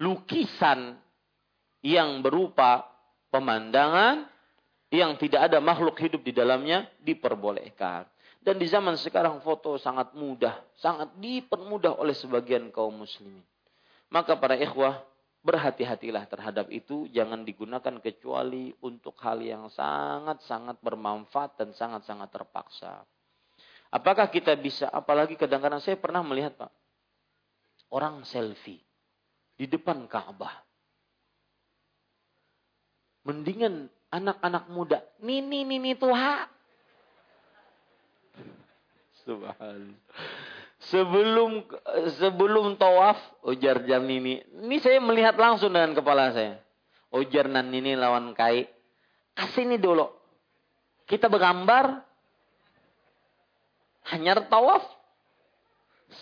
lukisan 0.04 1.00
yang 1.80 2.20
berupa 2.20 2.84
pemandangan 3.32 4.28
yang 4.92 5.18
tidak 5.18 5.50
ada 5.50 5.58
makhluk 5.58 5.98
hidup 5.98 6.22
di 6.22 6.30
dalamnya 6.30 6.86
diperbolehkan. 7.02 8.06
Dan 8.44 8.60
di 8.60 8.68
zaman 8.68 9.00
sekarang 9.00 9.40
foto 9.40 9.80
sangat 9.80 10.12
mudah, 10.12 10.60
sangat 10.76 11.16
dipermudah 11.16 11.96
oleh 11.96 12.12
sebagian 12.12 12.68
kaum 12.68 12.92
muslimin. 12.92 13.40
Maka 14.12 14.36
para 14.36 14.54
ikhwah 14.54 15.00
berhati-hatilah 15.44 16.28
terhadap 16.28 16.68
itu. 16.68 17.08
Jangan 17.12 17.44
digunakan 17.44 17.94
kecuali 18.00 18.72
untuk 18.84 19.16
hal 19.24 19.40
yang 19.44 19.72
sangat-sangat 19.72 20.80
bermanfaat 20.80 21.56
dan 21.60 21.72
sangat-sangat 21.72 22.28
terpaksa. 22.32 23.04
Apakah 23.94 24.26
kita 24.26 24.58
bisa, 24.58 24.90
apalagi 24.90 25.38
kadang-kadang 25.38 25.78
saya 25.78 25.94
pernah 25.94 26.18
melihat 26.26 26.58
Pak. 26.58 26.72
Orang 27.94 28.26
selfie 28.26 28.82
di 29.54 29.70
depan 29.70 30.10
Ka'bah. 30.10 30.66
Mendingan 33.22 33.86
anak-anak 34.10 34.66
muda. 34.74 34.98
Nini, 35.22 35.62
nini 35.62 35.94
Tuhan. 35.94 36.50
Subhanallah. 39.24 39.98
Sebelum 40.90 41.64
sebelum 42.20 42.76
tawaf, 42.76 43.16
ujar 43.46 43.80
jam 43.88 44.04
ini. 44.10 44.44
Ini 44.44 44.76
saya 44.84 45.00
melihat 45.00 45.38
langsung 45.38 45.72
dengan 45.72 45.96
kepala 45.96 46.34
saya. 46.34 46.60
Ujar 47.08 47.48
nan 47.48 47.72
ini 47.72 47.96
lawan 47.96 48.36
kai. 48.36 48.68
Kasih 49.32 49.64
ini 49.64 49.80
dulu. 49.80 50.04
Kita 51.08 51.32
bergambar. 51.32 52.03
Hanya 54.12 54.36
tawaf. 54.44 54.84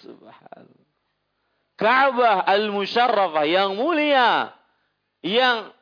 Subhanallah. 0.03 0.87
Ka'bah 1.75 2.47
al-musyarrafah 2.47 3.45
yang 3.49 3.75
mulia. 3.75 4.55
Yang 5.23 5.75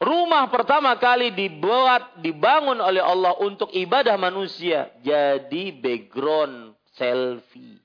rumah 0.00 0.48
pertama 0.48 0.96
kali 0.96 1.32
dibuat, 1.32 2.20
dibangun 2.24 2.80
oleh 2.80 3.04
Allah 3.04 3.36
untuk 3.40 3.68
ibadah 3.72 4.16
manusia. 4.16 4.92
Jadi 5.04 5.76
background 5.76 6.72
selfie 6.96 7.82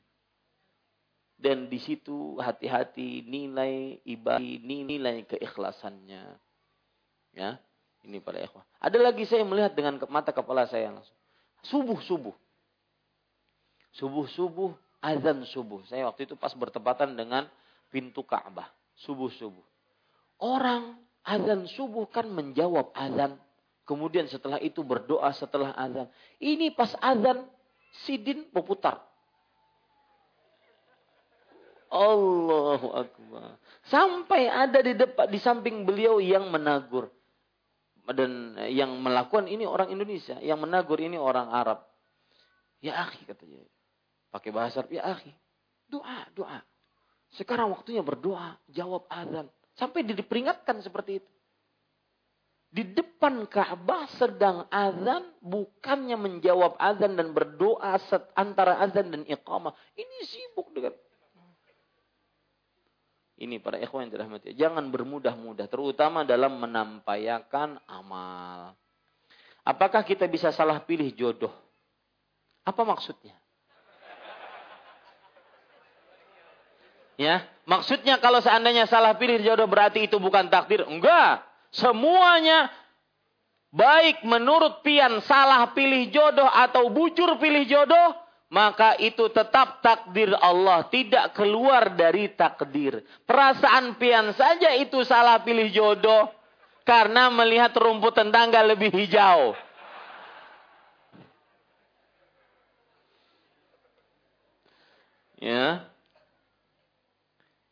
dan 1.38 1.69
di 1.69 1.77
situ 1.77 2.41
hati-hati 2.41 3.22
nilai 3.30 4.02
ibadah, 4.10 4.41
nilai 4.41 5.22
keikhlasannya. 5.30 6.26
Ya, 7.38 7.61
ini 8.02 8.18
pada 8.18 8.41
ikhwah. 8.41 8.65
Ada 8.81 8.98
lagi 8.98 9.22
saya 9.30 9.45
melihat 9.45 9.77
dengan 9.77 10.02
mata 10.10 10.34
kepala 10.34 10.65
saya 10.65 10.89
langsung. 10.89 11.14
Subuh 11.61 12.34
subuh. 13.96 14.26
Subuh 14.26 14.26
subuh, 14.32 14.72
azan 15.02 15.46
subuh. 15.48 15.82
Saya 15.88 16.10
waktu 16.10 16.28
itu 16.28 16.36
pas 16.36 16.52
bertepatan 16.52 17.14
dengan 17.16 17.48
pintu 17.94 18.26
Ka'bah. 18.26 18.68
Subuh 18.98 19.30
subuh. 19.30 19.64
Orang 20.42 20.98
azan 21.26 21.66
subuh 21.70 22.10
kan 22.10 22.28
menjawab 22.30 22.94
azan. 22.94 23.38
Kemudian 23.88 24.28
setelah 24.28 24.60
itu 24.60 24.84
berdoa 24.84 25.32
setelah 25.32 25.72
azan. 25.78 26.12
Ini 26.42 26.76
pas 26.76 26.92
azan 27.00 27.48
sidin 28.04 28.50
berputar. 28.52 29.00
Allahu 31.88 33.00
Akbar. 33.00 33.56
Sampai 33.88 34.52
ada 34.52 34.84
di 34.84 34.92
depan 34.92 35.32
di 35.32 35.40
samping 35.40 35.88
beliau 35.88 36.20
yang 36.20 36.52
menagur. 36.52 37.08
Dan 38.08 38.56
yang 38.72 39.04
melakukan 39.04 39.52
ini 39.52 39.68
orang 39.68 39.92
Indonesia, 39.92 40.40
yang 40.40 40.64
menagur 40.64 40.96
ini 41.00 41.20
orang 41.20 41.52
Arab. 41.52 41.84
Ya 42.80 43.04
akhi 43.04 43.28
katanya. 43.28 43.68
Pakai 44.28 44.52
bahasa 44.52 44.84
Arab, 44.84 44.91
ya 44.91 45.04
akhi. 45.08 45.32
Doa, 45.88 46.28
doa. 46.36 46.60
Sekarang 47.36 47.72
waktunya 47.72 48.04
berdoa, 48.04 48.60
jawab 48.72 49.08
azan. 49.08 49.48
Sampai 49.76 50.04
diperingatkan 50.04 50.84
seperti 50.84 51.24
itu. 51.24 51.32
Di 52.68 52.84
depan 52.84 53.48
Ka'bah 53.48 54.12
sedang 54.20 54.68
azan, 54.68 55.32
bukannya 55.40 56.20
menjawab 56.20 56.76
azan 56.76 57.16
dan 57.16 57.32
berdoa 57.32 57.95
antara 58.36 58.84
azan 58.84 59.08
dan 59.08 59.24
iqamah. 59.24 59.72
Ini 59.95 60.18
sibuk 60.28 60.76
dengan 60.76 60.91
ini 63.38 63.62
para 63.62 63.78
ikhwan 63.78 64.10
yang 64.10 64.14
dirahmati. 64.18 64.58
Jangan 64.58 64.90
bermudah-mudah, 64.90 65.70
terutama 65.70 66.26
dalam 66.26 66.58
menampayakan 66.58 67.78
amal. 67.86 68.74
Apakah 69.62 70.02
kita 70.02 70.26
bisa 70.26 70.49
salah 70.49 70.82
pilih 70.82 71.14
jodoh? 71.14 71.54
Apa 72.66 72.82
maksudnya? 72.82 73.38
Ya, 77.18 77.41
maksudnya 77.65 78.22
kalau 78.22 78.38
seandainya 78.45 78.85
salah 78.85 79.18
pilih 79.18 79.41
jodoh 79.41 79.65
berarti 79.65 80.06
itu 80.06 80.22
bukan 80.22 80.53
takdir. 80.53 80.85
Enggak. 80.85 81.41
Semuanya 81.73 82.69
baik 83.73 84.22
menurut 84.22 84.85
pian 84.85 85.18
salah 85.26 85.73
pilih 85.73 86.14
jodoh 86.14 86.45
atau 86.45 86.94
bujur 86.94 87.41
pilih 87.41 87.65
jodoh, 87.65 88.14
maka 88.53 88.95
itu 89.02 89.27
tetap 89.34 89.81
takdir 89.81 90.31
Allah, 90.38 90.85
tidak 90.94 91.34
keluar 91.34 91.89
dari 91.98 92.30
takdir. 92.38 93.02
Perasaan 93.26 93.98
pian 93.98 94.31
saja 94.38 94.77
itu 94.77 95.02
salah 95.02 95.41
pilih 95.41 95.73
jodoh 95.73 96.30
karena 96.85 97.34
melihat 97.34 97.73
rumput 97.76 98.14
tetangga 98.14 98.61
lebih 98.61 98.94
hijau. 98.94 99.57
Ya. 105.41 105.97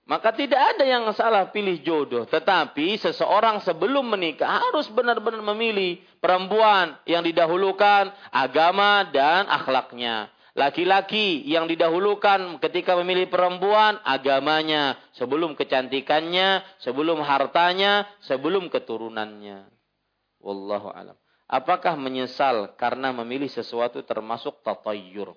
Maka 0.05 0.37
tidak 0.37 0.77
ada 0.77 0.85
yang 0.85 1.09
salah 1.17 1.49
pilih 1.49 1.81
jodoh. 1.81 2.29
Tetapi 2.29 3.01
seseorang 3.01 3.57
sebelum 3.65 4.05
menikah 4.05 4.61
harus 4.69 4.85
benar-benar 4.93 5.41
memilih 5.53 5.97
perempuan 6.21 6.93
yang 7.09 7.25
didahulukan 7.25 8.13
agama 8.29 9.09
dan 9.09 9.49
akhlaknya. 9.49 10.29
Laki-laki 10.55 11.43
yang 11.43 11.67
didahulukan 11.67 12.63
ketika 12.63 12.95
memilih 12.95 13.27
perempuan 13.27 13.99
agamanya, 14.07 14.95
sebelum 15.11 15.51
kecantikannya, 15.51 16.63
sebelum 16.79 17.19
hartanya, 17.25 18.07
sebelum 18.23 18.71
keturunannya. 18.71 19.67
Wallahu 20.39 20.95
alam. 20.95 21.17
Apakah 21.49 21.99
menyesal 21.99 22.77
karena 22.77 23.11
memilih 23.11 23.51
sesuatu 23.51 23.99
termasuk 24.05 24.63
tatayyur? 24.63 25.35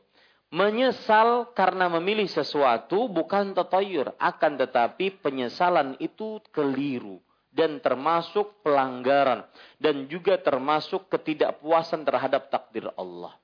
Menyesal 0.49 1.53
karena 1.53 1.93
memilih 1.93 2.25
sesuatu 2.25 3.05
bukan 3.13 3.53
tatayyur, 3.53 4.17
akan 4.17 4.57
tetapi 4.57 5.21
penyesalan 5.21 6.01
itu 6.01 6.41
keliru 6.57 7.21
dan 7.53 7.85
termasuk 7.85 8.65
pelanggaran 8.65 9.45
dan 9.77 10.09
juga 10.09 10.41
termasuk 10.41 11.13
ketidakpuasan 11.13 12.01
terhadap 12.01 12.49
takdir 12.49 12.89
Allah. 12.97 13.37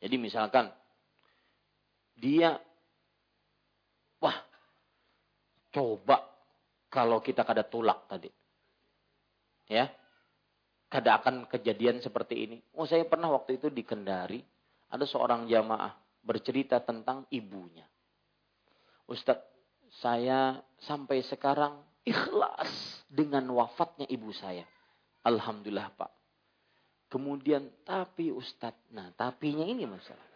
Jadi 0.00 0.16
misalkan 0.16 0.72
dia 2.16 2.56
wah 4.16 4.38
coba 5.76 6.24
kalau 6.88 7.20
kita 7.20 7.44
kada 7.44 7.68
tulak 7.68 8.08
tadi. 8.08 8.32
Ya. 9.68 9.92
Kada 10.90 11.22
akan 11.22 11.46
kejadian 11.46 12.02
seperti 12.02 12.48
ini. 12.48 12.56
Oh 12.74 12.82
saya 12.82 13.06
pernah 13.06 13.30
waktu 13.30 13.62
itu 13.62 13.70
di 13.70 13.86
Kendari 13.86 14.42
ada 14.90 15.06
seorang 15.06 15.46
jamaah 15.46 15.94
bercerita 16.20 16.82
tentang 16.82 17.24
ibunya. 17.30 17.86
Ustadz, 19.06 19.46
saya 20.02 20.60
sampai 20.84 21.22
sekarang 21.26 21.80
ikhlas 22.06 22.70
dengan 23.10 23.46
wafatnya 23.54 24.06
ibu 24.10 24.30
saya. 24.34 24.66
Alhamdulillah 25.26 25.90
Pak. 25.94 26.12
Kemudian 27.10 27.66
tapi 27.82 28.30
Ustadz, 28.30 28.90
nah 28.94 29.10
tapinya 29.14 29.66
ini 29.66 29.82
masalah. 29.86 30.28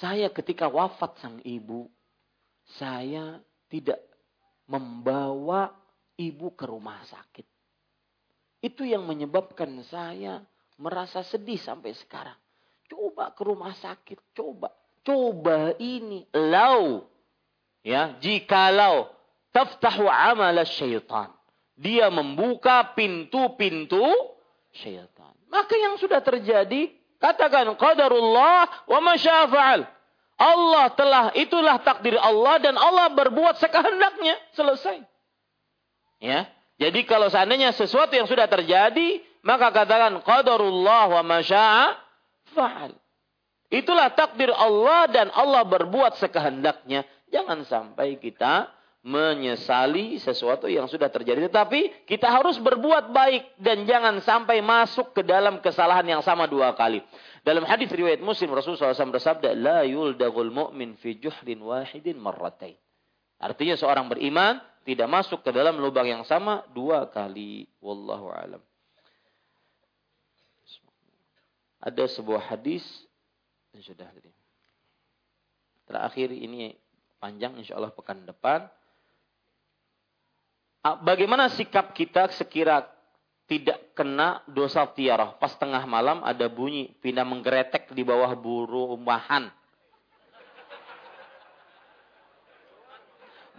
Saya 0.00 0.32
ketika 0.32 0.66
wafat 0.66 1.20
sang 1.20 1.38
ibu, 1.44 1.86
saya 2.80 3.38
tidak 3.68 4.00
membawa 4.66 5.70
ibu 6.16 6.50
ke 6.56 6.64
rumah 6.66 7.04
sakit. 7.06 7.46
Itu 8.64 8.88
yang 8.88 9.04
menyebabkan 9.04 9.84
saya 9.86 10.40
merasa 10.78 11.22
sedih 11.22 11.58
sampai 11.58 11.94
sekarang. 11.94 12.36
Coba 12.90 13.32
ke 13.32 13.42
rumah 13.42 13.72
sakit, 13.74 14.36
coba. 14.36 14.70
Coba 15.04 15.76
ini. 15.80 16.24
Lau. 16.32 17.04
Ya, 17.84 18.16
jikalau 18.16 19.12
taftahu 19.52 20.08
amal 20.08 20.56
syaitan. 20.64 21.30
Dia 21.74 22.08
membuka 22.08 22.94
pintu-pintu 22.96 24.02
syaitan. 24.72 25.34
Maka 25.50 25.74
yang 25.76 26.00
sudah 26.00 26.18
terjadi, 26.24 26.90
katakan 27.20 27.76
qadarullah 27.78 28.88
wa 28.88 28.98
masyafa'al. 29.04 29.86
Allah 30.34 30.86
telah, 30.98 31.24
itulah 31.38 31.78
takdir 31.78 32.18
Allah 32.18 32.58
dan 32.58 32.74
Allah 32.74 33.12
berbuat 33.14 33.62
sekehendaknya. 33.62 34.34
Selesai. 34.58 34.98
Ya. 36.18 36.50
Jadi 36.74 37.06
kalau 37.06 37.30
seandainya 37.30 37.70
sesuatu 37.70 38.18
yang 38.18 38.26
sudah 38.26 38.50
terjadi, 38.50 39.22
maka 39.44 39.68
katakan 39.70 40.24
qadarullah 40.24 41.20
wa 41.20 41.22
masyafa'al. 41.36 42.96
Itulah 43.68 44.08
takdir 44.16 44.48
Allah 44.48 45.04
dan 45.12 45.28
Allah 45.28 45.62
berbuat 45.68 46.16
sekehendaknya. 46.16 47.04
Jangan 47.28 47.66
sampai 47.68 48.16
kita 48.16 48.72
menyesali 49.04 50.16
sesuatu 50.16 50.64
yang 50.64 50.88
sudah 50.88 51.12
terjadi. 51.12 51.52
Tetapi 51.52 52.08
kita 52.08 52.24
harus 52.32 52.56
berbuat 52.56 53.12
baik 53.12 53.60
dan 53.60 53.84
jangan 53.84 54.24
sampai 54.24 54.64
masuk 54.64 55.12
ke 55.12 55.20
dalam 55.20 55.60
kesalahan 55.60 56.08
yang 56.08 56.22
sama 56.24 56.48
dua 56.48 56.72
kali. 56.72 57.04
Dalam 57.44 57.68
hadis 57.68 57.92
riwayat 57.92 58.24
Muslim 58.24 58.56
Rasulullah 58.56 58.96
SAW 58.96 59.12
bersabda, 59.12 59.52
"La 59.52 59.84
yuldagul 59.84 60.48
mu'min 60.48 60.96
fi 60.96 61.20
juhlin 61.20 61.60
wahidin 61.60 62.16
marratain." 62.16 62.80
Artinya 63.36 63.76
seorang 63.76 64.08
beriman 64.08 64.56
tidak 64.88 65.08
masuk 65.12 65.44
ke 65.44 65.52
dalam 65.52 65.76
lubang 65.76 66.08
yang 66.08 66.24
sama 66.24 66.64
dua 66.72 67.12
kali. 67.12 67.68
Wallahu 67.84 68.32
alam. 68.32 68.64
Ada 71.84 72.08
sebuah 72.16 72.48
hadis 72.48 72.80
sudah 73.76 74.08
Terakhir 75.84 76.32
ini 76.32 76.72
panjang 77.20 77.60
insya 77.60 77.76
Allah 77.76 77.92
pekan 77.92 78.24
depan 78.24 78.64
bagaimana 81.04 81.52
sikap 81.52 81.92
kita 81.92 82.32
sekira 82.32 82.88
tidak 83.44 83.92
kena 83.92 84.40
dosa 84.48 84.88
tiarah. 84.88 85.36
Pas 85.36 85.52
tengah 85.56 85.84
malam 85.84 86.24
ada 86.24 86.48
bunyi 86.48 86.96
pindah 87.04 87.24
menggeretek 87.28 87.92
di 87.92 88.00
bawah 88.00 88.32
burumahan. 88.32 89.52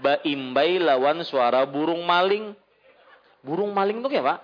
Baimbai 0.01 0.81
lawan 0.81 1.21
suara 1.21 1.61
burung 1.69 2.01
maling. 2.01 2.57
Burung 3.45 3.71
maling 3.77 4.01
itu 4.01 4.09
ya 4.09 4.25
Pak? 4.25 4.39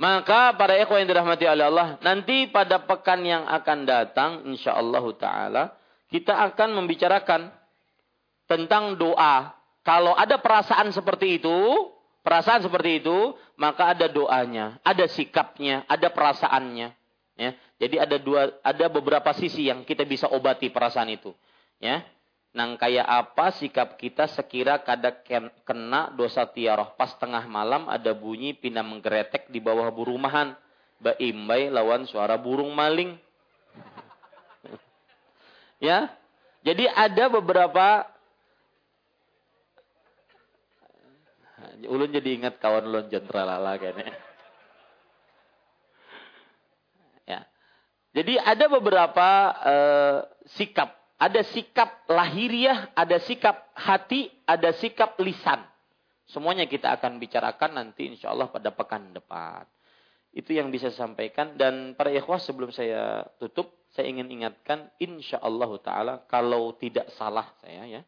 Maka 0.00 0.56
para 0.56 0.80
ikhwan 0.80 1.04
yang 1.04 1.12
dirahmati 1.12 1.44
oleh 1.44 1.68
Allah, 1.68 2.00
nanti 2.00 2.48
pada 2.48 2.80
pekan 2.80 3.20
yang 3.20 3.44
akan 3.44 3.84
datang, 3.84 4.30
insya 4.48 4.72
Allah 4.72 5.04
Ta'ala, 5.12 5.62
kita 6.08 6.40
akan 6.40 6.72
membicarakan 6.80 7.52
tentang 8.48 8.96
doa. 8.96 9.52
Kalau 9.84 10.16
ada 10.16 10.40
perasaan 10.40 10.88
seperti 10.88 11.36
itu, 11.36 11.52
perasaan 12.24 12.64
seperti 12.64 13.04
itu, 13.04 13.36
maka 13.60 13.92
ada 13.92 14.08
doanya, 14.08 14.80
ada 14.80 15.04
sikapnya, 15.04 15.84
ada 15.84 16.08
perasaannya. 16.08 16.96
Ya, 17.36 17.50
jadi 17.76 18.08
ada 18.08 18.16
dua, 18.16 18.56
ada 18.64 18.88
beberapa 18.88 19.36
sisi 19.36 19.68
yang 19.68 19.84
kita 19.84 20.08
bisa 20.08 20.32
obati 20.32 20.72
perasaan 20.72 21.12
itu. 21.12 21.36
Ya, 21.76 22.08
nang 22.50 22.74
kayak 22.74 23.06
apa 23.06 23.54
sikap 23.54 23.94
kita 23.94 24.26
sekira 24.26 24.82
kada 24.82 25.22
kena 25.62 26.10
dosa 26.18 26.44
tiaroh 26.50 26.98
pas 26.98 27.14
tengah 27.14 27.46
malam 27.46 27.86
ada 27.86 28.10
bunyi 28.10 28.58
pindah 28.58 28.82
menggeretek 28.82 29.46
di 29.46 29.62
bawah 29.62 29.86
burumahan 29.94 30.58
baimbai 30.98 31.70
lawan 31.70 32.10
suara 32.10 32.34
burung 32.34 32.74
maling 32.74 33.14
ya 35.86 36.10
Jadi 36.60 36.84
ada 36.84 37.32
beberapa 37.32 38.04
ulun 41.88 42.12
jadi 42.12 42.28
ingat 42.36 42.60
kawan 42.60 42.84
ulun 42.84 43.08
jentralala 43.08 43.80
kayaknya. 43.80 44.12
Ya. 47.24 47.40
Jadi 48.12 48.36
ada 48.36 48.64
beberapa 48.68 49.28
uh, 49.64 50.16
sikap, 50.52 50.99
ada 51.20 51.44
sikap 51.44 52.08
lahiriah, 52.08 52.96
ada 52.96 53.20
sikap 53.20 53.68
hati, 53.76 54.32
ada 54.48 54.72
sikap 54.72 55.20
lisan. 55.20 55.60
Semuanya 56.24 56.64
kita 56.64 56.96
akan 56.96 57.20
bicarakan 57.20 57.76
nanti 57.76 58.08
insya 58.08 58.32
Allah 58.32 58.48
pada 58.48 58.72
pekan 58.72 59.12
depan. 59.12 59.68
Itu 60.32 60.56
yang 60.56 60.72
bisa 60.72 60.88
saya 60.88 61.10
sampaikan 61.10 61.60
dan 61.60 61.92
para 61.92 62.08
ikhwah 62.08 62.40
sebelum 62.40 62.72
saya 62.72 63.28
tutup 63.36 63.84
saya 63.92 64.06
ingin 64.08 64.30
ingatkan 64.30 64.88
insya 65.02 65.42
Allah 65.42 65.68
taala 65.82 66.14
kalau 66.30 66.72
tidak 66.78 67.10
salah 67.18 67.50
saya 67.58 67.82
ya 67.98 68.02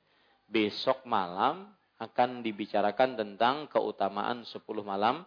besok 0.46 1.02
malam 1.02 1.66
akan 1.98 2.46
dibicarakan 2.46 3.18
tentang 3.18 3.66
keutamaan 3.66 4.46
10 4.46 4.62
malam 4.86 5.26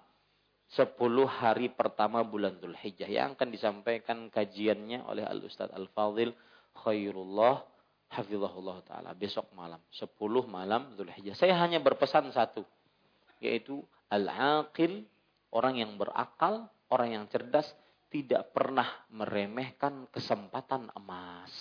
10 0.72 0.96
hari 1.28 1.68
pertama 1.68 2.24
bulan 2.24 2.56
Dzulhijjah 2.64 3.12
yang 3.12 3.36
akan 3.36 3.52
disampaikan 3.52 4.32
kajiannya 4.32 5.04
oleh 5.04 5.28
Al 5.28 5.44
Ustaz 5.44 5.76
Al 5.76 5.92
Fadil 5.92 6.32
Khairullah 6.80 7.75
Hafizahullah 8.16 8.80
taala 8.88 9.12
besok 9.12 9.52
malam 9.52 9.80
10 9.92 10.16
malam 10.48 10.96
Dzulhijjah. 10.96 11.36
Saya 11.36 11.60
hanya 11.60 11.84
berpesan 11.84 12.32
satu 12.32 12.64
yaitu 13.44 13.84
al-aqil 14.08 15.04
orang 15.52 15.84
yang 15.84 16.00
berakal 16.00 16.72
orang 16.88 17.20
yang 17.20 17.26
cerdas 17.28 17.76
tidak 18.08 18.56
pernah 18.56 18.88
meremehkan 19.12 20.08
kesempatan 20.08 20.88
emas. 20.96 21.52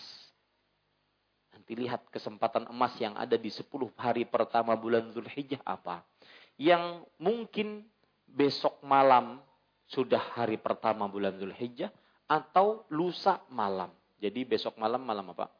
Nanti 1.50 1.74
lihat 1.74 2.06
kesempatan 2.14 2.70
emas 2.70 2.94
yang 3.02 3.18
ada 3.18 3.34
di 3.34 3.50
10 3.50 3.66
hari 3.98 4.22
pertama 4.28 4.78
bulan 4.78 5.10
Zulhijjah 5.10 5.62
apa. 5.66 6.06
Yang 6.54 7.02
mungkin 7.18 7.82
besok 8.30 8.78
malam 8.86 9.42
sudah 9.90 10.22
hari 10.38 10.54
pertama 10.62 11.10
bulan 11.10 11.34
Zulhijjah 11.34 11.90
atau 12.30 12.86
lusa 12.94 13.42
malam. 13.50 13.90
Jadi 14.22 14.46
besok 14.46 14.78
malam 14.78 15.02
malam 15.02 15.34
apa? 15.34 15.50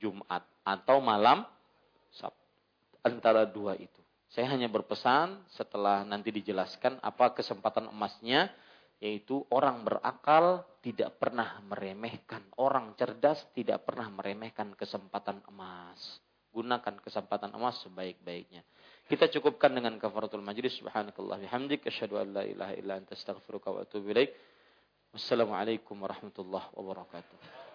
Jumat 0.00 0.44
atau 0.66 0.98
malam. 1.00 1.46
Antara 3.06 3.46
dua 3.46 3.78
itu. 3.78 4.02
Saya 4.26 4.50
hanya 4.50 4.66
berpesan 4.66 5.46
setelah 5.54 6.02
nanti 6.02 6.34
dijelaskan 6.34 6.98
apa 6.98 7.30
kesempatan 7.38 7.86
emasnya 7.86 8.50
yaitu 8.98 9.46
orang 9.52 9.86
berakal 9.86 10.66
tidak 10.82 11.14
pernah 11.20 11.62
meremehkan. 11.70 12.42
Orang 12.58 12.98
cerdas 12.98 13.46
tidak 13.54 13.86
pernah 13.86 14.10
meremehkan 14.10 14.74
kesempatan 14.74 15.38
emas. 15.46 16.18
Gunakan 16.50 16.98
kesempatan 16.98 17.54
emas 17.54 17.78
sebaik-baiknya. 17.86 18.66
Kita 19.06 19.30
cukupkan 19.30 19.70
dengan 19.70 19.94
kafaratul 20.02 20.42
majlis. 20.42 20.82
Subhanakallah 20.82 21.38
bihamdik. 21.46 21.86
Asyhadu 21.86 22.18
an 22.18 22.34
la 22.34 22.42
ilaha 22.42 22.74
illa 22.74 22.98
anta 22.98 23.14
astaghfiruka 23.14 23.70
wa 23.70 23.86
atubu 23.86 24.10
ilaik. 24.10 24.34
Wassalamualaikum 25.14 25.94
warahmatullahi 26.00 26.74
wabarakatuh 26.74 27.65